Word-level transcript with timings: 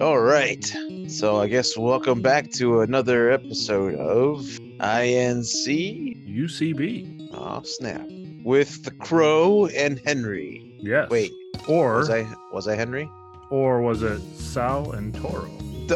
All 0.00 0.18
right. 0.20 0.64
So 1.08 1.36
I 1.40 1.46
guess 1.46 1.76
welcome 1.76 2.20
back 2.20 2.50
to 2.52 2.80
another 2.80 3.30
episode 3.30 3.94
of 3.94 4.38
INC. 4.80 6.26
UCB. 6.36 7.28
Oh 7.32 7.62
snap! 7.62 8.02
With 8.44 8.82
the 8.84 8.90
Crow 8.90 9.66
and 9.66 10.00
Henry. 10.04 10.74
Yes. 10.80 11.08
Wait, 11.10 11.30
Or 11.68 11.98
was 11.98 12.10
I 12.10 12.26
was 12.52 12.66
I 12.66 12.74
Henry? 12.76 13.08
or 13.50 13.82
was 13.82 14.02
it 14.02 14.20
Sal 14.34 14.92
and 14.92 15.14
Toro? 15.14 15.48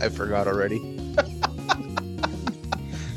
I 0.00 0.08
forgot 0.08 0.46
already. 0.48 0.78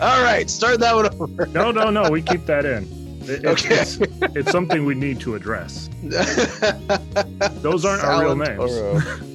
All 0.02 0.24
right, 0.24 0.50
start 0.50 0.80
that 0.82 0.96
one 0.96 1.08
over. 1.20 1.46
No, 1.48 1.72
no, 1.72 1.90
no. 1.90 2.10
We 2.10 2.22
keep 2.22 2.46
that 2.46 2.66
in. 2.66 2.88
It- 3.30 3.46
Okay. 3.46 3.76
it's, 3.80 3.98
it's 4.36 4.52
something 4.52 4.86
we 4.86 4.96
need 4.96 5.20
to 5.22 5.36
address. 5.36 5.90
Those 7.62 7.86
aren't 7.86 8.04
our 8.04 8.22
real 8.24 8.36
names. 8.36 8.72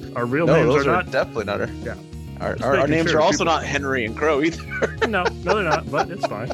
Our 0.15 0.25
real 0.25 0.45
no, 0.47 0.55
names 0.55 0.67
those 0.67 0.87
are 0.87 0.91
are 0.91 1.03
not. 1.03 1.11
definitely 1.11 1.43
not 1.43 1.59
our. 1.59 1.67
Yeah. 1.83 1.95
Our, 2.39 2.55
our, 2.63 2.77
our 2.77 2.87
names 2.87 3.09
sure 3.11 3.19
are 3.19 3.21
also 3.21 3.39
people- 3.39 3.53
not 3.53 3.65
Henry 3.65 4.05
and 4.05 4.15
Crow 4.15 4.41
either. 4.41 4.63
No, 5.09 5.23
no, 5.23 5.55
they're 5.55 5.63
not. 5.63 5.91
But 5.91 6.09
it's 6.09 6.25
fine. 6.25 6.49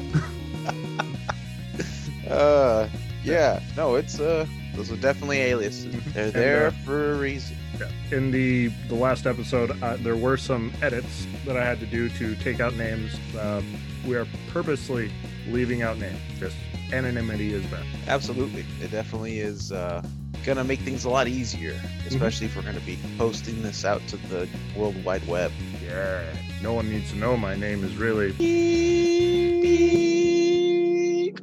Uh, 2.28 2.88
yeah, 3.22 3.60
no, 3.76 3.94
it's 3.94 4.18
uh, 4.18 4.46
those 4.74 4.90
are 4.90 4.96
definitely 4.96 5.38
aliases. 5.42 5.94
They're 6.12 6.24
And, 6.24 6.32
there 6.32 6.66
uh, 6.68 6.70
for 6.84 7.12
a 7.12 7.16
reason. 7.16 7.56
Yeah. 7.78 8.16
In 8.16 8.30
the 8.32 8.68
the 8.88 8.94
last 8.96 9.26
episode, 9.26 9.80
uh, 9.82 9.96
there 9.98 10.16
were 10.16 10.36
some 10.36 10.72
edits 10.82 11.26
that 11.46 11.56
I 11.56 11.64
had 11.64 11.78
to 11.80 11.86
do 11.86 12.08
to 12.10 12.34
take 12.36 12.58
out 12.60 12.74
names. 12.74 13.14
Uh, 13.36 13.62
we 14.06 14.16
are 14.16 14.26
purposely 14.52 15.10
leaving 15.48 15.82
out 15.82 15.98
names. 15.98 16.18
Just 16.38 16.56
anonymity 16.92 17.52
is 17.52 17.64
best. 17.66 17.86
Absolutely, 18.08 18.64
it 18.80 18.90
definitely 18.90 19.40
is 19.40 19.72
uh, 19.72 20.02
gonna 20.44 20.64
make 20.64 20.80
things 20.80 21.04
a 21.04 21.10
lot 21.10 21.28
easier, 21.28 21.78
especially 22.06 22.46
if 22.46 22.56
we're 22.56 22.62
gonna 22.62 22.80
be 22.80 22.98
posting 23.18 23.62
this 23.62 23.84
out 23.84 24.00
to 24.08 24.16
the 24.28 24.48
World 24.76 25.02
Wide 25.04 25.26
Web. 25.26 25.50
Yeah. 25.84 26.22
No 26.62 26.72
one 26.74 26.88
needs 26.90 27.10
to 27.10 27.16
know 27.18 27.36
my 27.36 27.54
name 27.56 27.82
is 27.84 27.94
really. 27.96 28.32
Yes. 28.38 29.52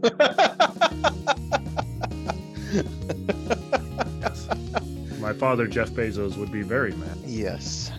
My 5.20 5.34
father, 5.34 5.68
Jeff 5.68 5.90
Bezos, 5.92 6.38
would 6.38 6.52
be 6.52 6.62
very 6.62 6.94
mad. 6.94 7.18
yes, 7.26 7.92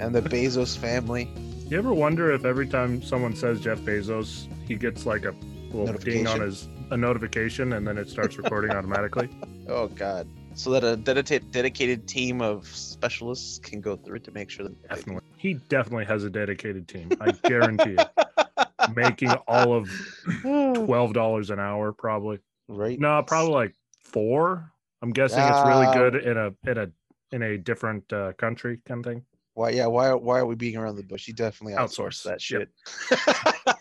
and 0.00 0.14
the 0.14 0.22
Bezos 0.22 0.76
family. 0.76 1.30
You 1.68 1.78
ever 1.78 1.94
wonder 1.94 2.30
if 2.32 2.44
every 2.44 2.66
time 2.68 3.02
someone 3.02 3.34
says 3.34 3.60
Jeff 3.60 3.78
Bezos, 3.80 4.46
he 4.68 4.76
gets 4.76 5.06
like 5.06 5.24
a 5.24 5.34
little 5.74 5.98
ding 6.00 6.26
on 6.26 6.40
his 6.40 6.68
a 6.90 6.96
notification 6.96 7.72
and 7.74 7.86
then 7.86 7.98
it 7.98 8.08
starts 8.08 8.36
recording 8.38 8.70
automatically? 8.76 9.28
Oh 9.68 9.88
God! 9.88 10.28
So 10.54 10.70
that 10.70 10.84
a 10.84 10.96
dedicated 10.96 11.50
dedicated 11.50 12.06
team 12.08 12.40
of 12.40 12.66
specialists 12.66 13.58
can 13.58 13.80
go 13.80 13.96
through 13.96 14.16
it 14.16 14.24
to 14.24 14.30
make 14.32 14.50
sure 14.50 14.64
that 14.68 14.88
Definitely. 14.88 15.22
He 15.36 15.54
definitely 15.68 16.04
has 16.06 16.24
a 16.24 16.30
dedicated 16.30 16.88
team. 16.88 17.10
I 17.20 17.32
guarantee 17.32 17.96
it. 17.98 18.08
Making 18.96 19.32
all 19.48 19.72
of 19.74 19.88
twelve 20.42 21.12
dollars 21.12 21.50
an 21.50 21.58
hour, 21.58 21.92
probably. 21.92 22.38
right. 22.68 22.98
No, 22.98 23.22
probably 23.26 23.52
like 23.52 23.74
four. 23.98 24.70
I'm 25.02 25.10
guessing 25.10 25.40
it's 25.42 25.66
really 25.66 25.86
Ah. 25.86 25.92
good 25.94 26.14
in 26.16 26.36
a 26.36 26.52
in 26.70 26.78
a 26.78 26.90
in 27.32 27.42
a 27.42 27.58
different 27.58 28.10
uh, 28.12 28.32
country 28.34 28.78
kind 28.86 29.04
of 29.04 29.12
thing. 29.12 29.24
Why? 29.54 29.70
Yeah. 29.70 29.86
Why? 29.86 30.12
Why 30.14 30.38
are 30.38 30.46
we 30.46 30.54
being 30.54 30.76
around 30.76 30.96
the 30.96 31.02
bush? 31.02 31.26
He 31.26 31.32
definitely 31.32 31.76
outsourced 31.76 32.20
Outsource, 32.20 32.22
that 32.24 32.40
shit. 32.40 32.68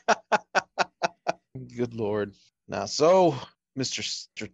Good 1.75 1.93
lord. 1.93 2.33
Now, 2.67 2.85
so 2.85 3.35
Mr. 3.77 4.03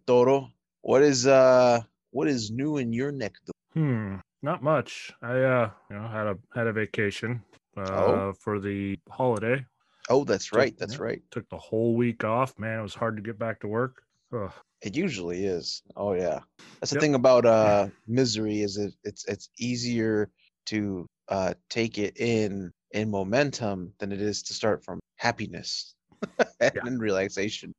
Toro, 0.06 0.50
what 0.82 1.00
is 1.02 1.26
uh, 1.26 1.80
what 2.10 2.28
is 2.28 2.50
new 2.50 2.76
in 2.76 2.92
your 2.92 3.10
neck? 3.10 3.32
Hmm, 3.72 4.16
not 4.42 4.62
much. 4.62 5.10
I 5.22 5.40
uh, 5.40 5.70
you 5.88 5.96
know, 5.96 6.08
had 6.08 6.26
a 6.26 6.36
had 6.54 6.66
a 6.66 6.72
vacation 6.74 7.42
uh 7.76 7.80
Oh. 7.90 8.32
for 8.38 8.60
the 8.60 8.98
holiday. 9.08 9.64
Oh, 10.10 10.24
that's 10.24 10.46
Took- 10.48 10.58
right. 10.58 10.74
That's 10.78 10.96
yeah. 10.96 11.02
right. 11.04 11.22
Took 11.30 11.48
the 11.48 11.56
whole 11.56 11.96
week 11.96 12.22
off. 12.24 12.58
Man, 12.58 12.80
it 12.80 12.82
was 12.82 12.94
hard 12.94 13.16
to 13.16 13.22
get 13.22 13.38
back 13.38 13.60
to 13.60 13.68
work. 13.68 14.02
Ugh. 14.34 14.52
It 14.82 14.94
usually 14.94 15.44
is. 15.46 15.82
Oh 15.96 16.12
yeah. 16.12 16.40
That's 16.80 16.90
the 16.90 16.96
Yep. 16.96 17.00
thing 17.00 17.14
about 17.14 17.46
uh 17.46 17.88
misery 18.08 18.60
is 18.60 18.76
it 18.76 18.92
it's 19.04 19.24
it's 19.24 19.48
easier 19.58 20.28
to 20.66 21.06
uh 21.28 21.54
take 21.70 21.96
it 21.96 22.18
in 22.18 22.70
in 22.92 23.10
momentum 23.10 23.94
than 24.00 24.12
it 24.12 24.20
is 24.20 24.42
to 24.42 24.52
start 24.52 24.84
from 24.84 25.00
happiness 25.16 25.94
and 26.60 26.72
Yeah. 26.74 26.82
relaxation. 26.98 27.72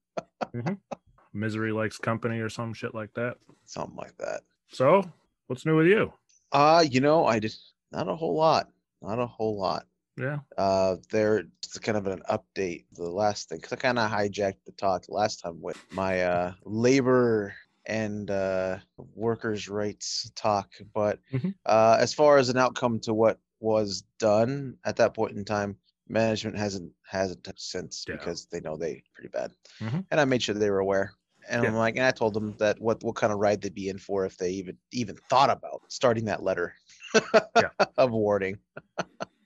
Misery 1.33 1.71
likes 1.71 1.97
company 1.97 2.39
or 2.39 2.49
some 2.49 2.73
shit 2.73 2.93
like 2.93 3.13
that. 3.13 3.37
Something 3.65 3.95
like 3.95 4.17
that. 4.17 4.41
So, 4.69 5.03
what's 5.47 5.65
new 5.65 5.77
with 5.77 5.87
you? 5.87 6.11
Uh, 6.51 6.83
you 6.89 6.99
know, 6.99 7.25
I 7.25 7.39
just 7.39 7.73
not 7.91 8.07
a 8.09 8.15
whole 8.15 8.35
lot. 8.35 8.69
Not 9.01 9.19
a 9.19 9.25
whole 9.27 9.57
lot. 9.57 9.85
Yeah. 10.17 10.39
Uh, 10.57 10.97
there 11.09 11.43
just 11.61 11.81
kind 11.81 11.97
of 11.97 12.05
an 12.07 12.21
update. 12.29 12.85
The 12.93 13.03
last 13.03 13.47
thing, 13.49 13.59
because 13.59 13.71
I 13.73 13.77
kind 13.77 13.97
of 13.97 14.11
hijacked 14.11 14.65
the 14.65 14.73
talk 14.73 15.05
last 15.07 15.39
time 15.41 15.61
with 15.61 15.77
my 15.91 16.21
uh 16.21 16.53
labor 16.65 17.55
and 17.85 18.29
uh 18.29 18.79
workers' 19.15 19.69
rights 19.69 20.29
talk. 20.35 20.69
But 20.93 21.19
Mhm. 21.33 21.55
uh, 21.65 21.97
as 21.99 22.13
far 22.13 22.37
as 22.37 22.49
an 22.49 22.57
outcome 22.57 22.99
to 23.01 23.13
what 23.13 23.39
was 23.61 24.03
done 24.19 24.77
at 24.83 24.97
that 24.97 25.13
point 25.13 25.37
in 25.37 25.45
time, 25.45 25.77
management 26.11 26.57
hasn't 26.57 26.93
hasn't 27.03 27.47
since 27.57 28.05
Yeah. 28.07 28.15
because 28.17 28.45
they 28.51 28.59
know 28.61 28.77
they 28.77 29.03
pretty 29.13 29.29
bad. 29.29 29.51
Mhm. 29.79 30.05
And 30.11 30.19
I 30.19 30.25
made 30.25 30.43
sure 30.43 30.55
they 30.55 30.69
were 30.69 30.79
aware. 30.79 31.13
And 31.49 31.65
I'm 31.65 31.75
like, 31.75 31.95
and 31.95 32.05
I 32.05 32.11
told 32.11 32.33
them 32.35 32.55
that 32.59 32.79
what 32.79 33.03
what 33.03 33.15
kind 33.15 33.33
of 33.33 33.39
ride 33.39 33.61
they'd 33.61 33.73
be 33.73 33.89
in 33.89 33.97
for 33.97 34.25
if 34.25 34.37
they 34.37 34.51
even 34.51 34.77
even 34.91 35.15
thought 35.29 35.49
about 35.49 35.81
starting 35.87 36.25
that 36.25 36.43
letter 36.43 36.73
Yeah. 37.55 37.69
of 37.97 38.11
warning. 38.11 38.59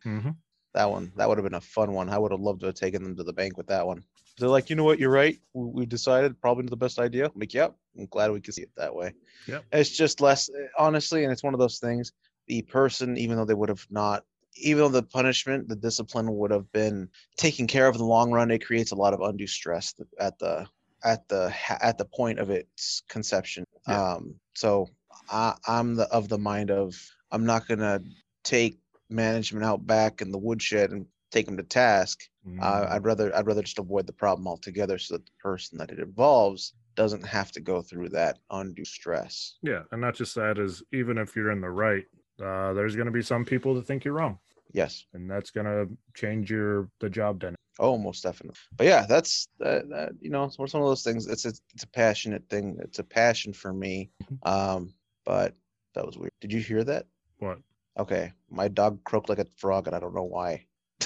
hmm 0.04 0.30
That 0.74 0.90
one, 0.90 1.14
that 1.16 1.28
would 1.30 1.38
have 1.38 1.46
been 1.46 1.54
a 1.54 1.62
fun 1.62 1.94
one. 1.94 2.10
I 2.10 2.18
would 2.18 2.32
have 2.32 2.42
loved 2.42 2.60
to 2.62 2.66
have 2.68 2.76
taken 2.76 3.02
them 3.04 3.16
to 3.16 3.24
the 3.24 3.34
bank 3.34 3.58
with 3.58 3.68
that 3.68 3.88
one. 3.88 4.04
They're 4.38 4.50
like, 4.50 4.70
you 4.70 4.76
know 4.76 4.84
what, 4.84 5.00
you're 5.00 5.10
right. 5.10 5.40
We, 5.54 5.66
we 5.68 5.86
decided 5.86 6.42
probably 6.42 6.64
not 6.64 6.72
the 6.72 6.76
best 6.78 7.00
idea. 7.00 7.28
I'm 7.28 7.40
like, 7.40 7.54
yep. 7.54 7.74
I'm 7.98 8.08
glad 8.08 8.32
we 8.32 8.42
could 8.42 8.54
see 8.54 8.64
it 8.64 8.72
that 8.76 8.94
way. 8.94 9.14
Yep. 9.48 9.64
It's 9.72 9.90
just 9.90 10.20
less, 10.20 10.50
eh, 10.50 10.68
honestly, 10.78 11.24
and 11.24 11.32
it's 11.32 11.44
one 11.44 11.54
of 11.54 11.60
those 11.62 11.80
things. 11.80 12.12
The 12.48 12.62
person, 12.64 13.18
even 13.18 13.38
though 13.38 13.46
they 13.46 13.54
would 13.54 13.70
have 13.70 13.88
not, 13.90 14.26
even 14.56 14.84
though 14.84 14.90
the 14.90 15.04
punishment, 15.04 15.68
the 15.68 15.76
discipline 15.76 16.36
would 16.36 16.52
have 16.52 16.72
been 16.72 17.10
taken 17.38 17.68
care 17.68 17.88
of 17.88 17.96
in 17.96 18.00
the 18.00 18.06
long 18.06 18.32
run, 18.32 18.52
it 18.52 18.66
creates 18.66 18.92
a 18.92 18.96
lot 18.96 19.14
of 19.14 19.22
undue 19.22 19.48
stress 19.48 19.94
at 20.20 20.38
the 20.40 20.68
at 21.04 21.28
the 21.28 21.54
at 21.82 21.98
the 21.98 22.06
point 22.06 22.40
of 22.40 22.50
its 22.50 23.04
conception. 23.10 23.66
Yeah. 23.88 24.14
Um, 24.14 24.36
so 24.56 24.90
I, 25.30 25.56
I'm 25.68 25.96
the 25.96 26.06
of 26.06 26.30
the 26.30 26.38
mind 26.38 26.72
of 26.72 26.96
I'm 27.32 27.46
not 27.46 27.68
gonna 27.68 28.02
take 28.44 28.80
management 29.10 29.66
out 29.66 29.86
back 29.86 30.22
in 30.22 30.32
the 30.32 30.38
woodshed 30.38 30.92
and 30.92 31.06
take 31.32 31.46
them 31.46 31.58
to 31.58 31.64
task. 31.64 32.22
Mm-hmm. 32.48 32.60
Uh, 32.62 32.88
I'd 32.90 33.06
rather 33.06 33.36
I'd 33.36 33.48
rather 33.48 33.62
just 33.62 33.80
avoid 33.80 34.08
the 34.08 34.14
problem 34.14 34.48
altogether, 34.48 34.98
so 34.98 35.16
that 35.16 35.26
the 35.26 35.32
person 35.42 35.78
that 35.78 35.92
it 35.92 36.00
involves 36.00 36.74
doesn't 36.96 37.28
have 37.28 37.52
to 37.52 37.60
go 37.60 37.82
through 37.82 38.10
that 38.10 38.40
undue 38.52 38.86
stress. 38.86 39.58
yeah, 39.62 39.82
and 39.92 40.02
not 40.02 40.16
just 40.16 40.34
that 40.36 40.58
is 40.58 40.82
even 40.94 41.18
if 41.18 41.36
you're 41.36 41.52
in 41.52 41.60
the 41.60 41.70
right, 41.70 42.06
uh, 42.42 42.74
there's 42.74 42.96
going 42.96 43.06
to 43.06 43.12
be 43.12 43.22
some 43.22 43.44
people 43.46 43.76
that 43.76 43.86
think 43.86 44.06
you're 44.06 44.14
wrong, 44.14 44.40
Yes. 44.76 45.06
and 45.14 45.30
that's 45.30 45.52
going 45.52 45.66
to 45.66 45.88
change 46.16 46.52
your 46.52 46.90
the 47.00 47.10
job 47.10 47.40
dynamic. 47.40 47.60
Oh, 47.80 47.98
most 47.98 48.24
definitely. 48.24 48.58
But 48.76 48.88
yeah, 48.88 49.06
that's 49.08 49.48
that, 49.60 49.90
that 49.90 50.12
you 50.20 50.30
know, 50.30 50.44
it's 50.44 50.58
one 50.58 50.68
of 50.68 50.72
those 50.74 51.04
things. 51.04 51.28
It's 51.28 51.46
a, 51.46 51.54
it's 51.74 51.84
a 51.84 51.88
passionate 51.88 52.44
thing. 52.50 52.78
It's 52.82 53.00
a 53.00 53.04
passion 53.04 53.54
for 53.54 53.74
me. 53.74 54.12
Mhm. 54.24 54.50
Um, 54.50 54.94
but 55.26 55.56
that 55.94 56.06
was 56.06 56.18
weird. 56.18 56.32
Did 56.42 56.52
you 56.54 56.60
hear 56.60 56.84
that? 56.84 57.06
What? 57.40 57.60
Okay, 57.98 58.34
my 58.50 58.68
dog 58.68 59.04
croaked 59.06 59.30
like 59.30 59.40
a 59.40 59.46
frog, 59.56 59.88
and 59.88 59.96
I 59.96 60.00
don't 60.00 60.14
know 60.16 60.24
why. 60.24 60.66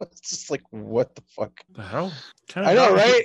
it's 0.00 0.20
just 0.20 0.50
like 0.50 0.62
what 0.70 1.14
the 1.16 1.22
fuck. 1.36 1.60
The 1.70 1.82
hell? 1.82 2.12
Kind 2.48 2.68
I 2.68 2.74
know, 2.74 2.94
right? 2.94 3.24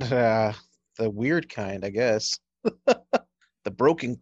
Uh, 0.00 0.52
the 0.98 1.08
weird 1.08 1.48
kind, 1.48 1.84
I 1.84 1.90
guess. 1.90 2.38
the 3.64 3.70
broken 3.70 4.18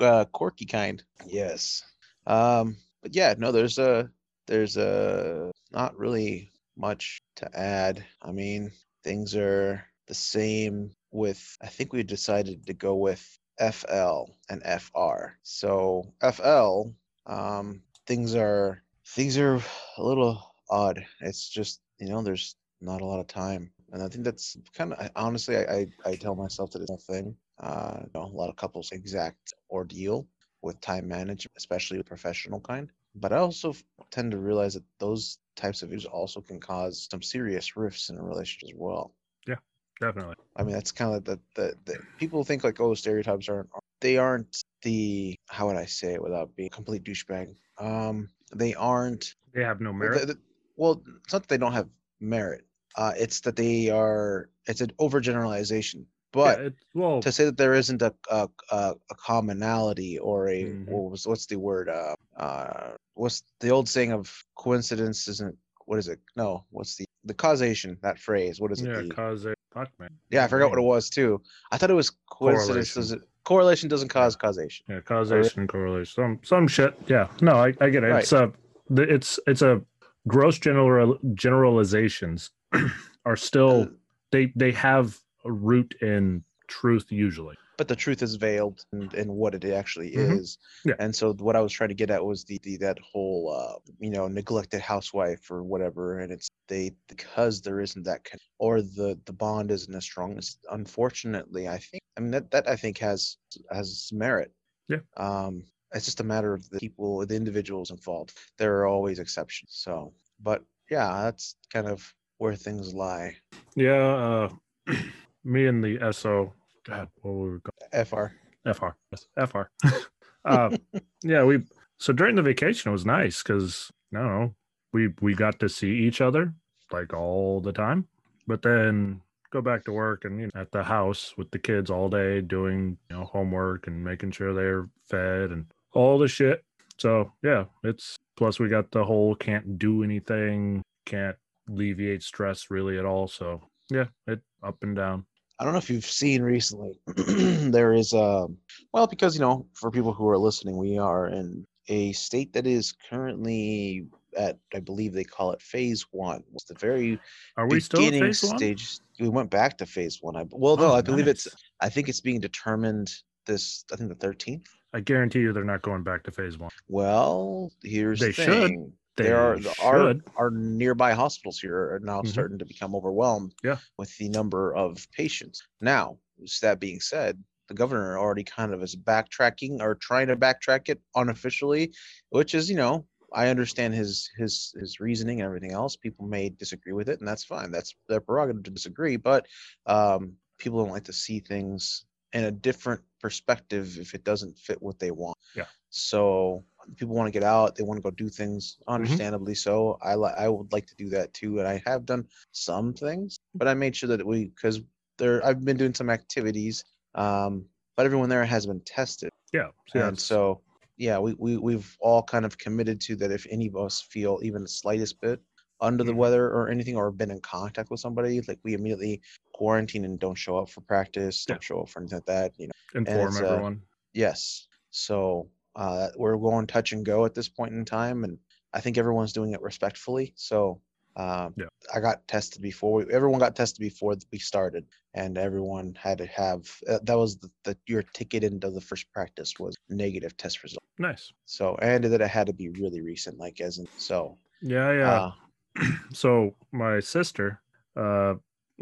uh, 0.00 0.24
corky 0.26 0.66
kind. 0.66 1.02
Yes. 1.26 1.82
Um, 2.26 2.76
but 3.06 3.14
yeah, 3.14 3.34
no, 3.38 3.52
there's 3.52 3.78
a 3.78 4.10
there's 4.48 4.76
a 4.76 5.52
not 5.70 5.96
really 5.96 6.50
much 6.76 7.20
to 7.36 7.48
add. 7.56 8.04
I 8.20 8.32
mean, 8.32 8.72
things 9.04 9.36
are 9.36 9.84
the 10.08 10.14
same 10.14 10.90
with 11.12 11.56
I 11.62 11.68
think 11.68 11.92
we 11.92 12.02
decided 12.02 12.66
to 12.66 12.74
go 12.74 12.96
with 12.96 13.38
FL 13.60 14.24
and 14.50 14.60
FR. 14.64 15.38
So 15.44 16.12
FL, 16.20 16.94
um, 17.26 17.82
things 18.08 18.34
are 18.34 18.82
things 19.14 19.38
are 19.38 19.62
a 19.98 20.02
little 20.02 20.42
odd. 20.68 21.06
It's 21.20 21.48
just 21.48 21.80
you 22.00 22.08
know, 22.08 22.22
there's 22.22 22.56
not 22.80 23.02
a 23.02 23.06
lot 23.06 23.20
of 23.20 23.28
time, 23.28 23.70
and 23.92 24.02
I 24.02 24.08
think 24.08 24.24
that's 24.24 24.56
kind 24.74 24.92
of 24.92 25.10
honestly, 25.14 25.56
I, 25.56 25.62
I 25.62 25.86
I 26.04 26.16
tell 26.16 26.34
myself 26.34 26.72
that 26.72 26.82
it's 26.82 26.90
a 26.90 27.12
thing. 27.12 27.36
Uh, 27.60 28.00
you 28.02 28.10
know, 28.16 28.24
a 28.26 28.36
lot 28.36 28.50
of 28.50 28.56
couples 28.56 28.90
exact 28.90 29.54
ordeal 29.70 30.26
with 30.66 30.80
time 30.80 31.08
management, 31.08 31.52
especially 31.56 31.98
the 31.98 32.04
professional 32.04 32.60
kind. 32.60 32.90
But 33.14 33.32
I 33.32 33.38
also 33.38 33.74
tend 34.10 34.32
to 34.32 34.38
realize 34.38 34.74
that 34.74 34.84
those 34.98 35.38
types 35.56 35.82
of 35.82 35.90
issues 35.92 36.04
also 36.04 36.40
can 36.42 36.60
cause 36.60 37.08
some 37.10 37.22
serious 37.22 37.76
rifts 37.76 38.10
in 38.10 38.18
a 38.18 38.22
relationship 38.22 38.68
as 38.68 38.74
well. 38.76 39.14
Yeah, 39.46 39.56
definitely. 40.00 40.34
I 40.54 40.62
mean, 40.64 40.74
that's 40.74 40.92
kind 40.92 41.14
of 41.14 41.24
the, 41.24 41.40
the 41.54 41.74
the 41.86 41.98
people 42.18 42.44
think 42.44 42.62
like, 42.64 42.80
oh, 42.80 42.94
stereotypes 42.94 43.48
aren't 43.48 43.70
they 44.00 44.18
aren't 44.18 44.62
the 44.82 45.34
how 45.48 45.68
would 45.68 45.76
I 45.76 45.86
say 45.86 46.14
it 46.14 46.22
without 46.22 46.54
being 46.56 46.66
a 46.66 46.70
complete 46.70 47.04
douchebag? 47.04 47.56
Um, 47.78 48.28
they 48.54 48.74
aren't. 48.74 49.34
They 49.54 49.64
have 49.64 49.80
no 49.80 49.92
merit. 49.92 50.20
the- 50.20 50.34
the- 50.34 50.40
well, 50.76 51.02
it's 51.24 51.32
not 51.32 51.42
that 51.42 51.48
they 51.48 51.56
don't 51.56 51.72
have 51.72 51.88
merit. 52.20 52.66
Uh, 52.94 53.12
it's 53.16 53.40
that 53.40 53.56
they 53.56 53.88
are. 53.88 54.50
It's 54.66 54.82
an 54.82 54.90
overgeneralization. 55.00 56.04
But 56.36 56.60
yeah, 56.62 56.68
well, 56.92 57.22
to 57.22 57.32
say 57.32 57.46
that 57.46 57.56
there 57.56 57.72
isn't 57.72 58.02
a 58.02 58.12
a, 58.30 58.48
a, 58.70 58.94
commonality 59.16 60.18
or 60.18 60.48
a 60.48 60.64
Mhm. 60.64 60.86
what 60.88 61.10
was 61.10 61.26
what's 61.26 61.46
the 61.46 61.56
word? 61.56 61.88
Uh, 61.88 62.14
uh, 62.36 62.90
what's 63.14 63.42
the 63.60 63.70
old 63.70 63.88
saying 63.88 64.12
of 64.12 64.30
coincidence 64.54 65.28
isn't 65.28 65.56
what 65.86 65.98
is 65.98 66.08
it? 66.08 66.20
No, 66.36 66.66
what's 66.70 66.96
the 66.96 67.06
the 67.24 67.32
causation? 67.34 67.96
That 68.02 68.18
phrase. 68.18 68.60
What 68.60 68.70
is 68.72 68.82
it? 68.82 68.88
yeah, 68.88 69.00
The- 69.02 69.14
cause 69.14 69.46
fuck 69.72 69.88
man. 69.98 70.10
yeah, 70.30 70.44
I 70.44 70.48
forgot 70.48 70.68
what 70.70 70.78
it 70.78 70.82
was 70.94 71.08
too. 71.08 71.40
I 71.72 71.78
thought 71.78 71.90
it 71.90 71.94
was 71.94 72.10
coincidence. 72.30 72.66
Correlation. 72.92 73.00
Doesn't 73.02 73.22
correlation 73.44 73.88
doesn't 73.88 74.08
cause 74.08 74.36
causation. 74.36 74.84
Yeah, 74.90 75.00
causation, 75.00 75.66
correlation, 75.66 76.12
some 76.14 76.40
some 76.44 76.68
shit. 76.68 76.92
Yeah, 77.08 77.28
no, 77.40 77.52
I, 77.52 77.68
I 77.80 77.88
get 77.88 78.04
it. 78.04 78.14
It's 78.14 78.32
a, 78.32 78.52
it's 78.90 79.40
it's 79.46 79.62
a 79.62 79.80
gross 80.28 80.58
general 80.58 81.18
generalizations 81.34 82.50
are 83.24 83.36
still 83.36 83.82
Uh, 83.82 83.86
they 84.32 84.52
they 84.54 84.72
have 84.72 85.18
root 85.50 85.94
in 86.00 86.44
truth 86.68 87.06
usually. 87.10 87.56
but 87.78 87.88
the 87.88 87.94
truth 87.96 88.22
is 88.22 88.36
veiled 88.36 88.82
in, 88.94 89.10
in 89.14 89.30
what 89.30 89.54
it 89.54 89.62
actually 89.64 90.12
Mhm. 90.12 90.38
is. 90.40 90.56
Yeah. 90.86 90.94
And 90.98 91.14
so 91.14 91.34
what 91.34 91.56
I 91.56 91.60
was 91.60 91.72
trying 91.74 91.90
to 91.90 91.94
get 91.94 92.10
at 92.10 92.24
was 92.24 92.42
the, 92.44 92.58
the 92.62 92.78
that 92.78 92.98
whole 93.00 93.52
uh, 93.54 93.78
you 94.00 94.08
know 94.10 94.26
neglected 94.28 94.80
housewife 94.80 95.50
or 95.50 95.62
whatever, 95.62 96.20
and 96.20 96.32
it's 96.32 96.48
they 96.68 96.92
because 97.06 97.60
there 97.60 97.80
isn't 97.82 98.04
that 98.04 98.24
con- 98.24 98.40
or 98.58 98.80
the 98.80 99.18
the 99.26 99.32
bond 99.34 99.70
isn't 99.70 99.94
as 99.94 100.04
strong 100.04 100.38
as 100.38 100.56
unfortunately 100.70 101.68
I 101.68 101.76
think 101.78 102.02
I 102.16 102.20
mean 102.22 102.30
that 102.30 102.50
that 102.52 102.66
I 102.66 102.76
think 102.76 102.96
has 102.98 103.36
has 103.70 104.08
merit. 104.12 104.50
Yeah. 104.88 105.00
Um, 105.18 105.62
it's 105.94 106.06
just 106.06 106.20
a 106.20 106.24
matter 106.24 106.52
of 106.54 106.68
the 106.70 106.78
people, 106.80 107.24
the 107.26 107.36
individuals 107.36 107.90
involved. 107.90 108.32
There 108.58 108.78
are 108.78 108.86
always 108.86 109.18
exceptions. 109.18 109.70
So, 109.72 110.14
but 110.40 110.64
yeah, 110.90 111.24
that's 111.24 111.56
kind 111.72 111.86
of 111.88 112.12
where 112.38 112.54
things 112.56 112.94
lie. 112.94 113.36
Yeah, 113.74 114.48
uh, 114.86 114.94
me 115.46 115.66
and 115.66 115.82
the 115.82 116.12
SO, 116.12 116.52
God, 116.84 117.08
what 117.22 117.32
were 117.32 117.52
we 117.54 117.60
called? 117.60 118.06
Fr. 118.06 118.72
FR, 118.72 118.88
yes, 119.12 119.26
FR. 119.50 119.62
uh, 120.44 120.76
yeah, 121.22 121.44
we 121.44 121.62
so 121.98 122.12
during 122.12 122.34
the 122.34 122.42
vacation 122.42 122.90
it 122.90 122.92
was 122.92 123.06
nice 123.06 123.42
because 123.42 123.90
I 124.14 124.18
don't 124.18 124.26
know 124.26 124.54
we 124.92 125.12
we 125.20 125.34
got 125.34 125.58
to 125.60 125.68
see 125.68 125.90
each 125.90 126.20
other 126.20 126.54
like 126.90 127.12
all 127.12 127.60
the 127.60 127.72
time, 127.72 128.06
but 128.46 128.62
then 128.62 129.20
go 129.50 129.60
back 129.60 129.84
to 129.84 129.92
work 129.92 130.24
and 130.24 130.40
you 130.40 130.46
know, 130.46 130.60
at 130.60 130.72
the 130.72 130.82
house 130.82 131.34
with 131.36 131.50
the 131.50 131.58
kids 131.58 131.90
all 131.90 132.08
day 132.08 132.40
doing 132.40 132.96
you 133.10 133.16
know 133.16 133.24
homework 133.24 133.86
and 133.86 134.02
making 134.02 134.30
sure 134.30 134.54
they're 134.54 134.88
fed 135.08 135.50
and 135.50 135.66
all 135.92 136.18
the 136.18 136.28
shit. 136.28 136.64
So 136.98 137.30
yeah, 137.42 137.64
it's 137.84 138.16
plus 138.36 138.58
we 138.58 138.68
got 138.68 138.90
the 138.90 139.04
whole 139.04 139.34
can't 139.34 139.78
do 139.78 140.02
anything, 140.02 140.82
can't 141.04 141.36
alleviate 141.68 142.22
stress 142.22 142.70
really 142.70 142.98
at 142.98 143.04
all. 143.04 143.28
So 143.28 143.62
yeah, 143.90 144.06
it 144.26 144.40
up 144.62 144.82
and 144.82 144.96
down. 144.96 145.26
I 145.58 145.64
don't 145.64 145.72
know 145.72 145.78
if 145.78 145.88
you've 145.90 146.04
seen 146.04 146.42
recently. 146.42 146.98
there 147.16 147.92
is 147.94 148.12
a 148.12 148.46
well 148.92 149.06
because 149.06 149.34
you 149.34 149.40
know 149.40 149.66
for 149.74 149.90
people 149.90 150.12
who 150.12 150.28
are 150.28 150.38
listening, 150.38 150.76
we 150.76 150.98
are 150.98 151.28
in 151.28 151.66
a 151.88 152.12
state 152.12 152.52
that 152.52 152.66
is 152.66 152.92
currently 153.08 154.06
at 154.36 154.58
I 154.74 154.80
believe 154.80 155.12
they 155.14 155.24
call 155.24 155.52
it 155.52 155.62
phase 155.62 156.04
one. 156.10 156.42
It's 156.54 156.64
the 156.64 156.74
very 156.74 157.18
Are 157.56 157.66
we 157.66 157.80
still 157.80 158.00
beginning 158.00 158.22
phase 158.24 158.42
one? 158.42 158.58
stage. 158.58 158.98
We 159.18 159.28
went 159.30 159.50
back 159.50 159.78
to 159.78 159.86
phase 159.86 160.18
one. 160.20 160.36
I 160.36 160.44
well 160.50 160.76
no, 160.76 160.90
Oh, 160.90 160.94
I 160.94 161.00
believe 161.00 161.26
it's. 161.26 161.48
I 161.80 161.88
think 161.88 162.08
it's 162.08 162.20
being 162.20 162.40
determined 162.40 163.10
this 163.46 163.84
I 163.92 163.96
think 163.96 164.10
the 164.10 164.14
thirteenth. 164.16 164.68
I 164.92 165.00
guarantee 165.00 165.40
you 165.40 165.52
they're 165.52 165.64
not 165.64 165.82
going 165.82 166.02
back 166.02 166.22
to 166.24 166.30
phase 166.30 166.58
one. 166.58 166.70
Well, 166.88 167.72
here's 167.82 168.20
They 168.20 168.26
the 168.28 168.32
should. 168.32 168.46
thing. 168.46 168.80
They 168.82 168.92
there 169.16 169.38
are 169.38 169.58
our 169.80 170.14
our 170.36 170.50
nearby 170.50 171.12
hospitals 171.12 171.58
here 171.58 171.94
are 171.94 172.00
now 172.00 172.22
Mhm. 172.22 172.28
starting 172.28 172.58
to 172.58 172.64
become 172.66 172.94
overwhelmed 172.94 173.54
Yeah. 173.64 173.78
with 173.98 174.16
the 174.18 174.28
number 174.28 174.74
of 174.74 175.10
patients. 175.12 175.62
Now, 175.80 176.18
that 176.62 176.80
being 176.80 177.00
said, 177.00 177.42
the 177.68 177.74
governor 177.74 178.18
already 178.18 178.44
kind 178.44 178.72
of 178.72 178.82
is 178.82 178.94
backtracking 178.94 179.80
or 179.80 179.94
trying 179.94 180.28
to 180.28 180.36
backtrack 180.36 180.88
it 180.88 181.00
unofficially, 181.14 181.94
which 182.30 182.54
is, 182.54 182.70
you 182.70 182.76
know, 182.76 183.06
I 183.32 183.48
understand 183.48 183.94
his 183.94 184.30
his 184.36 184.74
his 184.78 185.00
reasoning 185.00 185.40
and 185.40 185.46
everything 185.46 185.72
else. 185.72 185.96
People 185.96 186.26
may 186.26 186.48
disagree 186.50 186.92
with 186.92 187.08
it, 187.08 187.18
and 187.18 187.26
that's 187.28 187.44
fine. 187.44 187.70
That's 187.72 187.94
their 188.08 188.20
prerogative 188.20 188.62
to 188.64 188.70
disagree. 188.70 189.16
But 189.16 189.46
um, 189.86 190.36
people 190.58 190.78
don't 190.82 190.92
like 190.92 191.04
to 191.04 191.12
see 191.12 191.40
things 191.40 192.04
in 192.32 192.44
a 192.44 192.50
different 192.50 193.02
perspective 193.20 193.98
if 193.98 194.14
it 194.14 194.24
doesn't 194.24 194.58
fit 194.58 194.80
what 194.80 194.98
they 194.98 195.10
want. 195.10 195.36
Yeah. 195.54 195.66
So 195.90 196.64
people 196.96 197.14
want 197.14 197.26
to 197.26 197.32
get 197.32 197.42
out. 197.42 197.74
They 197.74 197.82
want 197.82 197.98
to 197.98 198.02
go 198.02 198.10
do 198.10 198.28
things, 198.28 198.78
understandably 198.86 199.54
so. 199.54 199.98
I 200.02 200.14
li- 200.14 200.34
I 200.36 200.48
would 200.48 200.72
like 200.72 200.86
to 200.86 200.94
do 200.96 201.08
that 201.10 201.34
too, 201.34 201.58
and 201.58 201.66
I 201.68 201.82
have 201.86 202.06
done 202.06 202.26
some 202.52 202.92
things, 202.94 203.38
but 203.54 203.66
I 203.68 203.74
made 203.74 203.96
sure 203.96 204.08
that 204.08 204.24
we 204.24 204.46
because 204.46 204.80
there 205.18 205.44
I've 205.44 205.64
been 205.64 205.76
doing 205.76 205.94
some 205.94 206.10
activities, 206.10 206.84
um, 207.14 207.64
but 207.96 208.06
everyone 208.06 208.28
there 208.28 208.44
has 208.44 208.66
been 208.66 208.80
tested, 208.80 209.30
Yeah. 209.52 209.70
and 209.94 210.18
so 210.18 210.60
yeah, 210.98 211.18
we, 211.18 211.34
we 211.34 211.56
we've 211.58 211.96
all 212.00 212.22
kind 212.22 212.44
of 212.44 212.56
committed 212.58 213.00
to 213.02 213.16
that. 213.16 213.30
If 213.30 213.46
any 213.50 213.66
of 213.66 213.76
us 213.76 214.00
feel 214.00 214.38
even 214.42 214.62
the 214.62 214.68
slightest 214.68 215.20
bit 215.20 215.40
under 215.80 216.04
the 216.04 216.12
Mhm. 216.12 216.16
weather 216.16 216.46
or 216.46 216.68
anything, 216.70 216.96
or 216.96 217.10
been 217.10 217.30
in 217.30 217.40
contact 217.40 217.90
with 217.90 218.00
somebody, 218.00 218.40
like 218.42 218.58
we 218.62 218.72
immediately 218.74 219.20
quarantine 219.52 220.04
and 220.06 220.18
don't 220.18 220.34
show 220.34 220.56
up 220.58 220.70
for 220.70 220.80
practice, 220.82 221.44
Yeah. 221.48 221.54
don't 221.54 221.62
show 221.62 221.80
up 221.80 221.88
for 221.90 222.00
anything 222.00 222.16
like 222.18 222.26
that. 222.26 222.52
You 222.58 222.68
know. 222.68 222.72
inform 222.94 223.36
uh, 223.36 223.40
everyone. 223.48 223.82
Yes. 224.14 224.68
So 224.90 225.50
uh, 225.76 226.08
we're 226.16 226.36
going 226.36 226.66
touch 226.66 226.92
and 226.92 227.04
go 227.04 227.24
at 227.24 227.34
this 227.34 227.48
point 227.48 227.74
in 227.74 227.84
time, 227.84 228.24
and 228.24 228.38
I 228.72 228.80
think 228.80 228.98
everyone's 228.98 229.32
doing 229.32 229.52
it 229.52 229.62
respectfully. 229.62 230.32
So 230.36 230.80
uh, 231.16 231.50
Yeah. 231.56 231.66
I 231.94 232.00
got 232.00 232.26
tested 232.28 232.60
before. 232.62 233.04
We, 233.04 233.12
everyone 233.12 233.40
got 233.40 233.56
tested 233.56 233.80
before 233.80 234.16
we 234.32 234.38
started, 234.38 234.86
and 235.14 235.38
everyone 235.38 235.96
had 235.98 236.18
to 236.18 236.26
have 236.26 236.68
uh, 236.88 236.98
that 237.02 237.16
was 237.16 237.38
the, 237.38 237.50
the 237.64 237.76
your 237.86 238.02
ticket 238.02 238.42
into 238.42 238.70
the 238.70 238.80
first 238.80 239.10
practice 239.12 239.54
was 239.58 239.76
negative 239.88 240.36
test 240.36 240.62
result. 240.62 240.84
nice. 240.98 241.32
So 241.44 241.76
and 241.80 242.04
that 242.04 242.20
it 242.20 242.28
had 242.28 242.48
to 242.48 242.52
be 242.52 242.68
really 242.70 243.00
recent, 243.00 243.38
like 243.38 243.60
as 243.60 243.78
in 243.78 243.86
so. 243.96 244.38
Yeah, 244.62 244.92
yeah. 244.92 245.30
Uh, 245.78 245.92
so 246.12 246.54
my 246.72 247.00
sister 247.00 247.60
uh, 247.96 248.34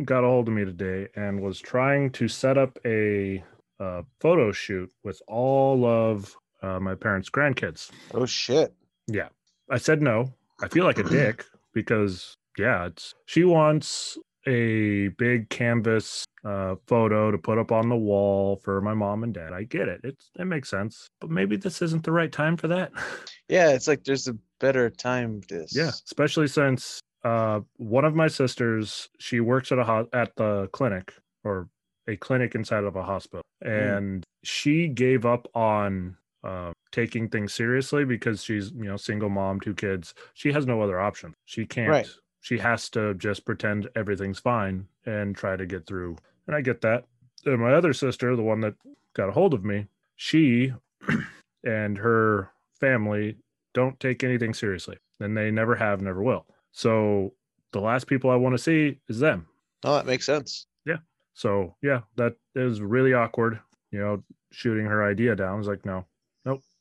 got 0.04 0.24
a 0.24 0.28
hold 0.28 0.48
of 0.48 0.54
me 0.54 0.64
today 0.64 1.08
and 1.14 1.40
was 1.40 1.60
trying 1.60 2.10
to 2.12 2.28
set 2.28 2.56
up 2.56 2.78
a 2.84 3.44
uh, 3.80 4.02
photo 4.20 4.52
shoot 4.52 4.90
with 5.02 5.20
all 5.28 5.84
of 5.84 6.36
uh, 6.64 6.80
my 6.80 6.94
parents' 6.94 7.30
grandkids. 7.30 7.90
oh 8.14 8.26
shit. 8.26 8.72
Yeah, 9.06 9.28
I 9.70 9.78
said 9.78 10.00
no. 10.00 10.32
I 10.62 10.68
feel 10.68 10.84
like 10.84 10.98
a 10.98 11.02
dick 11.04 11.44
because 11.74 12.36
yeah, 12.58 12.86
it's 12.86 13.14
she 13.26 13.44
wants 13.44 14.16
a 14.46 15.08
big 15.18 15.48
canvas 15.48 16.24
uh, 16.44 16.74
photo 16.86 17.30
to 17.30 17.38
put 17.38 17.58
up 17.58 17.72
on 17.72 17.88
the 17.88 17.96
wall 17.96 18.56
for 18.62 18.80
my 18.82 18.92
mom 18.94 19.22
and 19.24 19.32
dad. 19.34 19.52
I 19.52 19.64
get 19.64 19.88
it. 19.88 20.00
It's 20.04 20.30
it 20.38 20.44
makes 20.44 20.70
sense, 20.70 21.08
but 21.20 21.30
maybe 21.30 21.56
this 21.56 21.82
isn't 21.82 22.04
the 22.04 22.12
right 22.12 22.32
time 22.32 22.56
for 22.56 22.68
that. 22.68 22.92
Yeah, 23.46 23.72
it's 23.72 23.86
like 23.86 24.04
there's 24.04 24.26
a 24.26 24.38
better 24.58 24.88
time. 24.88 25.42
This. 25.50 25.76
Yeah, 25.76 25.90
especially 25.90 26.48
since 26.48 26.98
uh, 27.24 27.60
one 27.76 28.06
of 28.06 28.14
my 28.14 28.26
sisters 28.26 29.10
she 29.18 29.40
works 29.40 29.70
at 29.70 29.78
a 29.78 29.84
ho- 29.84 30.08
at 30.14 30.34
the 30.36 30.68
clinic 30.72 31.12
or 31.44 31.68
a 32.08 32.16
clinic 32.16 32.54
inside 32.54 32.84
of 32.84 32.96
a 32.96 33.02
hospital, 33.02 33.42
and 33.60 34.24
she 34.44 34.88
gave 34.88 35.26
up 35.26 35.46
on 35.54 36.16
uh, 36.44 36.72
taking 36.92 37.28
things 37.28 37.52
seriously 37.52 38.04
because 38.04 38.44
she's 38.44 38.70
you 38.72 38.84
know 38.84 38.96
single 38.96 39.30
mom, 39.30 39.60
two 39.60 39.74
kids. 39.74 40.14
She 40.34 40.52
has 40.52 40.66
no 40.66 40.80
other 40.80 41.00
option. 41.00 41.34
She 41.44 41.66
can't. 41.66 41.90
Right. 41.90 42.08
She 42.40 42.58
has 42.58 42.90
to 42.90 43.14
just 43.14 43.46
pretend 43.46 43.88
everything's 43.96 44.38
fine 44.38 44.86
and 45.06 45.34
try 45.34 45.56
to 45.56 45.64
get 45.64 45.86
through. 45.86 46.16
And 46.46 46.54
I 46.54 46.60
get 46.60 46.82
that. 46.82 47.06
And 47.46 47.58
my 47.58 47.72
other 47.72 47.94
sister, 47.94 48.36
the 48.36 48.42
one 48.42 48.60
that 48.60 48.74
got 49.14 49.30
a 49.30 49.32
hold 49.32 49.54
of 49.54 49.64
me, 49.64 49.86
she 50.16 50.72
and 51.64 51.98
her 51.98 52.50
family 52.78 53.36
don't 53.72 53.98
take 53.98 54.22
anything 54.22 54.54
seriously 54.54 54.98
and 55.20 55.36
they 55.36 55.50
never 55.50 55.74
have 55.74 56.00
never 56.00 56.22
will 56.22 56.46
so 56.72 57.32
the 57.72 57.80
last 57.80 58.06
people 58.06 58.30
i 58.30 58.36
want 58.36 58.54
to 58.54 58.62
see 58.62 58.98
is 59.08 59.18
them 59.18 59.46
oh 59.84 59.94
that 59.94 60.06
makes 60.06 60.26
sense. 60.26 60.66
Yeah. 60.86 60.98
So 61.32 61.74
yeah 61.82 62.00
that 62.16 62.34
is 62.54 62.80
really 62.80 63.14
awkward 63.14 63.58
you 63.90 63.98
know 63.98 64.22
shooting 64.52 64.86
her 64.86 65.02
idea 65.04 65.34
down 65.34 65.54
I 65.54 65.58
was 65.58 65.66
like 65.66 65.84
no 65.84 66.04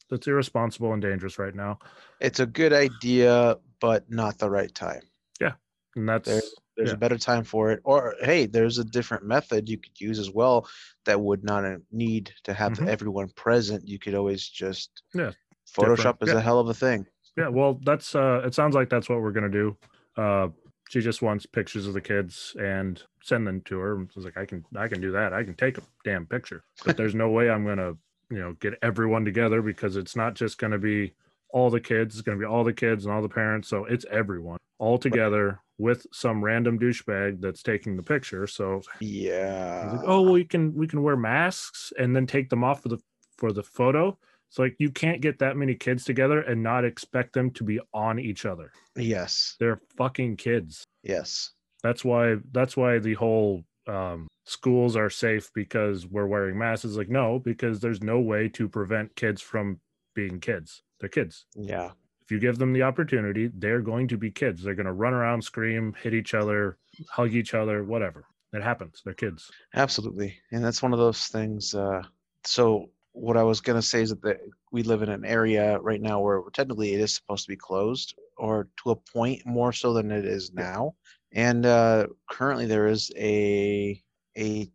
that's 0.10 0.28
irresponsible 0.28 0.94
and 0.94 1.02
dangerous 1.02 1.40
right 1.40 1.56
now 1.56 1.80
It's 2.20 2.40
a 2.40 2.46
good 2.46 2.74
idea, 2.74 3.58
but 3.82 4.10
not 4.10 4.38
the 4.38 4.50
right 4.50 4.74
time. 4.74 5.02
Yeah, 5.42 5.54
and 5.96 6.08
that's 6.08 6.28
There's 6.30 6.56
there's 6.78 6.90
Yeah. 6.90 6.96
a 6.96 6.98
better 6.98 7.18
time 7.20 7.44
for 7.44 7.72
it. 7.72 7.82
Or 7.84 8.16
hey, 8.22 8.46
there's 8.48 8.80
a 8.80 8.84
different 8.84 9.24
method 9.26 9.70
you 9.70 9.78
could 9.78 10.00
use 10.02 10.18
as 10.20 10.32
well 10.32 10.68
that 11.06 11.20
would 11.22 11.44
not 11.44 11.64
uh, 11.66 11.78
need 11.92 12.34
to 12.46 12.54
have 12.54 12.74
Mhm. 12.74 12.88
everyone 12.88 13.30
present. 13.36 13.88
You 13.88 14.00
could 14.00 14.16
always 14.16 14.48
just 14.48 15.04
Yeah, 15.14 15.32
Photoshop 15.70 15.96
different. 16.20 16.24
is 16.24 16.30
Yeah. 16.30 16.38
a 16.38 16.42
hell 16.42 16.60
of 16.60 16.70
a 16.70 16.74
thing. 16.74 17.06
yeah 17.38 17.48
well 17.48 17.80
that's 17.84 18.14
uh 18.16 18.42
it 18.46 18.54
sounds 18.54 18.76
like 18.76 18.90
that's 18.90 19.10
what 19.10 19.20
we're 19.22 19.32
gonna 19.32 19.50
do 19.64 19.76
uh 20.18 20.48
she 20.90 21.00
just 21.02 21.22
wants 21.24 21.48
pictures 21.48 21.88
of 21.88 21.94
the 21.96 22.02
kids 22.02 22.56
and 22.60 23.02
send 23.24 23.48
them 23.48 23.60
to 23.62 23.80
her 23.80 24.00
I 24.00 24.06
was 24.16 24.24
like 24.26 24.38
i 24.38 24.46
can 24.46 24.64
i 24.76 24.88
can 24.88 25.02
do 25.02 25.12
that 25.14 25.34
i 25.34 25.44
can 25.44 25.56
take 25.56 25.80
a 25.80 25.82
damn 26.04 26.28
picture 26.28 26.64
but 26.86 26.96
there's 26.96 27.16
no 27.16 27.30
way 27.32 27.50
i'm 27.50 27.66
gonna 27.66 27.94
you 28.30 28.40
know 28.40 28.54
get 28.60 28.74
everyone 28.82 29.26
together 29.26 29.62
because 29.62 29.96
it's 29.96 30.16
not 30.16 30.36
just 30.36 30.58
going 30.58 30.72
to 30.72 30.80
be 30.80 31.14
all 31.50 31.70
the 31.70 31.80
kids. 31.80 32.16
It's 32.16 32.22
going 32.22 32.38
to 32.38 32.42
be 32.42 32.48
all 32.48 32.64
the 32.64 32.74
kids 32.74 33.06
and 33.06 33.14
all 33.14 33.22
the 33.22 33.30
parents. 33.30 33.68
So 33.68 33.86
it's 33.86 34.06
everyone 34.12 34.58
all 34.80 34.98
together 34.98 35.62
with 35.78 36.06
some 36.12 36.44
random 36.44 36.78
douchebag 36.78 37.40
that's 37.40 37.64
taking 37.64 37.96
the 37.96 38.04
picture. 38.04 38.48
So 38.48 38.82
Yeah. 39.00 39.92
Like, 39.94 40.02
oh, 40.06 40.22
well, 40.22 40.34
we 40.34 40.44
can 40.44 40.74
we 40.76 40.88
can 40.88 41.04
wear 41.04 41.16
masks 41.16 41.94
and 41.98 42.16
then 42.16 42.26
take 42.28 42.50
them 42.50 42.64
off 42.64 42.82
for 42.82 42.90
the 42.90 43.00
for 43.38 43.54
the 43.54 43.64
photo. 43.64 44.18
It's 44.50 44.60
like 44.60 44.76
you 44.78 44.92
can't 44.92 45.22
get 45.22 45.40
that 45.40 45.58
many 45.58 45.74
kids 45.74 46.04
together 46.04 46.42
and 46.42 46.62
not 46.62 46.86
expect 46.86 47.34
them 47.34 47.50
to 47.52 47.64
be 47.64 47.80
on 47.94 48.20
each 48.20 48.46
other. 48.46 48.72
yes. 48.96 49.56
They're 49.60 49.82
fucking 49.98 50.38
kids. 50.38 50.84
Yes. 51.02 51.52
That's 51.82 52.06
why 52.06 52.38
that's 52.52 52.78
why 52.78 53.00
the 53.00 53.16
whole 53.16 53.64
um, 53.88 54.28
schools 54.46 54.96
are 54.96 55.10
safe 55.10 55.52
because 55.54 56.06
we're 56.08 56.28
wearing 56.28 56.58
masks. 56.58 56.86
Is 56.86 56.98
like 56.98 57.10
no, 57.10 57.40
because 57.40 57.80
there's 57.80 58.02
no 58.02 58.20
way 58.20 58.50
to 58.50 58.68
prevent 58.68 59.16
kids 59.16 59.42
from 59.42 59.80
being 60.16 60.40
kids. 60.40 60.84
They're 61.00 61.10
kids. 61.10 61.46
Yeah. 61.56 61.92
If 62.22 62.32
you 62.32 62.40
give 62.40 62.58
them 62.58 62.72
the 62.72 62.84
opportunity, 62.84 63.52
they're 63.54 63.82
going 63.82 64.08
to 64.10 64.18
be 64.18 64.32
kids. 64.32 64.64
They're 64.64 64.76
going 64.76 64.86
to 64.86 64.94
run 64.94 65.14
around, 65.14 65.44
scream, 65.44 65.94
hit 66.02 66.14
each 66.14 66.34
other, 66.34 66.78
hug 67.10 67.34
each 67.34 67.54
other, 67.54 67.84
whatever. 67.84 68.26
It 68.54 68.64
happens. 68.64 69.02
They're 69.04 69.14
kids. 69.14 69.52
Absolutely. 69.76 70.38
And 70.52 70.64
that's 70.64 70.82
one 70.82 70.94
of 70.94 71.00
those 71.00 71.26
things. 71.26 71.74
Uh, 71.74 72.04
so 72.46 72.90
what 73.14 73.38
I 73.38 73.44
was 73.44 73.62
gonna 73.62 73.82
say 73.82 74.02
is 74.02 74.10
that 74.10 74.22
the, 74.22 74.40
we 74.72 74.84
live 74.84 75.02
in 75.02 75.10
an 75.10 75.24
area 75.24 75.80
right 75.80 76.02
now 76.02 76.20
where 76.20 76.42
technically 76.52 76.94
it 76.94 77.00
is 77.00 77.16
supposed 77.16 77.46
to 77.46 77.52
be 77.52 77.56
closed, 77.56 78.16
or 78.38 78.68
to 78.84 78.92
a 78.92 78.96
point 78.96 79.46
more 79.46 79.72
so 79.72 79.94
than 79.94 80.12
it 80.12 80.26
is 80.26 80.52
now. 80.54 80.96
And 81.32 81.66
uh, 81.66 82.08
currently 82.30 82.66
there 82.66 82.88
is 82.88 83.12
a 83.16 84.02
a 84.38 84.70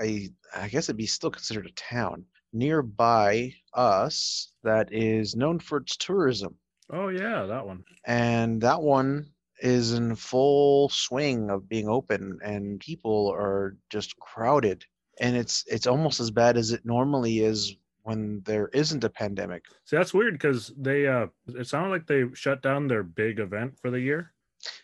a 0.00 0.28
I 0.56 0.68
guess 0.68 0.86
it'd 0.86 0.96
be 0.96 1.06
still 1.06 1.30
considered 1.30 1.66
a 1.66 1.72
town 1.72 2.24
nearby 2.52 3.52
us 3.74 4.52
that 4.62 4.92
is 4.92 5.34
known 5.34 5.58
for 5.58 5.78
its 5.78 5.96
tourism, 5.96 6.54
Oh 6.90 7.08
yeah, 7.08 7.46
that 7.46 7.66
one. 7.66 7.84
and 8.06 8.60
that 8.62 8.80
one 8.82 9.26
is 9.60 9.92
in 9.92 10.14
full 10.16 10.88
swing 10.88 11.48
of 11.50 11.68
being 11.68 11.88
open, 11.88 12.38
and 12.44 12.80
people 12.80 13.30
are 13.32 13.76
just 13.90 14.16
crowded. 14.18 14.84
And 15.20 15.36
it's 15.36 15.64
it's 15.68 15.86
almost 15.86 16.20
as 16.20 16.30
bad 16.30 16.56
as 16.56 16.72
it 16.72 16.84
normally 16.84 17.40
is 17.40 17.76
when 18.02 18.42
there 18.44 18.68
isn't 18.68 19.04
a 19.04 19.10
pandemic. 19.10 19.62
See, 19.84 19.96
that's 19.96 20.12
weird 20.14 20.34
because 20.34 20.72
they 20.76 21.06
uh 21.06 21.26
it 21.48 21.66
sounded 21.68 21.90
like 21.90 22.06
they 22.06 22.24
shut 22.34 22.62
down 22.62 22.88
their 22.88 23.02
big 23.04 23.38
event 23.38 23.78
for 23.80 23.90
the 23.90 24.00
year, 24.00 24.32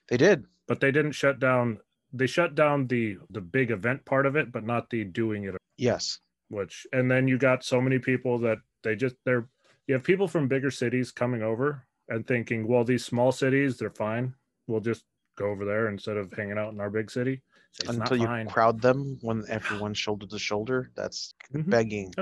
They 0.09 0.17
did. 0.17 0.45
but 0.69 0.81
they 0.81 0.93
didn't 0.93 1.13
shut 1.13 1.41
down 1.41 1.81
they 2.13 2.27
shut 2.27 2.55
down 2.55 2.87
the 2.87 3.19
the 3.31 3.41
big 3.41 3.71
event 3.71 4.05
part 4.05 4.27
of 4.27 4.37
it, 4.37 4.51
but 4.53 4.65
not 4.65 4.91
the 4.91 5.05
doing 5.05 5.45
it 5.45 5.55
Yes. 5.77 6.19
which 6.49 6.87
and 6.93 7.11
then 7.11 7.29
you 7.29 7.39
got 7.39 7.63
so 7.65 7.81
many 7.81 7.99
people 7.99 8.39
that 8.39 8.59
they 8.83 8.97
just 8.97 9.17
they're 9.25 9.49
you 9.87 9.95
have 9.95 10.05
people 10.05 10.29
from 10.29 10.49
bigger 10.49 10.71
cities 10.71 11.11
coming 11.11 11.43
over 11.43 11.87
and 12.09 12.27
thinking, 12.27 12.67
well, 12.67 12.85
these 12.85 13.05
small 13.05 13.33
cities, 13.33 13.77
they're 13.79 13.91
fine. 13.91 14.35
We'll 14.67 14.81
just 14.81 15.05
go 15.37 15.47
over 15.51 15.65
there 15.65 15.89
instead 15.89 16.17
of 16.17 16.33
hanging 16.33 16.59
out 16.59 16.73
in 16.73 16.81
our 16.81 16.91
big 16.91 17.11
city. 17.11 17.43
It's 17.81 17.91
Until 17.91 18.17
you 18.17 18.27
fine. 18.27 18.49
crowd 18.49 18.81
them 18.83 19.19
when 19.23 19.45
everyone's 19.49 19.99
shoulder 19.99 20.27
to 20.27 20.39
shoulder, 20.39 20.91
that's 20.95 21.35
Mhm. 21.55 21.71
begging, 21.71 22.15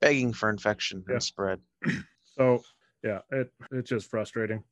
begging 0.00 0.32
for 0.32 0.48
infection 0.50 1.02
Yeah. 1.08 1.14
and 1.14 1.22
spread. 1.22 1.60
So 2.36 2.62
yeah, 3.02 3.20
it 3.30 3.50
it's 3.72 3.90
just 3.90 4.08
frustrating. 4.10 4.62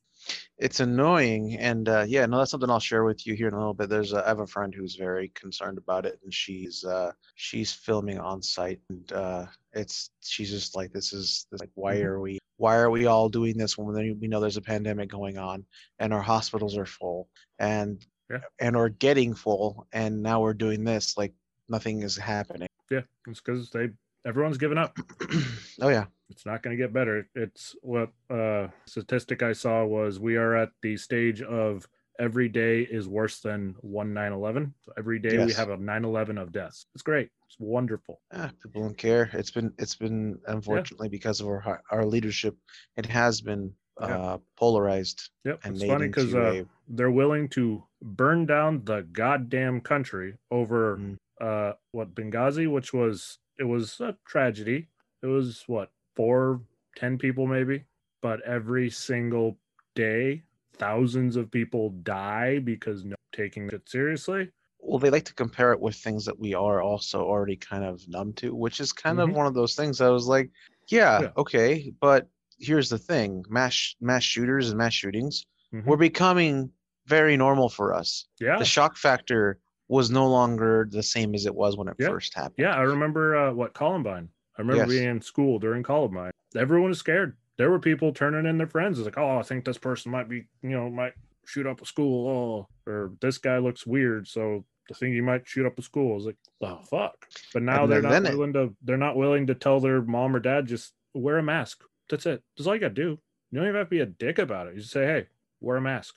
It's 0.59 0.81
annoying, 0.81 1.57
and 1.57 1.89
uh, 1.89 2.05
yeah, 2.09 2.27
no, 2.27 2.39
that's 2.39 2.51
something 2.51 2.69
I'll 2.69 2.81
share 2.81 3.05
with 3.05 3.25
you 3.27 3.35
here 3.35 3.47
in 3.47 3.55
a 3.55 3.59
little 3.59 3.75
bit. 3.75 3.89
There's 3.89 4.13
a, 4.13 4.25
I 4.25 4.29
have 4.29 4.41
a 4.41 4.47
friend 4.47 4.75
who's 4.75 4.97
very 4.97 5.29
concerned 5.29 5.79
about 5.79 6.05
it, 6.05 6.19
and 6.25 6.35
she's 6.35 6.85
uh, 6.85 7.13
she's 7.37 7.73
filming 7.73 8.19
on 8.19 8.43
site, 8.43 8.81
and 8.91 9.13
uh, 9.13 9.47
it's 9.73 10.11
she's 10.21 10.51
just 10.51 10.75
like, 10.75 10.93
this 10.93 11.13
is 11.13 11.47
this, 11.53 11.61
like, 11.61 11.71
why 11.75 11.97
Mhm. 11.97 12.05
are 12.05 12.21
we 12.21 12.39
why 12.57 12.77
are 12.77 12.91
we 12.91 13.07
all 13.07 13.29
doing 13.29 13.57
this 13.57 13.79
when 13.79 13.95
we 13.95 14.13
we 14.15 14.27
know 14.27 14.41
there's 14.41 14.57
a 14.57 14.61
pandemic 14.63 15.09
going 15.09 15.39
on, 15.39 15.65
and 16.01 16.13
our 16.13 16.23
hospitals 16.23 16.77
are 16.77 16.87
full, 16.87 17.29
and 17.61 18.05
Yeah. 18.29 18.41
and 18.59 18.75
are 18.77 18.89
getting 18.89 19.35
full, 19.35 19.87
and 19.93 20.23
now 20.25 20.41
we're 20.41 20.55
doing 20.55 20.83
this 20.83 21.17
like 21.17 21.35
nothing 21.69 22.03
is 22.03 22.17
happening. 22.17 22.69
Yeah, 22.91 23.03
it's 23.29 23.41
because 23.41 23.71
they 23.71 23.91
everyone's 24.27 24.59
given 24.59 24.77
up. 24.77 24.99
oh 25.83 25.89
yeah, 25.89 26.07
It's 26.31 26.45
not 26.47 26.63
going 26.63 26.77
to 26.77 26.83
get 26.83 26.93
better. 26.93 27.27
It's 27.35 27.75
what 27.83 28.11
uh 28.31 28.69
statistic 28.87 29.43
I 29.43 29.53
saw 29.53 29.85
was 29.85 30.21
we 30.21 30.37
are 30.37 30.55
at 30.57 30.71
the 30.83 30.97
stage 30.97 31.43
of 31.43 31.89
every 32.21 32.49
day 32.49 32.83
is 32.83 33.09
worse 33.09 33.41
than 33.41 33.75
one 33.81 34.13
9/11. 34.13 34.73
So 34.83 34.93
every 34.99 35.19
day 35.19 35.39
we 35.45 35.53
have 35.53 35.71
a 35.71 35.77
9/11 35.77 36.41
of 36.41 36.53
deaths. 36.53 36.87
It's 36.95 37.03
great. 37.03 37.31
It's 37.47 37.57
wonderful. 37.59 38.21
ah, 38.35 38.51
people 38.63 38.83
don't 38.83 38.99
care. 38.99 39.31
It's 39.33 39.51
been 39.51 39.73
it's 39.79 39.97
been 39.97 40.39
unfortunately 40.47 41.09
because 41.09 41.41
of 41.41 41.47
our 41.49 41.83
our 41.91 42.05
leadership, 42.05 42.57
it 42.97 43.07
has 43.07 43.41
been 43.41 43.73
Yeah. 44.01 44.07
uh, 44.19 44.39
polarized 44.57 45.31
Yep. 45.45 45.61
and 45.65 45.75
it's 45.75 45.83
made 45.83 45.89
funny 45.91 46.07
because 46.09 46.33
uh, 46.35 46.63
they're 46.89 47.11
willing 47.11 47.49
to 47.59 47.83
burn 48.01 48.47
down 48.47 48.85
the 48.85 49.01
goddamn 49.13 49.81
country 49.81 50.35
over 50.51 50.97
Mm. 50.99 51.17
uh 51.41 51.73
what 51.93 52.15
Benghazi, 52.15 52.71
which 52.71 52.93
was 52.93 53.39
it 53.59 53.65
was 53.65 53.99
a 54.01 54.17
tragedy. 54.27 54.89
It 55.23 55.27
was 55.27 55.65
what 55.67 55.91
four, 56.23 56.61
ten 56.97 57.17
people 57.17 57.47
maybe, 57.47 57.85
but 58.23 58.41
every 58.43 58.91
single 58.91 59.57
day, 59.95 60.43
thousands 60.79 61.37
of 61.37 61.49
people 61.51 61.91
die 62.03 62.59
because 62.59 63.05
no 63.05 63.15
taking 63.33 63.69
it 63.71 63.89
seriously. 63.89 64.51
well 64.81 64.99
they 64.99 65.11
like 65.11 65.25
to 65.25 65.35
compare 65.35 65.73
it 65.73 65.81
with 65.81 65.95
things 65.97 66.25
that 66.25 66.39
we 66.39 66.55
are 66.55 66.81
also 66.83 67.21
already 67.25 67.55
kind 67.57 67.85
of 67.85 68.01
numb 68.09 68.33
to 68.33 68.55
which 68.55 68.79
is 68.81 68.93
kind 68.93 69.19
Mhm. 69.19 69.25
of 69.31 69.37
one 69.37 69.47
of 69.47 69.55
those 69.55 69.75
things 69.75 70.01
i 70.01 70.09
was 70.09 70.27
like 70.27 70.49
yeah, 70.89 71.21
Yeah. 71.23 71.31
okay 71.37 71.93
but 72.01 72.29
here's 72.59 72.89
the 72.89 72.99
thing 72.99 73.45
mass 73.49 73.95
mass 74.01 74.23
shooters 74.23 74.69
and 74.71 74.79
mass 74.79 74.95
shootings 74.95 75.47
Mhm. 75.73 75.85
were 75.85 75.97
becoming 75.97 76.71
very 77.07 77.37
normal 77.37 77.69
for 77.69 77.93
us 77.93 78.27
Yeah, 78.41 78.57
the 78.59 78.65
shock 78.65 78.97
factor 78.97 79.59
was 79.89 80.11
no 80.11 80.27
longer 80.29 80.89
the 80.91 81.03
same 81.03 81.35
as 81.35 81.45
it 81.47 81.55
was 81.55 81.77
when 81.77 81.89
it 81.89 81.97
Yeah. 81.99 82.09
first 82.09 82.35
happened 82.35 82.55
yeah. 82.59 82.75
I 82.75 82.83
remember 82.83 83.37
uh, 83.37 83.53
what 83.53 83.75
Columbine. 83.75 84.29
I 84.59 84.63
remember 84.63 84.83
Yes. 84.83 84.89
being 84.91 85.09
in 85.09 85.21
school 85.21 85.59
during 85.59 85.83
Columbine. 85.83 86.33
Everyone 86.57 86.89
was 86.91 86.99
scared. 86.99 87.37
There 87.57 87.71
were 87.71 87.79
people 87.79 88.13
turning 88.13 88.47
in 88.47 88.59
their 88.59 88.67
friends. 88.67 88.99
It's 88.99 89.07
like, 89.07 89.19
oh, 89.19 89.39
I 89.39 89.43
think 89.43 89.65
this 89.65 89.79
person 89.79 90.11
might 90.13 90.29
be, 90.29 90.47
you 90.63 90.71
know, 90.71 90.91
might 90.91 91.15
shoot 91.47 91.67
up 91.67 91.81
a 91.81 91.87
school. 91.87 92.29
Oh, 92.29 92.91
or 92.91 93.13
this 93.21 93.39
guy 93.39 93.59
looks 93.59 93.87
weird, 93.87 94.27
so 94.29 94.65
the 94.89 94.95
thing 94.95 95.13
he 95.13 95.21
might 95.21 95.47
shoot 95.47 95.67
up 95.67 95.79
a 95.79 95.83
school. 95.83 96.17
is 96.19 96.27
like, 96.27 96.37
oh 96.61 96.81
fuck. 96.91 97.27
But 97.53 97.63
now 97.63 97.85
And 97.85 97.93
they're 97.93 98.03
not 98.03 98.11
then 98.11 98.27
it- 98.27 98.33
willing 98.37 98.53
to. 98.55 98.75
They're 98.83 98.97
not 98.97 99.17
willing 99.17 99.47
to 99.49 99.55
tell 99.55 99.81
their 99.81 100.03
mom 100.03 100.35
or 100.35 100.41
dad 100.41 100.67
just 100.67 100.95
wear 101.15 101.39
a 101.39 101.43
mask. 101.43 101.83
That's 102.11 102.27
it. 102.27 102.43
That's 102.57 102.67
all 102.67 102.75
you 102.75 102.81
got 102.81 102.89
to 102.89 102.95
do. 102.95 103.19
You 103.51 103.59
don't 103.61 103.65
even 103.69 103.77
have 103.77 103.87
to 103.87 103.91
be 103.91 104.01
a 104.01 104.07
dick 104.07 104.39
about 104.39 104.67
it. 104.67 104.75
You 104.75 104.81
just 104.81 104.93
say, 104.93 105.05
hey, 105.05 105.27
wear 105.61 105.77
a 105.77 105.81
mask. 105.81 106.15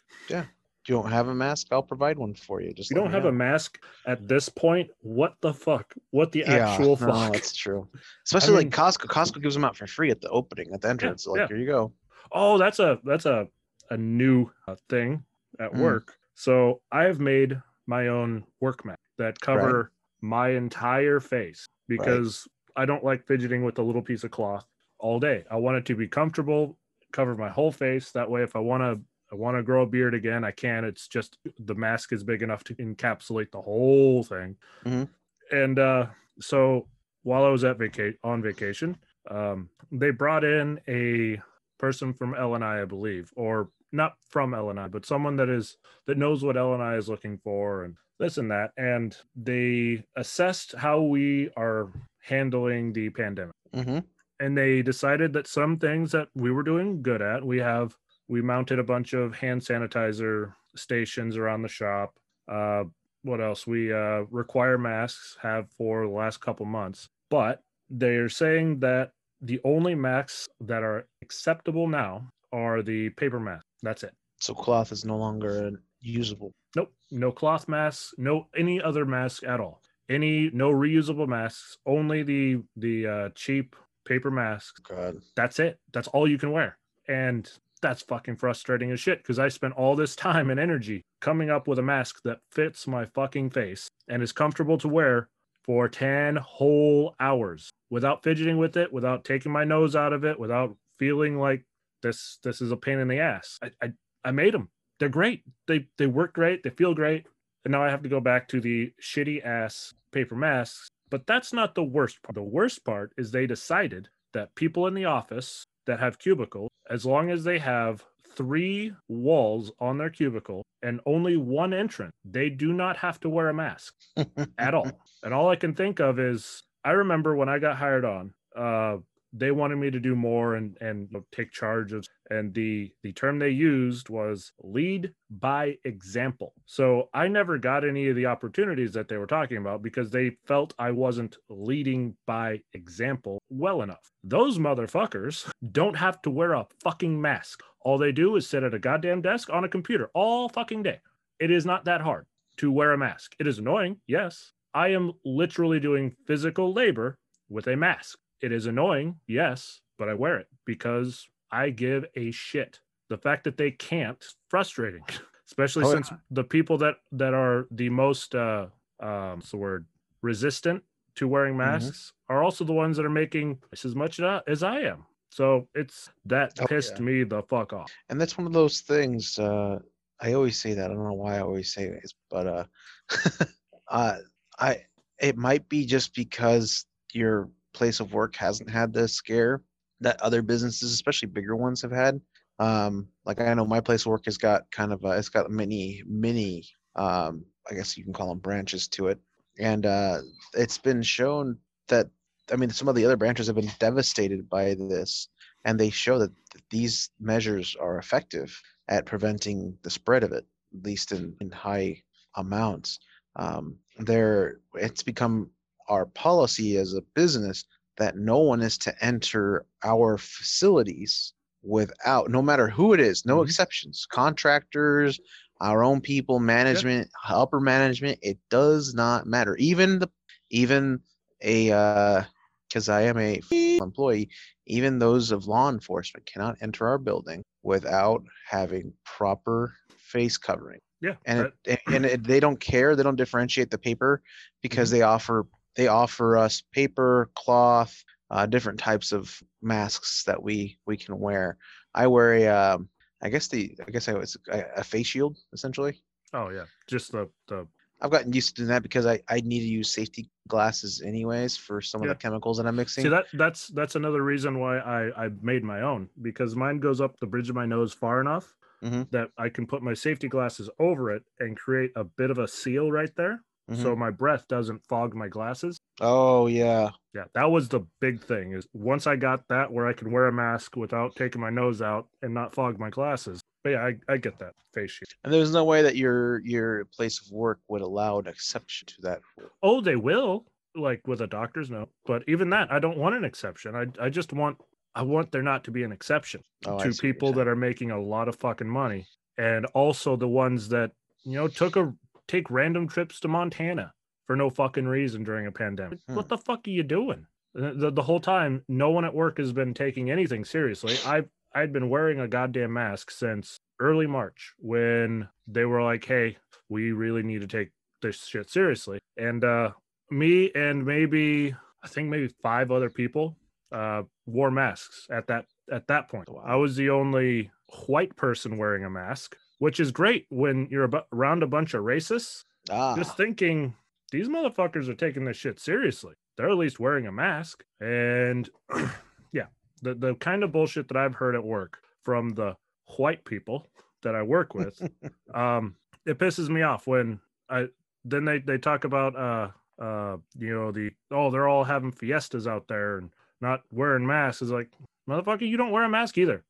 You 0.88 0.96
don't 0.96 1.12
have 1.12 1.28
a 1.28 1.36
mask 1.36 1.68
i'll 1.72 1.84
provide 1.84 2.18
one 2.18 2.34
for 2.34 2.62
you 2.62 2.74
just 2.74 2.90
you 2.90 2.96
don't 2.96 3.12
have 3.12 3.26
a 3.26 3.32
mask 3.32 3.80
at 4.06 4.28
this 4.28 4.50
point, 4.50 4.90
what 5.02 5.36
the 5.42 5.54
fuck? 5.54 5.94
What 6.10 6.32
the 6.32 6.44
actual 6.44 6.98
no, 7.00 7.08
fuck? 7.08 7.34
that's 7.34 7.54
true 7.54 7.88
especially 8.26 8.56
mean- 8.56 8.70
like 8.70 8.70
costco 8.76 9.06
costco 9.08 9.42
gives 9.42 9.56
them 9.56 9.64
out 9.66 9.78
for 9.78 9.88
free 9.88 10.10
at 10.12 10.22
the 10.22 10.30
opening 10.30 10.74
at 10.74 10.82
the 10.82 10.90
entrance 10.90 11.24
so 11.26 11.32
like 11.32 11.42
yeah. 11.42 11.48
here 11.48 11.58
you 11.58 11.66
go 11.68 11.94
Oh, 12.34 12.58
that's 12.58 12.80
a 12.80 12.98
that's 13.04 13.26
a 13.26 13.48
a 13.90 13.98
new 13.98 14.50
uh, 14.68 14.76
thing 14.88 15.24
at 15.60 15.72
Mm. 15.74 15.80
work. 15.80 16.16
So 16.36 16.82
I've 16.94 17.20
made 17.20 17.60
my 17.88 18.08
own 18.08 18.46
work 18.62 18.86
mat 18.86 19.00
that 19.18 19.38
cover 19.42 19.92
my 20.22 20.50
entire 20.52 21.20
face 21.20 21.66
because 21.90 22.48
I 22.78 22.86
don't 22.86 23.04
like 23.04 23.28
fidgeting 23.28 23.66
with 23.66 23.80
a 23.80 23.82
little 23.84 24.02
piece 24.02 24.24
of 24.24 24.32
cloth 24.32 24.66
all 24.98 25.20
day. 25.20 25.44
I 25.52 25.58
want 25.58 25.76
it 25.78 25.86
to 25.88 25.96
be 25.96 26.08
comfortable, 26.08 26.78
cover 27.12 27.36
my 27.36 27.50
whole 27.50 27.72
face. 27.72 28.12
That 28.12 28.30
way, 28.30 28.44
if 28.44 28.56
I 28.56 28.60
want 28.60 28.82
to 28.84 29.02
I 29.32 29.36
want 29.36 29.58
to 29.58 29.64
grow 29.64 29.84
a 29.84 29.88
beard 29.88 30.14
again, 30.14 30.44
I 30.44 30.52
can't. 30.52 30.86
It's 30.86 31.08
just 31.08 31.38
the 31.60 31.76
mask 31.76 32.12
is 32.12 32.24
big 32.24 32.42
enough 32.42 32.64
to 32.66 32.76
encapsulate 32.76 33.52
the 33.52 33.62
whole 33.62 34.24
thing. 34.24 34.58
Mhm. 34.84 35.10
And 35.52 35.80
uh, 35.80 36.08
so 36.40 36.88
while 37.24 37.44
I 37.44 37.50
was 37.50 37.64
at 37.64 37.78
vaca- 37.78 38.16
on 38.24 38.42
vacation, 38.42 38.98
um, 39.30 39.70
they 39.92 40.12
brought 40.12 40.44
in 40.44 40.80
a 40.88 41.42
person 41.78 42.14
from 42.14 42.34
LNI, 42.34 42.82
I 42.82 42.86
believe, 42.86 43.32
or 43.36 43.70
not 43.92 44.14
from 44.30 44.54
LNI, 44.54 44.90
but 44.90 45.06
someone 45.06 45.36
that 45.38 45.50
is 45.50 45.78
that 46.08 46.18
knows 46.18 46.44
what 46.44 46.56
LNI 46.56 46.98
is 46.98 47.10
looking 47.10 47.38
for 47.38 47.84
and 47.84 47.96
this 48.20 48.38
and 48.38 48.52
that. 48.52 48.72
And 48.78 49.16
they 49.36 50.04
assessed 50.16 50.76
how 50.76 51.02
we 51.02 51.50
are 51.58 51.90
handling 52.22 52.94
the 52.94 53.10
pandemic. 53.10 53.56
hmm 53.74 54.00
And 54.40 54.58
they 54.58 54.82
decided 54.82 55.34
that 55.34 55.48
some 55.48 55.78
things 55.78 56.12
that 56.12 56.30
we 56.36 56.52
were 56.52 56.64
doing 56.64 57.02
good 57.02 57.22
at, 57.22 57.44
we 57.46 57.60
have 57.60 57.98
we 58.32 58.42
mounted 58.42 58.80
a 58.80 58.84
bunch 58.84 59.12
of 59.12 59.36
hand 59.36 59.62
sanitizer 59.62 60.54
stations 60.74 61.36
around 61.36 61.64
the 61.64 61.68
shop. 61.68 62.16
Uh, 62.48 62.86
what 63.24 63.42
else? 63.42 63.68
We 63.68 63.92
uh, 63.92 64.22
require 64.32 64.78
masks, 64.78 65.38
have 65.42 65.70
for 65.78 66.08
the 66.08 66.14
last 66.14 66.40
couple 66.40 66.66
months, 66.66 67.10
but 67.30 67.62
they're 67.90 68.30
saying 68.30 68.80
that 68.80 69.12
the 69.42 69.60
only 69.66 69.96
masks 69.96 70.48
that 70.62 70.82
are 70.82 71.06
acceptable 71.22 71.90
now 71.90 72.32
are 72.54 72.82
the 72.82 73.10
paper 73.10 73.40
masks. 73.40 73.68
That's 73.84 74.04
it. 74.04 74.14
so 74.40 74.54
cloth 74.54 74.94
is 74.94 75.04
no 75.04 75.18
longer 75.18 75.72
usable 76.00 76.54
Nope, 76.74 76.94
no 77.12 77.34
cloth 77.34 77.68
masks, 77.68 78.14
no 78.18 78.48
any 78.56 78.82
other 78.82 79.06
mask 79.06 79.44
at 79.44 79.60
all. 79.60 79.82
Any 80.10 80.50
no 80.54 80.72
reusable 80.72 81.28
masks. 81.28 81.78
Only 81.86 82.24
the 82.24 82.64
the 82.78 83.08
uh, 83.08 83.30
cheap 83.36 83.76
paper 84.08 84.32
masks. 84.32 84.80
God. 84.80 85.18
That's 85.36 85.60
it. 85.60 85.80
That's 85.92 86.08
all 86.08 86.30
you 86.30 86.38
can 86.38 86.52
wear. 86.52 86.78
And 87.10 87.50
that's 87.82 88.02
fucking 88.04 88.38
frustrating 88.38 88.92
as 88.92 89.00
shit 89.00 89.20
because 89.20 89.40
I 89.40 89.50
spent 89.50 89.74
all 89.74 89.96
this 89.96 90.16
time 90.16 90.50
and 90.50 90.60
energy 90.60 91.04
coming 91.20 91.50
up 91.50 91.68
with 91.68 91.80
a 91.80 91.84
mask 91.84 92.22
that 92.24 92.40
fits 92.52 92.88
my 92.88 93.06
fucking 93.06 93.50
face 93.50 93.88
and 94.08 94.22
is 94.22 94.32
comfortable 94.32 94.78
to 94.80 94.88
wear 94.88 95.30
for 95.64 95.88
10 95.88 96.38
whole 96.38 97.16
hours 97.20 97.70
without 97.90 98.24
fidgeting 98.24 98.58
with 98.58 98.78
it, 98.78 98.92
without 98.92 99.24
taking 99.24 99.52
my 99.52 99.64
nose 99.64 99.96
out 99.96 100.14
of 100.14 100.24
it, 100.24 100.40
without 100.40 100.76
feeling 100.98 101.38
like 101.38 101.64
this 102.02 102.40
this 102.44 102.62
is 102.62 102.72
a 102.72 102.78
pain 102.78 103.00
in 103.00 103.08
the 103.08 103.20
ass. 103.20 103.60
I 103.62 103.72
I, 103.82 103.92
I 104.26 104.32
made 104.32 104.54
them. 104.54 104.70
They're 105.00 105.10
great. 105.10 105.44
They 105.68 105.88
they 105.98 106.08
work 106.08 106.34
great. 106.34 106.64
They 106.64 106.70
feel 106.72 106.94
great. 106.94 107.26
And 107.66 107.72
now 107.72 107.84
I 107.84 107.90
have 107.90 108.04
to 108.04 108.10
go 108.10 108.20
back 108.20 108.48
to 108.50 108.60
the 108.60 108.92
shitty 109.02 109.46
ass 109.46 109.94
paper 110.12 110.36
masks. 110.36 110.90
But 111.10 111.28
that's 111.28 111.54
not 111.54 111.76
the 111.76 111.84
worst 111.84 112.22
part. 112.24 112.36
The 112.36 112.42
worst 112.42 112.84
part 112.86 113.14
is 113.18 113.32
they 113.32 113.46
decided 113.46 114.08
that 114.34 114.56
people 114.56 114.88
in 114.88 114.94
the 114.94 115.06
office 115.06 115.66
that 115.86 116.00
have 116.00 116.20
cubicles, 116.20 116.70
as 116.90 117.06
long 117.06 117.30
as 117.30 117.44
they 117.44 117.60
have 117.60 118.04
three 118.36 118.94
walls 119.08 119.72
on 119.80 119.98
their 119.98 120.10
cubicle 120.10 120.64
and 120.82 121.00
only 121.06 121.38
one 121.38 121.74
entrance, 121.74 122.14
they 122.26 122.50
do 122.50 122.74
not 122.74 122.98
have 122.98 123.20
to 123.20 123.30
wear 123.30 123.50
a 123.50 123.54
mask 123.54 123.94
at 124.58 124.74
all. 124.74 124.92
And 125.24 125.34
all 125.34 125.50
I 125.50 125.56
can 125.56 125.74
think 125.74 126.00
of 126.00 126.20
is 126.20 126.64
I 126.84 126.92
remember 126.92 127.36
when 127.36 127.50
I 127.50 127.60
got 127.60 127.78
hired 127.78 128.06
on, 128.06 128.34
uh, 128.56 128.98
they 129.34 129.52
wanted 129.52 129.78
me 129.78 129.90
to 129.90 130.00
do 130.00 130.16
more 130.16 130.56
and 130.56 130.78
and 130.82 131.10
take 131.32 131.52
charge 131.52 131.94
of 131.94 132.06
and 132.30 132.54
the 132.54 132.92
the 133.04 133.12
term 133.14 133.40
they 133.40 133.50
used 133.50 134.10
was 134.10 134.52
lead 134.62 135.14
by 135.30 135.78
example. 135.86 136.54
So 136.66 137.10
i 137.14 137.28
never 137.28 137.58
got 137.58 137.86
any 137.86 138.10
of 138.10 138.16
the 138.16 138.26
opportunities 138.26 138.94
that 138.94 139.08
they 139.08 139.18
were 139.18 139.28
talking 139.28 139.58
about 139.58 139.82
because 139.82 140.10
they 140.10 140.38
felt 140.46 140.74
i 140.80 140.92
wasn't 140.92 141.38
leading 141.50 142.16
by 142.26 142.62
example 142.74 143.42
well 143.50 143.82
enough. 143.82 144.12
Those 144.24 144.58
motherfuckers 144.58 145.50
don't 145.72 145.98
have 145.98 146.22
to 146.24 146.30
wear 146.30 146.54
a 146.54 146.68
fucking 146.84 147.20
mask. 147.20 147.62
All 147.82 147.98
they 147.98 148.12
do 148.12 148.36
is 148.36 148.48
sit 148.48 148.64
at 148.64 148.74
a 148.74 148.80
goddamn 148.80 149.22
desk 149.22 149.50
on 149.52 149.64
a 149.64 149.70
computer 149.70 150.10
all 150.14 150.50
fucking 150.50 150.84
day. 150.84 151.00
It 151.40 151.52
is 151.52 151.66
not 151.66 151.86
that 151.86 152.02
hard 152.02 152.26
to 152.58 152.72
wear 152.72 152.94
a 152.94 152.98
mask. 152.98 153.36
It 153.40 153.48
is 153.48 153.60
annoying 153.60 153.98
yes. 154.08 154.52
I 154.74 154.90
am 154.90 155.12
literally 155.26 155.80
doing 155.80 156.16
physical 156.28 156.74
labor 156.74 157.18
with 157.50 157.68
a 157.68 157.76
mask 157.76 158.18
it 158.42 158.52
is 158.52 158.66
annoying, 158.66 159.20
yes, 159.28 159.82
but 159.98 160.10
I 160.10 160.14
wear 160.14 160.38
it 160.40 160.48
because 160.66 161.28
I 161.52 161.70
give 161.70 162.06
a 162.16 162.32
shit. 162.32 162.80
The 163.10 163.18
fact 163.18 163.44
that 163.44 163.58
they 163.58 163.72
can't, 163.72 164.24
frustrating, 164.50 165.04
especially 165.48 165.86
Oh, 165.86 165.94
since 165.94 166.10
yeah. 166.12 166.18
the 166.32 166.44
people 166.44 166.78
that 166.80 166.96
that 167.12 167.34
are 167.34 167.68
the 167.72 167.90
most 167.90 168.36
uh 168.36 168.68
um 169.00 169.38
what's 169.40 169.52
the 169.52 169.58
word 169.58 169.86
resistant 170.22 170.84
to 171.16 171.28
wearing 171.28 171.56
Mm-hmm. 171.56 171.88
masks 171.88 172.14
are 172.30 172.44
also 172.44 172.64
the 172.64 172.74
ones 172.74 172.96
that 172.98 173.06
are 173.06 173.10
making 173.10 173.58
twice 173.58 173.84
as 173.86 173.96
much 173.96 174.20
as 174.48 174.64
I 174.64 174.80
am. 174.82 175.06
So 175.30 175.68
it's 175.76 176.10
that 176.26 176.58
Oh, 176.62 176.68
pissed 176.68 177.00
yeah. 177.00 177.06
me 177.06 177.24
the 177.24 177.42
fuck 177.44 177.74
off. 177.74 177.92
and 178.10 178.20
that's 178.20 178.38
one 178.38 178.48
of 178.48 178.54
those 178.54 178.82
things 178.82 179.38
uh 179.40 179.80
i 180.22 180.34
always 180.34 180.60
say 180.60 180.74
that 180.74 180.92
i 180.92 180.94
don't 180.94 181.04
know 181.04 181.14
why 181.14 181.38
i 181.38 181.42
always 181.42 181.74
say 181.74 181.88
this 181.90 182.14
but 182.30 182.46
uh 182.48 182.66
uh 183.90 184.18
i 184.60 184.78
it 185.20 185.38
might 185.38 185.68
be 185.70 185.86
just 185.86 186.14
because 186.16 186.86
your 187.14 187.50
place 187.74 188.00
of 188.00 188.14
work 188.14 188.36
hasn't 188.36 188.70
had 188.70 188.94
the 188.94 189.08
scare 189.08 189.62
that 190.00 190.22
other 190.22 190.42
businesses 190.42 190.94
especially 190.94 191.28
bigger 191.28 191.56
ones 191.56 191.82
have 191.82 191.92
had 191.92 192.20
um 192.60 193.08
like 193.26 193.40
i 193.40 193.54
know 193.54 193.66
my 193.66 193.80
place 193.80 194.02
of 194.02 194.08
work 194.08 194.26
has 194.26 194.38
got 194.38 194.70
kind 194.72 194.92
of 194.92 195.04
a, 195.04 195.12
it's 195.12 195.30
got 195.30 195.50
many 195.50 196.02
many 196.06 196.64
um 196.96 197.44
i 197.70 197.74
guess 197.74 197.98
you 197.98 198.04
can 198.04 198.14
call 198.14 198.30
them 198.30 198.40
branches 198.40 198.88
to 198.88 199.08
it 199.08 199.20
and 199.60 199.86
uh 199.86 200.18
it's 200.54 200.78
been 200.78 201.02
shown 201.02 201.58
that 201.88 202.08
i 202.52 202.56
mean 202.56 202.70
some 202.70 202.88
of 202.88 202.96
the 202.96 203.06
other 203.06 203.18
branches 203.18 203.48
have 203.48 203.56
been 203.56 203.72
devastated 203.80 204.50
by 204.50 204.74
this 204.74 205.30
and 205.66 205.80
they 205.80 205.90
show 205.90 206.18
that 206.20 206.32
these 206.70 207.10
measures 207.20 207.76
are 207.80 207.98
effective 207.98 208.62
at 208.88 209.06
preventing 209.06 209.78
the 209.84 209.90
spread 209.90 210.24
of 210.24 210.32
it, 210.32 210.46
at 210.76 210.84
least 210.84 211.12
in, 211.12 211.36
in 211.40 211.52
high 211.52 212.02
amounts. 212.36 213.00
Um, 213.36 213.78
there, 213.98 214.60
it's 214.76 215.04
become 215.04 215.50
our 215.92 216.06
policy 216.06 216.78
as 216.78 216.94
a 216.94 217.02
business 217.16 217.66
that 217.98 218.18
no 218.18 218.40
one 218.40 218.62
is 218.62 218.78
to 218.78 218.92
enter 219.04 219.66
our 219.84 220.18
facilities 220.18 221.34
without, 221.64 222.32
no 222.32 222.42
matter 222.42 222.68
who 222.68 222.94
it 222.94 223.00
is, 223.00 223.26
no 223.26 223.38
Mhm. 223.40 223.46
exceptions, 223.46 224.08
contractors, 224.10 225.20
our 225.60 225.84
own 225.84 226.02
people, 226.02 226.40
management, 226.40 227.10
upper 227.30 227.60
management, 227.60 228.18
it 228.22 228.38
does 228.50 228.94
not 228.96 229.28
matter. 229.28 229.56
Even 229.58 230.00
the, 230.00 230.10
even 230.50 231.00
a, 231.44 231.72
uh, 231.72 232.24
because 232.68 232.88
I 232.88 233.02
am 233.02 233.18
a 233.18 233.42
employee, 233.80 234.30
even 234.66 234.98
those 234.98 235.32
of 235.32 235.46
law 235.46 235.70
enforcement 235.70 236.26
cannot 236.26 236.56
enter 236.62 236.88
our 236.88 236.98
building 236.98 237.44
without 237.64 238.24
having 238.50 238.94
proper 239.04 239.76
face 239.98 240.38
covering. 240.38 240.80
Yeah. 241.02 241.16
And 241.26 241.40
that- 241.40 241.54
it, 241.66 241.80
and 241.88 242.06
it, 242.06 242.24
they 242.24 242.40
don't 242.40 242.60
care. 242.60 242.96
They 242.96 243.04
don't 243.04 243.18
differentiate 243.18 243.70
the 243.72 243.78
paper 243.78 244.24
because 244.64 244.90
Mm-hmm. 244.90 245.00
they 245.00 245.02
offer 245.04 245.46
they 245.76 245.88
offer 245.88 246.38
us 246.38 246.62
paper, 246.74 247.30
cloth, 247.36 248.04
uh, 248.30 248.46
different 248.46 248.80
types 248.80 249.12
of 249.12 249.38
masks 249.62 250.24
that 250.26 250.42
we 250.42 250.78
we 250.86 250.98
can 250.98 251.20
wear. 251.20 251.58
I 251.94 252.08
wear 252.08 252.34
a, 252.36 252.48
um, 252.48 252.90
I 253.22 253.30
guess 253.30 253.48
the 253.48 253.76
I 253.88 253.92
guess 253.92 254.08
I 254.08 254.14
was 254.14 254.38
a, 254.52 254.64
a 254.78 254.84
face 254.84 255.08
shield 255.08 255.38
essentially. 255.54 256.02
oh 256.34 256.50
yeah. 256.50 256.66
Just 256.88 257.12
the 257.12 257.30
the 257.48 257.68
I've 258.04 258.10
gotten 258.10 258.34
used 258.34 258.50
to 258.50 258.56
doing 258.56 258.70
that 258.70 258.82
because 258.82 259.06
I, 259.06 259.22
I 259.30 259.42
need 259.42 259.60
to 259.60 259.68
use 259.68 259.92
safety 259.92 260.32
glasses 260.48 261.04
anyways 261.06 261.56
for 261.56 261.82
some 261.82 262.02
Yeah. 262.02 262.10
of 262.10 262.18
the 262.18 262.22
chemicals 262.22 262.58
that 262.58 262.66
I'm 262.66 262.76
mixing. 262.76 263.04
See 263.04 263.10
that 263.10 263.26
that's 263.34 263.68
that's 263.68 263.96
another 263.96 264.24
reason 264.24 264.60
why 264.60 264.80
I 264.80 265.26
I 265.26 265.30
made 265.42 265.64
my 265.64 265.82
own 265.82 266.10
because 266.22 266.56
mine 266.56 266.80
goes 266.80 267.00
up 267.00 267.20
the 267.20 267.28
bridge 267.28 267.50
of 267.50 267.56
my 267.56 267.66
nose 267.66 267.94
far 267.94 268.20
enough 268.22 268.56
Mhm. 268.84 269.08
that 269.12 269.30
I 269.38 269.50
can 269.50 269.68
put 269.68 269.84
my 269.84 269.94
safety 269.94 270.28
glasses 270.28 270.68
over 270.80 271.12
it 271.12 271.24
and 271.40 271.56
create 271.56 271.92
a 271.96 272.04
bit 272.04 272.32
of 272.32 272.40
a 272.40 272.48
seal 272.48 272.92
right 272.92 273.14
there, 273.16 273.44
so 273.78 273.92
mm-hmm. 273.92 274.00
my 274.00 274.10
breath 274.10 274.48
doesn't 274.48 274.86
fog 274.88 275.14
my 275.14 275.28
glasses. 275.28 275.80
Oh 276.00 276.48
yeah. 276.48 276.92
Yeah, 277.14 277.26
that 277.34 277.52
was 277.52 277.70
the 277.70 277.82
big 278.00 278.24
thing. 278.24 278.54
Is 278.54 278.68
once 278.74 279.08
I 279.08 279.16
got 279.16 279.48
that 279.50 279.72
where 279.72 279.88
I 279.88 279.94
can 279.94 280.12
wear 280.12 280.28
a 280.28 280.32
mask 280.32 280.76
without 280.76 281.16
taking 281.16 281.42
my 281.42 281.50
nose 281.50 281.82
out 281.82 282.08
and 282.22 282.34
not 282.34 282.56
fog 282.56 282.80
my 282.80 282.90
glasses. 282.90 283.42
But 283.64 283.72
yeah, 283.72 283.86
I, 283.86 284.14
I 284.14 284.18
get 284.18 284.40
that 284.40 284.54
face 284.74 284.92
shield. 284.92 285.10
And 285.24 285.34
there's 285.34 285.54
no 285.54 285.64
way 285.64 285.82
that 285.82 285.96
your 285.96 286.42
your 286.46 286.86
place 286.86 287.20
of 287.20 287.32
work 287.32 287.60
would 287.68 287.82
allow 287.82 288.20
an 288.20 288.28
exception 288.28 288.88
to 288.88 289.02
that 289.02 289.22
rule. 289.38 289.50
Oh, 289.62 289.82
they 289.82 289.96
will 289.96 290.46
like 290.76 291.06
with 291.06 291.22
a 291.22 291.28
doctor's 291.28 291.70
note, 291.70 291.90
but 292.06 292.24
even 292.28 292.50
that, 292.52 292.72
I 292.72 292.80
don't 292.80 292.98
want 292.98 293.16
an 293.16 293.26
exception. 293.26 293.76
I 293.76 293.86
I 294.04 294.10
just 294.10 294.34
want 294.34 294.58
I 294.96 295.04
want 295.04 295.32
there 295.32 295.44
not 295.44 295.66
to 295.66 295.72
be 295.72 295.84
an 295.84 295.92
exception. 295.92 296.42
Oh, 296.66 296.78
to 296.78 296.84
see 296.84 296.88
what 296.88 297.04
you're 297.04 297.14
people 297.14 297.34
that 297.34 297.48
are 297.48 297.56
making 297.56 297.92
a 297.92 298.02
lot 298.02 298.28
of 298.28 298.36
fucking 298.38 298.70
money 298.70 299.06
and 299.38 299.66
also 299.68 300.16
the 300.16 300.28
ones 300.28 300.70
that 300.70 300.92
you 301.24 301.34
know 301.34 301.48
took 301.48 301.76
a 301.76 301.94
take 302.28 302.50
random 302.50 302.88
trips 302.88 303.20
to 303.22 303.28
montana 303.28 303.94
for 304.28 304.36
no 304.36 304.50
fucking 304.50 304.88
reason 304.88 305.24
during 305.24 305.48
a 305.48 305.52
pandemic. 305.52 306.00
Hmm. 306.08 306.16
what 306.16 306.30
the 306.30 306.38
fuck 306.38 306.68
are 306.68 306.72
you 306.72 306.84
doing? 306.84 307.26
The, 307.54 307.92
the, 307.92 308.02
whole 308.02 308.22
time 308.22 308.64
no 308.70 308.92
one 308.92 309.04
at 309.04 309.14
work 309.14 309.38
has 309.38 309.52
been 309.52 309.74
taking 309.74 310.10
anything 310.10 310.46
seriously. 310.46 310.96
I 311.06 311.24
i'd 311.54 311.74
been 311.74 311.90
wearing 311.90 312.22
a 312.22 312.28
goddamn 312.30 312.72
mask 312.72 313.12
since 313.12 313.60
early 313.82 314.08
march 314.08 314.54
when 314.58 315.28
they 315.48 315.66
were 315.66 315.84
like 315.84 316.06
hey 316.06 316.38
we 316.70 316.94
really 316.94 317.24
need 317.24 317.42
to 317.42 317.48
take 317.48 317.72
this 318.02 318.26
shit 318.26 318.50
seriously. 318.50 319.00
And 319.18 319.44
uh 319.44 319.72
me 320.10 320.52
and 320.56 320.86
maybe 320.86 321.54
i 321.84 321.88
think 321.88 322.10
maybe 322.10 322.34
five 322.42 322.72
other 322.72 322.90
people 322.90 323.36
uh 323.74 324.04
wore 324.26 324.52
masks 324.52 325.08
at 325.10 325.28
that 325.28 325.46
at 325.72 325.88
that 325.88 326.08
point. 326.10 326.30
I 326.44 326.56
was 326.56 326.76
the 326.76 326.90
only 326.90 327.52
white 327.88 328.16
person 328.16 328.58
wearing 328.58 328.86
a 328.86 328.90
mask 328.90 329.36
which 329.62 329.80
is 329.80 329.92
great 329.92 330.26
when 330.30 330.68
you're 330.72 330.90
around 331.14 331.44
a 331.44 331.48
bunch 331.48 331.74
of 331.74 331.84
racists. 331.84 332.46
Ah, 332.70 332.96
just 332.96 333.16
thinking 333.16 333.76
these 334.12 334.28
motherfuckers 334.28 334.90
are 334.90 334.96
taking 334.96 335.26
this 335.26 335.38
shit 335.38 335.60
seriously. 335.60 336.16
They're 336.36 336.50
at 336.50 336.58
least 336.58 336.80
wearing 336.80 337.06
a 337.06 337.12
mask. 337.12 337.64
And 337.80 338.50
yeah 339.32 339.46
the, 339.82 339.94
the 339.94 340.16
kind 340.16 340.44
of 340.44 340.52
bullshit 340.52 340.88
that 340.88 340.98
i've 340.98 341.16
heard 341.16 341.36
at 341.36 341.44
work 341.44 341.80
from 342.04 342.30
the 342.30 342.56
white 342.98 343.24
people 343.26 343.68
that 344.04 344.16
i 344.16 344.22
work 344.22 344.54
with 344.54 344.82
um 345.34 345.76
it 346.06 346.18
pisses 346.18 346.50
me 346.50 346.62
off 346.62 346.88
when 346.88 347.20
i 347.50 347.68
then 348.06 348.26
they 348.26 348.40
they 348.40 348.58
talk 348.58 348.84
about 348.84 349.16
uh 349.16 349.48
uh 349.82 350.18
you 350.38 350.54
know 350.54 350.72
the 350.72 350.92
oh 351.12 351.30
they're 351.30 351.48
all 351.48 351.64
having 351.64 351.92
fiestas 351.92 352.48
out 352.48 352.68
there 352.68 352.98
and 352.98 353.12
not 353.40 353.64
wearing 353.72 354.06
masks. 354.06 354.42
Is 354.42 354.52
like 354.52 354.70
motherfucker 355.10 355.48
you 355.48 355.58
don't 355.58 355.72
wear 355.72 355.84
a 355.84 355.90
mask 355.90 356.18
either 356.18 356.44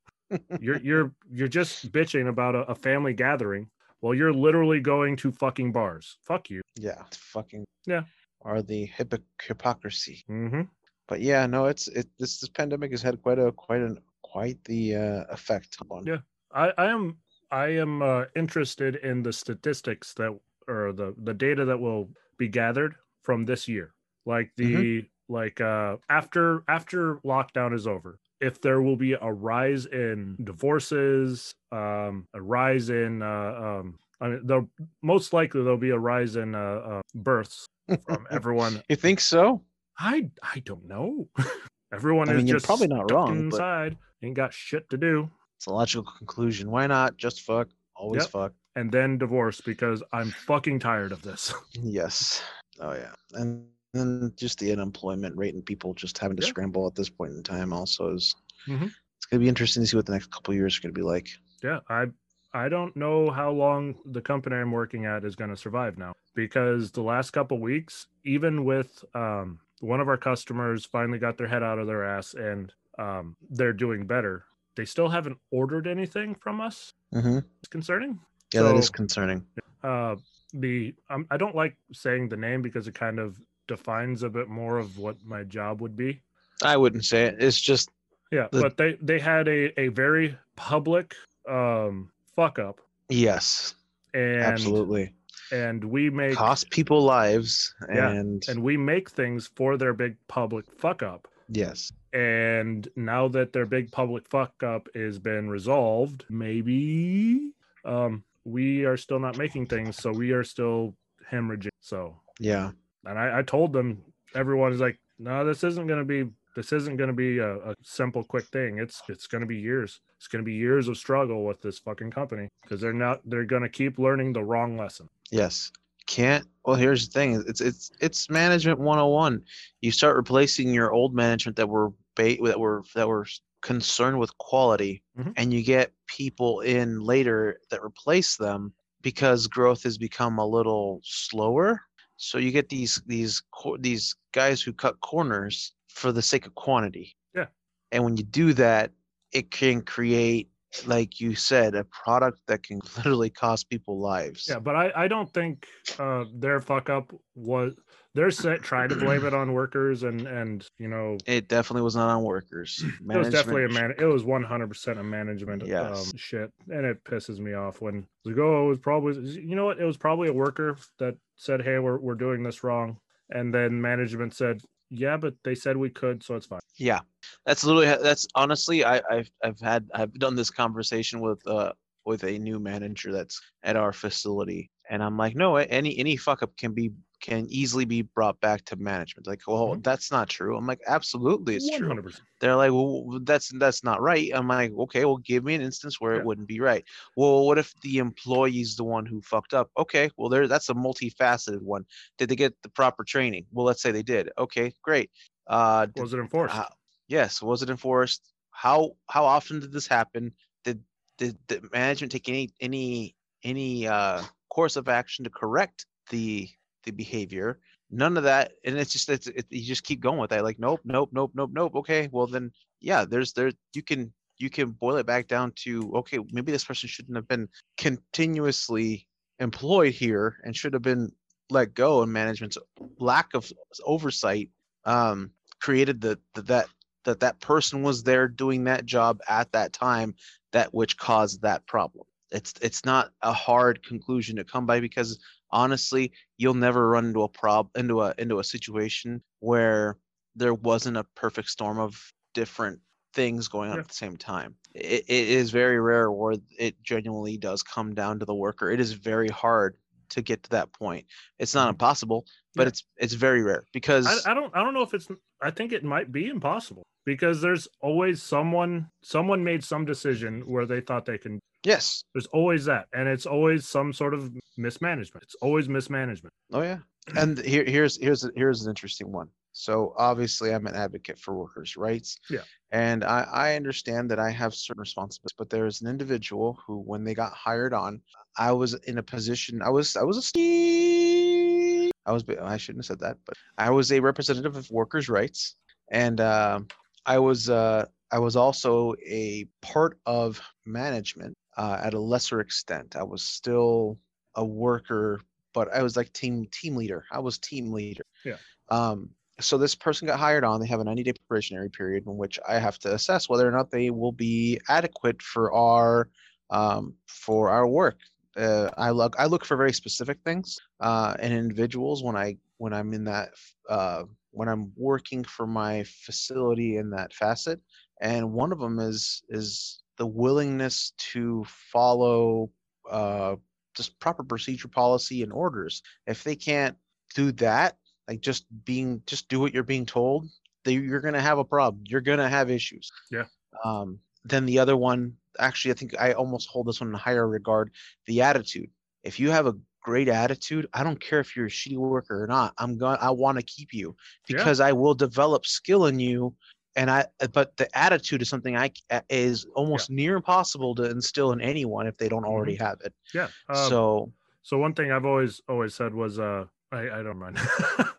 you're 0.60 0.78
you're 0.78 1.12
you're 1.30 1.48
just 1.48 1.90
bitching 1.92 2.28
about 2.28 2.54
a, 2.54 2.60
a 2.70 2.74
family 2.74 3.14
gathering 3.14 3.68
Well, 4.00 4.14
you're 4.14 4.32
literally 4.32 4.80
going 4.80 5.16
to 5.16 5.32
fucking 5.32 5.72
bars 5.72 6.16
fuck 6.22 6.50
you 6.50 6.60
yeah, 6.78 7.02
it's 7.06 7.16
fucking 7.16 7.64
Yeah. 7.86 8.04
Are 8.42 8.62
the 8.62 8.86
hypo- 8.86 9.18
hypocrisy? 9.40 10.24
mm-hmm. 10.28 10.62
But 11.08 11.20
yeah, 11.20 11.46
no, 11.46 11.66
it's 11.66 11.88
it. 11.88 12.08
This 12.18 12.40
this 12.40 12.48
pandemic 12.50 12.90
has 12.92 13.02
had 13.02 13.20
quite 13.22 13.38
a 13.38 13.52
quite 13.52 13.82
an 13.82 13.98
quite 14.22 14.62
the 14.64 14.96
uh, 14.96 15.24
effect 15.30 15.76
on. 15.90 16.06
Yeah. 16.06 16.18
I, 16.54 16.72
I 16.78 16.86
am 16.86 17.18
I 17.50 17.66
am 17.68 18.02
uh, 18.02 18.24
interested 18.34 18.96
in 18.96 19.22
the 19.22 19.32
statistics 19.32 20.14
that 20.14 20.32
or 20.68 20.92
the 20.92 21.14
the 21.22 21.34
data 21.34 21.64
that 21.66 21.78
will 21.78 22.10
be 22.38 22.48
gathered 22.48 22.94
from 23.22 23.44
this 23.44 23.68
year, 23.68 23.94
like 24.26 24.50
the 24.56 25.04
like 25.28 25.60
uh 25.60 25.96
after 26.08 26.62
after 26.68 27.16
lockdown 27.24 27.74
is 27.74 27.86
over 27.86 28.18
if 28.42 28.60
there 28.60 28.82
will 28.82 28.96
be 28.96 29.12
a 29.14 29.32
rise 29.32 29.86
in 29.86 30.36
divorces 30.44 31.54
um 31.70 32.26
a 32.34 32.40
rise 32.42 32.90
in 32.90 33.22
uh 33.22 33.54
um 33.80 33.98
I 34.20 34.28
mean, 34.28 34.40
there'll 34.46 34.68
most 35.02 35.32
likely 35.32 35.62
there'll 35.62 35.78
be 35.78 35.90
a 35.90 35.98
rise 35.98 36.36
in 36.36 36.54
uh, 36.54 36.58
uh 36.58 37.00
births 37.14 37.66
from 38.06 38.26
everyone. 38.30 38.80
You 38.88 38.96
think 38.96 39.18
so? 39.20 39.62
I 39.98 40.30
I 40.42 40.60
don't 40.60 40.86
know. 40.86 41.28
everyone 41.92 42.28
I 42.28 42.32
is 42.32 42.36
mean, 42.38 42.46
you're 42.46 42.56
just 42.58 42.66
probably 42.66 42.86
not 42.88 43.08
stuck 43.08 43.10
wrong, 43.16 43.28
but- 43.50 43.56
inside, 43.56 43.96
ain't 44.22 44.36
got 44.36 44.52
shit 44.54 44.88
to 44.90 44.96
do, 44.96 45.28
It's 45.58 45.66
a 45.66 45.72
logical 45.72 46.04
conclusion. 46.18 46.70
Why 46.70 46.86
not 46.86 47.16
just 47.16 47.40
fuck? 47.42 47.68
Always 47.96 48.22
Yep. 48.22 48.30
fuck. 48.30 48.52
and 48.76 48.90
then 48.92 49.18
divorce 49.18 49.60
because 49.60 50.02
I'm 50.12 50.30
fucking 50.46 50.78
tired 50.78 51.12
of 51.12 51.22
this. 51.22 51.52
Yes. 51.82 52.42
Oh 52.80 52.92
yeah. 52.94 53.12
And 53.34 53.66
then 53.92 54.32
just 54.36 54.58
the 54.58 54.72
unemployment 54.72 55.36
rate 55.36 55.54
and 55.54 55.64
people 55.64 55.94
just 55.94 56.18
having 56.18 56.36
to 56.36 56.42
Yeah. 56.42 56.48
scramble 56.48 56.86
at 56.86 56.94
this 56.94 57.08
point 57.10 57.32
in 57.32 57.42
time 57.42 57.72
also 57.72 58.14
is 58.14 58.34
Mhm. 58.66 58.92
it's 59.16 59.26
gonna 59.26 59.40
be 59.40 59.48
interesting 59.48 59.82
to 59.82 59.86
see 59.86 59.96
what 59.96 60.06
the 60.06 60.12
next 60.12 60.30
couple 60.30 60.52
of 60.52 60.56
years 60.58 60.78
are 60.78 60.82
gonna 60.82 60.92
be 60.92 61.02
like. 61.02 61.28
yeah, 61.62 61.80
I 61.88 62.06
I 62.54 62.68
don't 62.68 62.94
know 62.96 63.30
how 63.30 63.50
long 63.50 63.94
the 64.04 64.20
company 64.20 64.56
I'm 64.56 64.72
working 64.72 65.06
at 65.06 65.24
is 65.24 65.34
going 65.36 65.48
to 65.48 65.56
survive 65.56 65.96
now 65.96 66.12
because 66.34 66.90
the 66.90 67.00
last 67.00 67.30
couple 67.30 67.58
weeks, 67.58 68.08
even 68.24 68.64
with 68.66 69.02
um, 69.14 69.58
one 69.80 70.00
of 70.00 70.08
our 70.08 70.18
customers 70.18 70.84
finally 70.84 71.18
got 71.18 71.38
their 71.38 71.46
head 71.46 71.62
out 71.62 71.78
of 71.78 71.86
their 71.86 72.04
ass 72.04 72.34
and 72.34 72.70
um, 72.98 73.36
they're 73.48 73.72
doing 73.72 74.06
better, 74.06 74.44
they 74.74 74.84
still 74.84 75.08
haven't 75.08 75.38
ordered 75.50 75.86
anything 75.86 76.34
from 76.34 76.60
us. 76.60 76.92
Mm-hmm. 77.14 77.38
It's 77.60 77.68
concerning. 77.70 78.20
Yeah, 78.52 78.62
that 78.64 78.76
is 78.76 78.90
concerning. 78.90 79.46
Uh, 79.82 80.16
the 80.52 80.94
um, 81.08 81.26
I 81.30 81.38
don't 81.38 81.54
like 81.56 81.78
saying 81.94 82.28
the 82.28 82.36
name 82.36 82.60
because 82.60 82.86
it 82.86 82.94
kind 82.94 83.18
of 83.18 83.40
defines 83.76 84.22
a 84.22 84.28
bit 84.38 84.48
more 84.48 84.76
of 84.78 84.98
what 84.98 85.16
my 85.24 85.42
job 85.44 85.80
would 85.82 85.96
be. 85.96 86.20
I 86.62 86.76
wouldn't 86.76 87.04
say 87.12 87.20
it. 87.28 87.36
It's 87.46 87.60
just 87.70 87.86
Yeah, 88.30 88.48
The- 88.52 88.60
but 88.64 88.76
they 88.76 88.90
they 89.10 89.18
had 89.32 89.48
a 89.48 89.60
a 89.84 89.88
very 89.88 90.28
public 90.56 91.14
um 91.48 91.94
fuck 92.36 92.58
up 92.68 92.76
yes, 93.08 93.74
and 94.14 94.42
absolutely. 94.52 95.04
and 95.50 95.78
we 95.84 96.02
make 96.10 96.36
Cost 96.36 96.70
people 96.70 97.00
lives 97.18 97.74
Yeah, 97.98 98.10
and, 98.18 98.42
and 98.48 98.58
we 98.68 98.74
make 98.92 99.06
things 99.10 99.50
for 99.58 99.76
their 99.76 99.94
big 100.04 100.14
public 100.28 100.64
fuck 100.82 101.02
up 101.02 101.22
yes. 101.62 101.92
and 102.12 102.88
now 102.96 103.24
that 103.36 103.52
their 103.52 103.66
big 103.76 103.86
public 104.00 104.24
fuck 104.28 104.54
up 104.74 104.84
has 104.94 105.18
been 105.18 105.48
resolved 105.58 106.24
maybe 106.30 107.50
um 107.84 108.22
we 108.56 108.84
are 108.88 108.96
still 109.04 109.18
not 109.26 109.36
making 109.44 109.66
things 109.66 109.96
so 110.02 110.08
we 110.24 110.28
are 110.36 110.44
still 110.54 110.94
hemorrhaging 111.30 111.76
so 111.80 111.98
Yeah. 112.38 112.70
And 113.04 113.18
i, 113.18 113.38
I 113.38 113.42
told 113.42 113.72
them 113.72 114.02
everyone 114.34 114.72
is 114.72 114.80
like 114.80 114.98
no 115.18 115.44
this 115.44 115.64
isn't 115.64 115.86
going 115.86 115.98
to 115.98 116.04
be 116.04 116.30
this 116.54 116.72
isn't 116.72 116.96
going 116.96 117.08
to 117.08 117.14
be 117.14 117.38
a, 117.38 117.56
a 117.70 117.74
simple 117.82 118.22
quick 118.24 118.44
thing 118.46 118.78
it's 118.78 119.02
it's 119.08 119.26
going 119.26 119.40
to 119.40 119.46
be 119.46 119.58
years 119.58 120.00
it's 120.16 120.28
going 120.28 120.42
to 120.42 120.46
be 120.46 120.54
years 120.54 120.88
of 120.88 120.96
struggle 120.96 121.44
with 121.44 121.60
this 121.62 121.78
fucking 121.78 122.10
company 122.10 122.48
because 122.62 122.80
they're 122.80 122.92
not 122.92 123.20
they're 123.24 123.44
going 123.44 123.62
to 123.62 123.68
keep 123.68 123.98
learning 123.98 124.32
the 124.32 124.42
wrong 124.44 124.76
lesson 124.76 125.08
Yes. 125.30 125.72
Can't 126.06 126.46
well 126.66 126.76
here's 126.76 127.08
the 127.08 127.12
thing. 127.18 127.42
It's 127.46 127.60
it's 127.62 127.90
it's 128.00 128.28
management 128.28 128.78
101. 128.80 129.42
You 129.80 129.90
start 129.92 130.16
replacing 130.16 130.68
your 130.74 130.92
old 130.92 131.14
management 131.14 131.56
that 131.56 131.68
were 131.68 131.90
ba- 132.16 132.36
that 132.44 132.60
were 132.60 132.82
that 132.94 133.08
were 133.08 133.24
concerned 133.62 134.18
with 134.18 134.36
quality 134.36 135.02
Mhm. 135.18 135.32
and 135.36 135.54
you 135.54 135.62
get 135.62 135.92
people 136.06 136.60
in 136.60 137.00
later 137.00 137.60
that 137.70 137.82
replace 137.82 138.36
them 138.36 138.74
because 139.00 139.46
growth 139.46 139.84
has 139.84 139.96
become 139.96 140.38
a 140.38 140.46
little 140.46 141.00
slower. 141.04 141.80
So 142.22 142.38
you 142.38 142.52
get 142.52 142.68
these 142.68 143.02
these 143.04 143.42
these 143.80 144.14
guys 144.30 144.62
who 144.62 144.72
cut 144.72 145.00
corners 145.00 145.74
for 145.88 146.12
the 146.12 146.22
sake 146.22 146.46
of 146.46 146.54
quantity. 146.54 147.16
Yeah. 147.34 147.46
And 147.90 148.04
when 148.04 148.16
you 148.16 148.22
do 148.22 148.52
that, 148.52 148.92
it 149.32 149.50
can 149.50 149.82
create 149.82 150.48
like 150.86 151.20
you 151.20 151.34
said 151.34 151.74
a 151.74 151.84
product 151.84 152.40
that 152.46 152.62
can 152.62 152.80
literally 152.96 153.30
cost 153.30 153.68
people 153.68 153.98
lives. 154.00 154.46
Yeah, 154.48 154.58
but 154.58 154.74
I, 154.76 154.92
I 154.96 155.08
don't 155.08 155.32
think 155.32 155.66
uh, 155.98 156.24
their 156.34 156.60
fuck 156.60 156.88
up 156.90 157.12
was 157.34 157.74
they're 158.14 158.30
set, 158.30 158.62
trying 158.62 158.90
to 158.90 158.96
blame 158.96 159.24
it 159.24 159.34
on 159.42 159.52
workers 159.52 160.02
and 160.02 160.26
and 160.26 160.66
you 160.78 160.88
know 160.88 161.18
It 161.26 161.48
definitely 161.48 161.82
was 161.82 161.96
not 161.96 162.08
on 162.10 162.22
workers. 162.22 162.82
it 163.10 163.16
was 163.16 163.30
definitely 163.30 163.64
a 163.64 163.68
man 163.68 163.94
it 163.98 164.04
was 164.04 164.24
one 164.24 164.42
hundred 164.42 164.68
percent 164.68 164.98
a 164.98 165.02
management 165.02 165.62
Yes. 165.66 165.90
um, 165.98 166.12
shit 166.16 166.50
and 166.68 166.84
it 166.86 167.02
pisses 167.04 167.38
me 167.38 167.54
off 167.54 167.80
when 167.80 168.06
like 168.24 168.38
oh 168.38 168.66
it 168.66 168.68
was 168.68 168.78
probably 168.78 169.18
you 169.40 169.56
know 169.56 169.66
what 169.66 169.78
it 169.80 169.84
was 169.84 169.96
probably 169.96 170.28
a 170.28 170.32
worker 170.32 170.76
that 170.98 171.14
said 171.36 171.62
hey 171.62 171.78
we're 171.78 171.98
we're 171.98 172.14
doing 172.14 172.42
this 172.42 172.62
wrong 172.64 172.98
and 173.30 173.52
then 173.54 173.80
management 173.80 174.34
said 174.34 174.60
yeah 174.92 175.16
but 175.16 175.34
they 175.42 175.54
said 175.54 175.76
we 175.76 175.90
could 175.90 176.22
so 176.22 176.36
it's 176.36 176.46
fine. 176.46 176.60
Yeah, 176.76 177.00
that's 177.46 177.64
literally 177.64 177.86
that's 178.02 178.26
honestly 178.34 178.84
I, 178.84 179.00
I've 179.10 179.30
I've 179.42 179.60
had 179.60 179.88
I've 179.94 180.12
done 180.14 180.34
this 180.36 180.50
conversation 180.50 181.20
with 181.20 181.44
uh 181.46 181.72
with 182.04 182.24
a 182.24 182.38
new 182.38 182.58
manager 182.58 183.12
that's 183.12 183.40
at 183.62 183.76
our 183.76 183.92
facility, 183.92 184.70
and 184.90 185.02
I'm 185.02 185.16
like, 185.16 185.36
no, 185.36 185.56
any 185.56 185.98
any 185.98 186.16
fuck 186.16 186.42
up 186.42 186.56
can 186.56 186.72
be 186.72 186.90
can 187.22 187.46
easily 187.48 187.86
be 187.86 188.02
brought 188.02 188.40
back 188.40 188.64
to 188.66 188.76
management. 188.76 189.26
Like, 189.26 189.40
well, 189.46 189.76
Mhm. 189.76 189.82
that's 189.82 190.10
not 190.10 190.28
true. 190.28 190.56
I'm 190.56 190.66
like, 190.66 190.80
absolutely, 190.86 191.56
it's 191.56 191.70
true. 191.70 191.86
100%. 191.86 192.26
They're 192.40 192.56
like, 192.56 192.72
well, 192.72 193.20
that's 193.22 193.48
that's 193.58 193.84
not 193.84 194.02
right. 194.02 194.30
I'm 194.34 194.48
like, 194.48 194.72
okay, 194.72 195.04
well, 195.04 195.18
give 195.18 195.44
me 195.44 195.54
an 195.54 195.62
instance 195.62 196.00
where 196.00 196.14
Yeah. 196.14 196.20
it 196.20 196.24
wouldn't 196.24 196.48
be 196.48 196.60
right. 196.60 196.84
Well, 197.16 197.46
what 197.46 197.58
if 197.58 197.72
the 197.82 197.98
employee's 197.98 198.76
the 198.76 198.84
one 198.84 199.06
who 199.06 199.22
fucked 199.22 199.54
up? 199.54 199.70
Okay, 199.78 200.10
well, 200.18 200.28
there 200.28 200.48
that's 200.48 200.68
a 200.68 200.74
multifaceted 200.74 201.62
one. 201.62 201.84
Did 202.18 202.28
they 202.28 202.36
get 202.36 202.54
the 202.62 202.68
proper 202.68 203.04
training? 203.04 203.46
Well, 203.52 203.66
let's 203.66 203.82
say 203.82 203.92
they 203.92 204.02
did. 204.02 204.30
Okay, 204.38 204.72
great. 204.82 205.10
Uh, 205.46 205.86
did 205.86 205.98
was 206.02 206.12
it 206.14 206.18
enforced 206.18 206.54
how, 206.54 206.68
yes, 207.08 207.40
was 207.42 207.62
it 207.62 207.70
enforced? 207.70 208.32
How 208.50 208.96
how 209.08 209.24
often 209.24 209.60
did 209.60 209.72
this 209.72 209.86
happen? 209.86 210.34
Did 210.64 210.82
did 211.18 211.38
the 211.48 211.68
management 211.72 212.12
take 212.12 212.28
any 212.28 212.50
any 212.60 213.16
any 213.44 213.86
uh, 213.86 214.24
course 214.50 214.76
of 214.76 214.88
action 214.88 215.24
to 215.24 215.30
correct 215.30 215.86
the 216.10 216.48
the 216.84 216.90
behavior? 216.90 217.60
None 217.90 218.16
of 218.16 218.24
that, 218.24 218.52
and 218.64 218.78
it's 218.78 218.92
just 218.92 219.08
it's, 219.08 219.26
it, 219.26 219.46
you 219.50 219.64
just 219.64 219.84
keep 219.84 220.00
going 220.00 220.18
with 220.18 220.30
that. 220.30 220.44
Like 220.44 220.58
nope, 220.58 220.80
nope, 220.84 221.10
nope, 221.12 221.32
nope, 221.34 221.50
nope. 221.52 221.74
Okay, 221.76 222.08
well 222.10 222.26
then, 222.26 222.52
yeah, 222.80 223.04
there's 223.04 223.32
there 223.32 223.52
you 223.74 223.82
can 223.82 224.12
you 224.38 224.50
can 224.50 224.70
boil 224.70 224.96
it 224.96 225.06
back 225.06 225.28
down 225.28 225.52
to 225.56 225.92
okay, 225.96 226.18
maybe 226.32 226.52
this 226.52 226.64
person 226.64 226.88
shouldn't 226.88 227.16
have 227.16 227.28
been 227.28 227.48
continuously 227.76 229.06
employed 229.38 229.92
here 229.92 230.36
and 230.44 230.56
should 230.56 230.72
have 230.72 230.82
been 230.82 231.12
let 231.50 231.74
go. 231.74 232.02
And 232.02 232.12
management's 232.12 232.58
lack 232.98 233.34
of 233.34 233.52
oversight 233.84 234.48
um, 234.84 235.30
created 235.60 236.00
the, 236.00 236.18
the 236.34 236.42
that 236.42 236.66
that 237.04 237.20
that 237.20 237.40
person 237.40 237.82
was 237.82 238.02
there 238.02 238.28
doing 238.28 238.64
that 238.64 238.86
job 238.86 239.20
at 239.28 239.52
that 239.52 239.72
time 239.72 240.14
that 240.52 240.72
which 240.72 240.96
caused 240.96 241.42
that 241.42 241.66
problem 241.66 242.06
it's 242.32 242.54
it's 242.62 242.84
not 242.84 243.10
a 243.22 243.32
hard 243.32 243.84
conclusion 243.86 244.36
to 244.36 244.44
come 244.44 244.66
by 244.66 244.80
because 244.80 245.18
honestly 245.52 246.12
you'll 246.38 246.54
never 246.54 246.88
run 246.88 247.06
into 247.06 247.22
a 247.22 247.28
prob 247.28 247.68
into 247.76 248.00
a 248.02 248.14
into 248.18 248.38
a 248.38 248.44
situation 248.44 249.22
where 249.40 249.98
there 250.34 250.54
wasn't 250.54 250.96
a 250.96 251.04
perfect 251.14 251.48
storm 251.48 251.78
of 251.78 252.12
different 252.34 252.80
things 253.14 253.48
going 253.48 253.70
on 253.70 253.76
Yeah. 253.76 253.80
at 253.80 253.88
the 253.88 253.94
same 253.94 254.16
time 254.16 254.56
it, 254.74 255.04
it 255.08 255.28
is 255.28 255.50
very 255.50 255.78
rare 255.80 256.10
where 256.10 256.36
it 256.58 256.82
genuinely 256.82 257.36
does 257.36 257.62
come 257.62 257.94
down 257.94 258.18
to 258.20 258.24
the 258.24 258.34
worker 258.34 258.70
it 258.70 258.80
is 258.80 258.92
very 258.92 259.28
hard 259.28 259.76
to 260.12 260.22
get 260.22 260.42
to 260.44 260.50
that 260.50 260.72
point 260.72 261.04
it's 261.38 261.54
not 261.54 261.66
Mhm. 261.66 261.74
impossible 261.74 262.24
but 262.54 262.62
Yeah. 262.64 262.68
it's 262.68 262.84
it's 262.96 263.14
very 263.14 263.42
rare 263.42 263.64
because 263.72 264.06
I, 264.06 264.30
I 264.30 264.34
don't 264.34 264.54
I 264.56 264.62
don't 264.62 264.74
know 264.74 264.82
if 264.82 264.94
it's 264.94 265.08
I 265.40 265.50
think 265.50 265.72
it 265.72 265.84
might 265.84 266.12
be 266.12 266.28
impossible 266.28 266.82
because 267.04 267.40
there's 267.40 267.66
always 267.80 268.22
someone 268.22 268.88
someone 269.02 269.42
made 269.42 269.64
some 269.64 269.84
decision 269.84 270.42
where 270.46 270.66
they 270.66 270.80
thought 270.80 271.04
they 271.06 271.18
can 271.18 271.40
yes 271.64 272.04
there's 272.14 272.26
always 272.26 272.64
that 272.66 272.86
and 272.92 273.08
it's 273.08 273.26
always 273.26 273.66
some 273.66 273.92
sort 273.92 274.14
of 274.14 274.30
mismanagement 274.56 275.22
it's 275.22 275.36
always 275.42 275.68
mismanagement 275.68 276.32
Oh 276.52 276.62
yeah. 276.62 276.78
And 277.16 277.38
here 277.38 277.64
here's 277.64 277.96
here's 278.00 278.28
here's 278.36 278.62
an 278.64 278.70
interesting 278.70 279.10
one. 279.10 279.28
So 279.52 279.94
obviously 279.96 280.52
I'm 280.52 280.66
an 280.66 280.74
advocate 280.74 281.18
for 281.18 281.34
workers' 281.34 281.76
rights. 281.76 282.18
Yeah. 282.28 282.42
And 282.70 283.04
I, 283.04 283.26
I 283.30 283.56
understand 283.56 284.10
that 284.10 284.18
I 284.18 284.30
have 284.30 284.54
certain 284.54 284.80
responsibilities, 284.80 285.34
but 285.36 285.50
there 285.50 285.66
is 285.66 285.82
an 285.82 285.88
individual 285.88 286.58
who 286.66 286.78
when 286.78 287.04
they 287.04 287.14
got 287.14 287.32
hired 287.32 287.74
on, 287.74 288.00
I 288.36 288.52
was 288.52 288.74
in 288.74 288.98
a 288.98 289.02
position 289.02 289.60
I 289.62 289.68
was 289.68 289.96
I 289.96 290.02
was 290.02 290.32
a 290.34 291.90
I 292.04 292.12
was 292.12 292.24
I 292.40 292.56
shouldn't 292.56 292.84
have 292.84 292.86
said 292.86 293.00
that, 293.00 293.18
but 293.26 293.36
I 293.58 293.70
was 293.70 293.92
a 293.92 294.00
representative 294.00 294.56
of 294.56 294.70
workers' 294.70 295.08
rights. 295.08 295.56
And 295.90 296.20
um 296.20 296.68
I 297.04 297.18
was 297.18 297.50
uh 297.50 297.86
I 298.10 298.18
was 298.18 298.36
also 298.36 298.94
a 299.06 299.46
part 299.60 299.98
of 300.06 300.40
management 300.66 301.34
uh, 301.56 301.78
at 301.82 301.94
a 301.94 301.98
lesser 301.98 302.40
extent. 302.40 302.96
I 302.96 303.02
was 303.02 303.22
still 303.22 303.98
a 304.34 304.44
worker 304.44 305.20
but 305.52 305.72
I 305.74 305.82
was 305.82 305.96
like 305.96 306.12
team 306.12 306.46
team 306.50 306.76
leader. 306.76 307.04
I 307.10 307.20
was 307.20 307.38
team 307.38 307.72
leader. 307.72 308.04
Yeah. 308.24 308.36
Um, 308.68 309.10
so 309.42 309.58
this 309.58 309.74
person 309.74 310.06
got 310.06 310.18
hired 310.18 310.44
on. 310.44 310.60
They 310.60 310.66
have 310.68 310.80
a 310.80 310.84
90 310.84 311.02
day 311.02 311.12
probationary 311.28 311.70
period 311.70 312.04
in 312.06 312.16
which 312.16 312.38
I 312.48 312.58
have 312.58 312.78
to 312.80 312.94
assess 312.94 313.28
whether 313.28 313.46
or 313.46 313.50
not 313.50 313.70
they 313.70 313.90
will 313.90 314.12
be 314.12 314.60
adequate 314.68 315.20
for 315.22 315.52
our 315.52 316.08
um, 316.50 316.94
for 317.06 317.50
our 317.50 317.66
work. 317.66 317.98
Uh, 318.36 318.70
I 318.78 318.90
look 318.90 319.16
I 319.18 319.26
look 319.26 319.44
for 319.44 319.56
very 319.56 319.72
specific 319.72 320.18
things 320.24 320.58
uh, 320.80 321.14
in 321.20 321.32
individuals 321.32 322.02
when 322.02 322.16
I 322.16 322.36
when 322.58 322.72
I'm 322.72 322.92
in 322.94 323.04
that 323.04 323.30
uh, 323.68 324.04
when 324.30 324.48
I'm 324.48 324.72
working 324.76 325.24
for 325.24 325.46
my 325.46 325.84
facility 325.84 326.76
in 326.76 326.90
that 326.90 327.12
facet, 327.12 327.60
and 328.00 328.32
one 328.32 328.52
of 328.52 328.58
them 328.58 328.78
is 328.78 329.22
is 329.28 329.82
the 329.98 330.06
willingness 330.06 330.92
to 331.12 331.44
follow 331.46 332.50
uh, 332.90 333.36
just 333.74 333.98
proper 334.00 334.22
procedure 334.22 334.68
policy 334.68 335.22
and 335.22 335.32
orders. 335.32 335.82
If 336.06 336.24
they 336.24 336.36
can't 336.36 336.76
do 337.14 337.32
that, 337.32 337.76
like 338.08 338.20
just 338.20 338.46
being 338.64 339.02
just 339.06 339.28
do 339.28 339.40
what 339.40 339.54
you're 339.54 339.62
being 339.62 339.86
told, 339.86 340.28
they, 340.64 340.72
you're 340.72 341.00
gonna 341.00 341.20
have 341.20 341.38
a 341.38 341.44
problem. 341.44 341.84
You're 341.86 342.00
gonna 342.00 342.28
have 342.28 342.50
issues. 342.50 342.90
Yeah. 343.10 343.24
Um, 343.64 343.98
then 344.24 344.46
the 344.46 344.58
other 344.58 344.76
one, 344.76 345.14
actually, 345.38 345.72
I 345.72 345.74
think 345.74 345.94
I 345.98 346.12
almost 346.12 346.48
hold 346.48 346.66
this 346.66 346.80
one 346.80 346.90
in 346.90 346.94
higher 346.94 347.26
regard. 347.28 347.70
The 348.06 348.22
attitude. 348.22 348.70
If 349.02 349.18
you 349.18 349.30
have 349.30 349.46
a 349.46 349.54
great 349.82 350.08
attitude, 350.08 350.68
I 350.72 350.84
don't 350.84 351.00
care 351.00 351.20
if 351.20 351.36
you're 351.36 351.46
a 351.46 351.50
shitty 351.50 351.76
worker 351.76 352.22
or 352.22 352.26
not. 352.26 352.54
I'm 352.58 352.78
going 352.78 352.96
to 352.96 353.02
I 353.02 353.10
want 353.10 353.38
to 353.38 353.44
keep 353.44 353.72
you 353.72 353.96
because 354.28 354.60
yeah. 354.60 354.66
I 354.66 354.72
will 354.72 354.94
develop 354.94 355.44
skill 355.44 355.86
in 355.86 355.98
you 355.98 356.34
and 356.76 356.90
I 356.90 357.06
but 357.32 357.56
the 357.56 357.68
attitude 357.76 358.22
is 358.22 358.28
something 358.28 358.56
I 358.56 358.72
is 359.10 359.46
almost 359.54 359.90
yeah. 359.90 359.96
near 359.96 360.16
impossible 360.16 360.74
to 360.76 360.84
instill 360.84 361.32
in 361.32 361.40
anyone 361.40 361.86
if 361.86 361.96
they 361.98 362.08
don't 362.08 362.24
already 362.24 362.54
mm-hmm. 362.54 362.64
have 362.64 362.78
it. 362.84 362.94
Yeah. 363.12 363.28
Um, 363.48 363.68
so 363.68 364.12
so 364.42 364.58
one 364.58 364.74
thing 364.74 364.90
I've 364.90 365.04
always 365.04 365.40
always 365.48 365.74
said 365.74 365.94
was 365.94 366.18
uh 366.18 366.44
I, 366.72 367.00
I 367.00 367.02
don't 367.02 367.18
mind. 367.18 367.38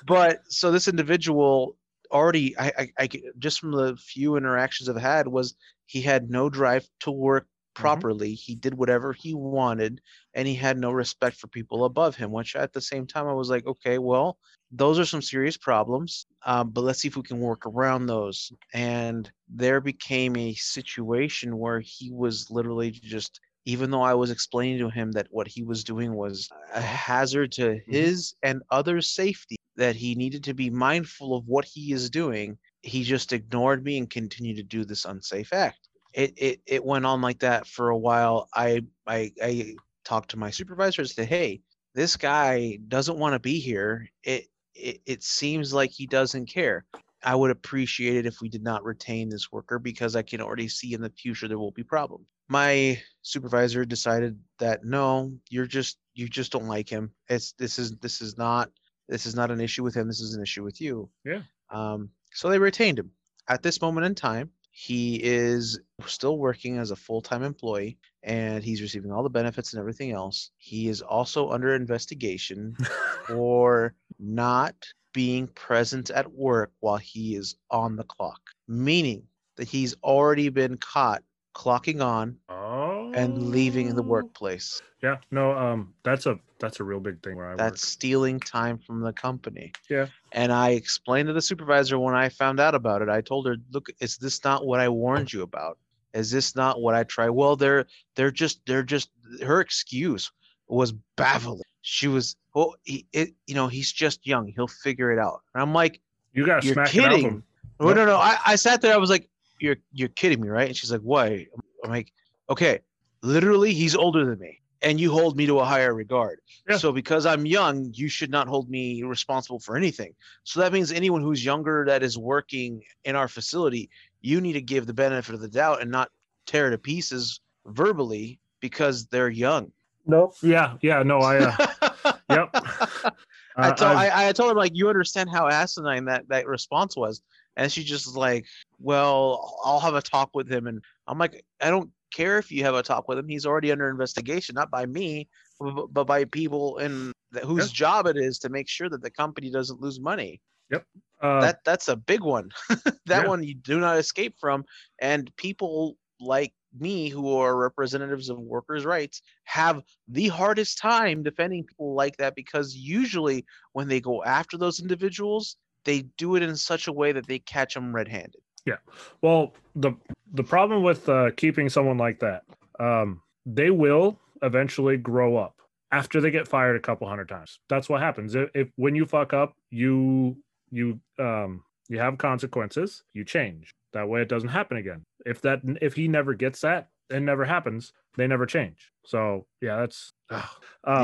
but 0.06 0.40
so 0.48 0.70
this 0.70 0.88
individual 0.88 1.76
already 2.10 2.56
I, 2.58 2.72
I 2.78 2.88
I 2.98 3.08
just 3.38 3.60
from 3.60 3.72
the 3.72 3.96
few 3.96 4.36
interactions 4.36 4.88
I've 4.88 4.96
had 4.96 5.28
was 5.28 5.54
he 5.86 6.02
had 6.02 6.30
no 6.30 6.48
drive 6.48 6.86
to 7.00 7.10
work 7.10 7.44
mm-hmm. 7.44 7.80
properly. 7.80 8.30
Mm-hmm. 8.30 8.42
He 8.44 8.54
did 8.54 8.74
whatever 8.74 9.12
he 9.12 9.34
wanted 9.34 10.00
and 10.34 10.46
he 10.46 10.54
had 10.54 10.78
no 10.78 10.90
respect 10.92 11.36
for 11.36 11.48
people 11.48 11.84
above 11.84 12.16
him, 12.16 12.30
which 12.30 12.54
at 12.54 12.72
the 12.72 12.80
same 12.80 13.06
time 13.06 13.26
I 13.26 13.32
was 13.32 13.50
like, 13.50 13.66
okay, 13.66 13.98
well, 13.98 14.38
those 14.70 14.98
are 14.98 15.06
some 15.06 15.22
serious 15.22 15.56
problems, 15.56 16.26
um, 16.44 16.70
but 16.70 16.84
let's 16.84 17.00
see 17.00 17.08
if 17.08 17.16
we 17.16 17.22
can 17.22 17.40
work 17.40 17.64
around 17.64 18.06
those. 18.06 18.52
And 18.74 19.30
there 19.48 19.80
became 19.80 20.36
a 20.36 20.54
situation 20.54 21.56
where 21.56 21.80
he 21.80 22.10
was 22.10 22.50
literally 22.50 22.90
just, 22.90 23.40
even 23.64 23.90
though 23.90 24.02
I 24.02 24.14
was 24.14 24.30
explaining 24.30 24.78
to 24.78 24.90
him 24.90 25.12
that 25.12 25.28
what 25.30 25.48
he 25.48 25.62
was 25.62 25.84
doing 25.84 26.14
was 26.14 26.48
a 26.72 26.80
hazard 26.80 27.52
to 27.52 27.62
mm-hmm. 27.62 27.92
his 27.92 28.34
and 28.42 28.62
others' 28.70 29.10
safety, 29.10 29.56
that 29.76 29.96
he 29.96 30.14
needed 30.14 30.44
to 30.44 30.54
be 30.54 30.70
mindful 30.70 31.36
of 31.36 31.46
what 31.46 31.64
he 31.64 31.92
is 31.92 32.10
doing, 32.10 32.58
he 32.82 33.04
just 33.04 33.32
ignored 33.32 33.84
me 33.84 33.98
and 33.98 34.10
continued 34.10 34.56
to 34.56 34.62
do 34.62 34.84
this 34.84 35.04
unsafe 35.04 35.52
act. 35.52 35.88
It, 36.14 36.32
it, 36.36 36.60
it 36.66 36.84
went 36.84 37.06
on 37.06 37.20
like 37.20 37.40
that 37.40 37.66
for 37.66 37.90
a 37.90 37.98
while. 37.98 38.48
I, 38.54 38.82
I, 39.06 39.30
I 39.42 39.74
talked 40.04 40.30
to 40.30 40.38
my 40.38 40.50
supervisor 40.50 41.02
and 41.02 41.10
said, 41.10 41.28
hey, 41.28 41.60
this 41.94 42.16
guy 42.16 42.78
doesn't 42.88 43.18
want 43.18 43.34
to 43.34 43.38
be 43.38 43.58
here. 43.58 44.08
It 44.24 44.46
it, 44.78 45.00
it 45.06 45.22
seems 45.22 45.74
like 45.74 45.90
he 45.90 46.06
doesn't 46.06 46.46
care. 46.46 46.84
I 47.22 47.34
would 47.34 47.50
appreciate 47.50 48.16
it 48.16 48.26
if 48.26 48.40
we 48.40 48.48
did 48.48 48.62
not 48.62 48.84
retain 48.84 49.28
this 49.28 49.50
worker 49.50 49.78
because 49.78 50.14
I 50.14 50.22
can 50.22 50.40
already 50.40 50.68
see 50.68 50.94
in 50.94 51.00
the 51.00 51.10
future 51.10 51.48
there 51.48 51.58
will 51.58 51.72
be 51.72 51.82
problems. 51.82 52.26
My 52.48 53.00
supervisor 53.22 53.84
decided 53.84 54.38
that 54.58 54.84
no, 54.84 55.32
you're 55.50 55.66
just 55.66 55.98
you 56.14 56.28
just 56.28 56.52
don't 56.52 56.68
like 56.68 56.88
him. 56.88 57.12
It's 57.28 57.52
this 57.52 57.78
is 57.78 57.92
this 57.98 58.20
is 58.20 58.38
not 58.38 58.70
this 59.08 59.26
is 59.26 59.34
not 59.34 59.50
an 59.50 59.60
issue 59.60 59.82
with 59.82 59.94
him. 59.94 60.06
This 60.06 60.20
is 60.20 60.34
an 60.34 60.42
issue 60.42 60.62
with 60.62 60.80
you. 60.80 61.10
Yeah. 61.24 61.42
Um. 61.70 62.10
So 62.32 62.48
they 62.48 62.58
retained 62.58 62.98
him. 62.98 63.10
At 63.48 63.62
this 63.62 63.80
moment 63.80 64.06
in 64.06 64.14
time, 64.14 64.50
he 64.70 65.16
is 65.16 65.80
still 66.06 66.38
working 66.38 66.78
as 66.78 66.92
a 66.92 66.96
full-time 66.96 67.42
employee 67.42 67.98
and 68.22 68.62
he's 68.62 68.80
receiving 68.80 69.10
all 69.10 69.24
the 69.24 69.28
benefits 69.28 69.72
and 69.72 69.80
everything 69.80 70.12
else. 70.12 70.52
He 70.56 70.88
is 70.88 71.02
also 71.02 71.50
under 71.50 71.74
investigation 71.74 72.76
for 73.26 73.94
not 74.20 74.76
being 75.18 75.48
present 75.48 76.10
at 76.10 76.32
work 76.32 76.70
while 76.78 76.96
he 76.96 77.34
is 77.34 77.56
on 77.72 77.96
the 77.96 78.04
clock, 78.04 78.38
meaning 78.68 79.20
that 79.56 79.66
he's 79.66 79.96
already 80.04 80.48
been 80.48 80.76
caught 80.76 81.24
clocking 81.56 82.00
on 82.00 82.36
oh. 82.48 83.10
and 83.16 83.50
leaving 83.50 83.96
the 83.96 84.00
oh. 84.00 84.06
workplace. 84.06 84.80
Yeah, 85.02 85.16
no, 85.32 85.58
um, 85.58 85.92
that's 86.04 86.26
a 86.26 86.38
that's 86.60 86.78
a 86.78 86.84
real 86.84 87.00
big 87.00 87.20
thing 87.20 87.34
where 87.34 87.50
I 87.50 87.56
that's 87.56 87.82
work. 87.82 87.90
stealing 87.90 88.38
time 88.38 88.78
from 88.78 89.00
the 89.00 89.12
company. 89.12 89.72
Yeah, 89.90 90.06
and 90.30 90.52
I 90.52 90.70
explained 90.70 91.26
to 91.26 91.32
the 91.32 91.42
supervisor 91.42 91.98
when 91.98 92.14
I 92.14 92.28
found 92.28 92.60
out 92.60 92.76
about 92.76 93.02
it. 93.02 93.08
I 93.08 93.20
told 93.20 93.48
her, 93.48 93.56
"Look, 93.72 93.88
is 93.98 94.18
this 94.18 94.44
not 94.44 94.66
what 94.66 94.78
I 94.78 94.88
warned 94.88 95.32
you 95.32 95.42
about? 95.42 95.78
Is 96.14 96.30
this 96.30 96.54
not 96.54 96.80
what 96.80 96.94
I 96.94 97.02
try?" 97.02 97.28
Well, 97.28 97.56
they're 97.56 97.86
they're 98.14 98.30
just 98.30 98.60
they're 98.66 98.84
just 98.84 99.10
her 99.44 99.60
excuse 99.60 100.30
was 100.68 100.92
baffling. 101.16 101.62
She 101.90 102.06
was, 102.06 102.36
well, 102.54 102.74
he, 102.84 103.06
it, 103.14 103.30
you 103.46 103.54
know, 103.54 103.66
he's 103.66 103.90
just 103.90 104.26
young. 104.26 104.46
He'll 104.48 104.68
figure 104.68 105.10
it 105.10 105.18
out. 105.18 105.40
And 105.54 105.62
I'm 105.62 105.72
like, 105.72 106.02
you 106.34 106.44
got 106.44 106.62
you're 106.62 106.84
kidding. 106.84 107.42
No, 107.80 107.94
no, 107.94 108.04
no. 108.04 108.16
I, 108.16 108.36
I 108.46 108.56
sat 108.56 108.82
there. 108.82 108.92
I 108.92 108.98
was 108.98 109.08
like, 109.08 109.26
you're 109.58 109.76
you're 109.92 110.10
kidding 110.10 110.42
me, 110.42 110.48
right? 110.48 110.68
And 110.68 110.76
she's 110.76 110.92
like, 110.92 111.00
why? 111.00 111.46
I'm 111.82 111.90
like, 111.90 112.12
okay, 112.50 112.80
literally, 113.22 113.72
he's 113.72 113.96
older 113.96 114.26
than 114.26 114.38
me, 114.38 114.60
and 114.82 115.00
you 115.00 115.10
hold 115.10 115.34
me 115.34 115.46
to 115.46 115.60
a 115.60 115.64
higher 115.64 115.94
regard. 115.94 116.40
Yeah. 116.68 116.76
So 116.76 116.92
because 116.92 117.24
I'm 117.24 117.46
young, 117.46 117.90
you 117.94 118.08
should 118.08 118.30
not 118.30 118.48
hold 118.48 118.68
me 118.68 119.02
responsible 119.02 119.58
for 119.58 119.74
anything. 119.74 120.12
So 120.44 120.60
that 120.60 120.74
means 120.74 120.92
anyone 120.92 121.22
who's 121.22 121.42
younger 121.42 121.86
that 121.86 122.02
is 122.02 122.18
working 122.18 122.82
in 123.04 123.16
our 123.16 123.28
facility, 123.28 123.88
you 124.20 124.42
need 124.42 124.52
to 124.52 124.62
give 124.62 124.86
the 124.86 124.94
benefit 124.94 125.34
of 125.34 125.40
the 125.40 125.48
doubt 125.48 125.80
and 125.80 125.90
not 125.90 126.10
tear 126.44 126.68
it 126.68 126.72
to 126.72 126.78
pieces 126.78 127.40
verbally 127.64 128.38
because 128.60 129.06
they're 129.06 129.30
young. 129.30 129.72
No. 130.06 130.32
Yeah. 130.42 130.74
Yeah. 130.82 131.02
No. 131.02 131.20
I. 131.20 131.38
Uh, 131.38 131.66
yep. 132.30 132.50
Uh, 132.54 133.10
I 133.56 133.72
told 133.72 133.96
I, 133.96 134.28
I 134.28 134.32
told 134.32 134.50
him 134.50 134.56
like 134.56 134.74
you 134.74 134.88
understand 134.88 135.30
how 135.30 135.48
asinine 135.48 136.04
that 136.06 136.28
that 136.28 136.46
response 136.46 136.96
was, 136.96 137.22
and 137.56 137.70
she 137.70 137.82
just 137.82 138.16
like, 138.16 138.46
well, 138.78 139.58
I'll 139.64 139.80
have 139.80 139.94
a 139.94 140.02
talk 140.02 140.30
with 140.34 140.50
him, 140.50 140.66
and 140.66 140.82
I'm 141.06 141.18
like, 141.18 141.44
I 141.60 141.70
don't 141.70 141.90
care 142.14 142.38
if 142.38 142.50
you 142.50 142.64
have 142.64 142.74
a 142.74 142.82
talk 142.82 143.08
with 143.08 143.18
him. 143.18 143.28
He's 143.28 143.46
already 143.46 143.72
under 143.72 143.88
investigation, 143.88 144.54
not 144.54 144.70
by 144.70 144.86
me, 144.86 145.28
but, 145.60 145.86
but 145.92 146.04
by 146.04 146.24
people 146.24 146.78
in 146.78 147.12
the, 147.32 147.40
whose 147.40 147.66
yep. 147.66 147.72
job 147.72 148.06
it 148.06 148.16
is 148.16 148.38
to 148.40 148.48
make 148.48 148.68
sure 148.68 148.88
that 148.88 149.02
the 149.02 149.10
company 149.10 149.50
doesn't 149.50 149.80
lose 149.80 150.00
money. 150.00 150.40
Yep. 150.70 150.84
Uh, 151.20 151.40
that 151.40 151.64
that's 151.64 151.88
a 151.88 151.96
big 151.96 152.22
one. 152.22 152.50
that 152.68 152.94
yeah. 153.08 153.26
one 153.26 153.42
you 153.42 153.54
do 153.54 153.80
not 153.80 153.98
escape 153.98 154.36
from, 154.38 154.64
and 155.00 155.34
people 155.36 155.96
like 156.20 156.52
me 156.78 157.08
who 157.08 157.34
are 157.36 157.56
representatives 157.56 158.28
of 158.28 158.38
workers' 158.38 158.84
rights 158.84 159.22
have 159.44 159.82
the 160.08 160.28
hardest 160.28 160.78
time 160.78 161.22
defending 161.22 161.64
people 161.64 161.94
like 161.94 162.16
that 162.18 162.34
because 162.34 162.74
usually 162.74 163.44
when 163.72 163.88
they 163.88 164.00
go 164.00 164.22
after 164.24 164.56
those 164.56 164.80
individuals, 164.80 165.56
they 165.84 166.02
do 166.16 166.36
it 166.36 166.42
in 166.42 166.56
such 166.56 166.86
a 166.86 166.92
way 166.92 167.12
that 167.12 167.26
they 167.26 167.38
catch 167.38 167.74
them 167.74 167.94
red-handed. 167.94 168.40
Yeah. 168.66 168.76
Well, 169.22 169.54
the 169.76 169.92
the 170.34 170.44
problem 170.44 170.82
with 170.82 171.08
uh, 171.08 171.30
keeping 171.36 171.70
someone 171.70 171.96
like 171.96 172.20
that, 172.20 172.42
um, 172.78 173.22
they 173.46 173.70
will 173.70 174.18
eventually 174.42 174.98
grow 174.98 175.36
up 175.36 175.54
after 175.90 176.20
they 176.20 176.30
get 176.30 176.46
fired 176.46 176.76
a 176.76 176.80
couple 176.80 177.08
hundred 177.08 177.28
times. 177.28 177.60
That's 177.68 177.88
what 177.88 178.02
happens. 178.02 178.34
If, 178.34 178.50
if 178.54 178.68
when 178.76 178.94
you 178.94 179.06
fuck 179.06 179.32
up, 179.32 179.54
you 179.70 180.36
you 180.70 181.00
um 181.18 181.64
you 181.88 181.98
have 181.98 182.18
consequences. 182.18 183.04
You 183.14 183.24
change. 183.24 183.74
That 183.94 184.08
way, 184.08 184.20
it 184.20 184.28
doesn't 184.28 184.50
happen 184.50 184.76
again. 184.76 185.06
If 185.26 185.40
that 185.42 185.60
if 185.80 185.94
he 185.94 186.08
never 186.08 186.34
gets 186.34 186.60
that, 186.62 186.88
it 187.10 187.20
never 187.20 187.44
happens. 187.44 187.92
They 188.16 188.26
never 188.26 188.46
change. 188.46 188.92
So 189.04 189.46
yeah, 189.60 189.76
that's 189.76 190.12
uh, 190.30 190.42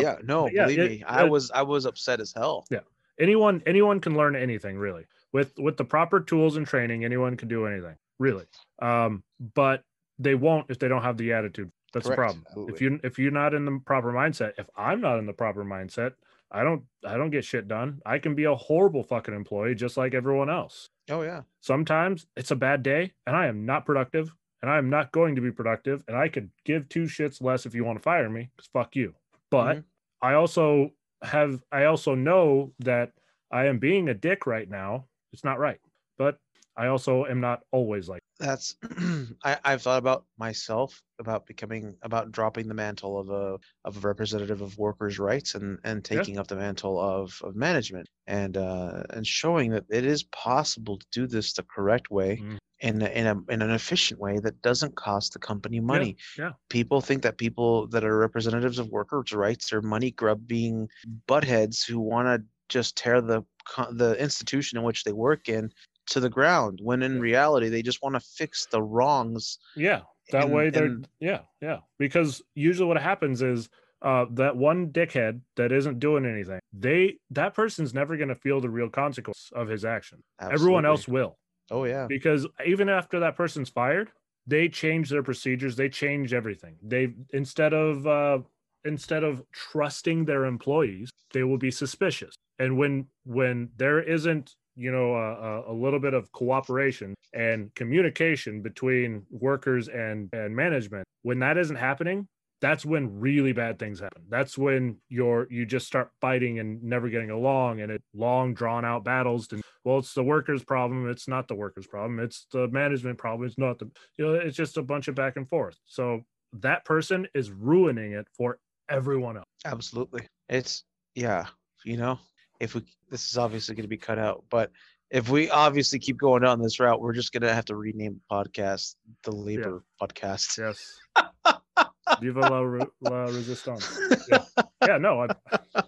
yeah. 0.00 0.16
No, 0.22 0.48
yeah, 0.48 0.64
believe 0.64 0.78
it, 0.78 0.90
me, 0.90 1.04
I 1.06 1.24
was 1.24 1.50
I 1.50 1.62
was 1.62 1.84
upset 1.84 2.20
as 2.20 2.32
hell. 2.32 2.64
Yeah. 2.70 2.80
Anyone 3.18 3.62
anyone 3.66 4.00
can 4.00 4.16
learn 4.16 4.36
anything 4.36 4.76
really 4.76 5.06
with 5.32 5.52
with 5.58 5.76
the 5.76 5.84
proper 5.84 6.20
tools 6.20 6.56
and 6.56 6.66
training. 6.66 7.04
Anyone 7.04 7.36
can 7.36 7.48
do 7.48 7.66
anything 7.66 7.96
really. 8.18 8.46
Um, 8.80 9.22
but 9.54 9.82
they 10.18 10.34
won't 10.34 10.70
if 10.70 10.78
they 10.78 10.88
don't 10.88 11.02
have 11.02 11.16
the 11.16 11.32
attitude. 11.32 11.70
That's 11.92 12.06
Correct. 12.06 12.16
the 12.16 12.22
problem. 12.22 12.44
Absolutely. 12.48 12.74
If 12.74 12.80
you 12.80 13.00
if 13.04 13.18
you're 13.18 13.30
not 13.30 13.54
in 13.54 13.64
the 13.64 13.80
proper 13.84 14.12
mindset, 14.12 14.52
if 14.58 14.68
I'm 14.76 15.00
not 15.00 15.18
in 15.18 15.26
the 15.26 15.32
proper 15.32 15.64
mindset, 15.64 16.12
I 16.50 16.62
don't 16.62 16.82
I 17.06 17.16
don't 17.16 17.30
get 17.30 17.44
shit 17.44 17.68
done. 17.68 18.00
I 18.04 18.18
can 18.18 18.34
be 18.34 18.44
a 18.44 18.54
horrible 18.54 19.02
fucking 19.02 19.34
employee 19.34 19.74
just 19.74 19.96
like 19.96 20.14
everyone 20.14 20.50
else. 20.50 20.90
Oh 21.10 21.22
yeah. 21.22 21.42
Sometimes 21.60 22.26
it's 22.36 22.50
a 22.50 22.56
bad 22.56 22.82
day 22.82 23.12
and 23.26 23.36
I 23.36 23.46
am 23.46 23.66
not 23.66 23.84
productive 23.84 24.34
and 24.62 24.70
I 24.70 24.78
am 24.78 24.88
not 24.88 25.12
going 25.12 25.34
to 25.34 25.40
be 25.40 25.52
productive 25.52 26.02
and 26.08 26.16
I 26.16 26.28
could 26.28 26.50
give 26.64 26.88
two 26.88 27.04
shits 27.04 27.42
less 27.42 27.66
if 27.66 27.74
you 27.74 27.84
want 27.84 27.98
to 27.98 28.02
fire 28.02 28.28
me 28.30 28.50
cuz 28.56 28.68
fuck 28.72 28.96
you. 28.96 29.14
But 29.50 29.74
mm-hmm. 29.74 29.80
I 30.22 30.34
also 30.34 30.90
have 31.22 31.62
I 31.70 31.84
also 31.84 32.14
know 32.14 32.72
that 32.80 33.12
I 33.50 33.66
am 33.66 33.78
being 33.78 34.08
a 34.08 34.14
dick 34.14 34.46
right 34.46 34.68
now. 34.68 35.06
It's 35.32 35.44
not 35.44 35.58
right. 35.58 35.80
But 36.16 36.38
I 36.76 36.86
also 36.88 37.24
am 37.26 37.40
not 37.40 37.62
always 37.70 38.08
like 38.08 38.22
that's 38.38 38.76
I, 39.44 39.58
I've 39.64 39.82
thought 39.82 39.98
about 39.98 40.24
myself 40.38 41.02
about 41.18 41.46
becoming 41.46 41.96
about 42.02 42.32
dropping 42.32 42.68
the 42.68 42.74
mantle 42.74 43.18
of 43.18 43.30
a 43.30 43.58
of 43.84 43.96
a 43.96 44.06
representative 44.06 44.60
of 44.60 44.76
workers' 44.78 45.18
rights 45.18 45.54
and 45.54 45.78
and 45.84 46.04
taking 46.04 46.34
yeah. 46.34 46.40
up 46.40 46.48
the 46.48 46.56
mantle 46.56 47.00
of 47.00 47.38
of 47.42 47.54
management 47.54 48.08
and 48.26 48.56
uh 48.56 49.02
and 49.10 49.26
showing 49.26 49.70
that 49.70 49.84
it 49.88 50.04
is 50.04 50.24
possible 50.24 50.98
to 50.98 51.06
do 51.12 51.26
this 51.26 51.52
the 51.52 51.62
correct 51.62 52.10
way 52.10 52.40
mm. 52.42 52.58
in 52.80 53.02
a, 53.02 53.06
in 53.06 53.26
a 53.26 53.52
in 53.52 53.62
an 53.62 53.70
efficient 53.70 54.20
way 54.20 54.38
that 54.38 54.60
doesn't 54.62 54.96
cost 54.96 55.32
the 55.32 55.38
company 55.38 55.80
money. 55.80 56.16
Yeah, 56.36 56.46
yeah. 56.46 56.52
People 56.68 57.00
think 57.00 57.22
that 57.22 57.38
people 57.38 57.86
that 57.88 58.04
are 58.04 58.18
representatives 58.18 58.78
of 58.78 58.88
workers' 58.88 59.32
rights 59.32 59.72
are 59.72 59.82
money 59.82 60.10
grubbing 60.10 60.88
buttheads 61.28 61.86
who 61.86 62.00
want 62.00 62.26
to 62.26 62.44
just 62.68 62.96
tear 62.96 63.20
the 63.20 63.44
the 63.92 64.20
institution 64.20 64.78
in 64.78 64.84
which 64.84 65.04
they 65.04 65.12
work 65.12 65.48
in 65.48 65.70
to 66.06 66.20
the 66.20 66.30
ground 66.30 66.80
when 66.82 67.02
in 67.02 67.20
reality 67.20 67.68
they 67.68 67.82
just 67.82 68.02
want 68.02 68.14
to 68.14 68.20
fix 68.20 68.66
the 68.66 68.82
wrongs 68.82 69.58
Yeah, 69.74 70.02
that 70.30 70.48
way 70.50 70.70
they're 70.70 70.98
yeah, 71.20 71.40
yeah. 71.60 71.78
Because 71.98 72.42
usually 72.54 72.88
what 72.88 73.00
happens 73.00 73.42
is 73.42 73.68
uh 74.02 74.26
that 74.32 74.56
one 74.56 74.90
dickhead 74.90 75.40
that 75.56 75.72
isn't 75.72 75.98
doing 75.98 76.26
anything, 76.26 76.60
they 76.72 77.18
that 77.30 77.54
person's 77.54 77.94
never 77.94 78.16
gonna 78.16 78.34
feel 78.34 78.60
the 78.60 78.70
real 78.70 78.88
consequence 78.88 79.50
of 79.54 79.68
his 79.68 79.84
action. 79.84 80.22
Everyone 80.40 80.84
else 80.84 81.08
will. 81.08 81.38
oh 81.70 81.84
yeah 81.84 82.06
Because 82.06 82.46
even 82.66 82.88
after 82.88 83.20
that 83.20 83.36
person's 83.36 83.70
fired, 83.70 84.10
they 84.46 84.68
change 84.68 85.08
their 85.08 85.22
procedures, 85.22 85.76
they 85.76 85.88
change 85.88 86.32
everything. 86.34 86.76
They 86.82 87.14
instead 87.32 87.72
of 87.72 88.06
uh 88.06 88.40
instead 88.84 89.24
of 89.24 89.42
trusting 89.52 90.26
their 90.26 90.44
employees, 90.44 91.10
they 91.32 91.42
will 91.42 91.58
be 91.58 91.70
suspicious. 91.70 92.34
And 92.58 92.76
when 92.76 93.06
when 93.24 93.70
there 93.76 94.00
isn't 94.02 94.54
you 94.76 94.90
know 94.92 95.14
a, 95.14 95.72
a- 95.72 95.74
little 95.74 96.00
bit 96.00 96.14
of 96.14 96.30
cooperation 96.32 97.14
and 97.32 97.74
communication 97.74 98.62
between 98.62 99.24
workers 99.30 99.88
and 99.88 100.28
and 100.32 100.54
management. 100.54 101.06
When 101.22 101.38
that 101.40 101.56
isn't 101.58 101.76
happening 101.76 102.28
that's 102.60 102.84
when 102.86 103.20
really 103.20 103.52
bad 103.52 103.78
things 103.78 104.00
happen. 104.00 104.22
That's 104.30 104.56
when 104.56 104.96
you're 105.10 105.46
you 105.50 105.66
just 105.66 105.86
start 105.86 106.10
fighting 106.22 106.60
and 106.60 106.82
never 106.82 107.10
getting 107.10 107.30
along 107.30 107.80
and 107.82 107.92
it 107.92 108.02
long 108.14 108.54
drawn 108.54 108.86
out 108.86 109.04
battles 109.04 109.48
and 109.52 109.60
well 109.84 109.98
it's 109.98 110.14
the 110.14 110.22
workers 110.22 110.64
problem 110.64 111.10
it's 111.10 111.28
not 111.28 111.46
the 111.46 111.54
workers 111.54 111.86
problem 111.86 112.18
it's 112.20 112.46
the 112.52 112.68
management 112.68 113.18
problem 113.18 113.46
it's 113.46 113.58
not 113.58 113.78
the 113.78 113.90
you 114.16 114.24
know 114.24 114.34
it's 114.34 114.56
just 114.56 114.78
a 114.78 114.82
bunch 114.82 115.08
of 115.08 115.14
back 115.14 115.36
and 115.36 115.46
forth. 115.48 115.76
So 115.84 116.22
that 116.54 116.86
person 116.86 117.28
is 117.34 117.50
ruining 117.50 118.12
it 118.12 118.28
for 118.34 118.58
everyone 118.88 119.36
else. 119.36 119.44
Absolutely. 119.66 120.26
It's 120.48 120.84
yeah 121.14 121.46
you 121.84 121.96
know 121.98 122.18
if 122.64 122.74
we 122.74 122.82
this 123.10 123.30
is 123.30 123.36
obviously 123.38 123.74
going 123.74 123.84
to 123.84 123.88
be 123.88 123.96
cut 123.96 124.18
out 124.18 124.42
but 124.50 124.70
if 125.10 125.28
we 125.28 125.50
obviously 125.50 125.98
keep 125.98 126.16
going 126.16 126.42
down 126.42 126.60
this 126.60 126.80
route 126.80 127.00
we're 127.00 127.12
just 127.12 127.32
going 127.32 127.42
to 127.42 127.54
have 127.54 127.66
to 127.66 127.76
rename 127.76 128.14
the 128.14 128.34
podcast 128.34 128.94
the 129.22 129.30
labor 129.30 129.84
podcast. 130.00 130.58
Yes. 130.58 130.98
Viva 132.20 132.40
la, 132.40 132.60
Re- 132.60 132.86
la 133.00 133.24
resistance. 133.24 133.98
Yeah, 134.30 134.44
yeah 134.86 134.98
no 134.98 135.26
I, 135.74 135.82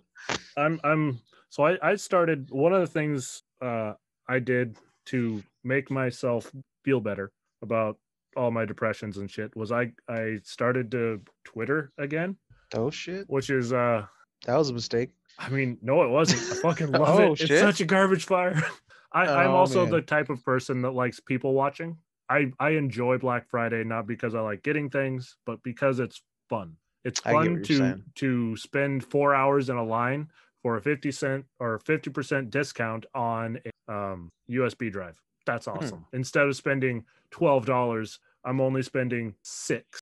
i'm 0.57 0.81
i'm 0.85 1.21
so 1.49 1.65
I, 1.67 1.79
I 1.83 1.97
started 1.97 2.51
one 2.51 2.73
of 2.73 2.81
the 2.81 2.87
things 2.87 3.43
uh 3.63 3.95
i 4.29 4.39
did 4.39 4.77
to 5.07 5.43
make 5.65 5.91
myself 5.91 6.53
feel 6.85 7.01
better 7.01 7.33
about 7.63 7.99
all 8.37 8.51
my 8.51 8.65
depressions 8.67 9.17
and 9.17 9.31
shit 9.31 9.55
was 9.57 9.73
i 9.73 9.91
i 10.09 10.39
started 10.43 10.91
to 10.91 11.21
twitter 11.45 11.91
again. 11.97 12.37
Oh 12.75 12.91
shit. 12.91 13.25
Which 13.29 13.49
is 13.49 13.73
uh 13.73 14.05
that 14.45 14.57
was 14.57 14.69
a 14.71 14.75
mistake 14.75 15.11
I 15.39 15.49
mean, 15.51 15.79
no, 15.83 16.03
it 16.03 16.09
wasn't. 16.09 16.41
I 16.51 16.55
fucking 16.57 16.93
love 16.99 17.19
Oh, 17.21 17.33
it. 17.33 17.39
shit. 17.39 17.51
It's 17.53 17.61
such 17.61 17.81
a 17.81 17.85
garbage 17.85 18.25
fire. 18.25 18.63
I, 19.13 19.27
I'm 19.27 19.51
Oh, 19.51 19.57
also 19.57 19.83
man. 19.85 19.91
the 19.91 20.01
type 20.03 20.31
of 20.31 20.43
person 20.45 20.83
that 20.83 20.91
likes 20.93 21.21
people 21.21 21.53
watching. 21.55 21.97
I 22.29 22.53
I 22.59 22.71
enjoy 22.71 23.19
Black 23.19 23.49
Friday 23.49 23.85
not 23.85 24.07
because 24.07 24.35
I 24.35 24.41
like 24.41 24.63
getting 24.63 24.91
things, 24.91 25.37
but 25.47 25.63
because 25.63 26.01
it's 26.01 26.23
fun. 26.49 26.77
It's 27.05 27.21
I 27.25 27.31
get 27.31 27.39
what 27.39 27.45
fun 27.47 27.63
to 27.63 27.77
saying. 27.79 28.05
to 28.17 28.57
spend 28.57 29.05
four 29.05 29.35
hours 29.35 29.71
in 29.71 29.77
a 29.77 29.85
line 29.85 30.29
for 30.63 30.77
a 30.77 30.81
fifty 30.83 31.13
cent 31.13 31.45
or 31.61 31.79
fifty 31.79 32.11
percent 32.11 32.51
discount 32.51 33.07
on 33.15 33.61
a 33.89 33.93
um, 33.93 34.33
USB 34.51 34.91
drive. 34.91 35.23
That's 35.47 35.67
Hmm. 35.67 35.77
awesome. 35.79 36.07
Instead 36.13 36.49
of 36.49 36.57
spending 36.57 37.05
twelve 37.31 37.65
dollars, 37.65 38.19
I'm 38.45 38.61
only 38.61 38.83
spending 38.83 39.35
six. 39.43 40.01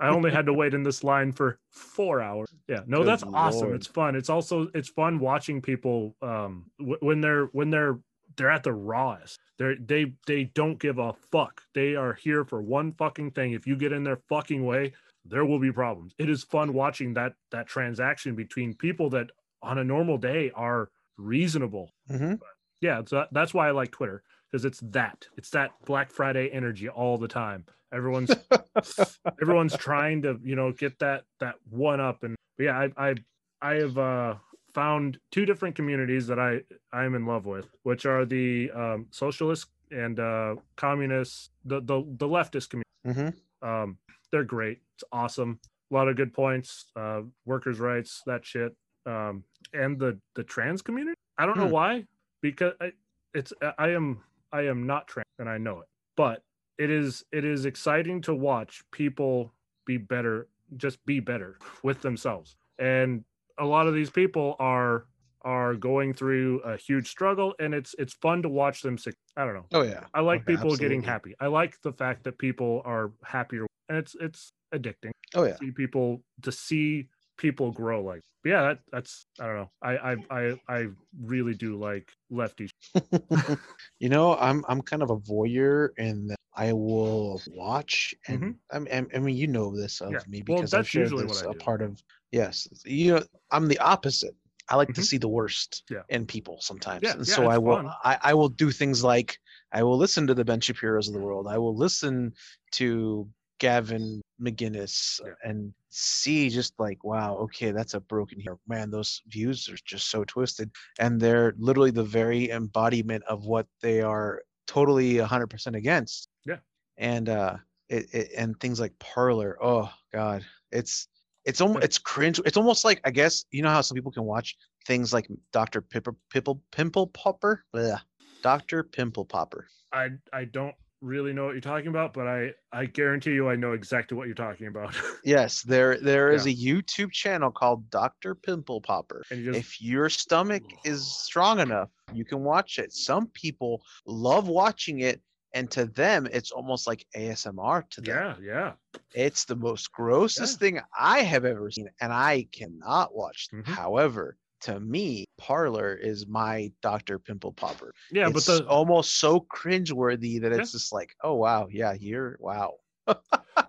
I 0.00 0.08
only 0.08 0.30
had 0.30 0.46
to 0.46 0.52
wait 0.52 0.74
in 0.74 0.82
this 0.82 1.04
line 1.04 1.32
for 1.32 1.58
four 1.70 2.20
hours. 2.20 2.48
Yeah, 2.68 2.82
no, 2.86 2.98
Good 2.98 3.06
that's 3.08 3.22
awesome. 3.22 3.74
It's 3.74 3.86
fun. 3.86 4.14
It's 4.16 4.30
also 4.30 4.68
it's 4.74 4.88
fun 4.88 5.18
watching 5.18 5.60
people 5.62 6.16
um 6.22 6.70
w- 6.78 6.98
when 7.00 7.20
they're 7.20 7.46
when 7.46 7.70
they're 7.70 7.98
they're 8.36 8.50
at 8.50 8.62
the 8.62 8.72
rawest. 8.72 9.38
They're 9.58 9.76
they 9.76 10.14
they 10.26 10.44
don't 10.44 10.78
give 10.78 10.98
a 10.98 11.12
fuck. 11.32 11.62
They 11.74 11.94
are 11.96 12.14
here 12.14 12.44
for 12.44 12.62
one 12.62 12.92
fucking 12.92 13.32
thing. 13.32 13.52
If 13.52 13.66
you 13.66 13.76
get 13.76 13.92
in 13.92 14.04
their 14.04 14.20
fucking 14.28 14.64
way, 14.64 14.92
there 15.24 15.44
will 15.44 15.58
be 15.58 15.72
problems. 15.72 16.14
It 16.18 16.30
is 16.30 16.44
fun 16.44 16.72
watching 16.72 17.14
that 17.14 17.34
that 17.50 17.66
transaction 17.66 18.34
between 18.34 18.74
people 18.74 19.10
that 19.10 19.30
on 19.62 19.78
a 19.78 19.84
normal 19.84 20.16
day 20.18 20.50
are 20.54 20.88
reasonable. 21.18 21.90
hmm 22.08 22.34
Yeah, 22.80 23.02
so 23.06 23.26
that's 23.32 23.52
why 23.52 23.68
I 23.68 23.72
like 23.72 23.90
Twitter 23.90 24.22
because 24.50 24.64
it's 24.64 24.80
that 24.80 25.26
it's 25.36 25.50
that 25.50 25.72
Black 25.84 26.10
Friday 26.10 26.48
energy 26.48 26.88
all 26.88 27.18
the 27.18 27.28
time. 27.28 27.66
Everyone's 27.92 28.36
everyone's 29.42 29.76
trying 29.76 30.22
to 30.22 30.38
you 30.42 30.56
know 30.56 30.72
get 30.72 30.98
that 30.98 31.24
that 31.40 31.56
one 31.70 32.00
up. 32.00 32.22
And 32.24 32.36
yeah 32.58 32.78
i 32.96 33.10
i 33.10 33.14
i 33.62 33.74
have 33.74 33.98
uh 33.98 34.34
found 34.74 35.18
two 35.32 35.44
different 35.46 35.74
communities 35.74 36.26
that 36.28 36.38
i 36.38 36.60
i 36.92 37.04
am 37.04 37.14
in 37.14 37.26
love 37.26 37.46
with 37.46 37.66
which 37.82 38.06
are 38.06 38.24
the 38.24 38.70
um 38.72 39.06
socialist 39.10 39.66
and 39.90 40.20
uh 40.20 40.54
communist 40.76 41.50
the 41.64 41.80
the, 41.80 42.02
the 42.18 42.26
leftist 42.28 42.70
community 42.70 42.84
hmm 43.04 43.30
um 43.62 43.96
they're 44.32 44.44
great. 44.44 44.78
It's 44.94 45.02
awesome. 45.12 45.58
A 45.90 45.94
lot 45.94 46.08
of 46.08 46.16
good 46.16 46.32
points 46.32 46.86
uh 46.96 47.22
workers 47.46 47.80
rights 47.80 48.22
that 48.26 48.44
shit 48.46 48.74
um 49.06 49.44
and 49.74 49.98
the 49.98 50.18
the 50.36 50.44
trans 50.44 50.82
community. 50.82 51.14
I 51.38 51.46
don't 51.46 51.56
know 51.58 51.66
Hmm. 51.66 51.72
why 51.72 52.04
because 52.42 52.74
I, 52.80 52.92
it's 53.34 53.52
i 53.78 53.88
am 53.90 54.20
i 54.52 54.62
am 54.62 54.86
not 54.86 55.08
trans 55.08 55.26
and 55.38 55.48
i 55.48 55.58
know 55.58 55.80
it 55.80 55.88
but 56.16 56.42
it 56.80 56.90
is 56.90 57.24
it 57.30 57.44
is 57.44 57.64
exciting 57.66 58.20
to 58.22 58.34
watch 58.34 58.82
people 58.90 59.52
be 59.86 59.96
better 59.98 60.48
just 60.76 61.04
be 61.04 61.20
better 61.20 61.58
with 61.82 62.00
themselves 62.02 62.56
and 62.78 63.24
a 63.58 63.64
lot 63.64 63.86
of 63.86 63.94
these 63.94 64.10
people 64.10 64.56
are 64.58 65.06
are 65.42 65.74
going 65.74 66.12
through 66.12 66.60
a 66.60 66.76
huge 66.76 67.08
struggle 67.08 67.54
and 67.58 67.74
it's 67.74 67.94
it's 67.98 68.14
fun 68.14 68.42
to 68.42 68.48
watch 68.48 68.82
them 68.82 68.96
suc- 68.98 69.14
i 69.36 69.44
don't 69.44 69.54
know 69.54 69.66
oh 69.72 69.82
yeah 69.82 70.04
I 70.14 70.20
like 70.20 70.40
oh, 70.40 70.52
Okay, 70.52 70.56
people 70.56 70.76
getting 70.76 71.02
happy. 71.02 71.34
I 71.40 71.46
like 71.46 71.80
the 71.82 71.92
fact 71.92 72.24
that 72.24 72.38
people 72.38 72.82
are 72.84 73.12
happier, 73.24 73.66
and 73.88 73.98
it's 73.98 74.14
it's 74.20 74.52
addicting. 74.74 75.12
oh 75.34 75.44
yeah 75.44 75.52
To 75.52 75.58
see 75.58 75.70
people 75.70 76.22
to 76.42 76.52
see 76.52 77.08
people 77.38 77.70
grow. 77.70 78.02
Like, 78.02 78.20
yeah, 78.44 78.62
that, 78.62 78.78
that's 78.92 79.24
I 79.40 79.46
don't 79.46 79.56
know. 79.56 79.70
I 79.82 79.92
I 79.96 80.12
I 80.30 80.60
I 80.68 80.86
really 81.22 81.54
do 81.54 81.76
like 81.76 82.12
lefty. 82.30 82.68
you 83.98 84.08
know, 84.08 84.36
I'm 84.36 84.64
I'm 84.68 84.82
kind 84.82 85.02
of 85.02 85.10
a 85.10 85.16
voyeur 85.16 85.90
in 85.96 86.26
that 86.28 86.39
I 86.60 86.72
will 86.74 87.40
watch 87.48 88.14
and 88.28 88.42
Mhm. 88.42 88.54
I'm, 88.70 88.86
I'm- 88.92 89.08
I 89.14 89.18
mean 89.18 89.36
you 89.36 89.46
know 89.46 89.74
this 89.74 90.00
of 90.02 90.12
Yeah. 90.12 90.18
me 90.28 90.42
Well, 90.46 90.58
because 90.58 90.74
I've 90.74 90.80
that's 90.80 90.88
shared 90.88 91.04
usually 91.04 91.24
this 91.26 91.36
what 91.36 91.46
I 91.46 91.50
a 91.50 91.54
do. 91.54 91.58
part 91.58 91.80
of 91.82 92.02
yes 92.32 92.68
you 92.84 93.14
know 93.14 93.22
I'm 93.50 93.66
the 93.66 93.78
opposite. 93.78 94.34
I 94.68 94.76
like 94.76 94.92
to 94.94 95.00
Mhm. 95.00 95.04
see 95.10 95.18
the 95.18 95.28
worst 95.40 95.82
Yeah. 95.90 96.02
in 96.10 96.26
people 96.26 96.56
sometimes, 96.60 97.02
Yeah, 97.02 97.14
and 97.14 97.26
so 97.26 97.48
I 97.48 97.58
will. 97.58 97.90
I, 98.04 98.18
I 98.30 98.34
will 98.34 98.50
do 98.64 98.70
things 98.70 99.02
like 99.02 99.38
I 99.72 99.82
will 99.82 99.98
listen 100.04 100.26
to 100.28 100.34
the 100.34 100.44
Ben 100.44 100.60
Shapiro's 100.60 101.08
of 101.08 101.14
the 101.14 101.20
world. 101.28 101.46
I 101.48 101.58
will 101.58 101.76
listen 101.76 102.34
to 102.72 103.28
Gavin 103.58 104.20
McInnes 104.40 105.20
and 105.44 105.72
see 105.90 106.48
just 106.50 106.72
like 106.78 107.02
wow 107.04 107.36
okay 107.44 107.72
that's 107.72 107.94
a 107.94 108.00
broken 108.00 108.38
hero 108.40 108.58
man 108.68 108.90
those 108.90 109.20
views 109.28 109.68
are 109.68 109.76
just 109.84 110.08
so 110.08 110.24
twisted 110.24 110.70
and 110.98 111.20
they're 111.20 111.52
literally 111.58 111.90
the 111.90 112.04
very 112.20 112.50
embodiment 112.50 113.22
of 113.24 113.44
what 113.44 113.66
they 113.82 114.00
are 114.00 114.40
totally 114.70 115.14
100% 115.14 115.74
against. 115.74 116.28
Yeah. 116.46 116.58
and 116.96 117.28
uh 117.28 117.56
it, 117.88 118.06
it 118.14 118.30
and 118.36 118.58
things 118.60 118.78
like 118.78 118.96
Parler 119.00 119.58
oh 119.60 119.90
god. 120.12 120.44
It's 120.70 121.08
it's 121.44 121.60
almost 121.60 121.84
it's 121.84 121.98
cringe 121.98 122.38
it's 122.44 122.56
almost 122.56 122.84
like 122.84 123.00
i 123.04 123.10
guess 123.10 123.44
you 123.50 123.62
know 123.62 123.70
how 123.70 123.80
some 123.80 123.94
people 123.96 124.12
can 124.12 124.24
watch 124.24 124.56
things 124.86 125.12
like 125.12 125.26
dr 125.52 125.80
pipper 125.80 126.14
pimple 126.30 126.62
pimple 126.70 127.06
popper? 127.08 127.64
Blech. 127.74 128.00
dr 128.42 128.84
pimple 128.84 129.24
popper. 129.24 129.66
I 129.92 130.10
I 130.32 130.44
don't 130.44 130.74
really 131.00 131.32
know 131.32 131.46
what 131.46 131.52
you're 131.52 131.60
talking 131.60 131.88
about, 131.88 132.12
but 132.12 132.26
I 132.26 132.52
I 132.72 132.86
guarantee 132.86 133.32
you 133.32 133.48
I 133.48 133.56
know 133.56 133.72
exactly 133.72 134.16
what 134.16 134.26
you're 134.26 134.34
talking 134.34 134.66
about. 134.66 134.94
yes 135.24 135.62
there 135.62 135.98
there 135.98 136.30
is 136.30 136.46
a 136.46 136.54
youtube 136.54 137.10
channel 137.12 137.50
called 137.50 137.88
dr 137.90 138.34
pimple 138.36 138.80
popper. 138.80 139.22
And 139.30 139.40
you 139.40 139.52
just 139.52 139.58
if 139.58 139.80
your 139.80 140.08
stomach 140.08 140.62
is 140.84 141.06
strong 141.06 141.60
enough 141.60 141.90
you 142.12 142.24
can 142.24 142.42
watch 142.42 142.78
it. 142.78 142.92
Some 142.92 143.28
people 143.28 143.82
love 144.06 144.48
watching 144.48 145.00
it 145.00 145.20
and 145.54 145.70
to 145.72 145.86
them 145.86 146.26
it's 146.30 146.50
almost 146.52 146.86
like 146.86 147.06
asmr 147.16 147.88
to 147.90 148.00
them. 148.00 148.16
Yeah 148.16 148.34
yeah. 148.42 148.72
It's 149.14 149.44
the 149.44 149.56
most 149.56 149.92
grossest 149.92 150.58
thing 150.58 150.80
i 150.98 151.20
have 151.20 151.44
ever 151.44 151.70
seen 151.70 151.88
and 152.00 152.12
i 152.12 152.46
cannot 152.52 153.14
watch. 153.14 153.48
Mhm. 153.52 153.66
however 153.66 154.36
to 154.62 154.78
me 154.80 155.24
Parler 155.38 155.94
is 155.94 156.26
my 156.26 156.70
dr 156.82 157.18
pimple 157.20 157.52
popper 157.52 157.92
yeah, 158.10 158.28
it's 158.28 158.46
but 158.46 158.58
the 158.58 158.66
almost 158.68 159.18
so 159.18 159.40
cringeworthy 159.40 160.40
that 160.40 160.52
Yeah. 160.52 160.58
it's 160.58 160.72
just 160.72 160.92
like 160.92 161.14
oh 161.22 161.34
wow 161.34 161.68
yeah 161.70 161.92
you're 161.92 162.36
wow 162.40 162.74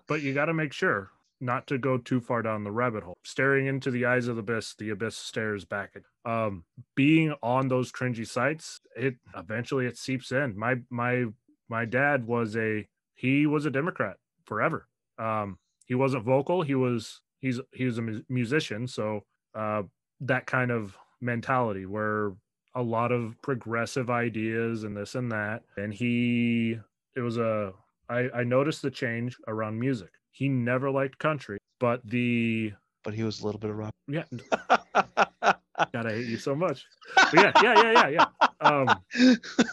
but 0.06 0.22
you 0.22 0.34
got 0.34 0.46
to 0.46 0.54
make 0.54 0.72
sure 0.72 1.10
not 1.40 1.66
to 1.66 1.76
go 1.78 1.98
too 1.98 2.20
far 2.20 2.40
down 2.40 2.62
the 2.62 2.70
rabbit 2.70 3.02
hole. 3.02 3.16
Staring 3.24 3.66
into 3.66 3.90
the 3.90 4.04
eyes 4.06 4.28
of 4.28 4.36
the 4.36 4.40
abyss, 4.42 4.76
the 4.78 4.90
abyss 4.90 5.16
stares 5.16 5.64
back 5.64 5.96
at. 5.96 6.30
Um, 6.30 6.62
being 6.94 7.34
on 7.42 7.66
those 7.66 7.90
cringy 7.90 8.24
sites, 8.24 8.80
it 8.94 9.16
eventually 9.36 9.86
it 9.86 9.98
seeps 9.98 10.30
in. 10.30 10.56
My 10.56 10.76
my 10.88 11.24
my 11.68 11.84
dad 11.84 12.28
was 12.28 12.56
a 12.56 12.86
he 13.16 13.46
was 13.48 13.66
a 13.66 13.70
Democrat 13.72 14.18
forever. 14.44 14.86
Um, 15.18 15.58
he 15.86 15.96
wasn't 15.96 16.22
vocal. 16.24 16.62
He 16.62 16.76
was 16.76 17.20
he's 17.40 17.58
he 17.72 17.86
was 17.86 17.98
a 17.98 18.02
mu- 18.02 18.22
musician, 18.28 18.86
so 18.86 19.24
uh, 19.52 19.82
that 20.22 20.46
kind 20.46 20.70
of 20.70 20.96
mentality 21.20 21.86
where 21.86 22.32
a 22.74 22.82
lot 22.82 23.12
of 23.12 23.36
progressive 23.42 24.10
ideas 24.10 24.84
and 24.84 24.96
this 24.96 25.14
and 25.14 25.30
that. 25.32 25.62
And 25.76 25.92
he, 25.92 26.78
it 27.16 27.20
was 27.20 27.36
a, 27.38 27.72
I, 28.08 28.28
I 28.34 28.44
noticed 28.44 28.82
the 28.82 28.90
change 28.90 29.36
around 29.48 29.78
music. 29.78 30.10
He 30.30 30.48
never 30.48 30.90
liked 30.90 31.18
country, 31.18 31.58
but 31.80 32.00
the, 32.04 32.72
But 33.04 33.14
he 33.14 33.22
was 33.22 33.40
a 33.40 33.46
little 33.46 33.58
bit 33.60 33.70
of 33.70 33.76
rock. 33.76 33.92
yeah, 34.08 34.24
God, 35.92 36.06
I 36.06 36.10
hate 36.12 36.26
you 36.26 36.38
so 36.38 36.54
much. 36.54 36.84
But 37.16 37.34
yeah, 37.34 37.52
yeah, 37.62 37.82
yeah, 37.82 37.92
yeah, 37.92 38.08
yeah. 38.08 38.48
Um, 38.60 39.00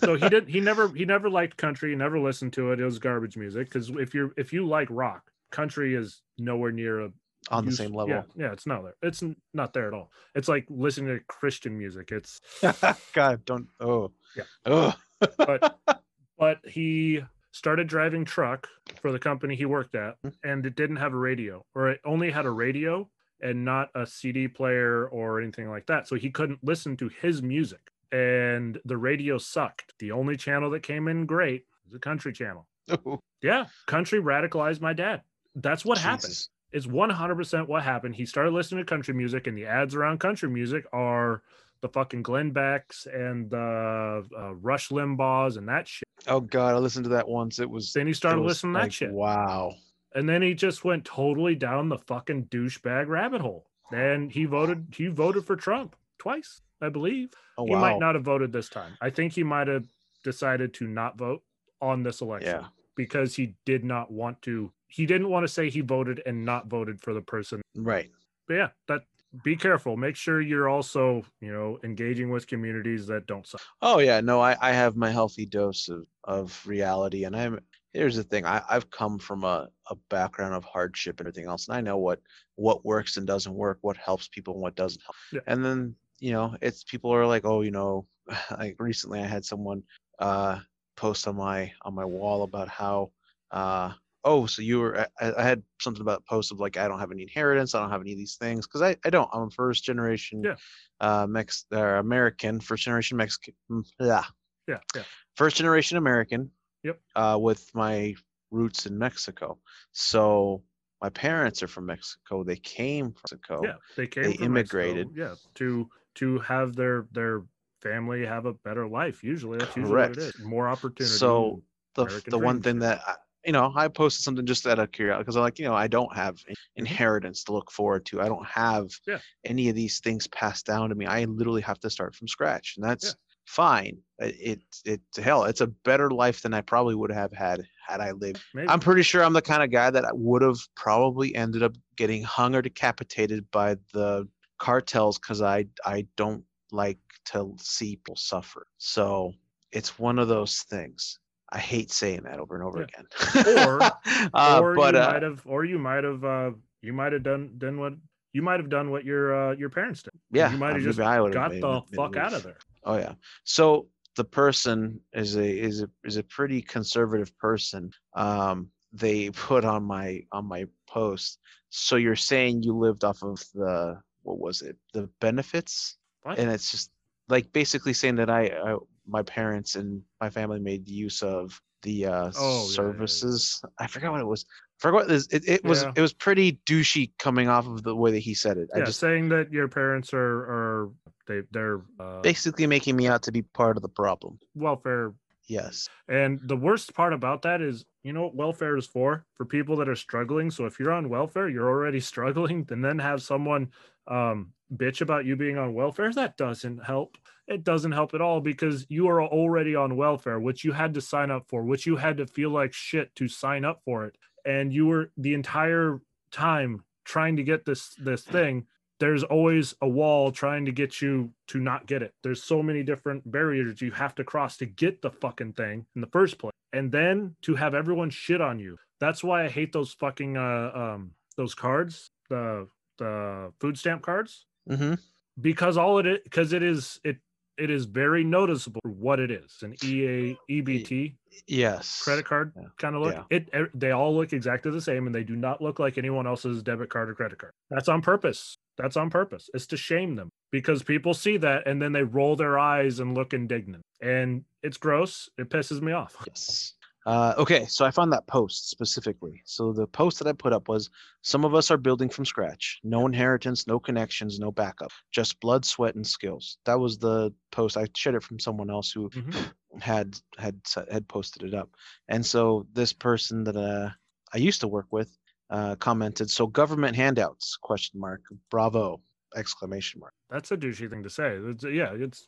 so 0.02 0.16
he 0.16 0.28
didn't. 0.30 0.50
He 0.50 0.60
never. 0.60 0.89
He 0.89 1.06
never 1.06 1.30
liked 1.30 1.58
country. 1.58 1.91
He 1.91 1.95
never 1.95 2.20
listened 2.20 2.54
to 2.54 2.72
it. 2.72 2.80
It 2.80 2.86
was 2.86 2.97
garbage 3.00 3.38
music. 3.38 3.70
Because 3.70 3.89
if 3.91 4.14
you're 4.14 4.32
if 4.38 4.52
you 4.52 4.66
like 4.66 4.88
rock, 4.89 5.30
country 5.52 5.95
is 5.95 6.22
nowhere 6.39 6.72
near 6.72 7.02
a 7.02 7.12
on 7.50 7.66
the 7.66 7.72
same 7.72 7.93
level. 7.93 8.10
Yeah, 8.10 8.24
yeah, 8.36 8.52
it's 8.54 8.66
not 8.66 8.84
there. 8.84 8.95
It's 9.02 9.24
not 9.54 9.74
there 9.74 9.88
at 9.88 9.93
all. 9.93 10.12
It's 10.36 10.47
like 10.47 10.66
listening 10.70 11.18
to 11.18 11.24
Christian 11.26 11.78
music. 11.78 12.12
It's 12.12 12.39
God, 13.14 13.45
don't. 13.45 13.68
Oh, 13.80 14.12
Yeah. 14.36 14.43
Oh, 14.66 14.93
but 15.38 15.80
but 16.38 16.60
he 16.66 17.22
started 17.52 17.88
driving 17.88 18.26
truck 18.26 18.68
for 19.02 19.12
the 19.12 19.20
company 19.20 19.56
he 19.56 19.66
worked 19.66 19.95
at, 19.95 20.16
hmm. 20.24 20.30
and 20.43 20.66
it 20.66 20.76
didn't 20.76 20.97
have 20.97 21.14
a 21.14 21.18
radio, 21.18 21.66
or 21.76 21.89
it 21.89 22.00
only 22.06 22.32
had 22.32 22.45
a 22.45 22.52
radio 22.52 23.10
and 23.41 23.64
not 23.64 23.89
a 23.95 24.06
CD 24.06 24.47
player 24.47 25.08
or 25.08 25.41
anything 25.41 25.70
like 25.70 25.86
that. 25.88 26.08
So 26.08 26.16
he 26.16 26.30
couldn't 26.30 26.64
listen 26.64 26.97
to 26.97 27.10
his 27.22 27.41
music, 27.41 27.91
and 28.12 28.80
the 28.86 28.97
radio 28.97 29.38
sucked. 29.38 29.93
The 30.00 30.12
only 30.12 30.38
channel 30.38 30.70
that 30.72 30.84
came 30.84 31.08
in 31.08 31.26
great 31.26 31.66
was 31.86 31.95
a 31.95 32.00
country 32.00 32.34
channel. 32.34 32.68
Yeah, 33.41 33.68
country 33.88 34.22
radicalized 34.22 34.82
my 34.82 34.91
dad. 34.91 35.22
That's 35.56 35.86
what 35.86 35.97
happened. 35.97 36.34
It's 36.72 36.86
100% 36.86 37.68
what 37.68 37.84
happened. 37.84 38.16
He 38.16 38.26
started 38.26 38.54
listening 38.54 38.84
to 38.84 38.90
country 38.90 39.14
music, 39.14 39.48
and 39.48 39.58
the 39.58 39.66
ads 39.66 39.96
around 39.96 40.20
country 40.20 40.50
music 40.50 40.86
are 40.94 41.42
the 41.82 41.90
fucking 41.90 42.22
Glenn 42.22 42.52
Becks 42.52 43.08
and 43.12 43.50
the 43.50 44.26
uh, 44.38 44.54
Rush 44.56 44.90
Limbaughs 44.90 45.58
and 45.58 45.68
that 45.70 45.88
shit. 45.88 46.08
Oh 46.28 46.42
God, 46.42 46.76
I 46.76 46.78
listened 46.78 47.06
to 47.06 47.10
that 47.12 47.28
once. 47.28 47.60
It 47.60 47.70
was. 47.70 47.94
Then 47.94 48.08
he 48.08 48.14
started 48.14 48.42
listening 48.42 48.74
to 48.74 48.82
that 48.82 48.94
shit. 48.94 49.12
Wow. 49.12 49.76
And 50.14 50.28
then 50.28 50.42
he 50.42 50.54
just 50.54 50.84
went 50.84 51.06
totally 51.06 51.56
down 51.56 51.90
the 51.90 51.98
fucking 51.98 52.46
douchebag 52.46 53.08
rabbit 53.08 53.42
hole. 53.42 53.68
And 53.92 54.32
he 54.32 54.46
voted 54.46 54.88
he 54.96 55.08
voted 55.08 55.46
for 55.46 55.56
Trump 55.56 55.96
twice, 56.18 56.62
I 56.82 56.90
believe. 56.90 57.30
Oh 57.58 57.66
he 57.66 57.72
wow. 57.72 57.82
might 57.82 58.00
not 58.00 58.16
have 58.16 58.24
voted 58.24 58.52
this 58.52 58.70
time. 58.70 58.98
I 59.02 59.10
think 59.10 59.34
he 59.34 59.44
might 59.44 59.68
have 59.68 59.86
decided 60.24 60.74
to 60.76 60.88
not 60.88 61.18
vote 61.18 61.42
on 61.82 62.04
this 62.04 62.22
election 62.22 62.62
Yeah. 62.62 62.68
Because 63.00 63.34
he 63.34 63.56
did 63.64 63.86
not 63.86 64.12
want 64.12 64.41
to 64.41 64.70
he 64.89 65.06
didn't 65.06 65.30
want 65.30 65.45
to 65.45 65.47
say 65.47 65.70
he 65.70 65.80
voted 65.80 66.22
and 66.26 66.43
not 66.43 66.68
voted 66.68 67.00
for 67.00 67.14
the 67.14 67.22
person. 67.22 67.62
Right. 67.74 68.12
But 68.45 68.54
yeah, 68.56 68.68
that 68.89 69.04
be 69.41 69.56
careful. 69.56 69.95
Make 69.95 70.18
sure 70.18 70.41
you're 70.41 70.68
also, 70.68 71.24
you 71.39 71.54
know, 71.54 71.80
engaging 71.86 72.30
with 72.30 72.45
communities 72.45 73.08
that 73.08 73.26
don't 73.26 73.47
suck. 73.47 73.62
Oh 73.82 74.00
yeah. 74.00 74.20
No, 74.20 74.41
I 74.41 74.58
I 74.60 74.74
have 74.74 74.97
my 74.97 75.12
healthy 75.12 75.45
dose 75.45 75.88
of 75.88 76.06
of 76.26 76.62
reality, 76.68 77.24
and 77.24 77.38
I'm. 77.38 77.60
Here's 77.93 78.18
the 78.18 78.24
thing. 78.24 78.45
I 78.45 78.62
I've 78.70 78.91
come 78.91 79.18
from 79.18 79.45
a 79.45 79.70
a 79.89 79.95
background 80.10 80.56
of 80.56 80.66
hardship 80.66 81.22
and 81.22 81.28
everything 81.28 81.50
else, 81.50 81.70
and 81.70 81.78
I 81.78 81.82
know 81.82 81.97
what 82.00 82.20
what 82.56 82.84
works 82.84 83.16
and 83.16 83.26
doesn't 83.26 83.54
work, 83.54 83.78
what 83.80 83.95
helps 83.95 84.28
people 84.28 84.56
and 84.56 84.62
what 84.62 84.76
doesn't 84.76 85.02
help. 85.06 85.16
Yeah. 85.32 85.39
And 85.47 85.64
then 85.64 85.95
you 86.20 86.34
know, 86.34 86.58
it's 86.62 86.84
people 86.84 87.14
are 87.16 87.26
like, 87.26 87.45
oh, 87.45 87.62
you 87.62 87.72
know, 87.72 88.08
like 88.52 88.76
recently 88.78 89.22
I 89.22 89.28
had 89.28 89.45
someone 89.45 89.84
uh 90.20 90.60
post 91.00 91.28
on 91.28 91.36
my 91.38 91.72
on 91.84 91.95
my 91.95 92.04
wall 92.04 92.43
about 92.43 92.68
how 92.68 93.10
uh 93.52 93.89
oh 94.26 94.45
so 94.45 94.62
you 94.62 94.80
were 94.82 95.00
I, 95.22 95.34
I 95.38 95.43
had 95.43 95.64
something 95.82 96.02
about 96.02 96.26
post 96.26 96.52
of 96.52 96.60
like 96.60 96.76
i 96.76 96.88
don't 96.89 97.00
have 97.00 97.12
any 97.12 97.24
inheritance 97.24 97.74
i 97.74 97.80
don't 97.80 97.89
have 97.89 98.02
any 98.02 98.12
of 98.12 98.18
these 98.18 98.36
things 98.36 98.68
because 98.68 98.82
I, 98.82 98.97
I 99.06 99.10
don't 99.10 99.30
i'm 99.34 99.43
a 99.47 99.50
first 99.50 99.86
generation 99.86 100.43
Yeah. 100.43 100.56
uh 101.00 101.26
mex 101.26 101.66
or 101.72 101.95
american 101.95 102.60
first 102.60 102.84
generation 102.84 103.16
mexican 103.16 103.54
mm, 103.72 103.86
yeah 104.00 104.26
Yeah, 104.68 104.80
yeah. 104.95 105.04
first 105.38 105.56
generation 105.56 105.97
american 105.97 106.52
Yep. 106.84 107.00
uh 107.16 107.38
with 107.39 107.64
my 107.74 108.14
roots 108.52 108.86
in 108.86 108.97
mexico 108.97 109.58
so 109.93 110.64
my 111.02 111.10
parents 111.10 111.64
are 111.64 111.68
from 111.70 111.86
mexico 111.86 112.43
they 112.43 112.58
came 112.58 113.06
from 113.14 113.22
mexico 113.32 113.64
yeah 113.64 113.78
they 113.95 114.08
came 114.08 114.24
they 114.26 114.34
from 114.34 114.54
Mexico, 114.54 114.82
immigrated. 114.82 115.08
yeah 115.16 115.36
to 115.56 115.89
to 116.16 116.39
have 116.39 116.76
their 116.76 117.08
their 117.14 117.43
family 117.82 118.26
have 118.26 118.46
a 118.46 118.54
better 118.54 118.88
life 118.88 119.24
usually 119.24 119.60
that's 119.60 119.76
usually 119.76 119.98
Correct. 119.98 120.10
what 120.10 120.20
it 120.20 120.20
is 120.20 120.32
more 120.40 120.68
opportunity 120.70 121.36
So, 121.36 121.64
the 121.96 122.08
American 122.08 122.32
the 122.32 122.40
one 122.40 122.62
thing 122.62 122.80
that 122.80 123.02
I, 123.08 123.16
you 123.46 123.52
know 123.54 123.72
I 123.76 123.88
posted 123.88 124.24
something 124.24 124.46
just 124.46 124.68
out 124.68 124.80
of 124.80 124.92
curiosity 124.92 125.24
because 125.24 125.36
I'm 125.36 125.44
like 125.44 125.60
you 125.60 125.66
know 125.66 125.74
I 125.76 125.88
don't 125.88 126.16
have 126.16 126.38
Mm-hmm. 126.80 126.96
inheritance 126.96 127.44
to 127.46 127.54
look 127.54 127.72
forward 127.72 128.06
to. 128.08 128.22
I 128.22 128.28
don't 128.28 128.46
have 128.48 128.90
Yeah. 129.06 129.22
any 129.46 129.70
of 129.70 129.76
these 129.76 130.00
things 130.00 130.28
passed 130.28 130.66
down 130.66 130.90
to 130.90 130.96
me. 130.96 131.06
I 131.06 131.26
literally 131.26 131.62
have 131.62 131.80
to 131.82 131.90
start 131.90 132.16
from 132.16 132.28
scratch, 132.28 132.76
and 132.78 132.86
that's 132.86 133.16
Yeah. 133.16 133.16
fine. 133.46 134.00
It 134.20 134.62
it 134.86 135.02
it 135.18 135.24
hell, 135.24 135.46
it's 135.46 135.62
a 135.62 135.68
better 135.68 136.12
life 136.12 136.42
than 136.42 136.54
I 136.54 136.62
probably 136.62 136.96
would 136.96 137.12
have 137.12 137.34
had 137.34 137.66
had 137.88 138.02
I 138.02 138.12
lived. 138.12 138.40
maybe 138.54 138.68
I'm 138.68 138.80
pretty 138.82 139.04
sure 139.04 139.24
I'm 139.24 139.34
the 139.34 139.42
kind 139.42 139.64
of 139.64 139.72
guy 139.72 139.90
that 139.90 140.06
would 140.18 140.42
have 140.44 140.60
probably 140.76 141.36
ended 141.36 141.64
up 141.64 141.76
getting 141.96 142.24
hung 142.24 142.56
or 142.56 142.62
decapitated 142.62 143.50
by 143.52 143.76
the 143.94 144.28
cartels 144.60 145.18
because 145.20 145.42
I 145.42 145.66
I 145.86 146.08
don't 146.18 146.44
like 146.72 147.00
to 147.26 147.56
see 147.60 147.96
people 147.96 148.16
suffer. 148.16 148.66
So 148.78 149.34
it's 149.72 150.00
one 150.00 150.20
of 150.20 150.28
those 150.28 150.60
things. 150.64 151.20
I 151.52 151.60
hate 151.60 151.92
saying 151.92 152.24
that 152.24 152.40
over 152.40 152.56
and 152.56 152.64
over 152.64 152.80
Yeah. 152.80 152.86
again. 152.86 153.64
Or- 153.66 153.82
uh, 154.34 154.62
or 154.62 154.76
but 154.76 154.94
you 154.94 155.02
uh, 155.02 155.12
might 155.14 155.24
have 155.24 155.42
or 155.46 155.66
you 155.66 155.80
might 155.80 156.04
have 156.04 156.24
uh 156.24 156.52
you 156.82 156.94
might 156.94 157.12
have 157.14 157.24
done 157.24 157.56
done 157.58 157.80
what 157.80 157.94
you 158.34 158.42
might 158.42 158.60
have 158.60 158.70
done 158.70 158.92
what 158.92 159.04
your 159.04 159.34
uh 159.36 159.56
your 159.56 159.70
parents 159.70 160.04
did 160.04 160.14
yeah, 160.32 160.52
you 160.52 160.58
might 160.58 160.72
uh, 160.72 160.74
have 160.74 160.84
just 160.84 161.00
maybe 161.00 161.08
I 161.08 161.20
would've 161.20 161.34
got 161.34 161.50
the 161.50 161.82
fuck 161.96 162.16
out 162.16 162.34
of 162.34 162.44
there 162.44 162.58
Oh 162.84 162.98
yeah. 162.98 163.14
So 163.44 163.88
the 164.16 164.24
person 164.24 165.00
is 165.14 165.36
a 165.36 165.48
is 165.48 165.82
a 165.82 165.90
is 166.04 166.18
a 166.18 166.24
pretty 166.24 166.62
conservative 166.62 167.36
person. 167.38 167.92
Um, 168.16 168.70
they 168.94 169.30
put 169.50 169.66
on 169.66 169.84
my 169.84 170.22
on 170.32 170.46
my 170.46 170.66
post. 170.88 171.40
So 171.70 171.96
you're 171.98 172.16
saying 172.16 172.64
you 172.64 172.78
lived 172.78 173.04
off 173.04 173.24
of 173.24 173.44
the 173.54 174.00
what 174.24 174.40
was 174.40 174.62
it? 174.62 174.78
The 174.94 175.10
benefits, 175.20 175.98
What? 176.24 176.38
and 176.40 176.50
it's 176.50 176.72
just 176.72 176.92
like 177.28 177.52
basically 177.54 177.94
saying 177.94 178.16
that 178.16 178.30
I, 178.30 178.48
I 178.48 178.78
my 179.08 179.24
parents 179.24 179.76
and 179.76 180.02
my 180.20 180.30
family 180.30 180.60
made 180.60 180.88
use 180.88 181.22
of 181.22 181.60
the 181.84 182.06
uh 182.06 182.32
Oh, 182.36 182.42
yeah, 182.42 182.52
yeah, 182.52 182.62
yeah. 182.62 182.68
services. 182.68 183.62
I 183.78 183.88
forgot 183.88 184.12
what 184.12 184.22
it 184.22 184.28
was. 184.28 184.46
I 184.80 184.82
forgot 184.82 185.10
it, 185.10 185.28
it, 185.32 185.64
was. 185.64 185.84
It 185.96 186.02
was 186.02 186.14
pretty 186.14 186.60
douchey 186.66 187.12
coming 187.20 187.48
off 187.48 187.68
of 187.68 187.84
the 187.84 187.96
way 187.96 188.12
that 188.12 188.20
he 188.20 188.34
said 188.34 188.58
it. 188.58 188.70
I 188.74 188.80
yeah 188.80 188.86
just 188.86 189.00
saying 189.00 189.30
that 189.30 189.52
your 189.52 189.68
parents 189.68 190.14
are 190.14 190.20
are 190.20 190.92
they 191.28 191.42
they're 191.52 191.82
uh, 192.00 192.22
basically 192.22 192.68
making 192.68 192.96
me 192.96 193.08
out 193.08 193.24
to 193.24 193.32
be 193.32 193.42
part 193.42 193.78
of 193.78 193.82
the 193.82 193.90
problem. 193.90 194.40
welfare 194.56 195.14
Yes. 195.50 195.90
And 196.08 196.40
the 196.44 196.56
worst 196.56 196.94
part 196.94 197.12
about 197.12 197.42
that 197.42 197.60
is, 197.60 197.84
you 198.04 198.14
know 198.14 198.22
what 198.22 198.36
welfare 198.36 198.78
is 198.78 198.86
for? 198.86 199.26
For 199.34 199.46
people 199.46 199.76
that 199.78 199.90
are 199.90 199.96
struggling. 199.96 200.52
So 200.52 200.68
if 200.68 200.80
you're 200.80 200.92
on 200.92 201.10
welfare, 201.10 201.50
you're 201.50 201.68
already 201.68 202.00
struggling, 202.12 202.68
and 202.70 202.86
then 202.86 203.00
have 203.00 203.24
someone 203.24 203.72
um, 204.08 204.54
bitch 204.76 205.02
about 205.02 205.26
you 205.26 205.36
being 205.36 205.58
on 205.58 205.74
welfare, 205.74 206.12
that 206.14 206.38
doesn't 206.38 206.84
help. 206.84 207.18
It 207.48 207.64
doesn't 207.64 207.92
help 207.92 208.14
at 208.14 208.22
all 208.22 208.42
because 208.42 208.86
you 208.90 209.08
are 209.08 209.24
already 209.24 209.76
on 209.76 209.96
welfare, 209.96 210.40
which 210.40 210.64
you 210.64 210.72
had 210.72 210.94
to 210.94 211.02
sign 211.02 211.32
up 211.32 211.46
for, 211.48 211.64
which 211.64 211.86
you 211.86 211.96
had 211.96 212.18
to 212.18 212.28
feel 212.28 212.52
like 212.52 212.74
shit 212.74 213.14
to 213.16 213.28
sign 213.28 213.66
up 213.66 213.82
for 213.84 214.06
it. 214.06 214.16
And 214.46 214.72
you 214.72 214.88
were 214.88 215.12
the 215.18 215.34
entire 215.34 216.02
time 216.32 216.84
trying 217.06 217.38
to 217.38 217.44
get 217.44 217.66
this 217.66 217.96
this 217.96 218.24
thing 218.24 218.68
there's 219.00 219.24
always 219.24 219.74
a 219.82 219.88
wall 219.88 220.32
trying 220.32 220.66
to 220.66 220.72
get 220.72 221.02
you 221.02 221.32
to 221.48 221.60
not 221.60 221.88
get 221.88 222.04
it. 222.04 222.14
There's 222.22 222.44
so 222.44 222.62
many 222.62 222.84
different 222.84 223.30
barriers 223.30 223.82
you 223.82 223.92
have 223.92 224.14
to 224.16 224.24
cross 224.24 224.58
to 224.58 224.66
get 224.66 225.02
the 225.02 225.10
fucking 225.10 225.54
thing 225.54 225.86
in 225.96 226.02
the 226.02 226.08
first 226.08 226.38
place. 226.38 226.54
And 226.74 226.92
then 226.92 227.36
to 227.44 227.56
have 227.56 227.74
everyone 227.74 228.10
shit 228.10 228.42
on 228.42 228.60
you. 228.60 228.78
That's 229.00 229.24
why 229.24 229.46
I 229.46 229.50
hate 229.50 229.72
those 229.72 229.94
fucking 229.94 230.38
uh 230.38 230.72
um 230.76 231.12
those 231.38 231.56
cards, 231.56 232.12
the 232.30 232.68
the 232.98 233.54
food 233.60 233.78
stamp 233.78 234.02
cards 234.02 234.46
Mm-hmm. 234.70 234.93
because 235.41 235.78
all 235.78 235.99
it 235.99 236.05
is 236.07 236.20
because 236.24 236.53
it 236.53 236.64
is 236.64 236.99
it 237.03 237.18
it 237.57 237.70
is 237.70 237.86
very 237.86 238.24
noticeable 238.24 238.80
what 238.86 239.20
it 239.20 239.30
is 239.32 239.57
an 239.64 239.76
EA 239.84 240.38
EBT 240.49 241.16
Yes. 241.47 242.01
credit 242.03 242.26
card 242.26 242.53
Yeah. 242.55 242.64
kind 242.78 242.95
of 242.95 243.01
look. 243.01 243.16
Yeah. 243.16 243.24
It 243.38 243.49
e- 243.53 243.70
they 243.74 243.91
all 243.91 244.16
look 244.16 244.32
exactly 244.34 244.72
the 244.72 244.82
same 244.82 245.05
and 245.07 245.14
they 245.16 245.24
do 245.24 245.36
not 245.36 245.62
look 245.62 245.78
like 245.80 245.97
anyone 245.97 246.26
else's 246.26 246.64
debit 246.64 246.89
card 246.89 247.10
or 247.10 247.16
credit 247.16 247.38
card. 247.38 247.51
That's 247.70 247.88
on 247.89 248.01
purpose. 248.01 248.55
That's 248.78 248.95
on 248.97 249.10
purpose. 249.10 249.49
It's 249.53 249.68
to 249.68 249.78
shame 249.78 250.16
them 250.16 250.30
because 250.51 250.84
people 250.84 251.14
see 251.14 251.38
that 251.38 251.68
and 251.68 251.82
then 251.82 251.91
they 251.91 252.03
roll 252.03 252.36
their 252.38 252.57
eyes 252.57 252.99
and 252.99 253.14
look 253.14 253.34
indignant. 253.34 253.82
And 254.01 254.43
it's 254.64 254.78
gross. 254.78 255.30
It 255.38 255.49
pisses 255.49 255.82
me 255.82 255.91
off. 255.91 256.16
Yes. 256.28 256.74
Uh, 257.10 257.34
okay, 257.39 257.66
so 257.66 257.84
I 257.86 257.89
found 257.89 258.14
that 258.14 258.28
post 258.28 258.70
specifically. 258.70 259.41
So 259.43 259.74
the 259.74 259.88
post 259.88 260.20
that 260.20 260.28
I 260.28 260.34
put 260.34 260.53
up 260.53 260.68
was 260.70 260.91
some 261.24 261.43
of 261.43 261.55
us 261.55 261.72
are 261.72 261.78
building 261.78 262.07
from 262.07 262.24
scratch. 262.24 262.80
No 262.84 263.07
inheritance, 263.07 263.66
no 263.66 263.80
connections, 263.80 264.38
no 264.38 264.51
backup. 264.51 264.91
Just 265.12 265.39
blood, 265.39 265.66
sweat, 265.66 265.95
and 265.95 266.05
skills. 266.05 266.60
That 266.66 266.80
was 266.80 266.99
the 266.99 267.34
post. 267.51 267.78
I 267.78 267.88
shared 267.95 268.16
it 268.16 268.22
from 268.22 268.38
someone 268.39 268.70
else 268.70 268.91
who 268.91 269.10
Mhm. 269.10 269.51
had 269.82 270.20
had 270.38 270.62
had 270.91 271.07
posted 271.07 271.41
it 271.41 271.55
up. 271.55 271.70
And 272.10 272.24
so 272.24 272.68
this 272.74 272.93
person 272.93 273.43
that 273.45 273.55
uh, 273.57 273.89
I 274.32 274.38
used 274.38 274.62
to 274.62 274.68
work 274.68 274.88
with 274.91 275.10
uh, 275.49 275.78
commented, 275.78 276.30
"So 276.30 276.45
government 276.45 276.95
handouts? 276.95 277.57
Question 277.57 277.99
mark. 277.99 278.22
Bravo. 278.51 279.01
exclamation 279.36 279.99
mark. 279.99 280.14
That's 280.32 280.51
a 280.51 280.57
douchey 280.57 280.89
thing 280.89 281.03
to 281.03 281.10
say. 281.10 281.38
It's, 281.51 281.64
yeah, 281.64 281.93
it's 281.93 282.28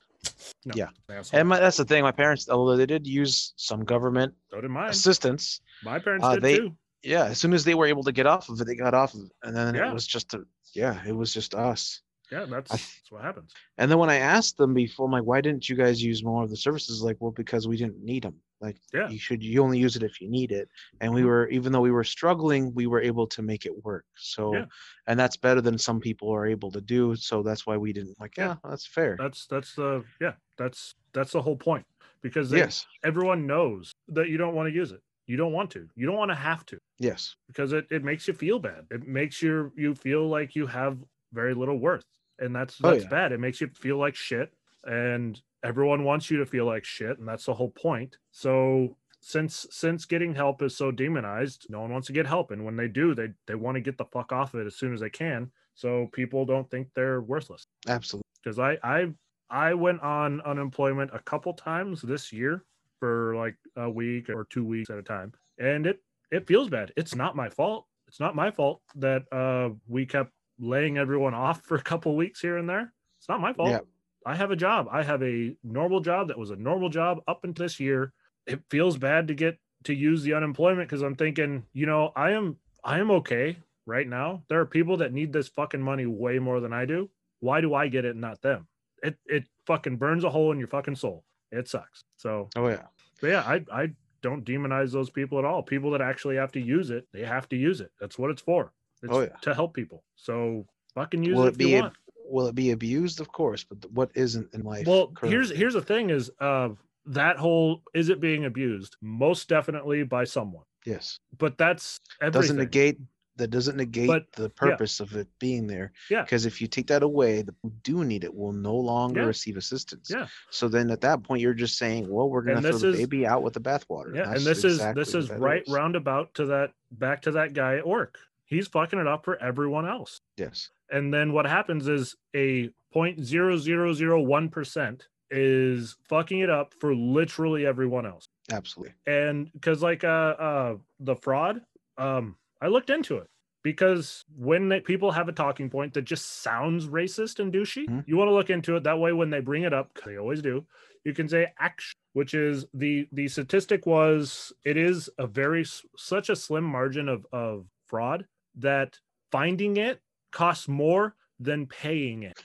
no, 0.66 0.74
Yeah. 0.76 0.88
And 1.34 1.48
my, 1.50 1.60
that's 1.60 1.78
the 1.78 1.86
thing. 1.86 2.04
My 2.04 2.12
parents, 2.12 2.50
although 2.50 2.76
they 2.78 2.86
did 2.86 3.08
use 3.08 3.54
some 3.56 3.84
government 3.84 4.34
so 4.52 4.62
did 4.62 4.70
mine. 4.70 4.90
assistance, 4.90 5.62
My 5.84 6.00
parents 6.00 6.26
uh, 6.26 6.36
did 6.36 6.44
they- 6.44 6.58
too. 6.58 6.76
yeah, 7.04 7.26
as 7.26 7.40
soon 7.40 7.54
as 7.54 7.64
they 7.64 7.74
were 7.74 7.88
able 7.88 8.04
to 8.04 8.12
get 8.12 8.26
off 8.28 8.50
of 8.50 8.60
it, 8.62 8.66
they 8.68 8.76
got 8.76 8.94
off 8.94 9.14
of 9.14 9.22
it, 9.22 9.32
and 9.44 9.56
then 9.56 9.76
Yeah. 9.76 9.90
it 9.90 9.94
was 9.94 10.06
just 10.06 10.34
a 10.34 10.44
yeah, 10.74 11.02
it 11.06 11.12
was 11.16 11.34
just 11.34 11.54
us. 11.54 12.02
Yeah, 12.32 12.46
that's 12.46 12.72
I- 12.72 12.76
that's 12.78 13.12
what 13.12 13.24
happens. 13.24 13.52
And 13.78 13.90
then 13.92 13.98
when 13.98 14.10
I 14.10 14.18
asked 14.18 14.58
them 14.58 14.74
before, 14.74 15.06
I'm 15.08 15.12
like, 15.12 15.24
why 15.24 15.42
didn't 15.42 15.68
you 15.68 15.76
guys 15.76 16.02
use 16.02 16.24
more 16.24 16.44
of 16.44 16.50
the 16.50 16.56
services? 16.58 17.02
Like, 17.02 17.18
well, 17.20 17.32
because 17.32 17.68
we 17.68 17.76
didn't 17.76 18.02
need 18.04 18.24
them. 18.24 18.36
Like, 18.62 18.78
Yeah. 18.94 19.10
you 19.10 19.20
should 19.20 19.44
you 19.44 19.62
only 19.64 19.80
use 19.80 19.96
it 19.96 20.04
if 20.04 20.22
you 20.22 20.30
need 20.30 20.52
it. 20.52 20.70
And 21.02 21.14
we 21.14 21.24
Mhm. 21.24 21.26
were, 21.26 21.48
even 21.50 21.72
though 21.72 21.82
we 21.82 21.92
were 21.92 22.04
struggling, 22.04 22.74
we 22.74 22.88
were 22.88 23.02
able 23.02 23.28
to 23.28 23.42
make 23.42 23.66
it 23.66 23.84
work. 23.84 24.06
So, 24.16 24.52
Yeah. 24.54 24.66
and 25.08 25.20
that's 25.20 25.38
better 25.38 25.62
than 25.62 25.78
some 25.78 26.00
people 26.00 26.30
are 26.32 26.46
able 26.46 26.72
to 26.72 26.82
do. 26.82 27.16
So 27.16 27.44
that's 27.44 27.66
why 27.66 27.78
we 27.78 27.94
didn't. 27.94 28.20
Like, 28.20 28.38
Yeah. 28.38 28.50
yeah, 28.50 28.58
that's 28.64 28.86
fair. 28.88 29.18
That's 29.18 29.48
that's 29.48 29.76
the 29.76 30.06
yeah, 30.20 30.36
that's 30.58 30.96
that's 31.14 31.32
the 31.34 31.42
whole 31.42 31.58
point. 31.58 31.86
Because 32.22 32.50
they, 32.52 32.68
yes, 32.68 32.86
everyone 33.04 33.48
knows 33.48 33.94
that 34.10 34.30
you 34.30 34.38
don't 34.38 34.56
want 34.56 34.70
to 34.70 34.74
use 34.76 34.92
it. 34.92 35.02
You 35.28 35.38
don't 35.38 35.54
want 35.54 35.72
to. 35.72 35.90
You 35.96 36.08
don't 36.08 36.18
want 36.18 36.32
to 36.32 36.36
have 36.36 36.66
to 36.68 36.80
yes, 37.00 37.36
because 37.48 37.74
it, 37.74 37.88
it 37.92 38.04
makes 38.04 38.28
you 38.28 38.34
feel 38.34 38.60
bad. 38.60 38.88
It 38.92 39.08
makes 39.08 39.42
you 39.42 39.74
you 39.78 39.96
feel 39.96 40.28
like 40.30 40.56
you 40.56 40.68
have 40.68 41.04
very 41.34 41.54
little 41.56 41.80
worth. 41.80 42.06
And 42.40 42.56
that's 42.56 42.78
Oh, 42.84 42.92
that's 42.92 43.06
yeah. 43.06 43.10
bad. 43.10 43.32
It 43.32 43.40
makes 43.40 43.62
you 43.62 43.70
feel 43.70 43.98
like 43.98 44.16
shit. 44.16 44.54
And 44.86 45.42
everyone 45.64 46.04
wants 46.04 46.30
you 46.30 46.38
to 46.38 46.46
feel 46.46 46.66
like 46.66 46.84
shit. 46.86 47.20
And 47.20 47.28
that's 47.28 47.46
the 47.46 47.54
whole 47.54 47.72
point. 47.72 48.18
So 48.32 48.98
since 49.22 49.68
since 49.70 50.06
getting 50.06 50.34
help 50.34 50.62
is 50.62 50.76
so 50.76 50.92
demonized, 50.92 51.68
no 51.70 51.82
one 51.82 51.92
wants 51.92 52.08
to 52.08 52.14
get 52.14 52.26
help. 52.26 52.52
And 52.52 52.66
when 52.66 52.76
they 52.76 52.88
do, 52.88 53.14
they 53.14 53.30
they 53.48 53.56
want 53.56 53.76
to 53.76 53.82
get 53.82 53.98
the 53.98 54.06
fuck 54.06 54.32
off 54.32 54.54
of 54.54 54.62
it 54.62 54.68
as 54.68 54.76
soon 54.76 54.94
as 54.94 55.00
they 55.00 55.10
can. 55.10 55.52
So 55.76 56.08
people 56.12 56.46
don't 56.46 56.70
think 56.70 56.90
they're 56.96 57.22
worthless. 57.22 57.68
absolutely. 57.88 58.28
Because 58.44 58.60
I 58.60 58.78
I 58.84 59.08
I 59.50 59.74
went 59.74 60.02
on 60.02 60.42
unemployment 60.42 61.12
a 61.14 61.20
couple 61.20 61.54
times 61.54 62.02
this 62.02 62.32
year 62.34 62.66
for 63.00 63.36
like 63.36 63.56
a 63.76 63.90
week 63.90 64.30
or 64.30 64.46
two 64.50 64.66
weeks 64.66 64.90
at 64.90 64.98
a 64.98 65.04
time. 65.04 65.34
And 65.60 65.86
it 65.86 66.00
it 66.32 66.48
feels 66.48 66.70
bad. 66.70 66.92
It's 66.98 67.16
not 67.16 67.36
my 67.36 67.50
fault. 67.50 67.86
It's 68.08 68.20
not 68.20 68.36
my 68.36 68.50
fault 68.52 68.82
that 68.96 69.24
uh 69.32 69.70
we 69.88 70.06
kept 70.06 70.32
laying 70.60 70.98
everyone 70.98 71.34
off 71.34 71.62
for 71.64 71.76
a 71.76 71.82
couple 71.82 72.16
weeks 72.16 72.42
here 72.42 72.58
and 72.58 72.68
there. 72.68 72.94
It's 73.20 73.30
not 73.30 73.40
my 73.40 73.54
fault. 73.54 73.70
Yeah. 73.70 73.80
I 74.26 74.36
have 74.36 74.52
a 74.52 74.56
job. 74.56 74.88
I 74.92 75.04
have 75.04 75.24
a 75.24 75.56
normal 75.64 76.00
job 76.00 76.28
that 76.28 76.38
was 76.38 76.52
a 76.52 76.56
normal 76.56 76.90
job 76.90 77.20
up 77.28 77.44
until 77.44 77.66
this 77.66 77.80
year. 77.80 78.14
It 78.46 78.62
feels 78.70 78.98
bad 78.98 79.28
to 79.28 79.34
get 79.34 79.58
to 79.84 79.94
use 79.94 80.24
the 80.24 80.34
unemployment 80.34 80.88
because 80.90 81.02
I'm 81.02 81.16
thinking, 81.16 81.66
you 81.74 81.86
know, 81.86 82.12
I 82.16 82.32
am 82.32 82.58
I 82.84 83.00
am 83.00 83.12
okay 83.12 83.58
right 83.86 84.08
now. 84.08 84.44
There 84.48 84.60
are 84.60 84.66
people 84.66 84.98
that 84.98 85.14
need 85.14 85.34
this 85.34 85.48
fucking 85.48 85.82
money 85.82 86.06
way 86.06 86.40
more 86.40 86.60
than 86.60 86.74
I 86.74 86.86
do. 86.86 87.10
Why 87.40 87.62
do 87.62 87.74
I 87.74 87.88
get 87.88 88.06
it 88.06 88.12
and 88.12 88.22
not 88.22 88.42
them? 88.42 88.68
It 89.04 89.18
it 89.26 89.46
fucking 89.66 89.98
burns 89.98 90.24
a 90.24 90.30
hole 90.30 90.52
in 90.52 90.60
your 90.60 90.68
fucking 90.68 90.96
soul. 90.96 91.24
It 91.52 91.68
sucks. 91.68 92.04
So 92.18 92.50
Oh 92.56 92.68
yeah, 92.68 92.84
but 93.20 93.28
yeah, 93.28 93.42
I 93.42 93.66
I 93.72 93.92
don't 94.22 94.46
demonize 94.46 94.92
those 94.92 95.10
people 95.10 95.40
at 95.40 95.46
all. 95.46 95.64
People 95.64 95.92
that 95.92 96.02
actually 96.02 96.36
have 96.36 96.52
to 96.52 96.62
use 96.62 96.92
it, 96.92 97.08
they 97.12 97.24
have 97.26 97.50
to 97.50 97.56
use 97.56 97.82
it. 97.82 97.92
That's 98.00 98.20
what 98.20 98.30
it's 98.30 98.42
for. 98.42 98.72
It's 99.02 99.12
Oh, 99.12 99.22
yeah. 99.22 99.36
to 99.42 99.56
help 99.56 99.74
people. 99.74 100.04
So 100.16 100.68
fucking 100.94 101.24
use 101.24 101.36
will 101.36 101.46
it 101.46 101.60
it 101.60 101.62
if 101.62 101.68
you 101.72 101.82
be. 101.82 101.90
Will 102.32 102.48
it 102.48 102.56
be 102.56 102.72
abused? 102.72 103.20
Of 103.20 103.32
course, 103.32 103.64
but 103.64 103.90
what 103.92 104.12
isn't 104.16 104.54
in 104.54 104.62
life? 104.64 104.88
Well, 104.88 105.12
here's 105.22 105.48
currently? 105.50 105.56
here's 105.58 105.74
the 105.74 105.82
thing: 105.82 106.10
is 106.10 106.32
uh 106.40 106.70
that 107.08 107.38
whole 107.38 107.82
is 107.94 108.10
it 108.10 108.20
being 108.22 108.46
abused? 108.46 108.96
Most 109.02 109.48
definitely 109.50 110.04
by 110.04 110.24
someone. 110.24 110.64
yes, 110.86 111.20
But 111.38 111.58
that's 111.58 112.00
everything. 112.22 112.42
doesn't 112.42 112.58
negate 112.58 112.98
that 113.38 113.48
doesn't 113.50 113.78
negate 113.78 114.08
But, 114.08 114.26
the 114.34 114.50
purpose 114.50 115.00
of 115.00 115.16
it 115.16 115.28
being 115.40 115.66
there. 115.66 115.94
Yeah. 116.12 116.22
Because 116.22 116.46
if 116.46 116.62
you 116.62 116.68
take 116.68 116.88
that 116.88 117.02
away, 117.02 117.42
the 117.42 117.56
who 117.64 117.72
do 117.82 118.04
need 118.04 118.24
it 118.24 118.36
will 118.36 118.52
no 118.52 118.76
longer 118.76 119.22
Yeah. 119.22 119.28
receive 119.28 119.58
assistance. 119.58 120.12
Yeah. 120.14 120.28
So 120.52 120.68
then 120.68 120.92
at 120.92 121.02
that 121.02 121.24
point, 121.24 121.42
you're 121.42 121.54
just 121.56 121.78
saying, 121.78 122.08
well, 122.10 122.30
we're 122.30 122.42
gonna 122.44 122.62
throw 122.62 122.78
the 122.78 122.90
is- 122.90 122.98
baby 122.98 123.26
out 123.26 123.42
with 123.42 123.54
the 123.54 123.62
bathwater. 123.62 124.14
Yeah, 124.16 124.32
and 124.34 124.42
this 124.42 124.64
is 124.64 124.78
this 124.94 125.16
is 125.16 125.32
right 125.32 125.64
is. 125.66 125.74
roundabout 125.74 126.36
to 126.36 126.46
that 126.48 126.74
back 126.92 127.22
to 127.24 127.32
that 127.32 127.54
guy 127.54 127.78
at 127.78 127.88
work. 127.88 128.20
He's 128.46 128.68
fucking 128.68 129.00
it 129.00 129.08
up 129.08 129.24
for 129.24 129.38
everyone 129.42 129.88
else. 129.88 130.20
Yes. 130.38 130.70
And 130.92 131.14
then 131.14 131.34
what 131.34 131.46
happens 131.46 131.88
is 131.88 132.16
a 132.36 132.70
0.0001% 132.96 135.02
is 135.34 135.96
fucking 136.10 136.40
it 136.40 136.50
up 136.50 136.74
for 136.80 136.94
literally 136.94 137.66
everyone 137.66 138.06
else 138.06 138.28
Absolutely. 138.52 138.94
and 139.08 139.50
because 139.54 139.82
like 139.82 140.04
uh 140.04 140.08
uh 140.38 140.76
the 141.00 141.16
fraud 141.16 141.62
um 141.98 142.36
i 142.62 142.68
looked 142.68 142.90
into 142.90 143.16
it 143.18 143.28
because 143.64 144.26
when 144.36 144.68
they, 144.68 144.82
people 144.82 145.10
have 145.12 145.30
a 145.30 145.32
talking 145.32 145.70
point 145.70 145.94
that 145.94 146.02
just 146.02 146.42
sounds 146.44 146.88
racist 146.88 147.40
and 147.40 147.54
douchey 147.54 147.88
Mhm. 147.88 148.04
you 148.08 148.18
want 148.18 148.28
to 148.28 148.34
look 148.34 148.50
into 148.50 148.76
it 148.76 148.84
that 148.84 149.00
way 149.00 149.14
when 149.14 149.30
they 149.30 149.40
bring 149.40 149.64
it 149.64 149.74
up 149.74 149.90
they 150.06 150.18
always 150.18 150.42
do 150.42 150.66
you 151.06 151.14
can 151.14 151.30
say 151.30 151.48
action 151.60 151.96
which 152.12 152.34
is 152.34 152.66
the 152.74 153.08
the 153.14 153.30
statistic 153.30 153.86
was 153.86 154.52
it 154.66 154.76
is 154.76 155.10
a 155.18 155.28
very 155.28 155.64
such 155.96 156.30
a 156.30 156.36
slim 156.36 156.66
margin 156.66 157.08
of 157.08 157.26
of 157.32 157.68
fraud 157.88 158.26
that 158.56 159.00
finding 159.32 159.78
it 159.78 160.02
costs 160.32 160.68
more 160.68 161.16
than 161.40 161.66
paying 161.68 162.24
it. 162.24 162.44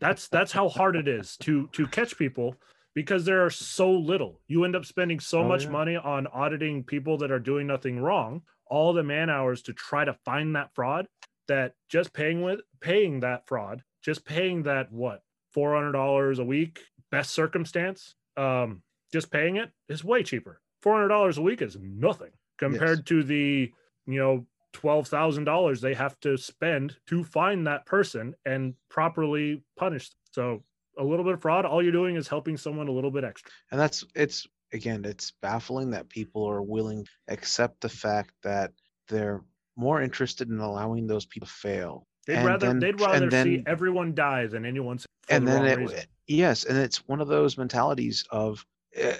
That's 0.00 0.28
that's 0.28 0.52
how 0.52 0.68
hard 0.68 0.96
it 0.96 1.08
is 1.08 1.36
to 1.38 1.68
to 1.68 1.86
catch 1.86 2.18
people 2.18 2.56
because 2.94 3.24
there 3.24 3.44
are 3.44 3.50
so 3.50 3.90
little. 3.90 4.40
You 4.48 4.64
end 4.64 4.76
up 4.76 4.84
spending 4.84 5.20
so 5.20 5.40
Oh, 5.40 5.48
much 5.48 5.64
yeah. 5.64 5.70
money 5.70 5.96
on 5.96 6.26
auditing 6.28 6.84
people 6.84 7.18
that 7.18 7.30
are 7.30 7.38
doing 7.38 7.66
nothing 7.66 7.98
wrong 8.00 8.42
all 8.66 8.92
the 8.92 9.02
man 9.02 9.30
hours 9.30 9.62
to 9.62 9.72
try 9.72 10.04
to 10.04 10.14
find 10.24 10.56
that 10.56 10.74
fraud 10.74 11.06
that 11.48 11.74
just 11.88 12.12
paying 12.12 12.40
with 12.42 12.60
paying 12.80 13.20
that 13.20 13.46
fraud 13.46 13.82
just 14.02 14.24
paying 14.24 14.62
that 14.62 14.90
what 14.90 15.22
$400 15.54 16.38
a 16.38 16.44
week 16.44 16.80
best 17.10 17.30
circumstance 17.32 18.14
um 18.36 18.82
just 19.12 19.30
paying 19.30 19.56
it 19.56 19.70
is 19.88 20.02
way 20.02 20.22
cheaper. 20.22 20.60
$400 20.84 21.38
a 21.38 21.42
week 21.42 21.62
is 21.62 21.76
nothing 21.80 22.30
compared 22.58 23.06
to 23.06 23.22
the 23.22 23.70
you 24.06 24.18
know 24.18 24.46
$12,000 24.74 25.80
they 25.80 25.94
have 25.94 26.18
to 26.20 26.36
spend 26.36 26.96
to 27.06 27.24
find 27.24 27.66
that 27.66 27.86
person 27.86 28.34
and 28.44 28.74
properly 28.90 29.62
punish 29.76 30.10
them. 30.10 30.18
So 30.32 30.62
a 30.98 31.04
little 31.04 31.24
bit 31.24 31.34
of 31.34 31.42
fraud, 31.42 31.64
all 31.64 31.82
you're 31.82 31.92
doing 31.92 32.16
is 32.16 32.28
helping 32.28 32.56
someone 32.56 32.88
a 32.88 32.92
little 32.92 33.10
bit 33.10 33.24
extra. 33.24 33.50
And 33.70 33.80
that's 33.80 34.04
it's 34.14 34.46
again, 34.72 35.04
it's 35.04 35.32
baffling 35.42 35.90
that 35.92 36.08
people 36.08 36.44
are 36.48 36.62
willing 36.62 37.04
to 37.04 37.10
accept 37.28 37.80
the 37.80 37.88
fact 37.88 38.32
that 38.42 38.72
they're 39.08 39.42
more 39.76 40.02
interested 40.02 40.48
in 40.48 40.58
allowing 40.58 41.06
those 41.06 41.26
people 41.26 41.46
to 41.46 41.52
fail. 41.52 42.06
They'd 42.26 42.36
And 42.36 42.46
rather 42.46 42.66
then- 42.68 42.78
they'd 42.80 43.00
rather 43.00 43.30
see 43.30 43.62
everyone 43.66 44.14
die 44.14 44.46
than 44.46 44.64
anyone 44.64 44.98
and 45.28 45.46
the 45.46 45.52
then 45.52 45.64
it, 45.66 45.78
reason. 45.78 46.00
yes 46.26 46.64
and 46.64 46.76
it's 46.78 47.06
one 47.08 47.20
of 47.20 47.28
those 47.28 47.56
mentalities 47.56 48.24
of 48.30 48.64
uh, 49.02 49.12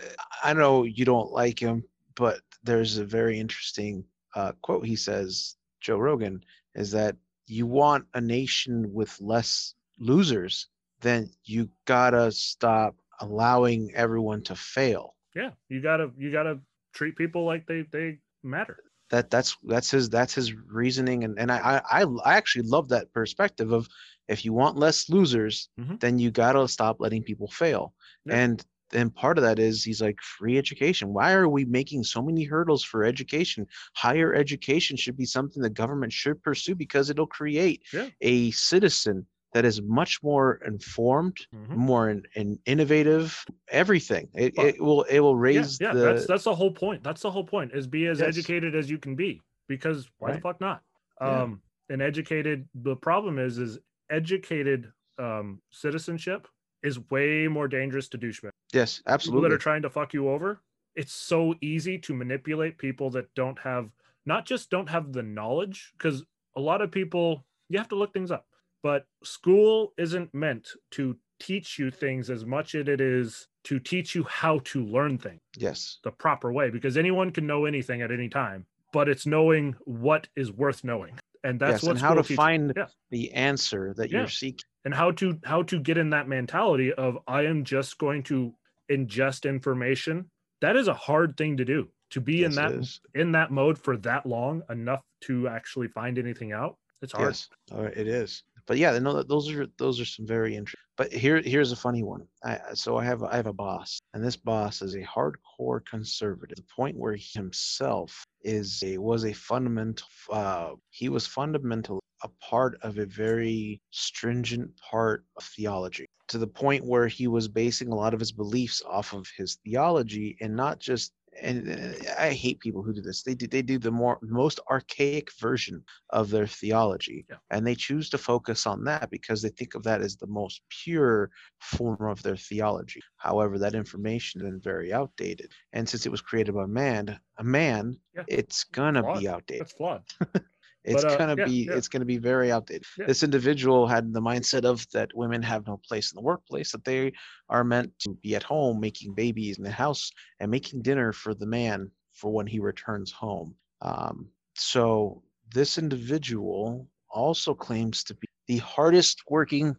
i 0.43 0.53
know 0.53 0.85
you 0.85 1.05
don't 1.07 1.33
like 1.33 1.59
him 1.59 1.83
but 2.15 2.41
there's 2.63 2.99
a 2.99 3.05
very 3.07 3.39
interesting 3.41 4.05
uh, 4.35 4.53
quote 4.63 4.87
he 4.87 4.97
says 4.97 5.57
joe 5.81 5.99
rogan 5.99 6.43
is 6.75 6.91
that 6.93 7.17
you 7.47 7.67
want 7.67 8.05
a 8.15 8.21
nation 8.21 8.93
with 8.93 9.21
less 9.21 9.75
losers 9.99 10.69
then 11.01 11.31
you 11.45 11.69
gotta 11.87 12.31
stop 12.33 12.97
allowing 13.21 13.91
everyone 13.95 14.43
to 14.43 14.55
fail 14.55 15.15
Yeah, 15.35 15.51
you 15.69 15.81
gotta 15.81 16.11
you 16.17 16.31
gotta 16.33 16.61
treat 16.95 17.17
people 17.17 17.45
like 17.45 17.67
they 17.67 17.83
they 17.83 18.19
matter. 18.43 18.83
that 19.11 19.31
that's 19.31 19.57
that's 19.65 19.91
his 19.91 20.09
that's 20.09 20.35
his 20.35 20.53
reasoning 20.55 21.25
and 21.25 21.39
and 21.39 21.51
I 21.53 21.81
I 21.91 22.03
I 22.25 22.35
actually 22.37 22.67
love 22.69 22.89
that 22.89 23.13
perspective 23.13 23.73
of 23.73 23.89
if 24.29 24.45
you 24.45 24.53
want 24.53 24.77
less 24.77 25.09
losers 25.09 25.69
Mhm. 25.79 26.01
then 26.01 26.19
you 26.19 26.31
got 26.31 26.53
to 26.53 26.67
stop 26.69 26.97
letting 27.01 27.23
people 27.23 27.49
fail 27.49 27.93
Yeah. 28.25 28.35
and 28.37 28.65
and 28.95 29.15
part 29.15 29.39
of 29.39 29.43
that 29.45 29.59
is 29.59 29.83
he's 29.85 30.01
like 30.01 30.19
free 30.21 30.57
education 30.59 31.13
why 31.13 31.33
are 31.33 31.49
we 31.49 31.65
making 31.65 32.03
so 32.03 32.23
many 32.23 32.45
hurdles 32.45 32.83
for 32.85 33.05
education 33.05 33.67
higher 33.95 34.35
education 34.35 34.97
should 34.97 35.17
be 35.17 35.25
something 35.27 35.63
the 35.63 35.71
government 35.71 36.13
should 36.13 36.43
pursue 36.43 36.75
because 36.75 37.11
it'll 37.11 37.27
create 37.27 37.83
Yeah. 37.93 38.09
a 38.21 38.51
citizen 38.53 39.27
that 39.53 39.65
is 39.65 39.81
much 39.83 40.23
more 40.23 40.61
informed 40.67 41.39
Mhm. 41.55 41.77
more 41.77 42.11
in, 42.11 42.23
in 42.35 42.59
innovative 42.67 43.45
everything 43.69 44.29
it, 44.35 44.53
it 44.59 44.81
will 44.81 45.03
it 45.05 45.21
will 45.21 45.37
raise 45.37 45.79
yeah, 45.79 45.93
the 45.93 46.03
that's 46.03 46.27
that's 46.27 46.45
the 46.45 46.55
whole 46.55 46.73
point. 46.73 47.03
That's 47.05 47.23
the 47.23 47.31
whole 47.31 47.45
point 47.45 47.73
is 47.73 47.87
be 47.87 48.07
as 48.07 48.21
Yes. 48.21 48.37
educated 48.37 48.75
as 48.75 48.91
you 48.91 48.99
can 48.99 49.15
be 49.15 49.41
because 49.69 50.11
why 50.19 50.33
the 50.33 50.41
fuck 50.41 50.61
not? 50.61 50.83
Yeah. 51.21 51.43
Um 51.43 51.61
and 51.91 52.01
educated 52.03 52.69
the 52.75 52.97
problem 52.97 53.39
is 53.39 53.59
is 53.59 53.79
educated 54.11 54.93
um 55.19 55.61
citizenship 55.71 56.49
is 56.85 56.99
way 57.11 57.49
more 57.49 57.67
dangerous 57.67 58.09
to 58.09 58.19
douchebag. 58.19 58.51
yes 58.73 59.03
absolutely. 59.07 59.39
people 59.41 59.49
that 59.51 59.55
are 59.55 59.59
trying 59.59 59.83
to 59.83 59.91
fuck 59.91 60.13
you 60.15 60.29
over 60.29 60.61
it's 60.95 61.13
so 61.13 61.55
easy 61.61 61.99
to 61.99 62.15
manipulate 62.15 62.79
people 62.79 63.11
that 63.11 63.27
don't 63.35 63.59
have 63.59 63.91
not 64.27 64.47
just 64.47 64.71
don't 64.71 64.89
have 64.89 65.13
the 65.13 65.23
knowledge 65.23 65.93
because 65.99 66.23
a 66.57 66.61
lot 66.61 66.81
of 66.81 66.91
people 66.93 67.45
you 67.69 67.79
have 67.79 67.89
to 67.89 67.97
look 67.97 68.13
things 68.13 68.31
up 68.31 68.47
but 68.83 69.07
school 69.25 69.93
isn't 69.99 70.33
meant 70.35 70.69
to 70.93 71.17
teach 71.41 71.79
you 71.79 71.91
things 71.91 72.31
as 72.31 72.45
much 72.45 72.75
as 72.77 72.87
it 72.87 73.01
is 73.01 73.49
to 73.65 73.81
teach 73.81 74.15
you 74.15 74.23
how 74.25 74.61
to 74.61 74.85
learn 74.85 75.19
things 75.19 75.41
yes 75.57 75.99
the 76.05 76.11
proper 76.13 76.53
way 76.53 76.71
because 76.71 76.97
anyone 76.97 77.31
can 77.33 77.47
know 77.47 77.65
anything 77.65 78.03
at 78.03 78.13
any 78.13 78.29
time 78.29 78.65
but 78.93 79.09
it's 79.09 79.27
knowing 79.27 79.75
what 79.85 80.29
is 80.37 80.53
worth 80.53 80.85
knowing 80.85 81.19
and 81.43 81.59
that's 81.61 81.83
yes, 81.83 81.91
and 81.91 81.99
how 81.99 82.15
to 82.15 82.23
teaches- 82.23 82.37
find 82.37 82.73
yeah. 82.77 82.87
the 83.11 83.33
answer 83.33 83.93
that 83.99 84.11
Yeah. 84.11 84.21
you're 84.21 84.29
seeking. 84.29 84.65
And 84.85 84.95
how 84.95 85.11
to 85.11 85.39
how 85.45 85.63
to 85.63 85.81
get 85.81 85.99
in 85.99 86.11
that 86.11 86.29
mentality 86.29 86.93
of 86.93 87.19
i 87.27 87.43
am 87.43 87.65
just 87.65 87.99
going 87.99 88.23
to 88.23 88.53
ingest 88.91 89.49
information 89.49 90.31
that 90.61 90.77
is 90.77 90.89
a 90.89 90.95
hard 90.95 91.37
thing 91.37 91.57
to 91.57 91.65
do 91.65 91.89
to 92.11 92.21
be 92.21 92.45
in 92.45 92.53
that 92.53 92.73
in 93.15 93.33
that 93.33 93.51
mode 93.51 93.79
for 93.79 93.97
that 93.97 94.25
long 94.27 94.63
enough 94.71 95.03
to 95.21 95.49
actually 95.49 95.89
find 95.89 96.19
anything 96.19 96.53
out 96.53 96.77
it's 97.03 97.13
hard 97.13 97.29
Yes, 97.29 97.49
all 97.71 97.83
right, 97.83 97.97
it 97.97 98.09
is. 98.09 98.43
But 98.67 98.79
yeah, 98.79 98.99
no, 98.99 99.23
those 99.23 99.51
are 99.51 99.67
those 99.77 100.01
are 100.01 100.07
some 100.07 100.27
very 100.27 100.57
interesting. 100.57 100.81
But 100.97 101.13
here 101.13 101.43
here's 101.43 101.71
a 101.71 101.77
funny 101.77 102.03
one. 102.03 102.27
I, 102.43 102.59
so 102.73 102.97
I 102.97 103.05
have 103.05 103.23
I 103.23 103.37
have 103.37 103.47
a 103.47 103.53
boss, 103.53 104.01
and 104.15 104.25
this 104.25 104.37
boss 104.37 104.81
is 104.81 104.95
a 104.95 105.03
hardcore 105.03 105.85
conservative. 105.85 106.57
The 106.57 106.75
point 106.75 106.97
where 106.97 107.15
he 107.15 107.29
himself 107.35 108.25
is 108.43 108.83
a 108.83 108.97
was 108.97 109.27
a 109.27 109.35
fundamental. 109.35 110.07
Uh, 110.31 110.71
he 110.89 111.11
was 111.11 111.27
fundamentally 111.27 112.01
a 112.23 112.29
part 112.41 112.79
of 112.83 112.99
a 112.99 113.07
very 113.07 113.81
stringent 113.91 114.71
part 114.79 115.25
of 115.37 115.45
theology 115.45 116.07
to 116.29 116.39
the 116.39 116.47
point 116.47 116.85
where 116.85 117.07
he 117.07 117.27
was 117.27 117.49
basing 117.49 117.89
a 117.89 117.95
lot 117.95 118.15
of 118.15 118.21
his 118.21 118.33
beliefs 118.33 118.83
off 118.89 119.13
of 119.13 119.27
his 119.37 119.57
theology 119.65 120.37
and 120.41 120.55
not 120.57 120.79
just 120.79 121.13
and 121.43 121.69
uh, 121.69 122.13
I 122.17 122.31
hate 122.31 122.61
people 122.61 122.83
who 122.85 122.93
do 122.93 123.01
this. 123.01 123.25
They 123.25 123.35
do 123.35 123.49
they 123.49 123.61
do 123.61 123.77
the 123.77 123.91
more 123.91 124.19
most 124.23 124.61
archaic 124.71 125.31
version 125.41 125.83
of 126.11 126.31
their 126.31 126.47
theology, 126.47 127.27
Yeah. 127.29 127.37
and 127.51 127.67
they 127.67 127.75
choose 127.75 128.09
to 128.11 128.19
focus 128.19 128.67
on 128.69 128.85
that 128.85 129.11
because 129.11 129.43
they 129.43 129.49
think 129.49 129.75
of 129.75 129.83
that 129.83 130.01
as 130.01 130.17
the 130.17 130.29
most 130.29 130.63
pure 130.69 131.31
form 131.59 132.09
of 132.09 132.23
their 132.23 132.37
theology. 132.37 133.01
However, 133.17 133.59
that 133.59 133.75
information 133.75 134.43
is 134.43 134.45
then 134.47 134.61
very 134.63 134.93
outdated, 134.93 135.51
and 135.73 135.89
since 135.89 136.07
it 136.07 136.11
was 136.13 136.21
created 136.21 136.55
by 136.55 136.67
man, 136.67 137.19
a 137.39 137.43
man, 137.45 137.99
Yeah. 138.15 138.23
it's 138.29 138.63
gonna 138.63 139.03
Flawed. 139.03 139.19
be 139.21 139.29
outdated. 139.29 139.63
It's 139.63 139.73
flawed 139.73 140.05
It's 140.85 141.03
But, 141.03 141.13
uh, 141.13 141.17
gonna 141.17 141.37
yeah, 141.39 141.45
be 141.47 141.65
yeah. 141.67 141.77
it's 141.77 141.89
gonna 141.89 142.05
be 142.05 142.19
very 142.19 142.53
outdated. 142.53 142.85
Yeah. 142.99 143.07
This 143.07 143.23
individual 143.23 143.87
had 143.87 144.13
the 144.13 144.21
mindset 144.21 144.65
of 144.65 144.87
that 144.93 145.11
women 145.15 145.43
have 145.43 145.67
no 145.67 145.79
place 145.89 146.13
in 146.13 146.17
the 146.17 146.23
workplace, 146.23 146.73
that 146.73 146.85
they 146.85 147.13
are 147.49 147.65
meant 147.65 147.99
to 148.01 148.11
be 148.23 148.35
at 148.37 148.43
home 148.43 148.81
making 148.81 149.15
babies 149.15 149.57
in 149.57 149.65
the 149.65 149.71
house 149.71 150.11
and 150.41 150.51
making 150.51 150.83
dinner 150.83 151.13
for 151.13 151.35
the 151.35 151.47
man 151.47 151.91
for 152.13 152.31
when 152.33 152.47
he 152.47 152.61
returns 152.61 153.11
home. 153.11 153.55
Um, 153.81 154.29
so 154.55 155.23
this 155.55 155.79
individual 155.79 156.89
also 157.11 157.55
claims 157.55 158.05
to 158.05 158.15
be 158.15 158.29
the 158.47 158.59
hardest 158.59 159.23
working. 159.31 159.75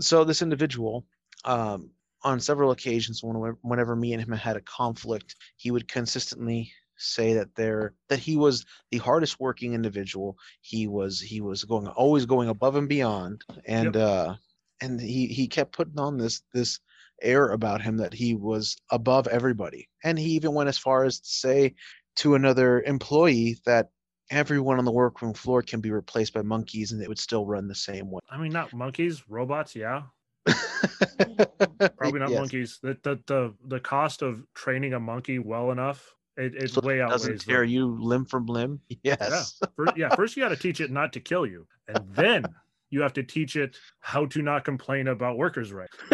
So 0.00 0.24
this 0.24 0.42
individual, 0.42 1.06
um, 1.44 1.90
on 2.24 2.40
several 2.40 2.72
occasions, 2.72 3.22
when- 3.22 3.56
whenever 3.62 3.94
me 3.94 4.12
and 4.12 4.22
him 4.22 4.32
had 4.32 4.56
a 4.56 4.60
conflict, 4.62 5.36
he 5.56 5.70
would 5.70 5.86
consistently 5.86 6.72
say 6.98 7.34
that 7.34 7.54
there 7.54 7.94
that 8.08 8.18
he 8.18 8.36
was 8.36 8.64
the 8.90 8.98
hardest 8.98 9.40
working 9.40 9.74
individual. 9.74 10.36
He 10.60 10.86
was 10.86 11.20
he 11.20 11.40
was 11.40 11.64
going 11.64 11.86
always 11.88 12.26
going 12.26 12.48
above 12.48 12.76
and 12.76 12.88
beyond 12.88 13.42
and 13.66 13.96
uh 13.96 14.34
and 14.80 15.00
he 15.00 15.26
he 15.26 15.48
kept 15.48 15.72
putting 15.72 15.98
on 15.98 16.18
this 16.18 16.42
this 16.52 16.80
air 17.22 17.48
about 17.50 17.80
him 17.80 17.96
that 17.96 18.12
he 18.12 18.34
was 18.34 18.76
above 18.90 19.26
everybody. 19.28 19.88
And 20.04 20.18
he 20.18 20.30
even 20.30 20.54
went 20.54 20.68
as 20.68 20.78
far 20.78 21.04
as 21.04 21.20
to 21.20 21.28
say 21.28 21.74
to 22.16 22.34
another 22.34 22.82
employee 22.82 23.58
that 23.64 23.90
everyone 24.30 24.78
on 24.78 24.84
the 24.84 24.92
workroom 24.92 25.34
floor 25.34 25.62
can 25.62 25.80
be 25.80 25.90
replaced 25.90 26.34
by 26.34 26.42
monkeys 26.42 26.92
and 26.92 27.02
it 27.02 27.08
would 27.08 27.18
still 27.18 27.46
run 27.46 27.68
the 27.68 27.74
same 27.74 28.10
way. 28.10 28.20
I 28.30 28.38
mean 28.38 28.52
not 28.52 28.72
monkeys 28.72 29.22
robots 29.28 29.74
yeah. 29.76 30.02
Probably 31.96 32.20
not 32.20 32.30
Yes. 32.30 32.40
monkeys. 32.40 32.78
The, 32.82 32.98
the 33.02 33.20
the 33.26 33.54
the 33.66 33.80
cost 33.80 34.22
of 34.22 34.44
training 34.54 34.94
a 34.94 35.00
monkey 35.00 35.38
well 35.38 35.70
enough 35.70 36.15
it, 36.36 36.54
it 36.54 36.70
So 36.70 36.80
way 36.82 37.00
outweighs 37.00 37.20
doesn't 37.22 37.40
tear 37.40 37.64
you 37.64 37.96
limb 38.00 38.24
from 38.26 38.46
limb 38.46 38.80
yes 39.02 39.58
Yeah. 39.62 39.68
Fir- 39.76 39.94
yeah, 39.96 40.14
first 40.14 40.36
you 40.36 40.42
got 40.42 40.50
to 40.50 40.56
teach 40.56 40.80
it 40.80 40.90
not 40.90 41.12
to 41.14 41.20
kill 41.20 41.46
you, 41.46 41.66
and 41.88 42.04
then 42.14 42.44
you 42.90 43.00
have 43.02 43.12
to 43.14 43.22
teach 43.22 43.56
it 43.56 43.76
how 44.00 44.26
to 44.26 44.42
not 44.42 44.64
complain 44.64 45.08
about 45.08 45.36
workers' 45.36 45.72
rights. 45.72 45.96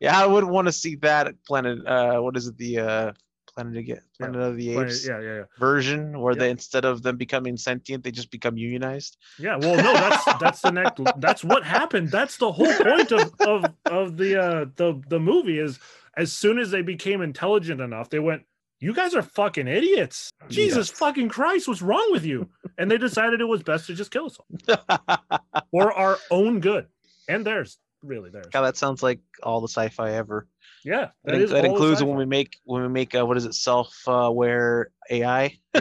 yeah, 0.00 0.18
I 0.20 0.26
wouldn't 0.26 0.52
want 0.52 0.66
to 0.68 0.72
see 0.72 0.96
that 0.96 1.34
planet. 1.44 1.86
Uh, 1.86 2.18
what 2.18 2.36
is 2.36 2.48
it? 2.48 2.56
The 2.56 2.78
uh, 2.78 3.12
Planet 3.54 3.76
of 3.76 3.86
the 3.86 3.98
Planet 4.18 4.40
of 4.40 4.56
the 4.56 4.76
Apes 4.78 5.06
yeah, 5.06 5.20
yeah, 5.20 5.34
yeah, 5.36 5.42
version, 5.58 6.20
where 6.20 6.32
Yep. 6.34 6.38
they 6.40 6.50
instead 6.50 6.84
of 6.84 7.02
them 7.02 7.16
becoming 7.16 7.56
sentient, 7.56 8.04
they 8.04 8.10
just 8.10 8.30
become 8.30 8.56
unionized. 8.56 9.16
yeah. 9.38 9.56
Well, 9.56 9.76
no, 9.76 9.92
that's 9.94 10.24
that's 10.40 10.60
the 10.60 10.70
next. 10.70 11.00
That's 11.18 11.42
what 11.42 11.64
happened. 11.64 12.10
That's 12.10 12.36
the 12.36 12.52
whole 12.52 12.72
point 12.74 13.10
of 13.12 13.34
of 13.40 13.64
of 13.86 14.16
the 14.16 14.40
uh 14.40 14.66
the 14.76 15.00
the 15.08 15.18
movie 15.18 15.58
is 15.58 15.78
as 16.18 16.32
soon 16.32 16.58
as 16.58 16.70
they 16.70 16.82
became 16.82 17.22
intelligent 17.22 17.80
enough, 17.80 18.10
they 18.10 18.18
went. 18.18 18.42
You 18.80 18.94
guys 18.94 19.12
are 19.16 19.22
fucking 19.22 19.66
idiots. 19.66 20.30
Jesus 20.48 20.88
Yes. 20.88 20.98
fucking 20.98 21.30
Christ, 21.30 21.66
what's 21.66 21.82
wrong 21.82 22.08
with 22.12 22.24
you? 22.24 22.48
And 22.78 22.88
they 22.88 22.96
decided 22.98 23.40
it 23.40 23.44
was 23.44 23.60
best 23.62 23.86
to 23.88 23.94
just 23.94 24.12
kill 24.12 24.26
us 24.26 24.38
all 24.38 25.66
for 25.72 25.92
our 25.92 26.16
own 26.30 26.60
good 26.60 26.86
and 27.28 27.44
theirs, 27.44 27.78
really 28.04 28.30
theirs. 28.30 28.46
God, 28.52 28.62
that 28.62 28.76
sounds 28.76 29.02
like 29.02 29.18
all 29.42 29.60
the 29.60 29.66
sci-fi 29.66 30.12
ever. 30.12 30.46
Yeah, 30.84 31.08
That, 31.24 31.34
in- 31.42 31.48
that 31.50 31.64
includes 31.64 32.04
when 32.04 32.16
we 32.16 32.24
make 32.24 32.58
when 32.66 32.82
we 32.82 32.88
make 32.88 33.16
uh, 33.16 33.26
what 33.26 33.36
is 33.36 33.46
it 33.46 33.54
self-aware 33.54 34.90
AI. 35.10 35.58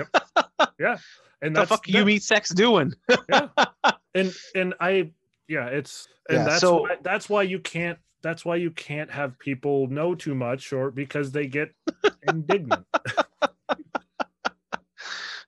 Yeah. 0.80 0.98
And 1.44 1.56
the 1.56 1.60
that's 1.62 1.70
fuck 1.70 1.88
you 1.88 2.04
meet 2.04 2.24
sex 2.24 2.50
doing? 2.50 2.94
Yeah, 3.30 3.50
and 4.16 4.34
and 4.56 4.74
i 4.80 5.12
yeah 5.48 5.68
it's 5.68 6.08
and 6.30 6.40
Yeah, 6.40 6.44
that's 6.46 6.62
so- 6.62 6.82
why, 6.82 6.98
that's 7.04 7.30
why 7.30 7.44
you 7.44 7.60
can't 7.60 8.00
that's 8.28 8.44
why 8.44 8.56
you 8.56 8.72
can't 8.72 9.10
have 9.10 9.40
people 9.40 9.88
know 9.88 10.14
too 10.14 10.36
much 10.36 10.74
or 10.74 10.92
because 10.92 11.32
they 11.32 11.48
get 11.48 11.74
indignant 12.28 12.86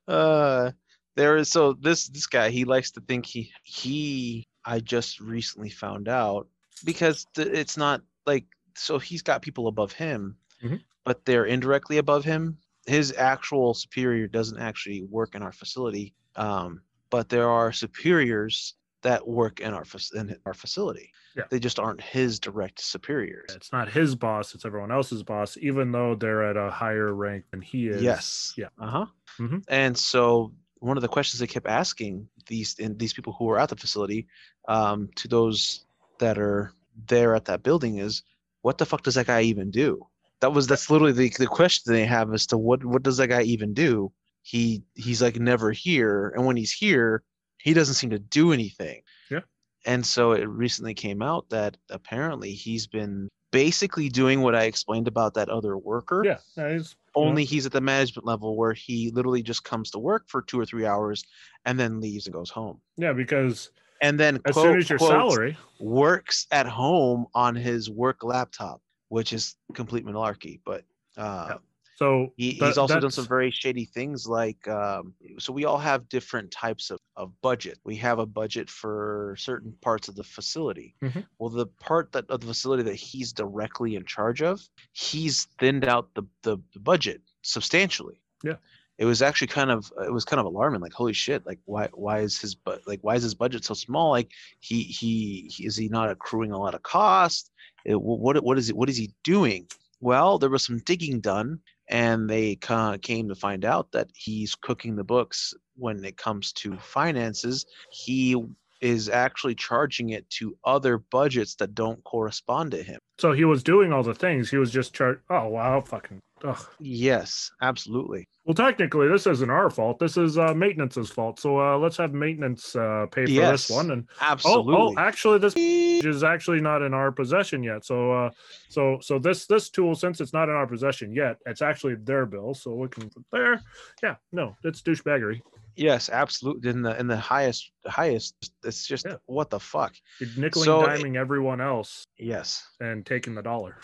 uh 0.08 0.72
there 1.16 1.38
is 1.38 1.50
so 1.50 1.74
this 1.74 2.08
this 2.08 2.26
guy 2.26 2.50
he 2.50 2.64
likes 2.66 2.92
to 2.92 3.02
think 3.02 3.26
he 3.26 3.52
he 3.64 4.48
i 4.66 4.80
just 4.80 5.20
recently 5.20 5.70
found 5.70 6.08
out 6.08 6.48
because 6.86 7.26
it's 7.38 7.78
not 7.78 8.02
like 8.26 8.46
so 8.76 8.98
he's 8.98 9.22
got 9.22 9.42
people 9.42 9.68
above 9.68 9.92
him 9.92 10.38
Mhm. 10.64 10.82
but 11.06 11.24
they're 11.26 11.46
indirectly 11.46 11.98
above 11.98 12.24
him 12.26 12.58
his 12.86 13.14
actual 13.18 13.74
superior 13.74 14.28
doesn't 14.28 14.60
actually 14.60 15.04
work 15.04 15.36
in 15.36 15.42
our 15.44 15.52
facility 15.52 16.14
um 16.36 16.82
but 17.10 17.30
there 17.30 17.50
are 17.50 17.72
superiors 17.72 18.76
that 19.02 19.28
work 19.28 19.60
in 19.60 19.74
our 19.74 19.86
in 20.16 20.36
our 20.46 20.54
facility 20.54 21.12
Yeah. 21.36 21.44
they 21.50 21.60
just 21.60 21.80
aren't 21.80 22.02
his 22.02 22.40
direct 22.40 22.82
superiors 22.82 23.50
it's 23.56 23.72
not 23.72 23.90
his 23.90 24.16
boss 24.16 24.54
it's 24.56 24.66
everyone 24.66 24.92
else's 24.92 25.24
boss 25.24 25.58
even 25.58 25.92
though 25.92 26.16
they're 26.16 26.44
at 26.44 26.58
a 26.58 26.70
higher 26.70 27.14
rank 27.14 27.46
than 27.52 27.62
he 27.62 27.88
is 27.88 28.02
Yes. 28.02 28.54
yeah 28.58 28.70
Uh 28.80 28.88
huh. 28.90 29.06
Mhm. 29.38 29.64
And 29.70 29.98
so 29.98 30.54
one 30.80 30.98
of 30.98 31.02
the 31.02 31.08
questions 31.08 31.40
they 31.40 31.48
kept 31.48 31.68
asking 31.68 32.28
these 32.48 32.78
and 32.80 32.98
these 33.00 33.14
people 33.14 33.34
who 33.34 33.46
were 33.46 33.60
at 33.60 33.70
the 33.70 33.76
facility 33.76 34.28
um, 34.68 35.10
to 35.16 35.28
those 35.28 35.86
that 36.20 36.38
are 36.38 36.72
there 37.08 37.36
at 37.36 37.46
that 37.46 37.64
building 37.64 37.98
is, 37.98 38.24
what 38.62 38.78
the 38.78 38.86
fuck 38.86 39.04
does 39.04 39.16
that 39.16 39.28
guy 39.28 39.42
even 39.42 39.72
do? 39.72 40.06
That 40.42 40.54
was 40.54 40.68
that's 40.68 40.90
literally 40.90 41.12
the, 41.14 41.30
the 41.38 41.48
question 41.48 41.94
they 41.94 42.06
have 42.06 42.34
as 42.34 42.46
to 42.48 42.58
what 42.58 42.84
what 42.86 43.04
does 43.04 43.18
that 43.18 43.28
guy 43.28 43.42
even 43.44 43.74
do? 43.74 44.12
He 44.42 44.84
he's 44.96 45.22
like 45.22 45.38
never 45.38 45.72
here, 45.72 46.30
and 46.36 46.46
when 46.46 46.56
he's 46.58 46.72
here, 46.72 47.24
he 47.60 47.74
doesn't 47.74 47.96
seem 47.96 48.10
to 48.10 48.20
do 48.20 48.52
anything. 48.52 49.02
Yeah. 49.30 49.42
And 49.86 50.06
so 50.06 50.32
it 50.34 50.48
recently 50.48 50.94
came 50.94 51.22
out 51.22 51.50
that 51.50 51.78
apparently 51.90 52.54
he's 52.54 52.88
been 52.88 53.30
basically 53.52 54.10
doing 54.10 54.42
what 54.42 54.56
I 54.56 54.64
explained 54.64 55.08
about 55.08 55.34
that 55.34 55.50
other 55.50 55.76
worker 55.76 56.22
yeah 56.24 56.38
that 56.56 56.70
is 56.70 56.96
you 57.16 57.24
know, 57.24 57.30
only 57.30 57.46
he's 57.46 57.66
at 57.66 57.72
the 57.72 57.82
management 57.82 58.28
level 58.28 58.56
where 58.56 58.74
he 58.74 59.10
literally 59.12 59.42
just 59.42 59.64
comes 59.64 59.90
to 59.92 59.98
work 59.98 60.26
for 60.28 60.44
two 60.44 60.60
or 60.60 60.66
three 60.68 60.86
hours 60.86 61.24
and 61.66 61.80
then 61.80 62.00
leaves 62.00 62.28
and 62.28 62.34
goes 62.36 62.52
home 62.52 62.80
yeah 62.98 63.12
because 63.12 63.72
and 64.04 64.20
then 64.20 64.40
as 64.46 64.54
quote, 64.54 64.66
soon 64.66 64.78
as 64.78 64.90
your 64.90 65.00
quote, 65.00 65.10
salary 65.10 65.58
works 65.80 66.46
at 66.52 66.68
home 66.68 67.26
on 67.34 67.56
his 67.56 67.90
work 67.90 68.24
laptop 68.24 68.82
which 69.08 69.34
is 69.34 69.56
complete 69.74 70.06
malarkey 70.06 70.60
but 70.64 70.84
uh 71.18 71.48
Yeah. 71.50 71.56
So 72.00 72.08
he, 72.38 72.48
that- 72.60 72.68
he's 72.68 72.78
also 72.84 73.00
done 73.00 73.12
some 73.20 73.28
very 73.38 73.52
shady 73.52 73.86
things 73.98 74.20
like 74.40 74.62
um, 74.80 75.04
so 75.44 75.50
we 75.60 75.66
all 75.70 75.82
have 75.90 76.08
different 76.18 76.50
types 76.66 76.86
of, 76.94 77.00
of 77.22 77.28
budget. 77.42 77.78
We 77.84 77.96
have 78.08 78.20
a 78.20 78.26
budget 78.42 78.68
for 78.82 79.36
certain 79.38 79.72
parts 79.88 80.06
of 80.10 80.16
the 80.20 80.24
facility. 80.38 80.90
Mhm. 81.04 81.22
well 81.40 81.50
the 81.62 81.68
part 81.90 82.06
that 82.14 82.26
of 82.34 82.40
the 82.42 82.48
facility 82.54 82.84
that 82.90 82.96
he's 82.96 83.30
directly 83.44 83.92
in 84.00 84.04
charge 84.16 84.42
of 84.52 84.56
he's 84.94 85.36
thinned 85.60 85.86
out 85.94 86.06
the, 86.18 86.24
the, 86.46 86.56
the 86.76 86.80
budget 86.92 87.20
substantially. 87.56 88.18
Yeah. 88.50 88.58
it 88.98 89.06
was 89.12 89.22
actually 89.28 89.48
kind 89.60 89.72
of 89.76 89.82
it 90.10 90.14
was 90.18 90.26
kind 90.30 90.40
of 90.42 90.46
alarming 90.52 90.82
like 90.86 90.94
holy 90.94 91.14
shit 91.26 91.46
like 91.50 91.60
why 91.74 91.86
why 92.06 92.18
is 92.28 92.34
his 92.44 92.54
but 92.68 92.78
like 92.92 93.02
why 93.06 93.16
is 93.20 93.24
his 93.24 93.36
budget 93.44 93.62
so 93.66 93.74
small? 93.74 94.08
Like 94.18 94.30
he, 94.68 94.84
he 95.00 95.14
he 95.54 95.66
is 95.70 95.76
he 95.82 95.88
not 95.98 96.10
accruing 96.16 96.52
a 96.54 96.58
lot 96.66 96.76
of 96.78 96.82
cost? 96.98 97.44
It, 97.90 97.96
what 98.02 98.36
what 98.48 98.58
is 98.62 98.70
it 98.70 98.76
what 98.80 98.90
is 98.94 98.98
he 99.04 99.08
doing? 99.34 99.62
Well 100.10 100.38
there 100.40 100.50
was 100.56 100.64
some 100.66 100.80
digging 100.92 101.20
done 101.32 101.60
and 101.90 102.30
they 102.30 102.56
came 102.56 103.28
to 103.28 103.36
find 103.36 103.66
out 103.66 103.92
that 103.92 104.10
he's 104.14 104.56
cooking 104.56 104.96
the 104.96 105.04
books 105.04 105.54
when 105.76 106.04
it 106.04 106.18
comes 106.18 106.52
to 106.54 106.78
finances 106.78 107.66
he 107.92 108.36
is 108.82 109.10
actually 109.10 109.56
charging 109.56 110.12
it 110.12 110.30
to 110.30 110.56
other 110.64 110.98
budgets 110.98 111.56
that 111.56 111.76
don't 111.76 112.02
correspond 112.06 112.72
to 112.72 112.82
him. 112.82 113.00
So 113.18 113.34
he 113.34 113.44
was 113.44 113.62
doing 113.62 113.92
all 113.92 114.04
the 114.04 114.14
things 114.14 114.50
he 114.50 114.58
was 114.58 114.72
just 114.72 114.94
chart 114.94 115.22
oh 115.30 115.48
wow 115.48 115.82
fucking 115.82 116.20
ugh. 116.44 116.66
Yes, 116.80 117.52
absolutely. 117.62 118.28
Well, 118.46 118.56
technically, 118.56 119.08
this 119.08 119.28
isn't 119.28 119.50
our 119.50 119.70
fault. 119.70 120.00
This 120.00 120.18
is 120.18 120.38
uh, 120.38 120.54
maintenance's 120.56 121.10
fault. 121.12 121.40
So 121.40 121.60
uh, 121.60 121.78
let's 121.78 121.98
have 121.98 122.14
maintenance 122.14 122.76
uh, 122.76 123.06
pay 123.12 123.26
for 123.26 123.32
Yes, 123.32 123.68
this 123.68 123.70
one. 123.76 123.92
And 123.92 124.08
Absolutely. 124.22 124.74
oh, 124.76 124.94
oh, 124.98 125.00
actually, 125.00 125.38
this 125.38 125.54
is 125.56 126.24
actually 126.24 126.60
not 126.62 126.82
in 126.82 126.94
our 126.94 127.12
possession 127.12 127.62
yet. 127.62 127.86
So, 127.86 128.12
uh, 128.12 128.30
so, 128.70 128.98
so 129.02 129.20
this 129.20 129.46
this 129.46 129.70
tool, 129.70 129.94
since 129.94 130.20
it's 130.20 130.34
not 130.34 130.50
in 130.50 130.56
our 130.56 130.66
possession 130.66 131.14
yet, 131.14 131.38
it's 131.46 131.62
actually 131.62 131.96
their 131.96 132.26
bill. 132.26 132.54
So 132.56 132.74
we 132.74 132.88
can 132.88 133.10
put 133.10 133.24
there. 133.32 133.62
Yeah, 134.02 134.16
no, 134.32 134.56
it's 134.64 134.82
douchebaggery. 134.82 135.42
yes, 135.76 136.10
absolutely. 136.10 136.72
In 136.72 136.82
the 136.82 137.00
in 137.00 137.06
the 137.08 137.18
highest 137.18 137.72
highest, 137.86 138.34
it's 138.64 138.88
just 138.88 139.06
Yeah. 139.06 139.18
what 139.28 139.52
the 139.52 139.60
fuck. 139.60 139.94
You're 140.20 140.30
nickel 140.38 140.64
So 140.64 140.86
and 140.86 141.04
diming 141.04 141.16
everyone 141.18 141.62
else 141.62 142.04
Yes. 142.18 142.66
and 142.80 143.06
taking 143.06 143.36
the 143.36 143.44
dollar. 143.44 143.78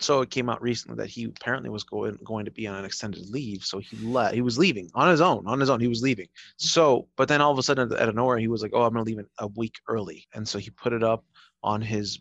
So 0.00 0.22
it 0.22 0.30
came 0.30 0.48
out 0.48 0.62
recently 0.62 0.96
that 0.96 1.10
he 1.10 1.24
apparently 1.24 1.68
was 1.68 1.84
going 1.84 2.18
going 2.24 2.46
to 2.46 2.50
be 2.50 2.66
on 2.66 2.76
an 2.76 2.84
extended 2.84 3.28
leave. 3.28 3.62
So 3.62 3.78
he 3.78 3.96
left. 3.98 4.34
He 4.34 4.40
was 4.40 4.58
leaving 4.58 4.90
on 4.94 5.10
his 5.10 5.20
own. 5.20 5.46
On 5.46 5.60
his 5.60 5.68
own, 5.68 5.78
he 5.78 5.88
was 5.88 6.02
leaving. 6.02 6.26
Mm-hmm. 6.26 6.66
So, 6.66 7.08
but 7.16 7.28
then 7.28 7.40
all 7.40 7.52
of 7.52 7.58
a 7.58 7.62
sudden, 7.62 7.92
out 7.92 8.08
of 8.08 8.14
nowhere, 8.14 8.38
he 8.38 8.48
was 8.48 8.62
like, 8.62 8.72
"Oh, 8.74 8.82
I'm 8.82 8.92
gonna 8.92 9.04
leave 9.04 9.20
a 9.38 9.46
week 9.48 9.74
early." 9.88 10.26
And 10.34 10.48
so 10.48 10.58
he 10.58 10.70
put 10.70 10.94
it 10.94 11.04
up 11.04 11.24
on 11.62 11.82
his 11.82 12.18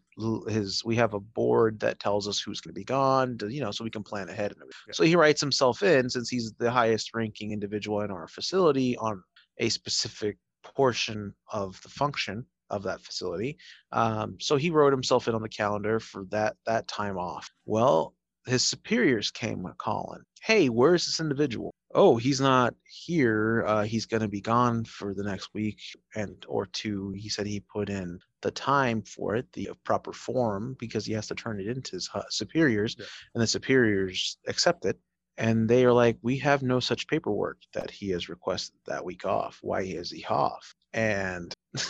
his. 0.47 0.83
We 0.83 0.97
have 0.97 1.13
a 1.13 1.19
board 1.19 1.79
that 1.79 1.99
tells 1.99 2.27
us 2.27 2.39
who's 2.39 2.59
gonna 2.59 2.73
be 2.73 2.83
gone. 2.83 3.37
To, 3.37 3.47
you 3.47 3.61
know, 3.61 3.71
so 3.71 3.85
we 3.85 3.89
can 3.89 4.03
plan 4.03 4.27
ahead. 4.27 4.51
And. 4.51 4.61
Yeah. 4.87 4.93
So 4.93 5.03
he 5.03 5.15
writes 5.15 5.39
himself 5.39 5.81
in 5.81 6.09
since 6.09 6.29
he's 6.29 6.53
the 6.59 6.69
highest 6.69 7.13
ranking 7.13 7.53
individual 7.53 8.01
in 8.01 8.11
our 8.11 8.27
facility 8.27 8.97
on 8.97 9.23
a 9.59 9.69
specific 9.69 10.37
portion 10.63 11.33
of 11.51 11.81
the 11.81 11.89
function 11.89 12.45
of 12.69 12.83
that 12.83 13.01
facility. 13.01 13.57
Um, 13.91 14.37
so 14.39 14.55
he 14.55 14.69
wrote 14.69 14.93
himself 14.93 15.27
in 15.27 15.35
on 15.35 15.41
the 15.41 15.49
calendar 15.49 15.99
for 15.99 16.25
that 16.29 16.55
that 16.65 16.87
time 16.87 17.17
off. 17.17 17.49
Well, 17.65 18.13
his 18.45 18.63
superiors 18.63 19.31
came 19.31 19.65
calling. 19.77 20.21
Hey, 20.41 20.69
where's 20.69 21.05
this 21.05 21.19
individual? 21.19 21.71
Oh, 21.93 22.17
he's 22.17 22.39
not 22.39 22.75
here. 22.87 23.63
Uh, 23.67 23.83
he's 23.83 24.05
going 24.05 24.21
to 24.21 24.27
be 24.27 24.41
gone 24.41 24.85
for 24.85 25.13
the 25.13 25.23
next 25.23 25.49
week 25.53 25.79
and 26.15 26.45
or 26.47 26.67
two. 26.67 27.13
He 27.17 27.29
said 27.29 27.47
he 27.47 27.59
put 27.61 27.89
in 27.89 28.19
the 28.41 28.51
time 28.51 29.01
for 29.01 29.35
it, 29.35 29.51
the 29.53 29.71
proper 29.83 30.13
form, 30.13 30.75
because 30.79 31.05
he 31.05 31.13
has 31.13 31.27
to 31.27 31.35
turn 31.35 31.59
it 31.59 31.67
into 31.67 31.93
his 31.93 32.09
superiors, 32.29 32.95
Yeah. 32.97 33.05
and 33.33 33.41
the 33.43 33.47
superiors 33.47 34.37
accept 34.47 34.85
it. 34.85 34.99
And 35.37 35.67
they 35.69 35.85
are 35.85 35.93
like, 35.93 36.17
we 36.21 36.37
have 36.39 36.61
no 36.63 36.79
such 36.79 37.07
paperwork 37.07 37.57
that 37.73 37.89
he 37.89 38.09
has 38.09 38.29
requested 38.29 38.75
that 38.87 39.03
week 39.05 39.25
off. 39.25 39.57
Why 39.61 39.81
is 39.81 40.11
he 40.11 40.25
off? 40.25 40.75
And 40.93 41.53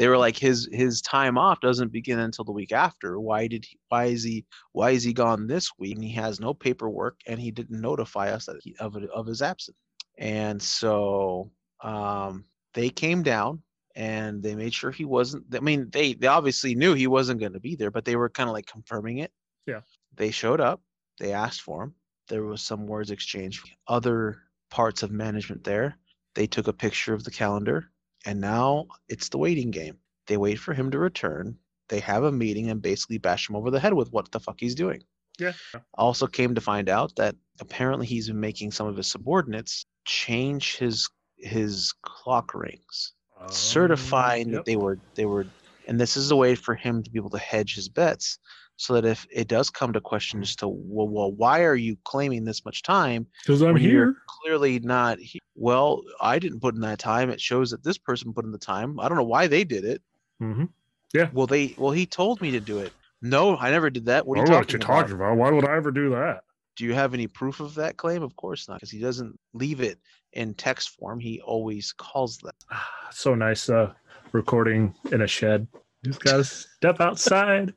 they 0.00 0.08
were 0.08 0.16
like 0.16 0.38
his 0.38 0.66
his 0.72 1.02
time 1.02 1.36
off 1.36 1.60
doesn't 1.60 1.92
begin 1.92 2.20
until 2.20 2.46
the 2.46 2.52
week 2.52 2.72
after. 2.72 3.20
Why 3.20 3.46
did 3.46 3.66
he 3.66 3.78
why 3.90 4.06
is 4.06 4.22
he 4.22 4.46
why 4.72 4.92
is 4.92 5.04
he 5.04 5.12
gone 5.12 5.46
this 5.46 5.72
week? 5.78 5.96
And 5.96 6.02
he 6.02 6.14
has 6.14 6.40
no 6.40 6.54
paperwork 6.54 7.20
and 7.26 7.38
he 7.38 7.50
didn't 7.50 7.82
notify 7.82 8.30
us 8.30 8.46
that 8.46 8.60
he, 8.62 8.74
of 8.80 8.96
of 8.96 9.26
his 9.26 9.42
absence. 9.42 9.76
And 10.16 10.62
so 10.62 11.50
um 11.84 12.46
they 12.72 12.88
came 12.88 13.22
down 13.22 13.62
and 13.94 14.42
they 14.42 14.54
made 14.54 14.72
sure 14.72 14.90
he 14.90 15.04
wasn't 15.04 15.44
i 15.54 15.60
mean 15.60 15.90
they 15.90 16.14
they 16.14 16.28
obviously 16.28 16.74
knew 16.74 16.94
he 16.94 17.06
wasn't 17.06 17.40
going 17.40 17.52
to 17.52 17.60
be 17.60 17.74
there 17.74 17.90
but 17.90 18.04
they 18.04 18.14
were 18.16 18.30
kind 18.30 18.48
of 18.48 18.54
like 18.54 18.66
confirming 18.66 19.18
it. 19.18 19.30
Yeah. 19.66 19.80
they 20.16 20.30
showed 20.30 20.62
up 20.62 20.80
they 21.18 21.34
asked 21.34 21.60
for 21.60 21.82
him. 21.82 21.94
There 22.28 22.44
was 22.44 22.62
some 22.62 22.86
words 22.86 23.10
exchanged 23.10 23.68
other 23.86 24.38
parts 24.70 25.02
of 25.02 25.10
management 25.10 25.62
there. 25.62 25.98
They 26.34 26.46
took 26.46 26.68
a 26.68 26.72
picture 26.72 27.12
of 27.12 27.22
the 27.24 27.30
calendar 27.30 27.90
and 28.26 28.40
now 28.40 28.86
it's 29.08 29.28
the 29.28 29.38
waiting 29.38 29.70
game. 29.70 29.98
They 30.26 30.36
wait 30.36 30.58
for 30.58 30.74
him 30.74 30.90
to 30.90 30.98
return. 30.98 31.58
They 31.88 32.00
have 32.00 32.24
a 32.24 32.32
meeting 32.32 32.70
and 32.70 32.80
basically 32.80 33.18
bash 33.18 33.48
him 33.48 33.56
over 33.56 33.70
the 33.70 33.80
head 33.80 33.94
with 33.94 34.12
what 34.12 34.30
the 34.30 34.40
fuck 34.40 34.60
he's 34.60 34.74
doing. 34.74 35.02
Yeah. 35.38 35.52
Also 35.94 36.26
came 36.26 36.54
to 36.54 36.60
find 36.60 36.88
out 36.88 37.16
that 37.16 37.34
apparently 37.60 38.06
he's 38.06 38.28
been 38.28 38.38
making 38.40 38.72
some 38.72 38.86
of 38.86 38.96
his 38.96 39.06
subordinates 39.06 39.86
change 40.04 40.76
his 40.76 41.08
his 41.38 41.94
clock 42.02 42.54
rings, 42.54 43.14
certifying 43.48 44.48
Um, 44.48 44.52
that 44.52 44.64
they 44.66 44.76
were 44.76 44.98
they 45.14 45.24
were 45.24 45.46
and 45.88 45.98
this 45.98 46.16
is 46.16 46.30
a 46.30 46.36
way 46.36 46.54
for 46.54 46.74
him 46.74 47.02
to 47.02 47.10
be 47.10 47.18
able 47.18 47.30
to 47.30 47.38
hedge 47.38 47.74
his 47.74 47.88
bets 47.88 48.38
so 48.80 48.94
that 48.94 49.04
if 49.04 49.26
it 49.30 49.46
does 49.46 49.68
come 49.68 49.92
to 49.92 50.00
question 50.00 50.40
as 50.40 50.56
to 50.56 50.66
well, 50.66 51.06
well 51.06 51.30
why 51.32 51.64
are 51.64 51.74
you 51.76 51.98
claiming 52.04 52.44
this 52.44 52.64
much 52.64 52.82
time 52.82 53.26
Because 53.44 53.60
I'm 53.62 53.76
here. 53.76 54.16
clearly 54.26 54.78
not 54.80 55.18
well 55.54 56.02
i 56.22 56.38
didn't 56.38 56.60
put 56.60 56.74
in 56.74 56.80
that 56.80 56.98
time 56.98 57.28
it 57.28 57.40
shows 57.40 57.70
that 57.72 57.84
this 57.84 57.98
person 57.98 58.32
put 58.32 58.46
in 58.46 58.52
the 58.52 58.58
time 58.58 58.98
i 58.98 59.06
don't 59.06 59.18
know 59.18 59.24
why 59.24 59.46
they 59.46 59.64
did 59.64 59.84
it 59.84 60.02
Mm-hmm. 60.42 60.64
Yeah. 61.12 61.28
Well 61.34 61.46
they 61.46 61.74
well 61.76 61.90
he 61.92 62.06
told 62.06 62.40
me 62.40 62.50
to 62.52 62.60
do 62.60 62.78
it 62.78 62.92
no 63.20 63.54
i 63.58 63.70
never 63.70 63.90
did 63.90 64.06
that 64.06 64.26
what 64.26 64.38
are 64.38 64.40
you 64.40 64.46
talking, 64.46 64.58
what 64.60 64.72
you're 64.72 64.76
about? 64.80 64.86
talking 65.02 65.14
about. 65.16 65.36
Why 65.36 65.50
would 65.50 65.66
I 65.68 65.76
ever 65.76 65.90
do 65.90 66.08
that? 66.10 66.44
do 66.76 66.84
you 66.86 66.94
have 66.94 67.12
any 67.12 67.26
proof 67.26 67.60
of 67.60 67.74
that 67.74 67.98
claim 67.98 68.22
of 68.22 68.34
course 68.36 68.66
not 68.66 68.76
because 68.76 68.90
he 68.90 68.98
doesn't 69.00 69.38
leave 69.52 69.82
it 69.82 69.98
in 70.32 70.54
text 70.54 70.96
form 70.98 71.20
he 71.20 71.38
always 71.42 71.92
calls 71.92 72.38
them 72.38 72.54
Ah, 72.70 72.88
so 73.12 73.34
nice 73.34 73.68
uh 73.68 73.92
recording 74.32 74.94
in 75.12 75.20
a 75.20 75.26
shed. 75.26 75.66
Just 76.04 76.20
gotta 76.24 76.44
step 76.44 77.00
outside. 77.00 77.74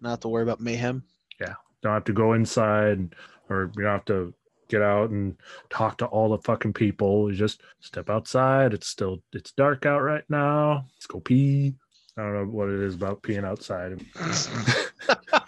Not 0.00 0.10
have 0.10 0.20
to 0.20 0.28
worry 0.28 0.42
about 0.42 0.60
mayhem 0.60 1.02
Yeah, 1.40 1.54
Don't 1.82 1.92
have 1.94 2.04
to 2.04 2.12
go 2.12 2.34
inside 2.34 3.14
or 3.48 3.70
you 3.76 3.82
don't 3.82 3.92
have 3.92 4.04
to 4.06 4.34
get 4.68 4.82
out 4.82 5.10
and 5.10 5.36
talk 5.68 5.98
to 5.98 6.06
all 6.06 6.28
the 6.28 6.38
fucking 6.38 6.72
people. 6.72 7.28
You 7.30 7.36
just 7.36 7.60
step 7.80 8.08
outside. 8.08 8.72
It's 8.72 8.86
still 8.86 9.18
it's 9.32 9.50
dark 9.52 9.84
out 9.84 10.00
right 10.00 10.22
now. 10.28 10.84
Let's 10.94 11.06
go 11.06 11.18
pee. 11.18 11.74
I 12.16 12.22
don't 12.22 12.34
know 12.34 12.44
what 12.44 12.68
it 12.68 12.80
is 12.80 12.94
about 12.94 13.22
peeing 13.22 13.44
outside. 13.44 14.00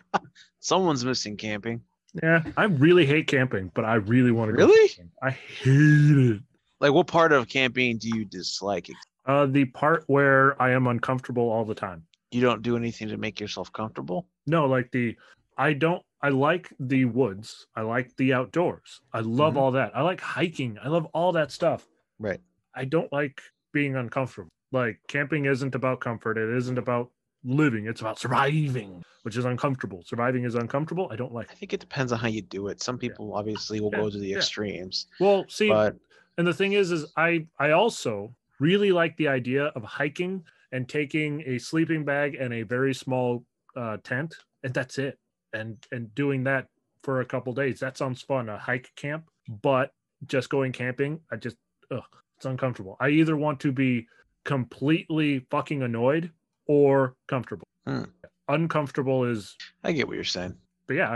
someone's 0.60 1.04
missing 1.04 1.36
camping 1.36 1.82
yeah, 2.20 2.42
I 2.56 2.64
really 2.64 3.06
hate 3.06 3.26
camping, 3.26 3.70
but 3.74 3.84
I 3.84 3.94
really 3.94 4.32
want 4.32 4.50
to 4.50 4.56
go. 4.56 4.66
Really? 4.66 4.88
camping. 4.88 5.10
I 5.22 5.30
hate 5.30 6.34
it. 6.34 6.40
like 6.80 6.92
what 6.92 7.06
part 7.06 7.32
of 7.32 7.48
camping 7.48 7.98
do 7.98 8.08
you 8.08 8.24
dislike 8.24 8.90
Uh, 9.24 9.46
the 9.46 9.64
part 9.66 10.04
where 10.08 10.60
I 10.60 10.72
am 10.72 10.86
uncomfortable 10.86 11.48
all 11.48 11.64
the 11.64 11.74
time. 11.74 12.04
You 12.32 12.40
don't 12.40 12.62
do 12.62 12.76
anything 12.76 13.08
to 13.08 13.16
make 13.16 13.38
yourself 13.40 13.72
comfortable 13.72 14.26
No, 14.46 14.66
like 14.66 14.90
the 14.90 15.16
I 15.58 15.72
don't 15.74 16.02
I 16.24 16.28
like 16.28 16.72
the 16.78 17.04
woods. 17.04 17.66
I 17.74 17.82
like 17.82 18.14
the 18.16 18.32
outdoors. 18.32 19.00
I 19.12 19.20
love 19.20 19.54
Mhm. 19.54 19.56
all 19.58 19.70
that. 19.72 19.90
I 19.96 20.02
like 20.02 20.20
hiking. 20.20 20.78
I 20.82 20.88
love 20.88 21.06
all 21.14 21.32
that 21.32 21.50
stuff. 21.50 21.88
right 22.18 22.40
I 22.74 22.84
don't 22.84 23.12
like 23.12 23.42
being 23.72 23.96
uncomfortable. 23.96 24.48
Like 24.70 25.00
camping 25.08 25.44
isn't 25.46 25.74
about 25.74 26.00
comfort. 26.00 26.38
It 26.38 26.48
isn't 26.56 26.78
about 26.78 27.10
living. 27.44 27.86
It's 27.86 28.00
about 28.00 28.18
surviving, 28.18 29.02
which 29.24 29.36
is 29.36 29.44
uncomfortable. 29.44 30.02
Surviving 30.04 30.44
is 30.44 30.54
uncomfortable. 30.54 31.08
I 31.10 31.16
don't 31.16 31.34
like. 31.34 31.50
i 31.50 31.54
think 31.54 31.72
it 31.74 31.80
depends 31.80 32.12
on 32.12 32.18
how 32.18 32.28
you 32.28 32.40
do 32.42 32.68
it 32.68 32.80
some 32.82 32.96
people 32.98 33.34
obviously 33.34 33.80
will 33.80 33.90
Yeah, 33.92 33.98
go 34.02 34.10
to 34.10 34.18
the 34.18 34.28
yeah. 34.28 34.36
extremes 34.36 35.06
Well, 35.20 35.44
see, 35.48 35.68
but 35.68 35.96
and 36.38 36.46
the 36.46 36.54
thing 36.54 36.72
is, 36.72 36.92
is 36.92 37.04
I 37.16 37.46
I 37.58 37.72
also 37.72 38.34
really 38.58 38.92
like 38.92 39.16
the 39.16 39.28
idea 39.28 39.64
of 39.76 39.82
hiking 39.82 40.44
and 40.72 40.88
taking 40.88 41.42
a 41.46 41.58
sleeping 41.58 42.04
bag 42.04 42.34
and 42.34 42.52
a 42.52 42.62
very 42.62 42.94
small 42.94 43.44
uh, 43.76 43.98
tent, 44.02 44.34
and 44.62 44.74
that's 44.74 44.98
it, 44.98 45.18
and 45.52 45.76
and 45.92 46.14
doing 46.14 46.44
that 46.44 46.66
for 47.02 47.20
a 47.20 47.24
couple 47.24 47.52
days. 47.52 47.80
That 47.80 47.96
sounds 47.96 48.22
fun. 48.22 48.48
A 48.48 48.58
hike 48.58 48.90
camp, 48.96 49.24
but 49.62 49.92
just 50.26 50.48
going 50.50 50.72
camping, 50.72 51.20
I 51.30 51.36
just 51.36 51.56
ugh, 51.90 52.02
it's 52.36 52.46
uncomfortable. 52.46 52.96
I 53.00 53.08
either 53.08 53.36
want 53.36 53.60
to 53.60 53.72
be 53.72 54.06
completely 54.44 55.46
fucking 55.50 55.82
annoyed 55.82 56.30
or 56.66 57.14
comfortable. 57.28 57.66
Hmm. 57.86 58.04
Uncomfortable 58.48 59.24
is, 59.24 59.56
i 59.84 59.92
get 59.92 60.06
what 60.06 60.16
you're 60.16 60.24
saying 60.24 60.56
but 60.86 60.94
yeah, 60.94 61.10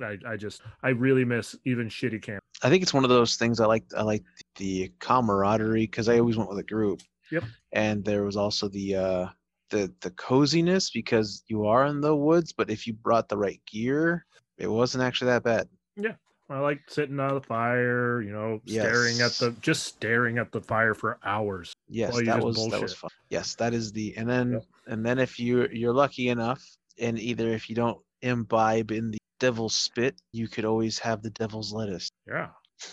I, 0.00 0.04
I 0.04 0.18
I 0.32 0.36
just 0.36 0.62
I 0.82 0.90
really 0.90 1.24
miss 1.24 1.56
even 1.64 1.88
shitty 1.88 2.22
camp. 2.22 2.42
I 2.62 2.70
think 2.70 2.82
it's 2.82 2.94
one 2.94 3.04
of 3.04 3.10
those 3.10 3.36
things 3.36 3.60
I 3.60 3.66
like. 3.66 3.84
I 3.96 4.02
like 4.02 4.24
the 4.56 4.92
camaraderie 5.00 5.86
because 5.86 6.08
I 6.08 6.18
always 6.18 6.36
went 6.36 6.48
with 6.48 6.58
a 6.58 6.64
group. 6.64 7.02
Yep. 7.30 7.44
And 7.72 8.04
there 8.04 8.24
was 8.24 8.36
also 8.36 8.68
the 8.68 8.96
uh, 8.96 9.26
the 9.70 9.92
the 10.00 10.10
coziness 10.10 10.90
because 10.90 11.42
you 11.48 11.66
are 11.66 11.86
in 11.86 12.00
the 12.00 12.14
woods, 12.14 12.52
but 12.52 12.70
if 12.70 12.86
you 12.86 12.92
brought 12.94 13.28
the 13.28 13.38
right 13.38 13.60
gear, 13.66 14.24
it 14.58 14.68
wasn't 14.68 15.04
actually 15.04 15.30
that 15.30 15.44
bad. 15.44 15.68
Yeah. 15.96 16.14
I 16.48 16.60
like 16.60 16.82
sitting 16.88 17.18
on 17.18 17.34
the 17.34 17.40
fire, 17.40 18.22
you 18.22 18.30
know, 18.30 18.60
staring 18.66 19.20
at 19.20 19.32
the 19.32 19.50
just 19.60 19.82
staring 19.82 20.38
at 20.38 20.52
the 20.52 20.60
fire 20.60 20.94
for 20.94 21.18
hours. 21.24 21.72
Yes, 21.88 22.16
that 22.24 22.40
was 22.40 22.68
that 22.70 22.80
was 22.80 22.94
fun. 22.94 23.10
Yes, 23.30 23.56
that 23.56 23.74
is 23.74 23.92
the 23.92 24.16
and 24.16 24.28
then 24.28 24.52
Yep. 24.52 24.64
and 24.86 25.04
then 25.04 25.18
if 25.18 25.40
you 25.40 25.66
you're 25.72 25.92
lucky 25.92 26.28
enough, 26.28 26.62
and 27.00 27.18
either 27.18 27.48
if 27.48 27.68
you 27.68 27.74
don't 27.74 27.98
imbibe 28.22 28.92
in 28.92 29.10
the 29.10 29.18
devil's 29.40 29.74
spit, 29.74 30.20
you 30.30 30.46
could 30.46 30.64
always 30.64 31.00
have 31.00 31.22
the 31.22 31.30
devil's 31.30 31.72
lettuce. 31.72 32.08
Yeah. 32.28 32.50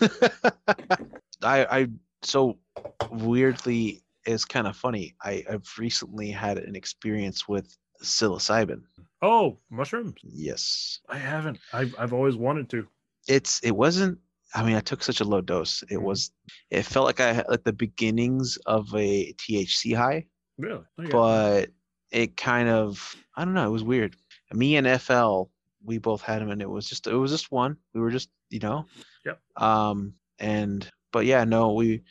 I 1.42 1.64
I 1.64 1.86
so 2.22 2.58
weirdly 3.12 4.02
it's 4.26 4.44
kind 4.44 4.66
of 4.66 4.76
funny. 4.76 5.14
I 5.22 5.44
I've 5.50 5.68
recently 5.78 6.30
had 6.30 6.58
an 6.58 6.74
experience 6.76 7.48
with 7.48 7.76
psilocybin. 8.02 8.82
Oh, 9.22 9.58
mushrooms. 9.70 10.14
Yes, 10.22 11.00
I 11.08 11.18
haven't. 11.18 11.58
I've 11.72 11.94
I've 11.98 12.12
always 12.12 12.36
wanted 12.36 12.68
to. 12.70 12.86
it's 13.28 13.60
it 13.60 13.72
wasn't. 13.72 14.18
I 14.54 14.62
mean, 14.62 14.76
I 14.76 14.80
took 14.80 15.02
such 15.02 15.20
a 15.20 15.24
low 15.24 15.40
dose. 15.40 15.82
It 15.90 15.98
Mhm. 15.98 16.02
was. 16.02 16.30
It 16.70 16.82
felt 16.84 17.06
like 17.06 17.20
I 17.20 17.32
had 17.32 17.48
like 17.48 17.64
the 17.64 17.72
beginnings 17.72 18.56
of 18.66 18.94
a 18.94 19.32
THC 19.34 19.94
high, 19.96 20.26
Really? 20.58 20.84
Okay. 21.00 21.10
but 21.10 21.70
it 22.12 22.36
kind 22.36 22.68
of 22.68 23.16
I 23.36 23.44
don't 23.44 23.54
know. 23.54 23.66
It 23.66 23.72
was 23.72 23.82
weird. 23.82 24.16
Me 24.52 24.76
and 24.76 24.86
FL 25.00 25.50
we 25.86 25.98
both 25.98 26.22
had 26.22 26.40
them, 26.40 26.50
and 26.50 26.62
it 26.62 26.70
was 26.70 26.88
just 26.88 27.06
it 27.06 27.14
was 27.14 27.30
just 27.30 27.50
one. 27.50 27.76
We 27.94 28.00
were 28.00 28.10
just 28.10 28.30
you 28.50 28.60
know. 28.60 28.86
Yep. 29.24 29.40
Um, 29.56 30.14
and 30.38 30.88
but 31.12 31.26
yeah, 31.26 31.44
no, 31.44 31.72
we 31.72 32.02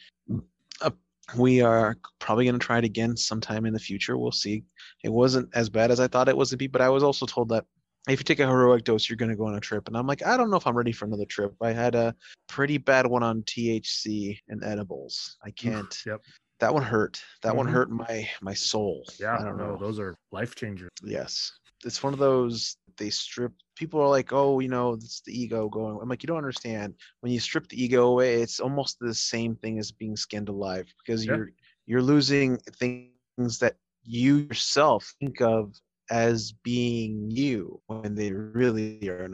we 1.38 1.62
are 1.62 1.96
probably 2.20 2.46
gonna 2.46 2.60
try 2.60 2.78
it 2.80 2.84
again 2.84 3.16
sometime 3.18 3.66
in 3.66 3.74
the 3.74 3.80
future. 3.80 4.18
We'll 4.18 4.32
see. 4.32 4.64
It 5.04 5.10
wasn't 5.10 5.50
as 5.54 5.70
bad 5.70 5.92
as 5.92 6.00
I 6.00 6.08
thought 6.08 6.30
it 6.30 6.38
was 6.38 6.50
to 6.52 6.58
be, 6.58 6.68
but 6.68 6.82
I 6.82 6.90
was 6.90 7.04
also 7.04 7.26
told 7.26 7.50
that 7.50 7.66
if 8.10 8.20
you 8.20 8.24
take 8.24 8.40
a 8.42 8.48
heroic 8.48 8.84
dose, 8.84 9.10
you're 9.10 9.16
gonna 9.18 9.36
go 9.36 9.48
on 9.48 9.56
a 9.56 9.60
trip, 9.62 9.88
and 9.88 9.96
I'm 9.96 10.08
like, 10.08 10.26
I 10.26 10.36
don't 10.36 10.50
know 10.50 10.58
if 10.58 10.68
I'm 10.68 10.76
ready 10.78 10.92
for 10.92 11.06
another 11.06 11.26
trip. 11.26 11.54
I 11.62 11.72
had 11.72 11.96
a 11.96 12.14
pretty 12.48 12.78
bad 12.78 13.08
one 13.08 13.24
on 13.24 13.44
THC 13.44 14.40
and 14.50 14.64
edibles. 14.64 15.38
I 15.44 15.52
can't. 15.52 15.98
Yep. 16.06 16.22
That 16.60 16.74
one 16.74 16.84
hurt. 16.84 17.22
That 17.42 17.56
one 17.56 17.68
Mhm. 17.68 17.72
hurt 17.72 17.90
my 17.90 18.30
my 18.42 18.54
soul. 18.54 19.06
Yeah, 19.20 19.36
I 19.40 19.44
don't 19.44 19.58
no, 19.58 19.72
know. 19.72 19.78
those 19.78 20.00
are 20.00 20.16
life 20.32 20.56
changers. 20.56 20.90
Yes. 21.02 21.52
It's 21.86 22.04
one 22.04 22.14
of 22.14 22.20
those 22.20 22.78
they 22.98 23.10
strip 23.10 23.52
people 23.76 24.00
are 24.02 24.10
like, 24.10 24.32
oh, 24.34 24.60
you 24.60 24.70
know, 24.70 24.94
it's 24.94 25.22
the 25.26 25.32
ego 25.38 25.68
going. 25.70 25.98
I'm 26.02 26.10
like, 26.10 26.22
you 26.24 26.28
don't 26.28 26.38
understand. 26.38 26.94
When 27.22 27.32
you 27.32 27.40
strip 27.40 27.68
the 27.70 27.82
ego 27.82 28.08
away, 28.08 28.42
it's 28.42 28.60
almost 28.60 29.00
the 29.00 29.14
same 29.14 29.56
thing 29.56 29.80
as 29.80 29.92
being 29.92 30.16
skinned 30.16 30.50
alive 30.50 30.88
because 31.06 31.26
Yeah. 31.26 31.36
you're 31.36 31.50
you're 31.88 32.02
losing 32.02 32.58
things 32.58 33.60
that 33.60 33.76
you 34.04 34.38
yourself 34.38 35.14
think 35.20 35.42
of 35.42 35.74
as 36.10 36.52
being 36.64 37.32
you 37.32 37.82
when 37.88 38.16
they 38.16 38.32
really 38.32 39.10
are 39.10 39.28
not. 39.30 39.34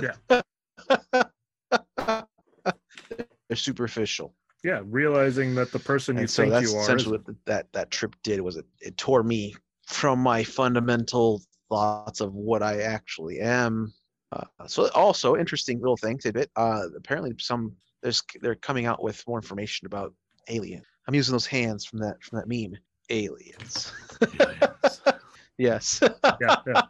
Yeah. 0.00 0.14
They're 3.48 3.56
superficial. 3.56 4.34
Yeah, 4.62 4.80
realizing 4.84 5.54
that 5.54 5.72
the 5.72 5.78
person 5.78 6.16
you 6.16 6.20
and 6.22 6.30
so 6.30 6.42
think 6.42 6.52
that's 6.52 6.62
you 6.62 6.76
are. 6.76 6.82
essentially 6.82 7.18
isn't. 7.18 7.26
what 7.26 7.36
that 7.46 7.72
that 7.72 7.90
trip 7.90 8.14
did 8.22 8.40
was 8.40 8.56
it, 8.56 8.66
it 8.80 8.96
tore 8.96 9.22
me 9.22 9.54
from 9.86 10.18
my 10.20 10.42
fundamental 10.44 11.42
thoughts 11.68 12.20
of 12.20 12.34
what 12.34 12.62
I 12.62 12.82
actually 12.82 13.40
am. 13.40 13.92
Uh, 14.32 14.44
so 14.66 14.88
also 14.90 15.36
interesting 15.36 15.80
little 15.80 15.96
thing 15.96 16.18
tidbit. 16.18 16.50
Uh, 16.56 16.82
apparently 16.96 17.34
some 17.38 17.72
there's 18.02 18.22
they're 18.40 18.54
coming 18.54 18.86
out 18.86 19.02
with 19.02 19.22
more 19.26 19.38
information 19.38 19.86
about 19.86 20.12
alien. 20.48 20.82
I'm 21.06 21.14
using 21.14 21.32
those 21.32 21.46
hands 21.46 21.84
from 21.84 21.98
that 22.00 22.22
from 22.22 22.38
that 22.38 22.48
meme. 22.48 22.78
Aliens. 23.10 23.92
Aliens. 24.38 25.00
yes. 25.56 26.00
yeah, 26.40 26.56
yeah. 26.66 26.82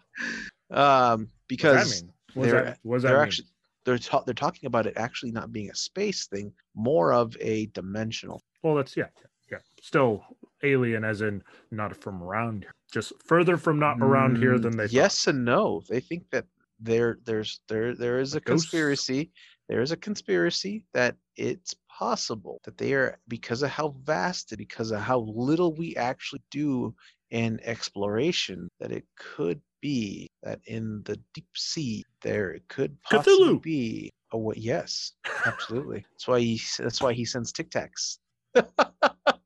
um, 1.13 1.21
What 1.21 1.29
because 1.49 1.77
does 1.91 2.01
that 2.01 2.07
mean? 2.07 2.13
What 2.35 2.45
they're- 2.51 2.65
that, 2.65 2.79
what 2.83 3.03
they're 3.03 3.13
mean? 3.15 3.23
actually 3.23 3.49
they're 3.85 3.99
ta- 3.99 4.23
they're 4.25 4.35
talking 4.35 4.67
about 4.67 4.87
it 4.87 4.95
actually 4.97 5.31
not 5.33 5.53
being 5.53 5.71
a 5.71 5.75
space 5.75 6.27
thing, 6.27 6.53
more 6.75 7.13
of 7.13 7.37
a 7.41 7.67
dimensional. 7.67 8.43
Well, 8.63 8.75
that's 8.75 8.97
yeah, 8.97 9.07
yeah, 9.17 9.27
yeah. 9.53 9.59
Still 9.81 10.25
alien, 10.63 11.05
as 11.05 11.21
in 11.21 11.43
not 11.71 11.97
from 11.97 12.23
around 12.23 12.63
here. 12.63 12.73
Just 12.93 13.13
further 13.25 13.57
from 13.57 13.79
not 13.79 13.99
around 14.01 14.39
here 14.39 14.59
Mm, 14.59 14.63
than 14.63 14.77
they. 14.77 14.87
thought. 14.87 14.93
yes 14.93 15.27
and 15.27 15.45
no 15.45 15.83
they 15.89 16.01
think 16.01 16.25
that 16.31 16.47
there 16.81 17.19
there's 17.25 17.61
there 17.69 17.95
there 17.95 18.21
is 18.21 18.35
a 18.35 18.41
ghosts? 18.41 18.65
conspiracy 18.65 19.31
there 19.69 19.81
is 19.83 19.93
a 19.93 19.97
conspiracy 19.97 20.85
that 20.95 21.17
it's 21.37 21.75
possible 21.89 22.59
that 22.65 22.79
they 22.79 22.93
are 22.95 23.19
because 23.29 23.63
of 23.63 23.71
how 23.71 23.89
vast 24.05 24.53
it 24.53 24.57
because 24.57 24.91
of 24.93 25.01
how 25.01 25.19
little 25.21 25.75
we 25.75 25.95
actually 25.97 26.43
do 26.51 26.95
in 27.31 27.61
exploration 27.65 28.69
that 28.81 28.93
it 28.93 29.05
could 29.17 29.61
be 29.83 30.29
that 30.43 30.61
in 30.67 31.03
the 31.05 31.21
deep 31.35 31.47
sea 31.57 32.05
there 32.23 32.51
it 32.53 32.67
could 32.69 32.97
possibly 33.03 33.55
Cthulhu! 33.55 33.63
be 33.63 34.11
a 34.33 34.39
what 34.39 34.57
yes 34.57 35.13
absolutely 35.47 36.05
that's 36.13 36.27
why 36.29 36.41
he 36.41 36.61
that's 36.79 37.01
why 37.03 37.13
he 37.13 37.25
sends 37.25 37.53
tic 37.53 37.71
tacs 37.71 38.19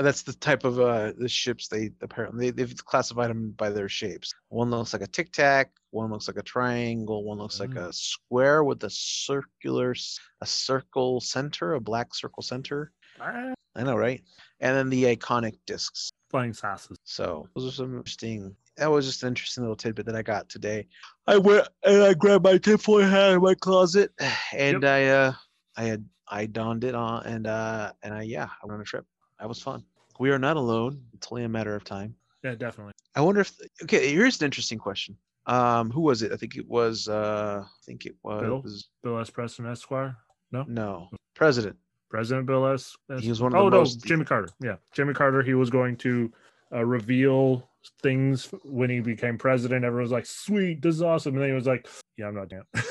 that's 0.00 0.22
the 0.22 0.32
type 0.34 0.64
of 0.64 0.80
uh 0.80 1.12
the 1.18 1.28
ships 1.28 1.68
they 1.68 1.90
apparently 2.00 2.50
they, 2.50 2.64
they've 2.64 2.84
classified 2.84 3.30
them 3.30 3.50
by 3.52 3.68
their 3.70 3.88
shapes. 3.88 4.32
One 4.48 4.70
looks 4.70 4.92
like 4.92 5.02
a 5.02 5.06
tic 5.06 5.32
tac 5.32 5.70
one 5.90 6.10
looks 6.10 6.26
like 6.28 6.38
a 6.38 6.42
triangle 6.42 7.24
one 7.24 7.38
looks 7.38 7.60
like 7.60 7.70
Mm. 7.70 7.88
a 7.88 7.92
square 7.92 8.64
with 8.64 8.82
a 8.84 8.90
circular 8.90 9.94
a 10.40 10.46
circle 10.46 11.20
center 11.20 11.74
a 11.74 11.80
black 11.80 12.14
circle 12.14 12.42
center. 12.42 12.92
Ah, 13.20 13.52
i 13.76 13.82
know 13.82 13.96
right? 13.96 14.22
And 14.60 14.76
then 14.76 14.88
the 14.90 15.04
iconic 15.16 15.54
discs. 15.66 16.10
Flying 16.30 16.54
saucers. 16.54 16.96
so 17.04 17.46
those 17.54 17.68
are 17.68 17.72
some 17.72 17.96
interesting 17.98 18.56
that 18.78 18.90
was 18.90 19.04
just 19.04 19.22
an 19.22 19.28
interesting 19.28 19.62
little 19.64 19.76
tidbit 19.76 20.06
that 20.06 20.16
i 20.16 20.22
got 20.22 20.48
today. 20.48 20.86
I 21.26 21.36
went 21.36 21.68
and 21.84 22.02
i 22.02 22.14
grabbed 22.14 22.44
my 22.44 22.56
tinfoil 22.56 23.02
hat 23.06 23.32
in 23.32 23.42
my 23.42 23.54
closet 23.54 24.12
and 24.56 24.82
i 24.84 25.04
uh 25.06 25.32
i 25.76 25.82
had 25.84 26.04
i 26.28 26.46
donned 26.46 26.84
it 26.84 26.94
on 26.94 27.26
and 27.26 27.46
uh 27.46 27.92
and 28.02 28.14
i 28.14 28.22
yeah 28.22 28.44
i 28.62 28.66
went 28.66 28.76
on 28.76 28.80
a 28.80 28.84
trip 28.84 29.04
that 29.42 29.48
was 29.48 29.60
fun 29.60 29.84
we 30.20 30.30
are 30.30 30.38
not 30.38 30.56
alone 30.56 31.02
it's 31.12 31.26
only 31.32 31.42
a 31.42 31.48
matter 31.48 31.74
of 31.74 31.82
time 31.82 32.14
Yeah, 32.44 32.54
definitely. 32.54 32.92
I 33.16 33.20
wonder 33.20 33.40
if 33.40 33.52
okay, 33.82 34.12
here's 34.12 34.40
an 34.40 34.44
interesting 34.46 34.78
question. 34.78 35.16
Um, 35.46 35.90
who 35.90 36.00
was 36.00 36.22
it? 36.22 36.32
I 36.32 36.36
think 36.36 36.56
it 36.56 36.66
was 36.68 37.08
uh 37.08 37.64
I 37.64 37.80
think 37.84 38.06
it 38.06 38.14
was 38.22 38.40
Bill 38.40 38.64
Bill 39.02 39.20
S. 39.20 39.30
Preston 39.30 39.66
Esquire. 39.66 40.16
No, 40.52 40.64
no 40.66 41.08
president. 41.34 41.76
President 42.08 42.46
Bill 42.46 42.66
S. 42.66 42.94
He 43.18 43.28
was 43.28 43.40
one 43.40 43.52
of 43.52 43.58
the 43.58 43.64
oh 43.64 43.68
no, 43.68 43.78
most- 43.78 44.04
Jimmy 44.04 44.24
Carter. 44.24 44.48
Yeah, 44.60 44.76
Jimmy 44.92 45.12
Carter. 45.14 45.42
He 45.42 45.54
was 45.54 45.70
going 45.70 45.96
to 45.98 46.32
uh, 46.72 46.84
reveal 46.84 47.68
things 48.00 48.48
when 48.64 48.90
he 48.90 49.00
became 49.00 49.36
president. 49.36 49.84
Everyone 49.84 50.04
was 50.04 50.12
like, 50.12 50.26
"Sweet, 50.26 50.80
this 50.82 50.94
is 50.94 51.02
awesome," 51.02 51.34
and 51.34 51.42
then 51.42 51.50
he 51.50 51.54
was 51.54 51.66
like, 51.66 51.88
"Yeah, 52.16 52.28
I'm 52.28 52.34
not 52.34 52.48
doing." 52.48 52.62
it." 52.74 52.86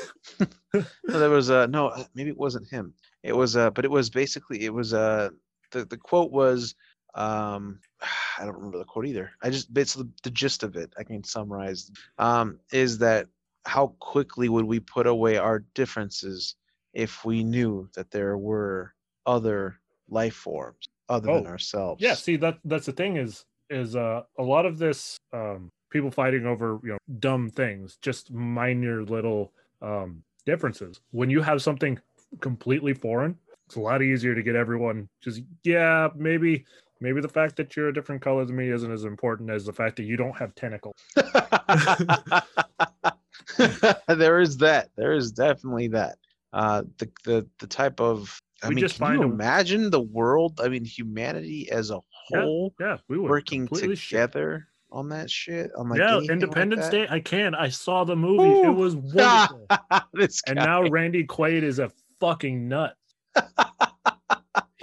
No, 1.08 1.18
there 1.18 1.30
was 1.30 1.50
uh 1.50 1.66
no, 1.66 1.88
uh, 1.88 2.04
maybe 2.14 2.30
it 2.30 2.38
wasn't 2.38 2.68
him. 2.68 2.94
It 3.22 3.36
was 3.36 3.56
uh 3.56 3.70
but 3.70 3.84
it 3.84 3.90
was 3.90 4.08
basically 4.08 4.64
it 4.64 4.72
was 4.72 4.94
uh 4.94 5.30
the, 5.72 5.84
the 5.84 5.96
quote 5.96 6.30
was 6.30 6.74
um 7.14 7.80
I 8.38 8.44
don't 8.44 8.56
remember 8.56 8.78
the 8.78 8.84
quote 8.84 9.06
either. 9.06 9.32
I 9.42 9.50
just 9.50 9.68
it's 9.76 9.94
the, 9.94 10.08
the 10.22 10.30
gist 10.30 10.62
of 10.62 10.76
it. 10.76 10.92
I 10.98 11.02
can 11.04 11.24
summarize. 11.24 11.90
Um 12.18 12.58
is 12.72 12.98
that 12.98 13.26
how 13.64 13.94
quickly 14.00 14.48
would 14.48 14.64
we 14.64 14.80
put 14.80 15.06
away 15.06 15.36
our 15.36 15.60
differences 15.74 16.56
if 16.94 17.24
we 17.24 17.44
knew 17.44 17.88
that 17.94 18.10
there 18.10 18.36
were 18.36 18.92
other 19.26 19.78
life 20.08 20.34
forms 20.34 20.88
other 21.08 21.26
than 21.32 21.46
Oh, 21.46 21.50
ourselves? 21.50 22.02
yeah, 22.02 22.14
see 22.14 22.36
that 22.36 22.58
that's 22.64 22.86
the 22.86 22.92
thing 22.92 23.16
is 23.16 23.44
is 23.70 23.96
uh 23.96 24.22
a 24.38 24.42
lot 24.42 24.66
of 24.66 24.78
this 24.78 25.16
um 25.32 25.70
people 25.90 26.10
fighting 26.10 26.46
over 26.46 26.80
you 26.82 26.90
know 26.90 26.98
dumb 27.20 27.50
things, 27.50 27.98
just 28.02 28.30
minor 28.32 29.04
little 29.04 29.52
um 29.80 30.22
differences. 30.46 31.00
When 31.12 31.30
you 31.30 31.40
have 31.42 31.62
something 31.62 31.98
completely 32.40 32.94
foreign, 32.94 33.38
it's 33.72 33.76
a 33.78 33.80
lot 33.80 34.02
easier 34.02 34.34
to 34.34 34.42
get 34.42 34.54
everyone 34.54 35.08
just 35.22 35.40
yeah, 35.64 36.08
maybe 36.14 36.66
maybe 37.00 37.22
the 37.22 37.28
fact 37.28 37.56
that 37.56 37.74
you're 37.74 37.88
a 37.88 37.94
different 37.94 38.20
color 38.20 38.44
than 38.44 38.54
me 38.54 38.68
isn't 38.70 38.92
as 38.92 39.04
important 39.04 39.48
as 39.48 39.64
the 39.64 39.72
fact 39.72 39.96
that 39.96 40.02
you 40.02 40.14
don't 40.14 40.36
have 40.36 40.54
tentacles. 40.54 40.94
there 44.08 44.40
is 44.40 44.58
that. 44.58 44.90
There 44.96 45.14
is 45.14 45.32
definitely 45.32 45.88
that. 45.88 46.18
Uh, 46.52 46.82
the 46.98 47.10
the 47.24 47.46
the 47.60 47.66
type 47.66 47.98
of. 47.98 48.38
I 48.62 48.68
We 48.68 48.74
mean, 48.74 48.82
just 48.82 48.96
can 48.98 49.06
find 49.06 49.20
you 49.22 49.26
a- 49.26 49.30
imagine 49.32 49.88
the 49.88 50.02
world? 50.02 50.60
I 50.62 50.68
mean, 50.68 50.84
humanity 50.84 51.70
as 51.72 51.90
a 51.90 52.00
whole 52.28 52.74
Yeah, 52.78 52.98
we 53.08 53.16
would 53.18 53.30
working 53.30 53.66
completely 53.66 53.96
shit. 53.96 54.10
together 54.10 54.68
on 54.92 55.08
that 55.08 55.30
shit. 55.30 55.70
On 55.78 55.88
like 55.88 55.98
yeah, 55.98 56.16
anything 56.18 56.28
like 56.28 56.42
Independence? 56.42 56.88
Day. 56.90 57.06
I 57.08 57.20
can. 57.20 57.54
I 57.54 57.70
saw 57.70 58.04
the 58.04 58.16
movie. 58.16 58.42
Ooh. 58.42 58.66
It 58.66 58.74
was 58.76 58.96
wonderful. 58.96 59.66
this 60.12 60.42
and 60.46 60.56
now 60.56 60.86
Randy 60.90 61.26
Quaid 61.26 61.62
is 61.62 61.78
a 61.78 61.90
fucking 62.20 62.68
nut. 62.68 62.96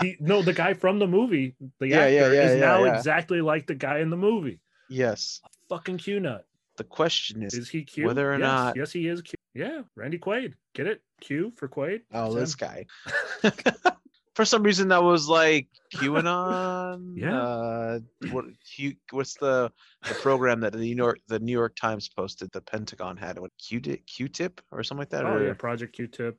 He 0.01 0.15
no, 0.19 0.41
the 0.41 0.53
guy 0.53 0.73
from 0.73 0.99
the 0.99 1.07
movie, 1.07 1.55
the 1.79 1.87
Yeah, 1.89 1.99
actor, 2.01 2.13
yeah, 2.13 2.31
yeah, 2.31 2.49
is 2.51 2.59
now 2.61 2.83
exactly 2.85 3.41
like 3.41 3.67
the 3.67 3.75
guy 3.75 3.99
in 3.99 4.09
the 4.09 4.17
movie. 4.17 4.59
yes. 4.89 5.41
Fucking 5.69 5.97
Q 5.97 6.19
nut. 6.19 6.45
The 6.77 6.83
question 6.83 7.43
is, 7.43 7.53
Is 7.53 7.69
he 7.69 7.83
Q? 7.83 8.05
whether 8.07 8.29
or 8.31 8.35
yes, 8.37 8.41
not- 8.41 8.75
Yes, 8.77 8.91
he 8.91 9.07
is 9.07 9.21
Q. 9.21 9.35
Yeah, 9.53 9.81
Randy 9.95 10.17
Quaid. 10.19 10.53
Get 10.73 10.87
it? 10.87 11.01
Q 11.21 11.51
for 11.57 11.67
Quaid. 11.67 12.01
oh, 12.13 12.33
this 12.33 12.53
him. 12.53 12.85
guy. 13.43 13.51
For 14.35 14.45
some 14.45 14.63
reason, 14.63 14.87
that 14.87 15.03
was 15.03 15.27
like 15.27 15.67
QAnon. 15.93 17.13
Yeah. 17.17 17.41
Uh, 17.41 17.99
what? 18.31 18.45
Q, 18.73 18.93
what's 19.11 19.33
the 19.33 19.69
the 20.07 20.13
program 20.13 20.61
that 20.61 20.71
the 20.71 20.79
New 20.79 20.95
York 20.95 21.19
the 21.27 21.39
New 21.39 21.51
York 21.51 21.75
Times 21.75 22.07
posted? 22.07 22.49
The 22.53 22.61
Pentagon 22.61 23.17
had 23.17 23.37
what 23.37 23.51
Q 23.57 23.81
Q-tip 23.81 24.61
or 24.71 24.81
something 24.83 25.01
like 25.01 25.09
that. 25.09 25.25
Oh 25.25 25.33
or, 25.33 25.45
yeah, 25.45 25.53
Project 25.53 25.93
Q-Tip, 25.93 26.37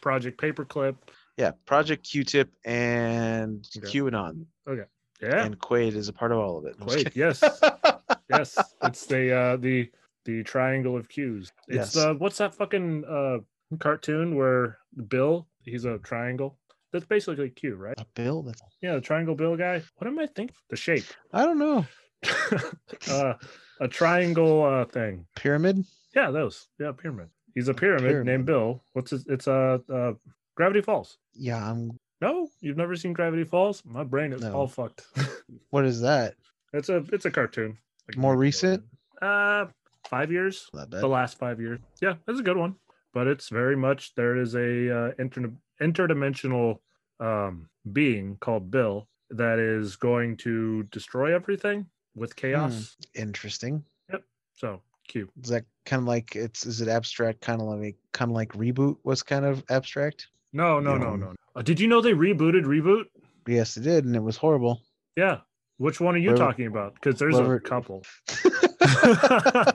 Project 0.00 0.40
Paperclip. 0.40 0.96
Yeah, 1.36 1.52
Project 1.66 2.08
Q-Tip 2.08 2.50
and 2.64 3.66
Okay. 3.76 3.86
QAnon, 4.00 4.46
Okay. 4.68 4.84
Yeah, 5.22 5.44
and 5.44 5.58
Quaid 5.58 5.94
is 5.94 6.08
a 6.08 6.12
part 6.12 6.32
of 6.32 6.38
all 6.38 6.58
of 6.58 6.64
it. 6.66 6.78
Quaid. 6.78 7.14
Yes, 7.14 7.42
yes. 8.30 8.58
It's 8.82 9.06
the 9.06 9.32
uh, 9.34 9.56
the 9.56 9.90
the 10.26 10.42
triangle 10.42 10.96
of 10.96 11.08
Qs. 11.08 11.52
It's 11.68 11.94
Yes. 11.94 11.96
uh, 11.96 12.14
what's 12.14 12.38
that 12.38 12.54
fucking 12.54 13.04
uh 13.08 13.38
cartoon 13.78 14.34
where 14.36 14.78
Bill 15.08 15.46
he's 15.64 15.84
a 15.86 15.98
triangle. 15.98 16.58
That's 16.92 17.04
basically 17.06 17.50
Q, 17.50 17.74
right? 17.76 17.94
A 17.98 18.06
bill? 18.14 18.42
That's, 18.42 18.62
Yeah, 18.80 18.94
the 18.94 19.00
triangle 19.00 19.34
Bill 19.34 19.56
guy. 19.56 19.82
What 19.96 20.06
am 20.06 20.18
I 20.18 20.26
thinking? 20.26 20.54
The 20.70 20.76
shape. 20.76 21.04
I 21.32 21.44
don't 21.44 21.58
know. 21.58 21.84
uh, 23.10 23.34
a 23.80 23.88
triangle 23.88 24.64
uh 24.64 24.84
thing. 24.84 25.26
Pyramid? 25.34 25.84
Yeah, 26.14 26.30
those. 26.30 26.68
Yeah, 26.78 26.92
pyramid. 26.92 27.28
He's 27.54 27.68
a 27.68 27.74
pyramid, 27.74 28.10
pyramid. 28.10 28.26
named 28.26 28.46
Bill. 28.46 28.82
What's 28.92 29.10
his? 29.12 29.26
It's 29.28 29.48
uh, 29.48 29.78
uh 29.92 30.12
Gravity 30.56 30.80
Falls. 30.82 31.18
Yeah. 31.36 31.70
I'm. 31.70 31.98
No, 32.20 32.48
you've 32.60 32.76
never 32.78 32.96
seen 32.96 33.12
Gravity 33.12 33.44
Falls? 33.44 33.82
My 33.84 34.02
brain 34.04 34.32
is 34.32 34.40
No. 34.42 34.52
all 34.54 34.66
fucked. 34.68 35.02
What 35.70 35.84
is 35.84 36.00
that? 36.00 36.34
it's 36.72 36.88
a 36.88 37.04
it's 37.12 37.24
a 37.24 37.30
cartoon. 37.30 37.78
Like 38.08 38.16
More 38.18 38.36
recent? 38.36 38.82
Uh, 39.22 39.66
five 40.08 40.30
years. 40.32 40.68
Not 40.74 40.90
bad. 40.90 41.00
The 41.02 41.06
last 41.08 41.38
five 41.38 41.60
years. 41.60 41.80
Yeah, 42.00 42.14
that's 42.26 42.40
a 42.40 42.42
good 42.42 42.56
one. 42.56 42.74
But 43.14 43.26
it's 43.26 43.48
very 43.48 43.76
much 43.76 44.14
there 44.14 44.36
is 44.36 44.54
a 44.54 44.90
uh, 45.08 45.12
inter- 45.18 45.52
interdimensional 45.80 46.78
um, 47.20 47.68
being 47.92 48.36
called 48.40 48.70
Bill 48.70 49.08
that 49.30 49.58
is 49.58 49.96
going 49.96 50.36
to 50.38 50.82
destroy 50.84 51.34
everything 51.34 51.86
with 52.14 52.36
chaos. 52.36 52.96
Interesting. 53.14 53.84
Yep. 54.10 54.22
So 54.54 54.80
cute. 55.08 55.30
Is 55.42 55.50
that 55.50 55.64
kind 55.84 56.00
of 56.02 56.06
like 56.08 56.36
it's 56.36 56.66
is 56.66 56.80
it 56.80 56.88
abstract? 56.88 57.40
Kind 57.40 57.60
of 57.60 57.68
like 57.68 57.96
kind 58.12 58.30
of 58.30 58.34
like 58.34 58.52
reboot 58.52 58.96
was 59.04 59.22
kind 59.22 59.44
of 59.44 59.64
abstract. 59.70 60.28
No, 60.52 60.80
no, 60.80 60.96
no, 60.96 61.16
no. 61.16 61.34
Uh, 61.54 61.62
did 61.62 61.80
you 61.80 61.86
know 61.88 62.00
they 62.00 62.12
rebooted 62.12 62.64
Reboot? 62.64 63.04
Yes, 63.46 63.76
it 63.76 63.82
did, 63.82 64.04
and 64.04 64.14
it 64.16 64.22
was 64.22 64.36
horrible. 64.36 64.80
Yeah. 65.16 65.38
Which 65.78 66.00
one 66.00 66.14
are 66.14 66.18
you 66.18 66.30
Whatever- 66.30 66.50
talking 66.50 66.66
about? 66.66 66.94
Because 66.94 67.18
there's 67.18 67.34
whatever- 67.34 67.56
a 67.56 67.60
couple. 67.60 68.02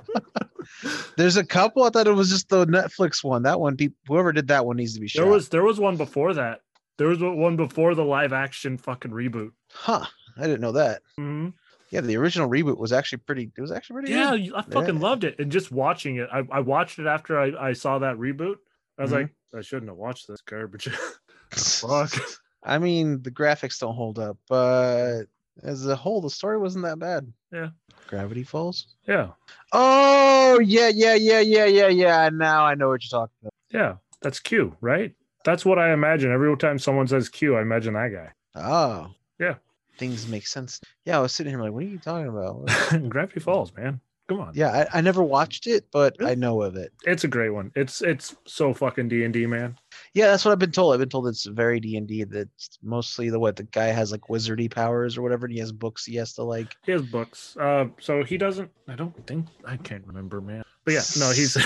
There's 1.17 1.37
a 1.37 1.45
couple. 1.45 1.83
I 1.83 1.89
thought 1.89 2.07
it 2.07 2.13
was 2.13 2.29
just 2.29 2.49
the 2.49 2.65
Netflix 2.65 3.23
one. 3.23 3.43
That 3.43 3.59
one, 3.59 3.75
people, 3.75 3.95
whoever 4.07 4.31
did 4.31 4.47
that 4.47 4.65
one 4.65 4.77
needs 4.77 4.93
to 4.95 4.99
be 5.01 5.07
shot. 5.07 5.23
There 5.23 5.31
was 5.31 5.49
there 5.49 5.63
was 5.63 5.79
one 5.79 5.97
before 5.97 6.33
that. 6.35 6.61
There 6.97 7.07
was 7.07 7.19
one 7.19 7.55
before 7.57 7.93
the 7.95 8.05
live 8.05 8.31
action 8.33 8.77
fucking 8.77 9.11
reboot. 9.11 9.51
huh? 9.71 10.05
I 10.37 10.41
didn't 10.43 10.61
know 10.61 10.71
that. 10.73 11.01
Mhm. 11.19 11.53
Yeah, 11.89 12.01
the 12.01 12.15
original 12.17 12.49
reboot 12.49 12.77
was 12.77 12.93
actually 12.93 13.19
pretty. 13.19 13.51
It 13.55 13.61
was 13.61 13.71
actually 13.71 13.95
pretty. 13.95 14.11
Yeah, 14.13 14.37
good. 14.37 14.53
I 14.55 14.61
fucking 14.61 14.95
Yeah. 14.95 15.01
loved 15.01 15.23
it. 15.25 15.39
And 15.39 15.51
just 15.51 15.71
watching 15.71 16.15
it, 16.17 16.29
I, 16.31 16.43
I 16.51 16.59
watched 16.61 16.99
it 16.99 17.05
after 17.07 17.39
I, 17.39 17.69
I 17.69 17.73
saw 17.73 17.99
that 17.99 18.15
reboot. 18.17 18.55
I 19.01 19.03
was 19.03 19.11
Mhm. 19.11 19.21
like, 19.21 19.33
I 19.57 19.61
shouldn't 19.61 19.89
have 19.89 19.97
watched 19.97 20.27
this 20.27 20.41
garbage. 20.41 20.87
Fuck. 21.51 22.11
I 22.63 22.77
mean, 22.77 23.23
the 23.23 23.31
graphics 23.31 23.79
don't 23.79 23.95
hold 23.95 24.19
up, 24.19 24.37
but 24.47 25.23
as 25.63 25.87
a 25.87 25.95
whole, 25.95 26.21
the 26.21 26.29
story 26.29 26.59
wasn't 26.59 26.85
that 26.85 26.99
bad. 26.99 27.31
Yeah. 27.51 27.69
Gravity 28.07 28.43
Falls. 28.43 28.95
yeah, 29.07 29.31
Oh 29.71 30.59
yeah, 30.63 30.89
yeah, 30.93 31.15
yeah, 31.15 31.39
yeah, 31.39 31.65
yeah, 31.65 31.87
yeah. 31.87 32.29
Now 32.31 32.65
I 32.65 32.75
know 32.75 32.89
what 32.89 33.03
you're 33.03 33.19
talking 33.21 33.33
about. 33.41 33.53
yeah. 33.71 33.95
That's 34.21 34.39
Q, 34.39 34.77
right? 34.81 35.15
That's 35.43 35.65
what 35.65 35.79
I 35.79 35.91
imagine. 35.93 36.31
Every 36.31 36.55
time 36.57 36.77
someone 36.77 37.07
says 37.07 37.27
Q, 37.29 37.55
I 37.57 37.61
imagine 37.61 37.95
that 37.95 38.09
guy. 38.13 38.31
Oh. 38.55 39.11
Yeah. 39.39 39.55
Things 39.97 40.27
make 40.27 40.45
sense. 40.45 40.79
Yeah, 41.05 41.17
I 41.17 41.21
was 41.21 41.33
sitting 41.33 41.51
here 41.51 41.59
like, 41.61 41.71
what 41.71 41.83
are 41.83 41.87
you 41.87 41.97
talking 41.97 42.27
about? 42.27 42.69
Gravity 43.09 43.39
Falls, 43.39 43.73
man. 43.75 43.99
Come 44.31 44.39
on. 44.47 44.53
yeah, 44.55 44.85
I, 44.93 44.99
I 44.99 45.01
never 45.01 45.21
watched 45.21 45.67
it, 45.67 45.85
but 45.91 46.15
Really? 46.19 46.31
I 46.31 46.35
know 46.35 46.61
of 46.61 46.77
it. 46.77 46.93
It's 47.03 47.25
a 47.25 47.27
great 47.27 47.49
one. 47.49 47.69
It's 47.75 48.01
it's 48.01 48.33
so 48.45 48.73
fucking 48.73 49.09
D 49.09 49.25
and 49.25 49.33
D, 49.33 49.45
man. 49.45 49.77
Yeah, 50.13 50.27
that's 50.27 50.45
what 50.45 50.51
I've 50.53 50.59
been 50.59 50.71
told. 50.71 50.93
I've 50.93 50.99
been 50.99 51.09
told 51.09 51.27
it's 51.27 51.45
very 51.45 51.81
D 51.81 51.97
and 51.97 52.07
D. 52.07 52.23
That's 52.23 52.79
mostly 52.81 53.29
the 53.29 53.39
what 53.39 53.57
the 53.57 53.63
guy 53.63 53.87
has 53.87 54.09
like 54.11 54.21
wizardy 54.29 54.71
powers 54.71 55.17
or 55.17 55.21
whatever. 55.21 55.47
And 55.47 55.53
he 55.53 55.59
has 55.59 55.73
books 55.73 56.05
he 56.05 56.15
has 56.15 56.33
to 56.35 56.43
like. 56.43 56.75
He 56.85 56.93
has 56.93 57.01
books. 57.01 57.57
Uh, 57.59 57.87
so 57.99 58.23
he 58.23 58.37
doesn't. 58.37 58.71
I 58.87 58.95
don't 58.95 59.27
think 59.27 59.47
I 59.65 59.75
can't 59.75 60.07
remember, 60.07 60.39
man. 60.39 60.63
But 60.85 60.93
yeah, 60.93 61.01
no, 61.19 61.31
he's 61.31 61.57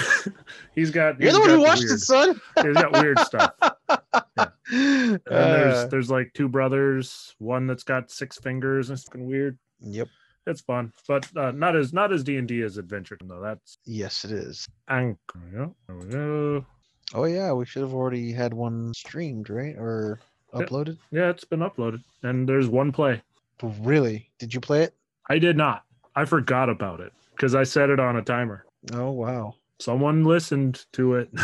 he's 0.76 0.90
got. 0.90 1.20
You're 1.20 1.28
he's 1.30 1.34
the 1.36 1.40
one 1.42 1.50
who 1.52 1.62
watched 1.62 1.84
weird, 1.84 1.92
it, 1.92 2.00
son. 2.00 2.42
He's 2.64 2.74
got 2.74 2.92
weird 2.94 3.20
stuff. 3.20 3.52
And 4.68 5.20
there's 5.28 5.76
Uh, 5.76 5.88
there's 5.92 6.10
like 6.10 6.34
two 6.34 6.50
brothers, 6.50 7.36
one 7.38 7.68
that's 7.68 7.84
got 7.84 8.10
six 8.10 8.40
fingers 8.40 8.90
and 8.90 8.98
it's 8.98 9.08
fucking 9.08 9.28
weird. 9.28 9.60
yep. 9.80 10.08
It's 10.48 10.62
fun, 10.62 10.94
but 11.08 11.28
uh, 11.36 11.52
not 11.52 11.76
as 11.76 11.92
not 11.92 12.14
as 12.14 12.24
D 12.24 12.38
and 12.38 12.48
D 12.48 12.62
as 12.62 12.78
Adventure 12.78 13.18
though. 13.24 13.42
That's 13.42 13.78
Yes, 13.86 14.24
it 14.26 14.32
is. 14.32 14.68
Anchor. 14.88 15.40
Yeah, 15.54 15.68
there 15.88 15.96
we 15.96 16.06
go. 16.06 16.66
Oh 17.14 17.26
yeah, 17.26 17.52
we 17.54 17.66
should 17.66 17.82
have 17.82 17.94
already 17.94 18.32
had 18.32 18.54
one 18.54 18.94
streamed, 18.94 19.50
right? 19.50 19.76
Or 19.76 20.20
uploaded. 20.54 20.98
Yeah, 21.12 21.30
it's 21.30 21.46
been 21.46 21.62
uploaded, 21.62 22.04
and 22.24 22.48
there's 22.48 22.68
one 22.68 22.92
play. 22.92 23.22
Really? 23.62 24.30
Did 24.38 24.54
you 24.54 24.60
play 24.60 24.84
it? 24.84 24.94
I 25.30 25.40
did 25.40 25.58
not. 25.58 25.84
I 26.16 26.26
forgot 26.26 26.70
about 26.70 27.00
it 27.00 27.12
because 27.32 27.56
I 27.56 27.64
set 27.64 27.90
it 27.90 28.00
on 28.00 28.16
a 28.18 28.22
timer. 28.22 28.66
Oh 28.94 29.12
wow. 29.12 29.56
Someone 29.80 30.24
listened 30.24 30.86
to 30.94 31.16
it. 31.16 31.30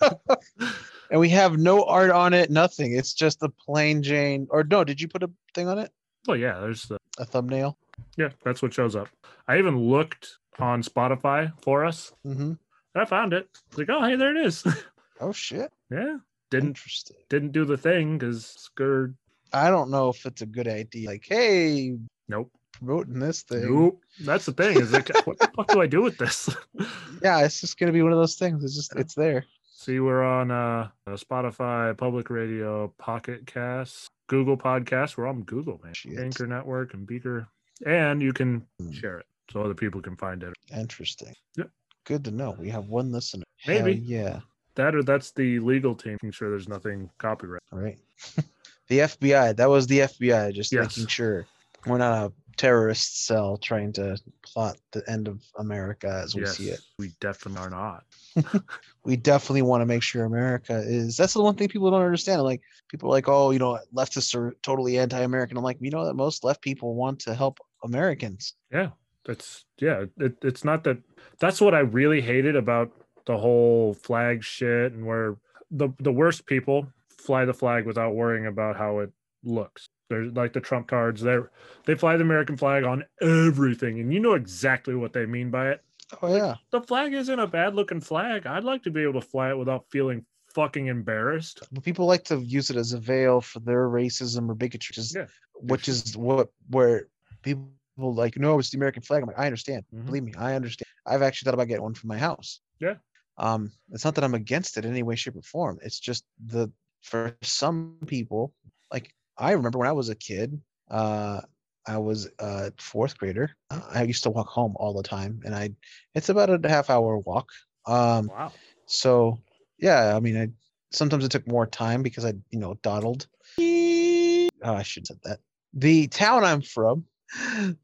and 1.10 1.20
we 1.20 1.28
have 1.30 1.58
no 1.58 1.84
art 1.84 2.10
on 2.10 2.34
it, 2.34 2.50
nothing. 2.50 2.94
It's 2.94 3.14
just 3.14 3.42
a 3.42 3.48
plain 3.48 4.02
Jane. 4.02 4.46
Or 4.50 4.64
no, 4.64 4.84
did 4.84 5.00
you 5.00 5.08
put 5.08 5.22
a 5.22 5.30
thing 5.54 5.68
on 5.68 5.78
it? 5.78 5.90
Well, 6.26 6.36
yeah, 6.36 6.58
there's 6.60 6.84
the 6.84 6.98
A 7.18 7.24
thumbnail? 7.24 7.76
yeah, 8.16 8.30
that's 8.44 8.62
what 8.62 8.72
shows 8.74 8.96
up. 8.96 9.08
I 9.48 9.58
even 9.58 9.78
looked 9.78 10.38
on 10.58 10.82
Spotify 10.82 11.52
for 11.62 11.84
us. 11.84 12.12
Mm-hmm. 12.26 12.42
And 12.52 12.58
I 13.02 13.04
found 13.04 13.32
it. 13.32 13.48
It's 13.68 13.78
like, 13.78 13.88
oh, 13.90 14.02
hey, 14.04 14.16
there 14.16 14.36
it 14.36 14.46
is. 14.46 14.64
Oh 15.20 15.30
shit. 15.32 15.72
yeah, 15.92 16.16
didn't 16.50 16.70
Interesting. 16.70 17.16
didn't 17.28 17.52
do 17.52 17.64
the 17.64 17.76
thing 17.76 18.18
because 18.18 18.44
scared. 18.46 19.14
I 19.52 19.70
don't 19.70 19.88
know 19.88 20.08
if 20.08 20.26
it's 20.26 20.42
a 20.42 20.46
good 20.46 20.66
idea. 20.66 21.08
Like, 21.08 21.24
hey, 21.28 21.96
Nope. 22.28 22.50
promoting 22.72 23.20
this 23.20 23.42
thing. 23.42 23.72
Nope. 23.72 24.00
That's 24.20 24.44
the 24.46 24.52
thing. 24.52 24.76
Is 24.80 24.92
like, 24.92 25.08
what 25.24 25.38
the 25.38 25.48
fuck 25.54 25.68
do 25.68 25.80
I 25.80 25.86
do 25.86 26.02
with 26.02 26.18
this? 26.18 26.50
Yeah, 27.22 27.42
it's 27.44 27.60
just 27.60 27.78
gonna 27.78 27.92
be 27.92 28.02
one 28.02 28.12
of 28.12 28.18
those 28.18 28.34
things. 28.34 28.62
It's 28.64 28.74
just 28.74 28.94
it's 28.96 29.14
there. 29.14 29.46
See, 29.84 30.00
we're 30.00 30.22
on 30.22 30.50
uh, 30.50 30.88
uh, 31.06 31.10
Spotify, 31.10 31.94
Public 31.94 32.30
Radio, 32.30 32.88
Pocket 32.96 33.46
Cast, 33.46 34.08
Google 34.28 34.56
Podcasts. 34.56 35.18
We're 35.18 35.26
on 35.26 35.42
Google, 35.42 35.78
man. 35.84 35.92
Shit. 35.92 36.18
Anchor 36.18 36.46
Network 36.46 36.94
and 36.94 37.06
Breaker, 37.06 37.46
and 37.84 38.22
you 38.22 38.32
can 38.32 38.66
Hmm. 38.80 38.92
share 38.92 39.18
it 39.18 39.26
so 39.50 39.60
other 39.60 39.74
people 39.74 40.00
can 40.00 40.16
find 40.16 40.42
it. 40.42 40.54
Interesting. 40.74 41.34
Yep. 41.58 41.68
Good 42.04 42.24
to 42.24 42.30
know. 42.30 42.56
We 42.58 42.70
have 42.70 42.86
one 42.86 43.12
listener. 43.12 43.44
Maybe. 43.66 43.92
Hell 43.96 44.02
yeah. 44.04 44.40
That 44.76 44.94
or 44.94 45.02
that's 45.02 45.32
the 45.32 45.58
legal 45.58 45.94
team 45.94 46.12
making 46.14 46.30
sure 46.32 46.48
there's 46.48 46.66
nothing 46.68 47.10
copyright. 47.18 47.60
All 47.70 47.78
right. 47.78 47.98
the 48.88 49.00
FBI. 49.00 49.54
That 49.56 49.68
was 49.68 49.86
the 49.86 49.98
FBI. 50.00 50.54
Just 50.54 50.72
Yes. 50.72 50.96
making 50.96 51.08
sure 51.08 51.46
we're 51.84 51.98
not 51.98 52.30
a 52.30 52.32
terrorist 52.56 53.26
cell 53.26 53.56
trying 53.56 53.92
to 53.92 54.16
plot 54.42 54.76
the 54.92 55.02
end 55.10 55.28
of 55.28 55.42
America 55.58 56.20
as 56.22 56.34
we 56.34 56.42
yes, 56.42 56.56
see 56.56 56.70
it. 56.70 56.80
we 56.98 57.10
definitely 57.20 57.60
are 57.60 57.70
not. 57.70 58.04
we 59.04 59.16
definitely 59.16 59.62
want 59.62 59.80
to 59.80 59.86
make 59.86 60.02
sure 60.02 60.24
America 60.24 60.82
is. 60.84 61.16
That's 61.16 61.34
the 61.34 61.42
one 61.42 61.54
thing 61.54 61.68
people 61.68 61.90
don't 61.90 62.02
understand. 62.02 62.42
Like 62.42 62.62
people 62.88 63.08
are 63.08 63.12
like, 63.12 63.28
oh, 63.28 63.50
you 63.50 63.58
know, 63.58 63.78
leftists 63.94 64.34
are 64.34 64.54
totally 64.62 64.98
anti-American. 64.98 65.56
I'm 65.56 65.64
like, 65.64 65.78
you 65.80 65.90
know 65.90 66.04
that 66.04 66.14
most 66.14 66.44
left 66.44 66.62
people 66.62 66.94
want 66.94 67.20
to 67.20 67.34
help 67.34 67.58
Americans. 67.82 68.54
Yeah, 68.72 68.90
that's 69.24 69.64
yeah. 69.78 70.04
It, 70.18 70.36
it's 70.42 70.64
not 70.64 70.84
that. 70.84 70.98
That's 71.38 71.60
what 71.60 71.74
I 71.74 71.80
really 71.80 72.20
hated 72.20 72.56
about 72.56 72.92
the 73.26 73.36
whole 73.36 73.94
flag 73.94 74.42
shit, 74.44 74.92
and 74.92 75.06
where 75.06 75.36
the 75.70 75.90
the 75.98 76.12
worst 76.12 76.46
people 76.46 76.86
fly 77.08 77.44
the 77.44 77.54
flag 77.54 77.86
without 77.86 78.14
worrying 78.14 78.46
about 78.46 78.76
how 78.76 79.00
it 79.00 79.10
looks. 79.42 79.88
There's 80.10 80.32
like 80.34 80.52
the 80.52 80.60
Trump 80.60 80.86
cards. 80.88 81.20
They 81.22 81.38
they 81.86 81.94
fly 81.94 82.16
the 82.16 82.22
American 82.24 82.56
flag 82.56 82.84
on 82.84 83.04
everything, 83.20 84.00
and 84.00 84.12
you 84.12 84.20
know 84.20 84.34
exactly 84.34 84.94
what 84.94 85.12
they 85.12 85.26
mean 85.26 85.50
by 85.50 85.70
it. 85.70 85.82
Oh 86.22 86.34
yeah, 86.34 86.56
The 86.70 86.82
flag 86.82 87.14
isn't 87.14 87.38
a 87.38 87.46
bad 87.46 87.74
looking 87.74 88.00
flag. 88.00 88.46
I'd 88.46 88.64
like 88.64 88.82
to 88.84 88.90
be 88.90 89.02
able 89.02 89.20
to 89.20 89.26
fly 89.26 89.50
it 89.50 89.58
without 89.58 89.86
feeling 89.90 90.24
fucking 90.54 90.86
embarrassed. 90.86 91.62
but 91.72 91.82
people 91.82 92.06
like 92.06 92.22
to 92.24 92.36
use 92.38 92.70
it 92.70 92.76
as 92.76 92.92
a 92.92 93.00
veil 93.00 93.40
for 93.40 93.58
their 93.60 93.88
racism 93.88 94.48
or 94.48 94.54
bigotry, 94.54 94.92
which 94.92 94.98
is, 94.98 95.14
Yeah. 95.14 95.26
which 95.54 95.88
is 95.88 96.16
what 96.16 96.50
where 96.68 97.08
people 97.42 97.66
like, 97.96 98.36
no, 98.36 98.58
it's 98.58 98.70
the 98.70 98.76
American 98.76 99.02
flag. 99.02 99.22
I'm 99.22 99.28
like, 99.28 99.38
I 99.38 99.46
understand. 99.46 99.84
Mhm. 99.92 100.06
Believe 100.06 100.22
me, 100.24 100.34
I 100.36 100.54
understand. 100.54 100.86
I've 101.06 101.22
actually 101.22 101.46
thought 101.46 101.54
about 101.54 101.68
getting 101.68 101.82
one 101.82 101.94
for 101.94 102.06
my 102.06 102.18
house. 102.18 102.60
Yeah. 102.78 102.96
Um, 103.38 103.72
it's 103.90 104.04
not 104.04 104.14
that 104.16 104.22
I'm 104.24 104.34
against 104.34 104.76
it 104.76 104.84
in 104.84 104.92
any 104.92 105.02
way, 105.02 105.16
shape, 105.16 105.34
or 105.36 105.42
form. 105.42 105.78
It's 105.82 105.98
just 105.98 106.24
the 106.44 106.70
for 107.00 107.36
some 107.42 107.98
people, 108.06 108.54
like 108.92 109.12
I 109.36 109.52
remember 109.52 109.78
when 109.78 109.88
I 109.88 109.92
was 109.92 110.08
a 110.08 110.14
kid, 110.14 110.60
uh, 110.90 111.40
I 111.86 111.98
was 111.98 112.28
a 112.38 112.72
fourth 112.78 113.18
grader. 113.18 113.50
I 113.70 114.04
used 114.04 114.22
to 114.22 114.30
walk 114.30 114.48
home 114.48 114.74
all 114.76 114.94
the 114.94 115.02
time, 115.02 115.40
and 115.44 115.54
I 115.54 115.70
it's 116.14 116.28
about 116.28 116.64
a 116.64 116.68
half 116.68 116.90
hour 116.90 117.18
walk. 117.18 117.48
Um, 117.86 118.28
Wow. 118.28 118.52
so 118.86 119.38
yeah, 119.78 120.16
I 120.16 120.20
mean, 120.20 120.36
I 120.36 120.48
sometimes 120.92 121.24
it 121.24 121.30
took 121.30 121.46
more 121.46 121.66
time 121.66 122.02
because 122.02 122.24
I, 122.24 122.34
you 122.50 122.58
know, 122.58 122.74
dawdled. 122.82 123.26
Oh, 123.58 124.74
I 124.74 124.82
should 124.82 125.02
have 125.02 125.06
said 125.08 125.20
that. 125.24 125.40
The 125.74 126.06
town 126.06 126.44
I'm 126.44 126.62
from, 126.62 127.04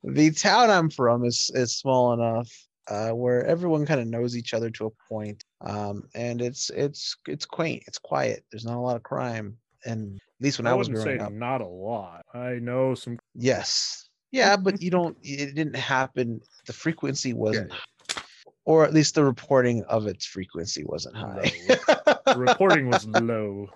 the 0.02 0.30
town 0.30 0.70
I'm 0.70 0.90
from 0.90 1.24
is 1.24 1.50
is 1.54 1.76
small 1.76 2.12
enough 2.12 2.48
uh, 2.88 3.10
where 3.10 3.44
everyone 3.44 3.86
kind 3.86 4.00
of 4.00 4.06
knows 4.06 4.36
each 4.36 4.54
other 4.54 4.70
to 4.70 4.86
a 4.86 5.12
point, 5.12 5.44
um, 5.60 6.04
and 6.14 6.40
it's 6.40 6.70
it's 6.70 7.16
it's 7.26 7.44
quaint. 7.44 7.84
It's 7.86 7.98
quiet. 7.98 8.44
There's 8.50 8.64
not 8.64 8.76
a 8.76 8.80
lot 8.80 8.96
of 8.96 9.02
crime, 9.02 9.56
and 9.84 10.18
at 10.40 10.44
least 10.44 10.58
when 10.58 10.66
I, 10.66 10.70
I 10.70 10.74
was 10.74 10.88
growing 10.88 11.20
up, 11.20 11.32
not 11.32 11.60
a 11.60 11.66
lot. 11.66 12.24
I 12.32 12.54
know 12.54 12.94
some. 12.94 13.18
yes, 13.34 14.08
yeah, 14.32 14.56
but 14.56 14.80
you 14.80 14.90
don't. 14.90 15.16
It 15.22 15.54
didn't 15.54 15.76
happen. 15.76 16.40
The 16.66 16.72
frequency 16.72 17.34
wasn't, 17.34 17.72
high, 17.72 18.22
or 18.64 18.84
at 18.84 18.94
least 18.94 19.16
the 19.16 19.24
reporting 19.24 19.84
of 19.84 20.06
its 20.06 20.24
frequency 20.24 20.82
wasn't 20.84 21.16
high. 21.16 21.52
The 22.24 22.34
reporting 22.38 22.88
was 22.88 23.06
low. 23.20 23.68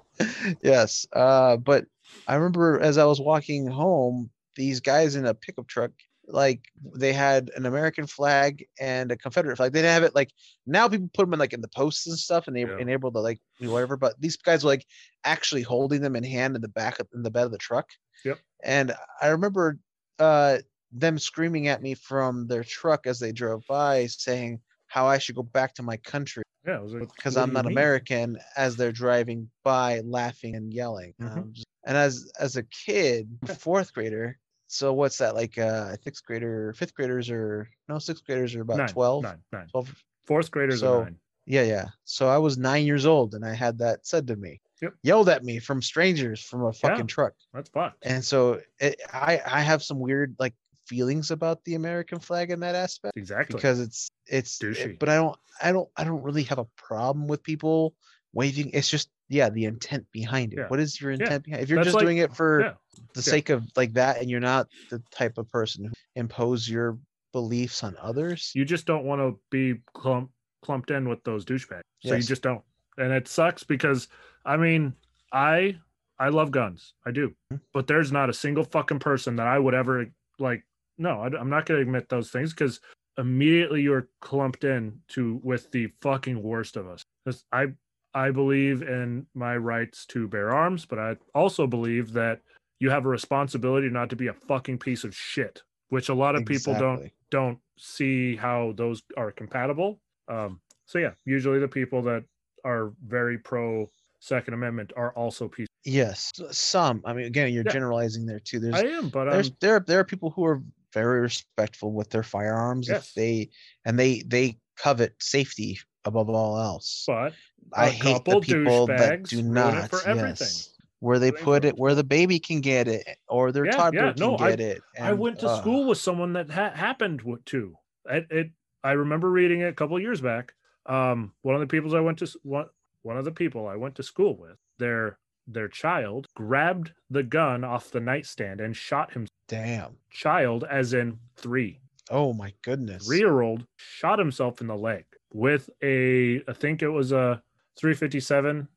yes. 0.62 1.06
Uh, 1.12 1.58
but 1.58 1.84
I 2.26 2.36
remember 2.36 2.80
as 2.80 2.96
I 2.96 3.04
was 3.04 3.20
walking 3.20 3.66
home, 3.66 4.30
these 4.56 4.80
guys 4.80 5.16
in 5.16 5.26
a 5.26 5.34
pickup 5.34 5.66
truck, 5.66 5.90
like 6.26 6.62
they 6.96 7.12
had 7.12 7.50
an 7.56 7.66
American 7.66 8.06
flag 8.06 8.64
and 8.80 9.12
a 9.12 9.16
Confederate 9.16 9.56
flag. 9.56 9.72
They 9.72 9.80
didn't 9.82 9.92
have 9.94 10.02
it 10.04 10.14
like 10.14 10.30
now 10.66 10.88
people 10.88 11.10
put 11.12 11.24
them 11.26 11.34
in 11.34 11.38
like 11.38 11.52
in 11.52 11.60
the 11.60 11.68
posts 11.68 12.06
and 12.06 12.18
stuff 12.18 12.46
and 12.46 12.56
they 12.56 12.62
Yeah. 12.62 12.76
and 12.80 12.88
able 12.90 13.12
to 13.12 13.20
like 13.20 13.40
do 13.60 13.70
whatever. 13.70 13.96
But 13.96 14.20
these 14.20 14.36
guys 14.36 14.64
were 14.64 14.70
like 14.70 14.86
actually 15.24 15.62
holding 15.62 16.00
them 16.00 16.16
in 16.16 16.24
hand 16.24 16.56
in 16.56 16.62
the 16.62 16.68
back 16.68 16.98
of 17.00 17.08
in 17.14 17.22
the 17.22 17.30
bed 17.30 17.44
of 17.46 17.52
the 17.52 17.58
truck. 17.58 17.90
Yep. 18.24 18.38
And 18.62 18.94
I 19.20 19.28
remember 19.28 19.78
uh 20.18 20.58
them 20.92 21.18
screaming 21.18 21.68
at 21.68 21.82
me 21.82 21.94
from 21.94 22.46
their 22.46 22.62
truck 22.64 23.06
as 23.06 23.18
they 23.18 23.32
drove 23.32 23.62
by 23.68 24.06
saying 24.06 24.60
how 24.86 25.06
I 25.06 25.18
should 25.18 25.34
go 25.34 25.42
back 25.42 25.74
to 25.74 25.82
my 25.82 25.96
country 25.96 26.44
Yeah, 26.64 26.78
was 26.78 26.92
like, 26.94 27.14
because 27.16 27.36
I'm 27.36 27.52
not 27.52 27.64
mean? 27.64 27.72
American 27.72 28.38
as 28.56 28.76
they're 28.76 28.92
driving 28.92 29.50
by 29.64 30.00
laughing 30.04 30.54
and 30.54 30.72
yelling. 30.72 31.14
Mhm. 31.20 31.36
Um, 31.36 31.52
and 31.84 31.96
as 31.96 32.30
as 32.38 32.56
a 32.56 32.62
kid, 32.62 33.28
fourth 33.58 33.92
grader, 33.92 34.38
so 34.74 34.92
what's 34.92 35.18
that 35.18 35.34
like 35.34 35.56
uh 35.58 35.96
sixth 36.02 36.24
grader, 36.24 36.72
fifth 36.76 36.94
graders 36.94 37.30
are 37.30 37.68
no 37.88 37.98
sixth 37.98 38.24
graders 38.24 38.54
are 38.54 38.62
about 38.62 38.78
Nine, 38.78 38.88
12, 38.88 39.22
nine, 39.22 39.38
nine. 39.52 39.66
12 39.68 39.94
Fourth 40.26 40.50
graders 40.50 40.80
So- 40.80 41.00
are 41.00 41.04
nine. 41.04 41.16
yeah, 41.46 41.62
yeah. 41.62 41.86
So 42.04 42.28
I 42.28 42.38
was 42.38 42.56
nine 42.58 42.84
years 42.86 43.06
old 43.06 43.34
and 43.34 43.44
I 43.44 43.54
had 43.54 43.78
that 43.78 44.06
said 44.06 44.26
to 44.28 44.36
me. 44.36 44.60
Yep. 44.82 44.94
Yelled 45.02 45.28
at 45.28 45.44
me 45.44 45.58
from 45.60 45.80
strangers 45.80 46.40
from 46.42 46.64
a 46.64 46.72
fucking 46.72 47.06
truck. 47.06 47.34
That's 47.52 47.68
fucked. 47.70 48.04
And 48.04 48.24
so 48.24 48.60
it, 48.80 49.00
I 49.12 49.40
I 49.46 49.60
have 49.60 49.82
some 49.82 49.98
weird 50.00 50.34
like 50.38 50.54
feelings 50.86 51.30
about 51.30 51.64
the 51.64 51.74
American 51.76 52.18
flag 52.18 52.50
in 52.50 52.60
that 52.60 52.74
aspect 52.74 53.16
Exactly. 53.16 53.56
because 53.56 53.80
it's 53.80 54.10
it's 54.26 54.62
it- 54.62 54.98
but 54.98 55.08
I 55.08 55.16
don't 55.16 55.36
I 55.62 55.72
don't 55.72 55.88
I 55.96 56.04
don't 56.04 56.22
really 56.22 56.42
have 56.44 56.58
a 56.58 56.66
problem 56.76 57.28
with 57.28 57.42
people 57.42 57.94
waving. 58.32 58.70
It's 58.74 58.88
just 58.90 59.08
yeah, 59.28 59.48
the 59.50 59.64
intent 59.64 60.06
behind 60.12 60.52
it. 60.52 60.58
Yeah. 60.58 60.68
What 60.68 60.80
is 60.80 61.00
your 61.00 61.10
intent 61.12 61.44
behind? 61.44 61.62
If 61.62 61.68
you're 61.68 61.78
That's 61.78 61.86
just 61.86 61.96
like- 61.96 62.04
doing 62.04 62.18
it 62.18 62.34
for 62.34 62.60
yeah. 62.60 62.72
the 63.14 63.20
Yeah. 63.20 63.32
sake 63.32 63.50
of 63.50 63.64
like 63.76 63.92
that, 63.94 64.20
and 64.20 64.30
you're 64.30 64.40
not 64.40 64.68
the 64.90 65.02
type 65.10 65.38
of 65.38 65.50
person 65.50 65.84
who 65.86 65.92
impose 66.16 66.68
your 66.68 66.98
beliefs 67.32 67.82
on 67.82 67.96
others, 68.00 68.52
you 68.54 68.64
just 68.64 68.86
don't 68.86 69.04
want 69.04 69.20
to 69.20 69.38
be 69.50 69.80
clump, 69.92 70.30
clumped 70.62 70.90
in 70.90 71.08
with 71.08 71.22
those 71.24 71.44
douchebags. 71.44 71.82
So 72.04 72.14
you 72.14 72.22
just 72.22 72.42
don't. 72.42 72.62
And 72.98 73.12
it 73.12 73.26
sucks 73.28 73.64
because 73.64 74.08
I 74.44 74.56
mean, 74.56 74.94
I 75.32 75.78
I 76.18 76.28
love 76.28 76.50
guns. 76.52 76.94
I 77.04 77.10
do. 77.10 77.30
Mm-hmm. 77.52 77.56
But 77.72 77.86
there's 77.88 78.12
not 78.12 78.30
a 78.30 78.34
single 78.34 78.64
fucking 78.64 79.00
person 79.00 79.34
that 79.36 79.46
I 79.48 79.58
would 79.58 79.74
ever 79.74 80.06
like 80.38 80.62
no, 80.96 81.22
I, 81.22 81.26
am 81.40 81.50
not 81.50 81.66
going 81.66 81.78
to 81.78 81.82
admit 81.82 82.08
those 82.08 82.30
things 82.30 82.52
cuz 82.52 82.80
immediately 83.18 83.82
you're 83.82 84.08
clumped 84.20 84.62
in 84.64 85.00
to 85.08 85.40
with 85.42 85.70
the 85.72 85.88
fucking 86.02 86.40
worst 86.40 86.76
of 86.76 86.86
us. 86.86 87.04
'Cause 87.24 87.44
I 87.52 87.72
I 88.14 88.30
believe 88.30 88.82
in 88.82 89.26
my 89.34 89.56
rights 89.56 90.06
to 90.06 90.28
bear 90.28 90.52
arms, 90.54 90.86
but 90.86 90.98
I 90.98 91.16
also 91.34 91.66
believe 91.66 92.12
that 92.12 92.40
you 92.80 92.90
have 92.90 93.06
a 93.06 93.08
responsibility 93.08 93.88
not 93.88 94.10
to 94.10 94.16
be 94.16 94.28
a 94.28 94.32
fucking 94.32 94.78
piece 94.78 95.04
of 95.04 95.14
shit, 95.14 95.62
which 95.88 96.08
a 96.08 96.14
lot 96.14 96.34
of 96.36 96.44
people 96.44 96.74
don't 96.74 97.10
don't 97.30 97.58
see 97.78 98.36
how 98.36 98.72
those 98.76 99.02
are 99.16 99.32
compatible. 99.32 100.00
Um, 100.28 100.60
so 100.86 100.98
yeah, 100.98 101.12
usually 101.24 101.58
the 101.58 101.68
people 101.68 102.02
that 102.02 102.24
are 102.64 102.92
very 103.04 103.38
pro 103.38 103.90
Second 104.20 104.54
Amendment 104.54 104.92
are 104.96 105.12
also 105.12 105.48
people. 105.48 105.68
Yes, 105.84 106.32
some. 106.50 107.02
I 107.04 107.12
mean, 107.12 107.26
again, 107.26 107.52
you're 107.52 107.64
Yeah. 107.66 107.72
generalizing 107.72 108.24
there 108.24 108.40
too. 108.40 108.58
There's 108.58 108.76
I 108.76 108.86
am, 108.86 109.08
but 109.10 109.30
there's 109.30 109.50
there 109.60 109.80
there 109.80 110.00
are 110.00 110.04
people 110.04 110.30
who 110.30 110.44
are 110.44 110.62
very 110.92 111.20
respectful 111.20 111.92
with 111.92 112.10
their 112.10 112.22
firearms 112.22 112.88
Yes. 112.88 113.08
if 113.08 113.14
they 113.14 113.50
and 113.84 113.98
they 113.98 114.22
they 114.22 114.58
covet 114.76 115.14
safety 115.20 115.78
above 116.04 116.28
all 116.30 116.58
else. 116.58 117.04
but 117.06 117.32
I 117.72 117.88
hate 117.88 118.24
the 118.24 118.40
people 118.40 118.86
that 118.86 119.24
do 119.24 119.42
not. 119.42 119.90
for 119.90 120.06
everything. 120.06 120.46
Yes. 120.48 120.70
Where 121.00 121.18
they 121.18 121.32
put 121.32 121.64
it 121.66 121.76
where 121.76 121.94
the 121.94 122.04
baby 122.04 122.38
can 122.38 122.60
get 122.62 122.88
it 122.88 123.06
or 123.28 123.52
their 123.52 123.66
Yeah, 123.66 123.72
toddler 123.72 124.04
yeah, 124.06 124.12
can 124.12 124.20
no, 124.20 124.36
I- 124.38 124.50
get 124.50 124.60
it. 124.60 124.82
I 124.98 125.12
went 125.12 125.38
to 125.40 125.48
uh, 125.48 125.60
school 125.60 125.86
with 125.86 125.98
someone 125.98 126.32
that 126.34 126.50
ha- 126.50 126.70
happened 126.70 127.20
to. 127.46 127.74
It, 128.08 128.26
it. 128.30 128.50
I 128.82 128.92
remember 128.92 129.30
reading 129.30 129.60
it 129.60 129.64
a 129.68 129.72
couple 129.72 129.96
of 129.96 130.02
years 130.02 130.20
back. 130.22 130.54
Um, 130.86 131.32
one 131.42 131.54
of 131.54 131.60
the 131.60 131.66
people 131.66 131.94
I 131.96 132.00
went 132.00 132.18
to 132.18 132.28
one 132.42 132.66
one 133.02 133.18
of 133.18 133.24
the 133.26 133.32
people 133.32 133.66
I 133.68 133.76
went 133.76 133.94
to 133.96 134.02
school 134.02 134.36
with, 134.36 134.56
their 134.78 135.18
their 135.46 135.68
child 135.68 136.26
grabbed 136.34 136.92
the 137.10 137.22
gun 137.22 137.64
off 137.64 137.90
the 137.90 138.00
nightstand 138.00 138.60
and 138.62 138.74
shot 138.74 139.12
him. 139.12 139.26
Damn. 139.46 139.96
Child, 140.10 140.64
as 140.70 140.94
in 140.94 141.18
three. 141.36 141.80
Oh 142.10 142.32
my 142.32 142.52
goodness. 142.62 143.06
three 143.06 143.18
year 143.18 143.42
old 143.42 143.66
shot 143.76 144.18
himself 144.18 144.60
in 144.62 144.66
the 144.68 144.76
leg 144.76 145.04
with 145.34 145.68
a 145.82 146.40
I 146.48 146.52
think 146.54 146.82
it 146.82 146.88
was 146.88 147.12
a 147.12 147.42
357 147.78 148.68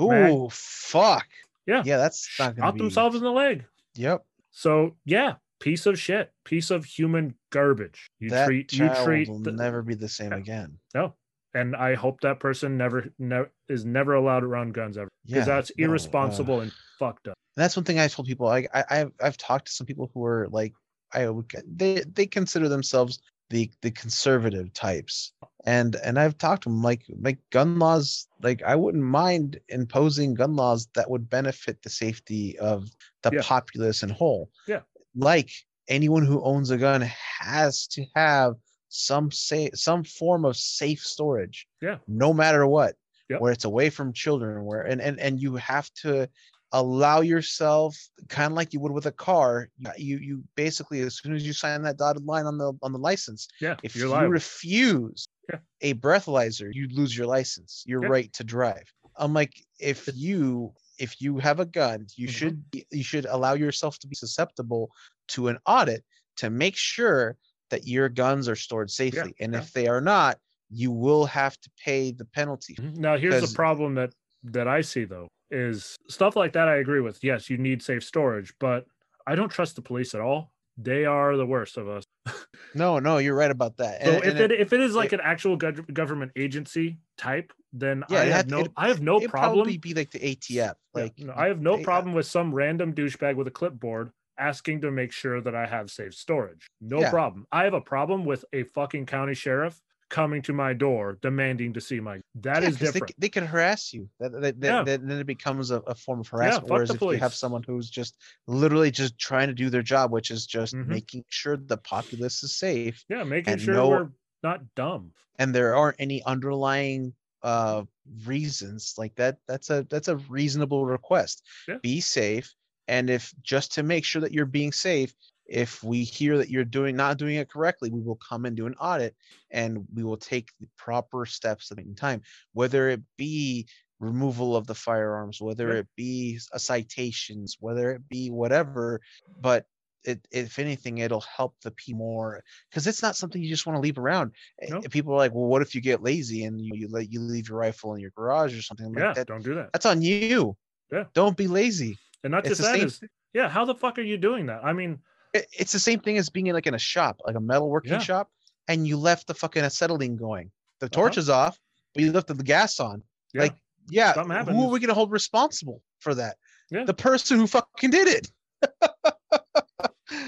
Ooh, 0.00 0.48
fuck. 0.50 1.26
Yeah. 1.66 1.82
Yeah, 1.84 1.98
that's 1.98 2.28
not 2.38 2.56
be. 2.56 2.78
themselves 2.78 3.14
in 3.16 3.22
the 3.22 3.30
leg. 3.30 3.64
Yep. 3.94 4.24
So 4.50 4.96
yeah, 5.04 5.34
piece 5.60 5.86
of 5.86 5.98
shit, 5.98 6.32
piece 6.44 6.70
of 6.70 6.84
human 6.84 7.34
garbage. 7.50 8.10
You 8.18 8.30
that 8.30 8.46
treat 8.46 8.72
you 8.72 8.90
treat 9.04 9.28
will 9.28 9.38
the- 9.38 9.52
never 9.52 9.82
be 9.82 9.94
the 9.94 10.08
same 10.08 10.32
Yeah. 10.32 10.38
again. 10.38 10.78
no. 10.94 11.14
And 11.54 11.76
I 11.76 11.94
hope 11.94 12.22
that 12.22 12.40
person 12.40 12.78
never 12.78 13.12
never 13.18 13.50
is 13.68 13.84
never 13.84 14.14
allowed 14.14 14.42
around 14.42 14.72
guns 14.72 14.96
ever 14.96 15.08
because 15.26 15.46
Yeah, 15.46 15.54
that's 15.54 15.70
no, 15.76 15.84
uh, 15.84 15.88
irresponsible 15.88 16.60
and 16.60 16.72
fucked 16.98 17.28
up. 17.28 17.34
that's 17.56 17.76
one 17.76 17.84
thing 17.84 17.98
I 17.98 18.08
told 18.08 18.26
people. 18.26 18.48
I, 18.48 18.66
I 18.72 18.84
I've 18.88 19.12
I've 19.22 19.36
talked 19.36 19.66
to 19.66 19.72
some 19.72 19.86
people 19.86 20.10
who 20.14 20.24
are 20.24 20.48
like 20.50 20.72
I 21.12 21.28
would 21.28 21.44
they 21.76 22.04
they 22.10 22.24
consider 22.26 22.70
themselves 22.70 23.20
the 23.52 23.70
the 23.82 23.90
conservative 23.90 24.72
types, 24.72 25.32
and 25.66 25.94
and 25.96 26.18
I've 26.18 26.38
talked 26.38 26.62
to 26.64 26.70
them 26.70 26.82
like 26.82 27.02
like 27.20 27.38
gun 27.50 27.78
laws. 27.78 28.26
Like 28.42 28.62
I 28.62 28.74
wouldn't 28.74 29.04
mind 29.04 29.60
imposing 29.68 30.34
gun 30.34 30.56
laws 30.56 30.88
that 30.94 31.10
would 31.10 31.28
benefit 31.28 31.82
the 31.82 31.90
safety 31.90 32.58
of 32.58 32.88
the 33.22 33.30
Yeah. 33.34 33.42
populace 33.42 34.02
in 34.02 34.08
whole. 34.08 34.50
Yeah. 34.66 34.80
Like 35.14 35.50
anyone 35.86 36.24
who 36.24 36.42
owns 36.42 36.70
a 36.70 36.78
gun 36.78 37.02
has 37.40 37.86
to 37.88 38.06
have 38.16 38.54
some 38.88 39.30
say 39.30 39.70
some 39.74 40.02
form 40.02 40.44
of 40.46 40.56
safe 40.56 41.00
storage. 41.00 41.66
Yeah. 41.82 41.98
No 42.08 42.32
matter 42.32 42.66
what. 42.66 42.96
Yep. 43.28 43.40
Where 43.40 43.52
it's 43.52 43.64
away 43.66 43.90
from 43.90 44.12
children, 44.14 44.64
where 44.64 44.82
and 44.82 45.00
and 45.00 45.20
and 45.20 45.40
you 45.40 45.56
have 45.56 45.90
to 46.02 46.28
allow 46.72 47.20
yourself 47.20 47.96
kind 48.28 48.50
of 48.52 48.56
like 48.56 48.72
you 48.72 48.80
would 48.80 48.92
with 48.92 49.06
a 49.06 49.12
car 49.12 49.68
you 49.96 50.18
you 50.18 50.42
basically 50.56 51.00
as 51.00 51.18
soon 51.18 51.34
as 51.34 51.46
you 51.46 51.52
sign 51.52 51.82
that 51.82 51.98
dotted 51.98 52.24
line 52.24 52.46
on 52.46 52.58
the 52.58 52.72
on 52.82 52.92
the 52.92 52.98
license 52.98 53.46
Yeah, 53.60 53.76
if 53.82 53.94
you're 53.94 54.06
you 54.06 54.12
liable. 54.12 54.30
refuse 54.32 55.26
Yeah. 55.50 55.58
a 55.82 55.94
breathalyzer 55.94 56.70
you 56.72 56.88
lose 56.88 57.16
your 57.16 57.26
license 57.26 57.84
your 57.86 58.02
Yeah. 58.02 58.08
right 58.08 58.32
to 58.34 58.44
drive 58.44 58.84
i'm 59.16 59.34
like 59.34 59.52
if 59.78 60.08
you 60.14 60.72
if 60.98 61.20
you 61.20 61.38
have 61.38 61.60
a 61.60 61.66
gun 61.66 62.06
you 62.16 62.26
Mhm. 62.28 62.30
should 62.30 62.70
be, 62.70 62.86
you 62.90 63.04
should 63.04 63.26
allow 63.26 63.54
yourself 63.54 63.98
to 64.00 64.06
be 64.08 64.14
susceptible 64.14 64.90
to 65.28 65.48
an 65.48 65.58
audit 65.66 66.04
to 66.36 66.48
make 66.50 66.76
sure 66.76 67.36
that 67.70 67.86
your 67.86 68.08
guns 68.08 68.48
are 68.48 68.56
stored 68.56 68.90
safely 68.90 69.34
and 69.40 69.52
yeah. 69.52 69.58
if 69.60 69.72
they 69.72 69.86
are 69.88 70.00
not 70.00 70.38
you 70.70 70.90
will 70.90 71.26
have 71.26 71.60
to 71.60 71.70
pay 71.84 72.12
the 72.12 72.24
penalty 72.24 72.74
Mhm. 72.76 72.96
Now 72.96 73.18
here's 73.18 73.42
the 73.46 73.54
problem 73.54 73.94
that 73.96 74.14
that 74.44 74.66
I 74.68 74.80
see 74.80 75.04
though 75.04 75.28
is 75.52 75.96
stuff 76.08 76.34
like 76.34 76.52
that 76.54 76.66
I 76.68 76.76
agree 76.76 77.00
with. 77.00 77.22
Yes, 77.22 77.48
you 77.50 77.58
need 77.58 77.82
safe 77.82 78.02
storage, 78.02 78.52
but 78.58 78.86
I 79.26 79.34
don't 79.36 79.50
trust 79.50 79.76
the 79.76 79.82
police 79.82 80.14
at 80.14 80.20
all. 80.20 80.52
They 80.78 81.04
are 81.04 81.36
the 81.36 81.46
worst 81.46 81.76
of 81.76 81.88
us. 81.88 82.04
no 82.74 82.98
no 82.98 83.18
you're 83.18 83.34
right 83.34 83.50
about 83.50 83.76
that 83.76 84.02
So 84.02 84.10
And- 84.12 84.24
if 84.24 84.30
and 84.30 84.40
it, 84.40 84.52
if 84.60 84.72
it 84.72 84.80
is 84.80 84.94
like 84.94 85.12
it- 85.12 85.20
an 85.20 85.20
actual 85.22 85.58
gov- 85.58 85.92
government 85.92 86.32
agency 86.36 86.96
type, 87.18 87.52
then 87.74 88.02
Yeah, 88.08 88.20
I 88.20 88.24
have 88.24 88.32
had- 88.36 88.50
no 88.50 88.60
it- 88.60 88.72
I 88.76 88.88
have 88.88 89.02
no 89.02 89.16
it'd 89.18 89.30
problem. 89.30 89.52
probably 89.54 89.76
be 89.76 89.92
like 89.94 90.10
the 90.10 90.20
atf 90.20 90.48
Yeah, 90.48 90.72
like 90.94 91.18
no, 91.18 91.34
I 91.36 91.48
have 91.48 91.60
no 91.60 91.74
uh, 91.74 91.82
problem 91.82 92.14
with 92.14 92.26
some 92.26 92.54
random 92.54 92.94
douchebag 92.94 93.36
with 93.36 93.46
a 93.48 93.50
clipboard 93.50 94.10
asking 94.38 94.80
to 94.80 94.90
make 94.90 95.12
sure 95.12 95.40
that 95.42 95.54
I 95.54 95.66
have 95.66 95.90
safe 95.90 96.14
storage. 96.14 96.66
No 96.80 97.00
Yeah. 97.00 97.10
problem. 97.10 97.46
I 97.52 97.64
have 97.64 97.74
a 97.74 97.80
problem 97.82 98.24
with 98.24 98.44
a 98.54 98.62
fucking 98.64 99.04
county 99.06 99.34
sheriff 99.34 99.78
coming 100.12 100.42
to 100.42 100.52
my 100.52 100.72
door 100.74 101.18
demanding 101.22 101.72
to 101.72 101.80
see 101.80 101.98
my. 101.98 102.20
That 102.36 102.62
Yeah, 102.62 102.68
is 102.68 102.78
they, 102.78 102.86
different. 102.86 103.08
c- 103.08 103.14
they 103.18 103.28
can 103.30 103.46
harass 103.46 103.92
you. 103.94 104.08
That, 104.20 104.30
that, 104.32 104.60
that, 104.60 104.68
Yeah. 104.68 104.82
that- 104.84 105.08
then 105.08 105.18
it 105.18 105.26
becomes 105.26 105.70
a, 105.72 105.78
a 105.80 105.94
form 105.94 106.20
of 106.20 106.26
Yeah, 106.26 106.36
harassment. 106.38 106.68
fuck 106.68 106.76
Whereas 106.76 106.90
if 106.94 107.00
you 107.00 107.18
have 107.26 107.34
someone 107.34 107.62
who's 107.64 107.88
just 107.90 108.16
literally 108.46 108.90
just 108.92 109.18
trying 109.18 109.48
to 109.48 109.54
do 109.54 109.70
their 109.70 109.82
job, 109.82 110.12
which 110.12 110.30
is 110.30 110.46
just 110.46 110.74
Mhm. 110.74 110.86
making 110.86 111.24
sure 111.30 111.56
the 111.56 111.78
populace 111.78 112.42
is 112.44 112.54
safe, 112.56 113.04
yeah, 113.08 113.24
making 113.24 113.56
sure 113.58 113.74
no- 113.74 113.88
we're 113.88 114.08
not 114.42 114.60
dumb. 114.76 115.12
and 115.38 115.54
there 115.54 115.74
aren't 115.74 115.96
any 115.98 116.22
underlying 116.24 117.14
uh 117.42 117.82
reasons 118.26 118.94
like 118.98 119.14
that, 119.16 119.38
that's 119.48 119.70
a 119.70 119.86
that's 119.90 120.08
a 120.08 120.16
reasonable 120.16 120.84
request. 120.86 121.42
Yeah. 121.66 121.78
Be 121.82 122.00
safe, 122.00 122.54
and 122.88 123.10
if 123.10 123.32
just 123.42 123.72
to 123.74 123.82
make 123.82 124.04
sure 124.04 124.20
that 124.22 124.32
you're 124.32 124.46
being 124.60 124.72
safe, 124.72 125.14
if 125.46 125.82
we 125.82 126.04
hear 126.04 126.38
that 126.38 126.50
you're 126.50 126.64
doing 126.64 126.96
not 126.96 127.18
doing 127.18 127.36
it 127.36 127.50
correctly, 127.50 127.90
we 127.90 128.00
will 128.00 128.16
come 128.16 128.44
and 128.44 128.56
do 128.56 128.66
an 128.66 128.74
audit, 128.74 129.14
and 129.50 129.86
we 129.94 130.04
will 130.04 130.16
take 130.16 130.50
the 130.60 130.68
proper 130.76 131.26
steps 131.26 131.70
at 131.70 131.78
the 131.78 131.94
time, 131.94 132.22
whether 132.52 132.88
it 132.88 133.02
be 133.16 133.66
removal 134.00 134.56
of 134.56 134.66
the 134.66 134.74
firearms, 134.74 135.40
whether 135.40 135.76
it 135.76 135.86
be 135.96 136.38
a 136.52 136.58
citations, 136.58 137.56
whether 137.60 137.92
it 137.92 138.08
be 138.08 138.30
whatever, 138.30 139.00
but 139.40 139.66
it, 140.04 140.26
if 140.32 140.58
anything, 140.58 140.98
it'll 140.98 141.20
help 141.20 141.54
the 141.62 141.70
people 141.70 142.00
more 142.00 142.42
because 142.68 142.86
it's 142.86 143.02
not 143.02 143.16
something 143.16 143.40
you 143.40 143.48
just 143.48 143.66
want 143.66 143.76
to 143.76 143.80
leave 143.80 143.98
around. 143.98 144.32
Eh, 144.60 144.68
No. 144.70 144.80
People 144.80 145.12
are 145.12 145.18
like, 145.18 145.32
well, 145.32 145.46
what 145.46 145.62
if 145.62 145.74
you 145.74 145.80
get 145.80 146.02
lazy 146.02 146.44
and 146.44 146.60
you, 146.60 146.72
you 146.74 146.88
let 146.88 147.12
you 147.12 147.20
leave 147.20 147.48
your 147.48 147.58
rifle 147.58 147.94
in 147.94 148.00
your 148.00 148.10
garage 148.16 148.58
or 148.58 148.62
something 148.62 148.92
like 148.92 148.98
yeah, 148.98 149.12
that? 149.12 149.26
don't 149.28 149.44
do 149.44 149.54
that. 149.54 149.70
That's 149.72 149.86
on 149.86 150.02
you. 150.02 150.56
Yeah. 150.90 151.04
Don't 151.14 151.36
be 151.36 151.46
lazy. 151.46 151.96
And 152.24 152.32
not 152.32 152.40
it's 152.40 152.58
just 152.58 152.62
that 152.62 152.76
same 152.76 152.86
is, 152.86 153.00
yeah, 153.32 153.48
how 153.48 153.64
the 153.64 153.74
fuck 153.74 153.98
are 153.98 154.02
you 154.02 154.16
doing 154.16 154.46
that? 154.46 154.64
I 154.64 154.72
mean, 154.72 154.98
It- 155.34 155.46
It's 155.58 155.72
the 155.72 155.78
same 155.78 156.00
thing 156.00 156.18
as 156.18 156.28
being 156.30 156.46
in 156.48 156.54
like 156.54 156.66
in 156.66 156.74
a 156.74 156.78
shop, 156.78 157.20
like 157.24 157.36
a 157.36 157.40
metalworking 157.40 157.86
Yeah. 157.90 157.98
shop, 157.98 158.30
and 158.68 158.86
you 158.86 158.96
left 158.96 159.26
the 159.26 159.34
fucking 159.34 159.62
acetylene 159.64 160.16
going. 160.16 160.50
The 160.80 160.86
Uh-huh. 160.86 161.00
torch 161.00 161.16
is 161.18 161.28
off, 161.30 161.58
but 161.94 162.02
you 162.02 162.12
left 162.12 162.26
the 162.28 162.34
gas 162.34 162.80
on. 162.80 163.02
yeah, 163.34 163.42
Like, 163.42 163.56
yeah, 163.88 164.12
who 164.14 164.64
are 164.64 164.70
we 164.70 164.78
gonna 164.80 164.94
hold 164.94 165.10
responsible 165.10 165.82
for 166.00 166.14
that? 166.14 166.36
Yeah. 166.70 166.84
The 166.84 166.94
person 166.94 167.38
who 167.38 167.46
fucking 167.46 167.90
did 167.90 168.08
it. 168.08 168.30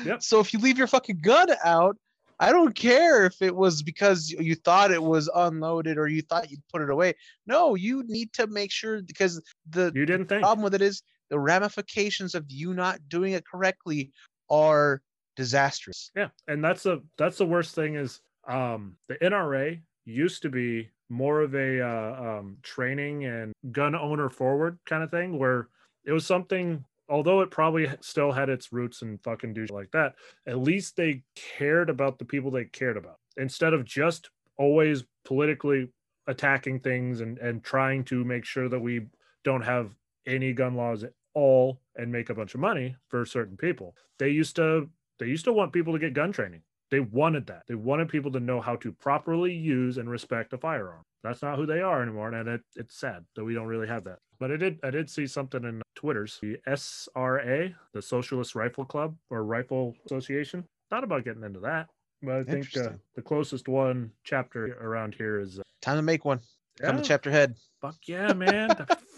Yep. 0.05 0.22
So 0.22 0.40
if 0.40 0.52
you 0.52 0.59
leave 0.60 0.78
your 0.78 0.86
fucking 0.86 1.20
gun 1.20 1.48
out, 1.64 1.97
I 2.40 2.52
don't 2.52 2.74
care 2.74 3.26
if 3.26 3.40
it 3.43 3.55
was 3.55 3.82
because 3.82 4.31
you 4.31 4.55
thought 4.55 4.90
it 4.90 5.02
was 5.02 5.31
unloaded 5.35 5.98
or 5.98 6.09
you 6.09 6.22
thought 6.22 6.51
you'd 6.51 6.66
put 6.72 6.82
it 6.82 6.90
away. 6.90 7.14
No, 7.47 7.74
you 7.74 8.02
need 8.06 8.32
to 8.35 8.47
make 8.47 8.72
sure 8.72 9.02
because 9.02 9.40
the 9.68 9.93
You 9.94 10.05
didn't 10.06 10.26
think. 10.28 10.43
problem 10.43 10.64
with 10.64 10.74
it 10.74 10.82
is 10.82 11.02
the 11.31 11.39
ramifications 11.39 12.35
of 12.35 12.44
you 12.48 12.74
not 12.74 12.98
doing 13.09 13.32
it 13.35 13.44
correctly 13.47 14.10
are 14.50 15.02
disastrous. 15.36 16.10
Yeah, 16.14 16.28
and 16.48 16.64
that's 16.64 16.84
the 16.84 17.02
that's 17.18 17.38
the 17.38 17.46
worst 17.46 17.74
thing 17.74 17.96
is 17.96 18.20
um 18.46 18.96
the 19.08 19.16
NRA 19.16 19.80
used 20.04 20.42
to 20.42 20.50
be 20.50 20.90
more 21.08 21.40
of 21.42 21.54
a 21.54 21.80
uh, 21.80 22.38
um, 22.38 22.56
training 22.62 23.24
and 23.24 23.52
gun 23.72 23.94
owner 23.94 24.28
forward 24.28 24.78
kind 24.86 25.02
of 25.02 25.10
thing 25.10 25.38
where 25.38 25.68
it 26.04 26.12
was 26.12 26.26
something 26.26 26.84
although 27.08 27.42
it 27.42 27.50
probably 27.50 27.86
still 28.00 28.32
had 28.32 28.48
its 28.48 28.72
roots 28.72 29.02
in 29.02 29.18
fucking 29.18 29.52
do 29.52 29.66
like 29.70 29.90
that 29.90 30.14
at 30.46 30.58
least 30.58 30.96
they 30.96 31.22
cared 31.36 31.90
about 31.90 32.18
the 32.18 32.24
people 32.24 32.50
they 32.50 32.64
cared 32.64 32.96
about 32.96 33.18
instead 33.36 33.74
of 33.74 33.84
just 33.84 34.30
always 34.56 35.04
politically 35.24 35.88
attacking 36.26 36.80
things 36.80 37.20
and 37.20 37.38
and 37.38 37.62
trying 37.62 38.02
to 38.02 38.24
make 38.24 38.44
sure 38.44 38.68
that 38.68 38.80
we 38.80 39.06
don't 39.44 39.62
have 39.62 39.94
any 40.26 40.52
gun 40.52 40.74
laws 40.74 41.04
all 41.35 41.81
and 41.97 42.11
make 42.11 42.31
a 42.31 42.35
bunch 42.35 42.55
of 42.55 42.61
money 42.61 42.97
for 43.09 43.24
certain 43.24 43.56
people. 43.56 43.94
They 44.19 44.31
used 44.31 44.56
to 44.56 44.89
they 45.19 45.27
used 45.27 45.44
to 45.44 45.52
want 45.52 45.73
people 45.73 45.93
to 45.93 45.98
get 45.98 46.15
gun 46.15 46.32
training. 46.32 46.62
They 46.90 47.01
wanted 47.01 47.47
that. 47.47 47.62
They 47.69 47.74
wanted 47.74 48.09
people 48.09 48.31
to 48.32 48.40
know 48.40 48.61
how 48.61 48.77
to 48.77 48.93
properly 48.93 49.52
use 49.52 49.97
and 49.98 50.09
respect 50.11 50.52
a 50.52 50.59
firearm. 50.59 51.02
That's 51.23 51.43
not 51.43 51.56
who 51.56 51.66
they 51.66 51.81
are 51.81 52.02
anymore 52.02 52.32
and 52.32 52.48
it, 52.48 52.61
it's 52.77 52.98
sad 52.98 53.24
that 53.36 53.44
we 53.44 53.55
don't 53.55 53.66
really 53.66 53.89
have 53.89 54.05
that. 54.05 54.19
But 54.39 54.51
i 54.52 54.56
did 54.56 54.78
i 54.82 54.90
did 54.90 55.09
see 55.11 55.27
something 55.27 55.65
in 55.65 55.82
twitter's. 55.94 56.39
The 56.43 56.59
sra 56.77 57.70
the 57.93 58.02
socialist 58.02 58.55
rifle 58.55 58.85
club 58.85 59.16
or 59.31 59.44
rifle 59.44 59.94
association 60.06 60.65
thought 60.90 61.05
about 61.05 61.24
getting 61.24 61.43
into 61.44 61.61
that 61.61 61.89
but 62.23 62.35
i 62.36 62.43
think 62.43 62.77
uh, 62.77 62.90
the 63.15 63.23
closest 63.23 63.69
one 63.69 64.11
chapter 64.23 64.77
around 64.81 65.15
here 65.15 65.40
is 65.40 65.59
uh, 65.59 65.62
Time 65.81 65.97
to 65.97 66.02
make 66.02 66.24
one. 66.24 66.40
Come 66.81 66.97
to 66.97 67.02
chapter 67.02 67.31
head. 67.31 67.55
fuck 67.81 67.97
yeah 68.06 68.32
man 68.32 68.69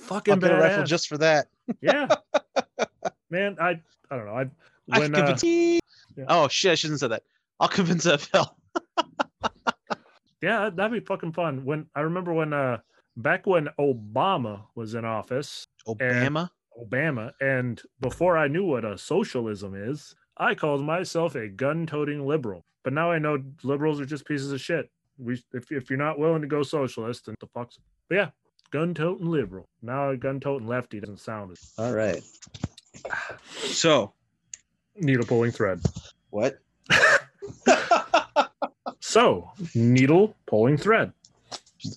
fucking 0.07 0.35
get 0.35 0.39
a 0.39 0.41
better 0.41 0.61
rifle 0.61 0.85
just 0.85 1.09
for 1.09 1.19
that. 1.19 1.49
yeah 1.81 2.07
man 3.31 3.57
i 3.61 3.71
i 4.11 4.17
don't 4.17 4.27
know 4.27 4.35
i 4.35 4.47
I 4.91 5.01
when 5.01 5.13
can 5.13 5.25
uh, 5.25 5.37
yeah. 6.17 6.25
Oh 6.29 6.49
shit! 6.49 6.73
I 6.73 6.75
shouldn't 6.77 7.01
say 7.01 7.09
that. 7.09 7.23
I'll 7.61 7.69
convince 7.69 8.07
FL. 8.21 8.43
Yeah, 10.43 10.71
that'd 10.73 10.93
be 10.93 11.01
fucking 11.01 11.33
fun. 11.33 11.65
When 11.65 11.87
I 11.95 12.01
remember 12.01 12.33
when 12.33 12.53
uh 12.53 12.79
back 13.17 13.47
when 13.47 13.69
Obama 13.79 14.63
was 14.75 14.95
in 14.95 15.05
office, 15.05 15.67
Obama. 15.87 16.51
Obama, 16.79 17.33
and 17.41 17.81
before 18.01 18.37
I 18.37 18.49
knew 18.49 18.65
what 18.65 18.85
a 18.85 18.99
socialism 18.99 19.75
is, 19.75 20.15
I 20.37 20.55
called 20.55 20.85
myself 20.85 21.35
a 21.35 21.49
gun-toting 21.49 22.27
liberal. 22.27 22.65
But 22.85 22.93
now 22.93 23.11
I 23.11 23.19
know 23.19 23.43
liberals 23.63 24.01
are 24.01 24.05
just 24.07 24.27
pieces 24.27 24.53
of 24.53 24.61
shit. 24.61 24.91
We 25.19 25.43
if 25.53 25.73
if 25.73 25.91
you're 25.91 25.99
not 25.99 26.19
willing 26.19 26.43
to 26.43 26.49
go 26.49 26.63
socialist, 26.63 27.27
then 27.27 27.35
the 27.41 27.47
fuck's 27.49 27.79
but 28.09 28.15
yeah, 28.15 28.31
gun-toting 28.71 29.31
liberal. 29.31 29.69
Now 29.83 30.11
a 30.11 30.17
gun-toting 30.17 30.67
lefty 30.69 31.01
doesn't 31.01 31.21
sound 31.21 31.53
as 31.53 31.73
All 31.79 31.93
right. 31.93 32.23
So 33.57 34.13
needle 34.97 35.27
pulling 35.27 35.53
thread. 35.53 35.81
what? 36.31 36.59
So 39.17 39.51
needle 39.75 40.35
pulling 40.47 40.77
thread. 40.77 41.13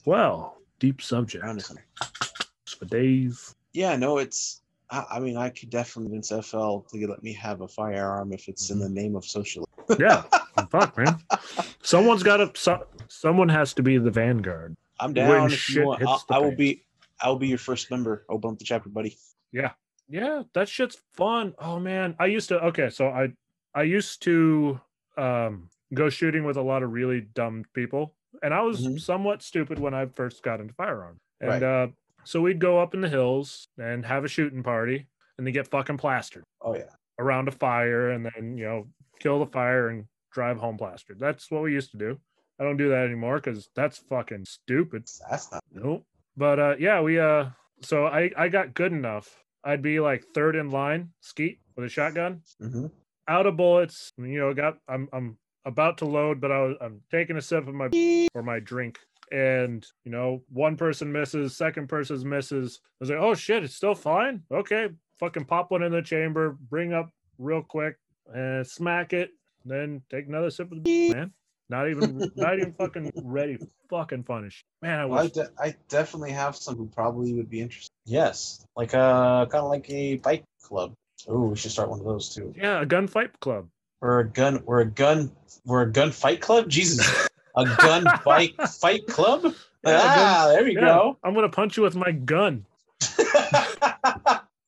Well, 0.06 0.58
deep 0.80 1.02
subject 1.02 1.44
Around 1.44 1.58
this 1.58 1.70
one. 1.70 1.80
for 2.66 2.86
days. 2.86 3.56
Yeah, 3.74 3.98
no, 3.98 4.20
it's. 4.20 4.62
I, 4.92 5.06
I 5.14 5.20
mean, 5.20 5.36
I 5.36 5.50
could 5.50 5.70
definitely 5.70 6.12
convince 6.12 6.30
FL 6.30 6.80
to 6.80 7.08
let 7.10 7.22
me 7.22 7.34
have 7.34 7.60
a 7.60 7.68
firearm 7.68 8.32
if 8.32 8.48
it's 8.48 8.70
in 8.70 8.80
the 8.80 8.86
mm-hmm. 8.86 8.94
name 8.94 9.16
of 9.16 9.26
socialism. 9.26 9.70
Yeah, 10.00 10.24
fuck, 10.72 10.96
man. 10.98 11.18
Someone's 11.82 12.24
got 12.24 12.38
to. 12.38 12.52
So, 12.54 12.86
someone 13.08 13.50
has 13.50 13.74
to 13.74 13.84
be 13.84 13.98
the 13.98 14.12
vanguard. 14.12 14.78
I'm 15.00 15.14
When 15.14 15.16
down. 15.16 15.46
If 15.48 15.60
shit 15.60 15.78
you 15.78 15.88
want, 15.88 16.04
I'll, 16.04 16.24
I 16.30 16.40
will 16.40 16.56
be. 16.56 16.84
I'll 17.22 17.36
be 17.38 17.48
your 17.48 17.58
first 17.58 17.92
member. 17.92 18.26
Open 18.30 18.52
up 18.52 18.60
the 18.60 18.66
chapter, 18.66 18.90
buddy. 18.90 19.18
Yeah, 19.52 19.72
yeah, 20.08 20.44
that 20.54 20.70
shit's 20.70 20.98
fun. 21.14 21.54
Oh 21.60 21.80
man, 21.80 22.16
I 22.20 22.28
used 22.28 22.50
to. 22.50 22.60
Okay, 22.66 22.90
so 22.90 23.08
I 23.08 23.34
I 23.76 23.84
used 23.84 24.22
to 24.24 24.80
um 25.18 25.70
go 25.94 26.10
shooting 26.10 26.44
with 26.46 26.58
a 26.58 26.62
lot 26.62 26.84
of 26.84 26.92
really 26.92 27.22
dumb 27.22 27.66
people, 27.74 28.16
and 28.44 28.54
I 28.54 28.62
was 28.62 28.86
Mhm. 28.88 29.00
somewhat 29.00 29.42
stupid 29.42 29.80
when 29.80 29.94
I 29.94 30.06
first 30.06 30.44
got 30.44 30.62
into 30.62 30.74
firearm. 30.74 31.18
And 31.42 31.50
Right. 31.50 31.64
uh, 31.64 31.88
so 32.26 32.42
we'd 32.42 32.60
go 32.60 32.80
up 32.80 32.94
in 32.94 33.02
the 33.02 33.10
hills 33.10 33.68
and 33.78 34.06
have 34.06 34.24
a 34.24 34.28
shooting 34.28 34.62
party, 34.64 35.08
and 35.38 35.48
then 35.48 35.54
get 35.54 35.68
fucking 35.68 35.98
plastered 35.98 36.44
Oh 36.62 36.76
yeah. 36.76 36.90
around 37.18 37.48
a 37.48 37.52
fire, 37.52 38.12
and 38.12 38.26
then 38.26 38.58
you 38.58 38.66
know 38.66 38.88
kill 39.20 39.40
the 39.40 39.52
fire 39.52 39.90
and 39.90 40.06
drive 40.32 40.58
home 40.58 40.78
plastered. 40.78 41.20
That's 41.20 41.50
what 41.52 41.64
we 41.64 41.74
used 41.74 41.92
to 41.92 41.98
do. 41.98 42.20
I 42.60 42.64
don't 42.64 42.78
do 42.78 42.90
that 42.90 43.06
anymore 43.06 43.38
because 43.38 43.70
that's 43.76 43.98
fucking 43.98 44.46
stupid. 44.46 45.08
That's 45.30 45.52
not. 45.52 45.64
Nope. 45.72 46.06
But 46.36 46.60
uh 46.60 46.76
yeah, 46.80 47.02
we 47.02 47.20
uh 47.20 47.50
so 47.82 48.06
I 48.06 48.32
I 48.38 48.50
got 48.50 48.74
good 48.74 48.92
enough. 48.92 49.44
I'd 49.64 49.82
be 49.82 50.00
like 50.00 50.24
third 50.34 50.56
in 50.56 50.70
line, 50.70 51.10
skeet 51.22 51.60
with 51.76 51.86
a 51.86 51.90
shotgun, 51.90 52.42
hmm 52.60 52.88
out 53.28 53.46
of 53.46 53.56
bullets. 53.56 54.12
You 54.18 54.40
know, 54.40 54.54
got 54.54 54.78
I'm 54.88 55.08
I'm 55.14 55.38
about 55.64 56.00
to 56.00 56.06
load, 56.06 56.42
but 56.42 56.52
I 56.52 56.62
was 56.62 56.78
I'm 56.82 57.02
taking 57.12 57.38
a 57.38 57.42
sip 57.42 57.68
of 57.68 57.74
my 57.74 57.90
or 58.34 58.44
my 58.44 58.60
drink. 58.60 59.00
And 59.32 59.86
you 60.04 60.12
know, 60.12 60.42
one 60.50 60.76
person 60.76 61.12
misses, 61.12 61.56
second 61.56 61.88
person 61.88 62.28
misses. 62.28 62.80
I 62.84 62.90
was 63.00 63.10
like, 63.12 63.20
oh 63.20 63.36
shit, 63.36 63.64
it's 63.64 63.76
still 63.76 63.96
fine. 63.96 64.42
Okay, 64.52 64.90
fucking 65.20 65.46
pop 65.46 65.72
one 65.72 65.84
in 65.84 65.92
the 65.92 66.02
chamber, 66.02 66.58
bring 66.70 66.94
up 66.94 67.12
real 67.38 67.62
quick, 67.62 67.98
and 68.34 68.66
smack 68.66 69.14
it. 69.14 69.30
Then 69.66 70.02
take 70.10 70.28
another 70.28 70.50
sip 70.50 70.72
of 70.72 70.84
the 70.84 71.10
man. 71.14 71.32
Not 71.70 71.90
even, 71.90 72.32
not 72.36 72.58
even 72.58 72.74
fucking 72.74 73.12
ready. 73.24 73.58
for 73.58 73.68
Fucking 73.90 74.24
punish. 74.24 74.66
Man, 74.82 75.00
I 75.00 75.06
Well, 75.06 75.20
I, 75.24 75.28
de- 75.28 75.52
I 75.60 75.76
definitely 75.88 76.32
have 76.32 76.56
some 76.56 76.76
who 76.76 76.88
probably 76.88 77.34
would 77.34 77.50
be 77.50 77.62
interested. 77.62 77.92
Yes, 78.06 78.64
like 78.76 78.94
uh, 78.94 79.46
kind 79.48 79.64
of 79.64 79.70
like 79.70 79.90
a 79.90 80.18
bike 80.18 80.44
club. 80.64 80.94
Oh, 81.28 81.48
we 81.50 81.56
should 81.56 81.72
start 81.72 81.90
one 81.90 82.00
of 82.00 82.06
those 82.06 82.34
too. 82.34 82.54
Yeah, 82.56 82.82
a 82.82 82.86
gunfight 82.86 83.32
club. 83.42 83.68
We're 84.02 84.20
a 84.20 84.28
gun. 84.28 84.64
We're 84.66 84.82
a 84.82 84.86
gun. 84.86 85.32
We're 85.66 85.82
a 85.82 85.92
gun 85.92 86.12
fight 86.12 86.42
club. 86.42 86.70
Jesus, 86.70 87.28
a 87.56 87.66
gun 87.66 88.06
bike 88.26 88.56
fight 88.62 89.08
club. 89.08 89.44
Yeah, 89.84 90.00
a 90.00 90.16
gun- 90.16 90.18
ah, 90.18 90.48
there 90.50 90.64
we 90.64 90.76
Yeah, 90.76 91.12
I'm 91.24 91.34
gonna 91.34 91.50
punch 91.50 91.78
you 91.78 91.84
with 91.84 91.96
my 91.96 92.12
gun. 92.12 92.66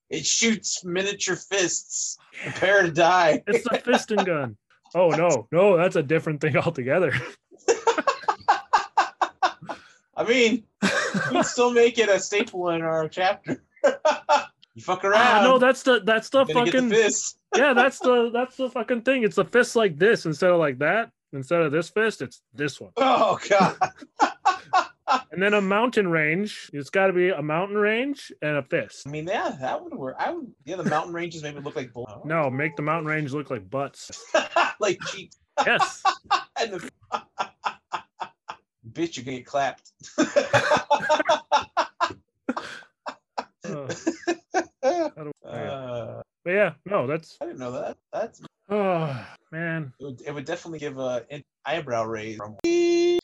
it 0.09 0.25
shoots 0.25 0.83
miniature 0.83 1.35
fists. 1.35 2.17
Prepare 2.43 2.83
to 2.83 2.91
die. 2.91 3.43
It's 3.47 3.63
the 3.63 3.77
fisting 3.77 4.25
gun. 4.25 4.57
Oh 4.93 5.09
no, 5.09 5.47
no, 5.51 5.77
that's 5.77 5.95
a 5.95 6.03
different 6.03 6.41
thing 6.41 6.57
altogether. 6.65 7.13
I 10.15 10.25
mean, 10.27 10.63
we'd 11.31 11.45
still 11.45 11.71
make 11.71 11.97
it 11.97 12.09
a 12.09 12.19
staple 12.19 12.69
in 12.69 12.81
our 12.81 13.07
chapter. 13.07 13.63
you 14.75 14.81
fuck 14.81 15.03
around. 15.03 15.21
Ah, 15.21 15.41
no, 15.43 15.57
that's 15.57 15.83
the 15.83 16.01
that's 16.01 16.29
the 16.29 16.45
you're 16.45 16.53
gonna 16.53 16.65
get 16.65 16.73
fucking 16.73 16.89
the 16.89 16.95
fist. 16.95 17.39
yeah, 17.55 17.73
that's 17.73 17.99
the 17.99 18.29
that's 18.31 18.57
the 18.57 18.69
fucking 18.69 19.01
thing. 19.01 19.23
It's 19.23 19.37
a 19.37 19.45
fist 19.45 19.75
like 19.75 19.97
this 19.97 20.25
instead 20.25 20.51
of 20.51 20.59
like 20.59 20.77
that. 20.79 21.11
Instead 21.33 21.61
of 21.61 21.71
this 21.71 21.89
fist, 21.89 22.21
it's 22.21 22.41
this 22.53 22.79
one. 22.81 22.91
Oh 22.97 23.39
god. 23.49 23.77
And 25.31 25.41
then 25.41 25.53
a 25.53 25.61
mountain 25.61 26.07
range. 26.09 26.69
It's 26.73 26.89
got 26.89 27.07
to 27.07 27.13
be 27.13 27.29
a 27.29 27.41
mountain 27.41 27.77
range 27.77 28.31
and 28.41 28.57
a 28.57 28.63
fist. 28.63 29.07
I 29.07 29.09
mean, 29.11 29.27
yeah, 29.27 29.55
that 29.61 29.83
would 29.83 29.93
work. 29.93 30.15
I 30.19 30.31
would. 30.31 30.51
Yeah, 30.65 30.75
the 30.77 30.83
mountain 30.85 31.13
ranges 31.13 31.43
maybe 31.43 31.59
look 31.59 31.75
like 31.75 31.93
bull. 31.93 32.21
No, 32.25 32.49
make 32.49 32.75
the 32.75 32.81
mountain 32.81 33.07
range 33.07 33.31
look 33.33 33.49
like 33.49 33.69
butts. 33.69 34.11
like 34.79 34.99
cheeks. 35.07 35.37
Yes. 35.65 36.01
and 36.59 36.73
the 36.73 36.89
bitch, 38.91 39.15
you're 39.17 39.25
gonna 39.25 39.37
get 39.37 39.45
clapped. 39.45 39.91
Uh, 43.63 43.93
I 44.83 45.11
don't- 45.15 45.35
yeah. 45.45 45.49
Uh, 45.51 46.21
But 46.43 46.51
yeah, 46.51 46.73
no, 46.85 47.05
that's 47.07 47.37
I 47.41 47.45
didn't 47.45 47.59
know 47.59 47.71
that. 47.73 47.97
That's 48.11 48.41
oh 48.69 49.25
man. 49.51 49.93
it 49.99 50.03
would, 50.03 50.21
it 50.25 50.33
would 50.33 50.45
definitely 50.45 50.79
give 50.79 50.97
a 50.97 51.25
an 51.29 51.43
eyebrow 51.65 52.05
raise 52.05 52.37
from 52.37 52.55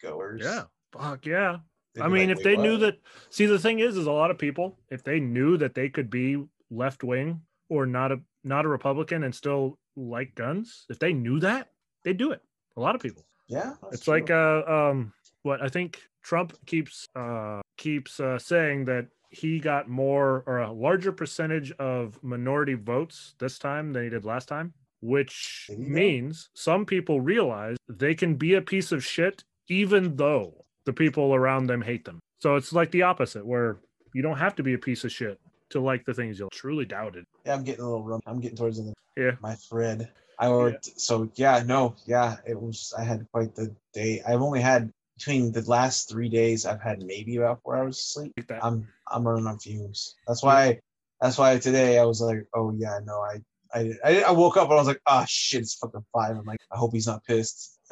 goers. 0.02 0.42
Yeah. 0.44 0.64
Fuck 0.94 1.26
yeah. 1.26 1.58
They'd 1.98 2.04
I 2.04 2.08
mean, 2.10 2.30
like, 2.30 2.38
if 2.38 2.46
"Wait, 2.46 2.56
they 2.56 2.58
knew 2.58 2.78
that, 2.78 3.00
see, 3.32 3.48
the 3.48 3.58
thing 3.58 3.80
is, 3.80 3.98
is 3.98 4.06
a 4.06 4.12
lot 4.12 4.30
of 4.30 4.38
people, 4.38 4.78
if 4.92 5.04
they 5.04 5.20
knew 5.20 5.58
that 5.58 5.74
they 5.74 5.90
could 5.90 6.12
be 6.12 6.44
left 6.70 7.04
wing 7.04 7.42
or 7.70 7.86
not 7.88 8.12
a 8.12 8.20
not 8.44 8.66
a 8.66 8.68
Republican 8.68 9.24
and 9.24 9.34
still 9.34 9.80
like 9.96 10.36
guns, 10.36 10.86
if 10.90 11.00
they 11.00 11.12
knew 11.12 11.40
that, 11.40 11.72
they'd 12.04 12.18
do 12.18 12.32
it. 12.32 12.42
A 12.76 12.80
lot 12.80 12.94
of 12.94 13.02
people. 13.02 13.26
yeah, 13.48 13.74
it's 13.92 14.08
like 14.08 14.30
uh 14.30 14.62
um 14.68 15.12
what 15.42 15.62
I 15.62 15.70
think 15.70 16.00
Trump 16.22 16.54
keeps 16.68 17.08
uh 17.16 17.62
keeps 17.78 18.20
uh, 18.20 18.38
saying 18.38 18.86
that 18.86 19.08
he 19.32 19.60
got 19.60 19.90
more 19.90 20.44
or 20.46 20.60
a 20.60 20.72
larger 20.72 21.12
percentage 21.12 21.72
of 21.74 22.22
minority 22.24 22.76
votes 22.76 23.34
this 23.40 23.58
time 23.58 23.92
than 23.92 24.04
he 24.04 24.10
did 24.10 24.24
last 24.24 24.48
time, 24.48 24.74
which 25.02 25.70
means 25.78 26.50
some 26.54 26.86
people 26.86 27.22
realize 27.22 27.78
they 27.90 28.14
can 28.14 28.36
be 28.36 28.54
a 28.54 28.62
piece 28.62 28.92
of 28.92 29.04
shit 29.04 29.44
even 29.70 30.16
though 30.16 30.66
the 30.88 30.94
people 30.94 31.36
around 31.36 31.68
them 31.68 31.82
hate 31.82 32.06
them. 32.06 32.20
So 32.40 32.56
it's 32.56 32.72
like 32.72 32.90
the 32.92 33.02
opposite 33.02 33.46
where 33.46 33.78
you 34.14 34.22
don't 34.22 34.38
have 34.38 34.56
to 34.56 34.64
be 34.64 34.74
a 34.74 34.78
piece 34.78 35.04
of 35.04 35.12
shit 35.12 35.38
to 35.72 35.82
like 35.82 36.06
the 36.06 36.14
things 36.14 36.40
you'll 36.40 36.50
truly 36.50 36.86
doubted. 36.86 37.26
Yeah, 37.46 37.56
I'm 37.56 37.64
getting 37.66 37.84
a 37.84 37.88
little 37.88 38.04
rum. 38.04 38.22
I'm 38.26 38.40
getting 38.40 38.58
towards 38.58 38.78
the. 38.78 38.94
Yeah. 39.18 39.32
My 39.42 39.56
thread. 39.56 40.10
I 40.40 40.50
worked. 40.50 41.00
So 41.00 41.30
yeah, 41.36 41.62
no, 41.66 41.94
yeah, 42.06 42.38
it 42.48 42.60
was. 42.60 42.94
I 42.98 43.04
had 43.04 43.28
quite 43.34 43.54
the 43.54 43.76
day. 43.94 44.22
I've 44.26 44.42
only 44.42 44.62
had 44.62 44.90
between 45.18 45.52
the 45.52 45.62
last 45.70 46.10
three 46.10 46.30
days. 46.30 46.66
I've 46.66 46.82
had 46.82 47.04
maybe 47.04 47.36
about 47.36 47.62
four 47.64 47.76
hours 47.76 47.98
of 47.98 48.02
sleep. 48.02 48.34
Like 48.38 48.48
that. 48.48 48.64
I'm 48.64 48.88
I'm 49.12 49.28
running 49.28 49.46
on 49.46 49.60
fumes. 49.60 50.16
That's 50.26 50.42
why. 50.42 50.80
That's 51.20 51.38
why 51.38 51.58
today 51.58 52.00
I 52.00 52.06
was 52.06 52.22
like, 52.22 52.46
oh 52.56 52.72
yeah, 52.78 53.00
no, 53.04 53.20
I. 53.20 53.42
I, 53.74 53.92
I, 54.02 54.22
I 54.22 54.32
woke 54.32 54.56
up 54.56 54.70
and 54.70 54.76
I 54.76 54.78
was 54.78 54.88
like, 54.88 55.02
ah, 55.08 55.26
shit, 55.28 55.60
it's 55.60 55.76
fucking 55.76 56.06
five. 56.14 56.38
I'm 56.38 56.46
like, 56.46 56.62
I 56.72 56.78
hope 56.78 56.94
he's 56.94 57.08
not 57.08 57.26
pissed. 57.26 57.78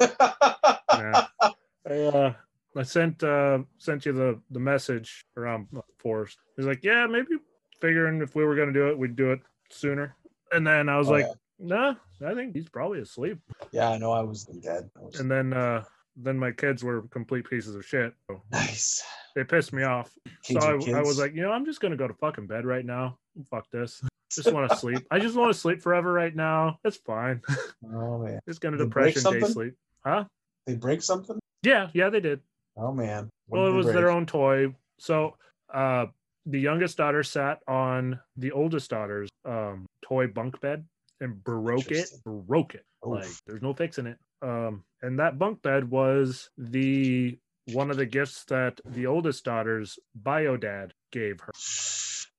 Yeah. 0.96 1.26
I, 1.86 2.00
uh, 2.00 2.32
I 2.76 2.82
sent 2.82 3.22
uh 3.22 3.60
sent 3.78 4.04
you 4.06 4.12
the 4.12 4.40
the 4.50 4.60
message 4.60 5.24
around 5.36 5.68
four. 5.98 6.28
He's 6.56 6.66
like, 6.66 6.84
yeah, 6.84 7.06
maybe 7.06 7.36
figuring 7.80 8.20
if 8.22 8.34
we 8.34 8.44
were 8.44 8.54
gonna 8.56 8.72
do 8.72 8.88
it, 8.88 8.98
we'd 8.98 9.16
do 9.16 9.32
it 9.32 9.40
sooner. 9.70 10.14
And 10.52 10.66
then 10.66 10.88
I 10.88 10.98
was 10.98 11.08
Oh, 11.08 11.12
like, 11.12 11.26
yeah. 11.58 11.66
nah, 11.66 11.94
I 12.30 12.34
think 12.34 12.54
he's 12.54 12.68
probably 12.68 13.00
asleep. 13.00 13.38
Yeah, 13.72 13.90
I 13.90 13.98
know 13.98 14.12
I 14.12 14.20
was 14.22 14.44
dead. 14.44 14.90
I 14.96 15.00
was- 15.04 15.20
And 15.20 15.30
then 15.30 15.52
uh 15.52 15.84
then 16.18 16.38
my 16.38 16.50
kids 16.50 16.82
were 16.82 17.02
complete 17.08 17.48
pieces 17.48 17.74
of 17.74 17.84
shit. 17.84 18.14
So 18.30 18.42
nice. 18.52 19.02
they 19.34 19.44
pissed 19.44 19.72
me 19.72 19.82
off. 19.82 20.10
Kids 20.42 20.64
so 20.64 20.70
I, 20.94 20.98
I 20.98 21.02
was 21.02 21.18
like, 21.18 21.34
you 21.34 21.42
know, 21.42 21.52
I'm 21.52 21.64
just 21.64 21.80
gonna 21.80 21.96
go 21.96 22.08
to 22.08 22.14
fucking 22.14 22.46
bed 22.46 22.64
right 22.66 22.84
now. 22.84 23.18
Fuck 23.50 23.70
this. 23.70 24.02
Just 24.32 24.52
want 24.52 24.68
to 24.68 24.76
sleep. 24.76 25.06
I 25.10 25.20
just 25.20 25.36
want 25.36 25.52
to 25.52 25.58
sleep 25.58 25.80
forever 25.80 26.12
right 26.12 26.34
now. 26.34 26.80
It's 26.84 26.96
fine. 26.96 27.40
oh 27.94 28.18
man, 28.18 28.40
It's 28.48 28.58
gonna 28.58 28.76
they 28.76 28.82
depression 28.84 29.22
day 29.32 29.40
sleep. 29.42 29.74
Huh? 30.04 30.24
they 30.66 30.74
break 30.74 31.00
something. 31.00 31.38
Yeah, 31.62 31.88
yeah, 31.94 32.10
they 32.10 32.18
did. 32.20 32.40
Oh 32.76 32.92
man. 32.92 33.30
What 33.46 33.60
well, 33.60 33.68
it 33.68 33.72
was 33.72 33.86
their 33.86 34.10
own 34.10 34.26
toy. 34.26 34.74
So 34.98 35.36
uh 35.72 36.06
the 36.44 36.60
youngest 36.60 36.96
daughter 36.96 37.22
sat 37.22 37.60
on 37.66 38.20
the 38.36 38.52
oldest 38.52 38.90
daughter's 38.90 39.28
um 39.44 39.86
toy 40.02 40.26
bunk 40.26 40.60
bed 40.60 40.84
and 41.20 41.42
broke 41.42 41.90
it, 41.90 42.10
broke 42.24 42.74
it. 42.74 42.84
Oof. 43.06 43.12
Like 43.12 43.30
there's 43.46 43.62
no 43.62 43.72
fixing 43.72 44.06
it. 44.06 44.18
Um 44.42 44.84
and 45.02 45.18
that 45.18 45.38
bunk 45.38 45.62
bed 45.62 45.90
was 45.90 46.50
the 46.58 47.38
one 47.72 47.90
of 47.90 47.96
the 47.96 48.06
gifts 48.06 48.44
that 48.44 48.80
the 48.84 49.06
oldest 49.06 49.44
daughter's 49.44 49.98
bio 50.14 50.56
dad 50.56 50.92
gave 51.10 51.40
her. 51.40 51.52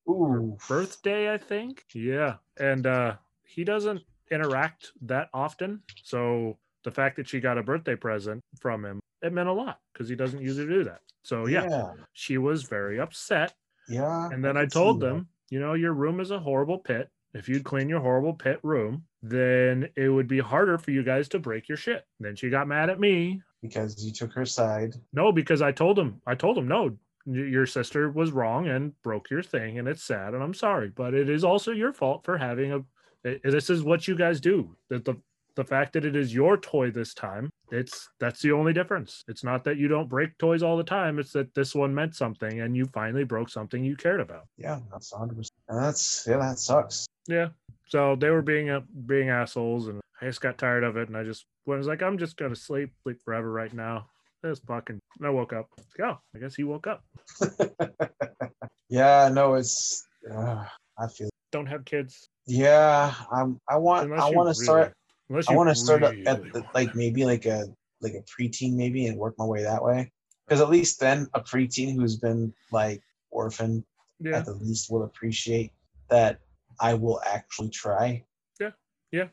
Ooh. 0.09 0.57
birthday, 0.69 1.33
I 1.33 1.37
think. 1.37 1.83
Yeah. 1.93 2.35
And 2.59 2.85
uh 2.85 3.15
he 3.43 3.63
doesn't 3.63 4.01
interact 4.31 4.91
that 5.01 5.29
often. 5.33 5.81
So 6.03 6.57
the 6.83 6.91
fact 6.91 7.17
that 7.17 7.27
she 7.27 7.39
got 7.39 7.57
a 7.57 7.63
birthday 7.63 7.95
present 7.95 8.41
from 8.59 8.85
him, 8.85 8.99
it 9.21 9.33
meant 9.33 9.49
a 9.49 9.53
lot 9.53 9.79
because 9.93 10.07
he 10.09 10.15
doesn't 10.15 10.41
usually 10.41 10.67
do 10.67 10.83
that. 10.85 11.01
So 11.23 11.47
yeah, 11.47 11.67
Yeah. 11.69 11.93
she 12.13 12.37
was 12.37 12.63
very 12.63 12.99
upset. 12.99 13.53
Yeah. 13.89 14.29
And 14.31 14.43
then 14.43 14.57
I 14.57 14.63
see 14.65 14.69
told 14.69 14.99
that. 14.99 15.07
them, 15.07 15.27
you 15.49 15.59
know, 15.59 15.73
your 15.73 15.93
room 15.93 16.19
is 16.19 16.31
a 16.31 16.39
horrible 16.39 16.79
pit. 16.79 17.09
If 17.33 17.47
you'd 17.49 17.63
clean 17.63 17.89
your 17.89 17.99
horrible 18.01 18.33
pit 18.33 18.59
room, 18.63 19.03
then 19.21 19.89
it 19.95 20.09
would 20.09 20.27
be 20.27 20.39
harder 20.39 20.77
for 20.77 20.91
you 20.91 21.03
guys 21.03 21.27
to 21.29 21.39
break 21.39 21.67
your 21.67 21.77
shit. 21.77 22.03
Then 22.19 22.35
she 22.35 22.49
got 22.49 22.67
mad 22.67 22.89
at 22.89 22.99
me. 22.99 23.41
because 23.61 24.03
you 24.05 24.11
took 24.13 24.31
her 24.33 24.45
side. 24.45 24.93
No, 25.13 25.31
because 25.31 25.61
I 25.61 25.71
told 25.71 25.97
him, 25.99 26.21
I 26.27 26.35
told 26.35 26.57
him, 26.57 26.67
no, 26.67 26.97
your 27.25 27.65
sister 27.65 28.09
was 28.09 28.31
wrong 28.31 28.67
and 28.69 28.93
broke 29.01 29.29
your 29.29 29.43
thing, 29.43 29.79
and 29.79 29.87
it's 29.87 30.03
sad, 30.03 30.33
and 30.33 30.41
I'm 30.43 30.53
sorry, 30.53 30.89
but 30.95 31.13
it 31.13 31.27
is 31.29 31.43
also 31.43 31.71
your 31.71 31.91
fault 31.91 32.23
for 32.23 32.37
having 32.37 32.71
a. 32.71 32.79
i- 33.25 33.39
This 33.43 33.69
is 33.69 33.83
what 33.83 34.07
you 34.07 34.15
guys 34.15 34.39
do. 34.39 34.77
That 34.89 35.03
the 35.05 35.15
the 35.57 35.65
fact 35.65 35.91
that 35.93 36.05
it 36.05 36.15
is 36.15 36.33
your 36.33 36.55
toy 36.57 36.91
this 36.91 37.13
time, 37.13 37.49
it's 37.71 38.07
that's 38.19 38.41
the 38.41 38.51
only 38.51 38.71
difference. 38.73 39.23
It's 39.27 39.43
not 39.43 39.63
that 39.65 39.77
you 39.77 39.87
don't 39.87 40.07
break 40.07 40.37
toys 40.37 40.61
all 40.63 40.77
the 40.77 40.83
time. 40.83 41.17
It's 41.19 41.33
that 41.33 41.53
this 41.55 41.73
one 41.75 41.93
meant 41.93 42.15
something, 42.15 42.61
and 42.61 42.77
you 42.77 42.85
finally 42.93 43.23
broke 43.25 43.49
something 43.49 43.83
you 43.83 43.95
cared 43.95 44.21
about. 44.21 44.43
Yeah, 44.57 44.79
that's 44.91 45.11
100. 45.11 45.35
percent 45.35 45.53
that's 45.67 46.25
yeah, 46.29 46.37
that 46.37 46.59
sucks. 46.59 47.07
Yeah. 47.27 47.49
So 47.87 48.15
they 48.15 48.29
were 48.29 48.41
being 48.43 48.69
uh, 48.69 48.81
being 49.07 49.29
assholes, 49.29 49.87
and 49.87 49.99
I 50.21 50.25
just 50.25 50.41
got 50.41 50.57
tired 50.57 50.83
of 50.83 50.95
it, 50.95 51.07
and 51.09 51.17
I 51.17 51.23
just 51.23 51.45
was 51.65 51.87
like, 51.87 52.01
I'm 52.03 52.17
just 52.17 52.37
gonna 52.37 52.55
sleep, 52.55 52.91
sleep 53.03 53.21
forever 53.25 53.51
right 53.51 53.73
now. 53.73 54.07
This 54.43 54.59
fucking. 54.59 54.99
And 55.17 55.27
I 55.27 55.31
woke 55.31 55.53
up. 55.53 55.67
Yeah, 55.97 56.15
I 56.35 56.39
guess 56.39 56.53
he 56.55 56.63
woke 56.63 56.85
up. 56.87 57.03
yeah, 58.89 59.29
no, 59.33 59.55
it's. 59.55 60.05
Uh, 60.31 60.63
I 60.99 61.07
feel. 61.07 61.29
Don't 61.51 61.65
have 61.65 61.85
kids 61.85 62.27
Yeah, 62.45 63.13
I'm. 63.31 63.57
I 63.69 63.77
want. 63.77 64.05
unless 64.11 64.21
I 64.21 64.29
want 64.31 64.49
to 64.49 64.53
start. 64.55 64.77
really- 64.77 64.83
Unless 64.85 64.96
I 65.29 65.55
want 65.55 65.69
to 65.69 65.75
start 65.75 66.01
really 66.01 66.25
at 66.25 66.41
the, 66.53 66.63
like 66.73 66.95
maybe 66.95 67.25
like 67.25 67.45
a 67.45 67.65
like 68.01 68.13
a 68.13 68.23
preteen 68.23 68.75
maybe 68.75 69.07
and 69.07 69.17
work 69.17 69.35
my 69.37 69.45
way 69.45 69.63
that 69.63 69.83
way. 69.83 70.11
Because 70.45 70.61
at 70.61 70.69
least 70.69 70.99
then 70.99 71.27
a 71.33 71.41
preteen 71.41 71.95
who's 71.95 72.15
been 72.15 72.53
like 72.71 73.01
orphaned 73.31 73.83
Yeah, 74.19 74.37
at 74.37 74.45
the 74.45 74.53
least 74.53 74.89
will 74.91 75.03
appreciate 75.03 75.73
that 76.09 76.39
I 76.79 76.93
will 76.93 77.21
actually 77.25 77.69
try. 77.69 78.23
yeah. 78.59 78.71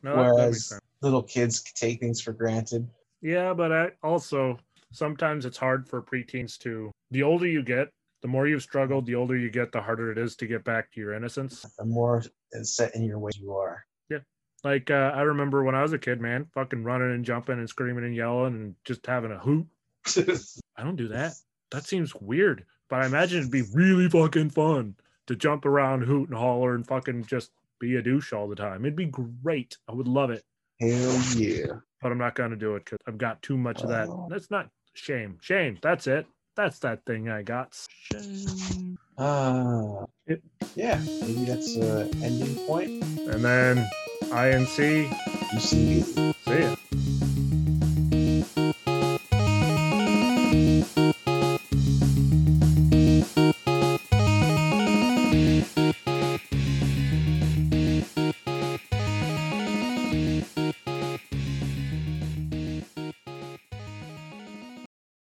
No, 0.03 0.16
that 0.16 0.51
makes 0.51 0.71
Whereas 0.71 0.81
little 1.03 1.23
kids 1.23 1.62
take 1.75 2.01
things 2.01 2.21
for 2.21 2.33
granted. 2.33 2.89
Yeah, 3.21 3.53
but 3.55 3.73
I 3.73 3.91
also 4.03 4.59
sometimes 4.93 5.47
it's 5.47 5.59
hard 5.59 5.89
for 5.89 6.03
preteens 6.03 6.59
to. 6.59 6.91
The 7.11 7.23
older 7.23 7.47
you 7.47 7.62
get, 7.62 7.91
the 8.23 8.29
more 8.29 8.47
you've 8.47 8.62
struggled. 8.62 9.07
The 9.07 9.15
older 9.15 9.37
you 9.37 9.51
get, 9.51 9.73
the 9.73 9.81
harder 9.81 10.11
it 10.11 10.19
is 10.19 10.37
to 10.37 10.47
get 10.47 10.65
back 10.65 10.93
to 10.93 11.01
your 11.01 11.15
innocence. 11.15 11.66
The 11.79 11.85
more 11.85 12.23
set 12.62 12.95
in 12.95 13.05
your 13.05 13.19
way 13.19 13.33
you 13.39 13.53
are. 13.53 13.85
Like 14.65 14.91
uh, 14.91 15.12
I 15.15 15.20
remember 15.23 15.62
when 15.62 15.74
I 15.74 15.82
was 15.82 15.93
a 15.93 15.99
kid, 15.99 16.20
man, 16.20 16.47
fucking 16.55 16.82
running 16.85 17.12
and 17.12 17.24
jumping 17.24 17.59
and 17.59 17.69
screaming 17.69 18.05
and 18.05 18.16
yelling 18.16 18.55
and 18.55 18.74
just 18.85 19.07
having 19.07 19.31
a 19.31 19.39
hoot. 19.39 19.66
I 20.77 20.82
don't 20.82 20.97
do 20.97 21.09
that. 21.09 21.35
That 21.70 21.85
seems 21.85 22.15
weird, 22.15 22.65
but 22.89 23.03
I 23.03 23.07
imagine 23.07 23.41
it'd 23.41 23.51
be 23.51 23.62
really 23.74 24.09
fucking 24.09 24.51
fun 24.51 24.97
to 25.27 25.36
jump 25.36 25.66
around, 25.66 26.03
hoot 26.03 26.28
and 26.31 26.39
holler, 26.39 26.74
and 26.74 26.86
fucking 26.86 27.27
just 27.27 27.51
be 27.78 27.97
a 27.97 28.03
douche 28.03 28.32
all 28.32 28.49
the 28.49 28.57
time. 28.57 28.85
It'd 28.85 28.97
be 28.97 29.07
great. 29.07 29.77
I 29.89 29.93
would 29.93 30.09
love 30.09 30.31
it, 30.31 30.45
Hell 30.81 31.20
yeah. 31.36 31.66
but 32.01 32.12
I'm 32.12 32.19
not 32.19 32.35
gonna 32.35 32.57
do 32.57 32.77
it 32.77 32.85
because 32.86 32.99
I've 33.07 33.19
got 33.19 33.43
too 33.43 33.59
much 33.59 33.82
of 33.82 33.89
that. 33.91 34.09
Oh. 34.09 34.28
That's 34.31 34.51
not 34.51 34.70
shame. 34.95 35.39
Shame. 35.43 35.78
That's 35.82 36.07
it. 36.07 36.27
That's 36.57 36.78
that 36.81 37.05
thing 37.05 37.28
I 37.28 37.43
got. 37.43 37.77
Shame. 38.12 38.97
Ah, 39.19 40.05
It- 40.27 40.43
yeah, 40.74 41.01
maybe 41.20 41.45
that's 41.45 41.77
a 41.77 42.09
ending 42.23 42.55
point. 42.66 43.03
And 43.03 43.45
then 43.45 43.89
INC. 44.35 45.09
You 45.52 45.61
see, 45.61 46.02
See 46.02 46.61
ya. 46.61 46.84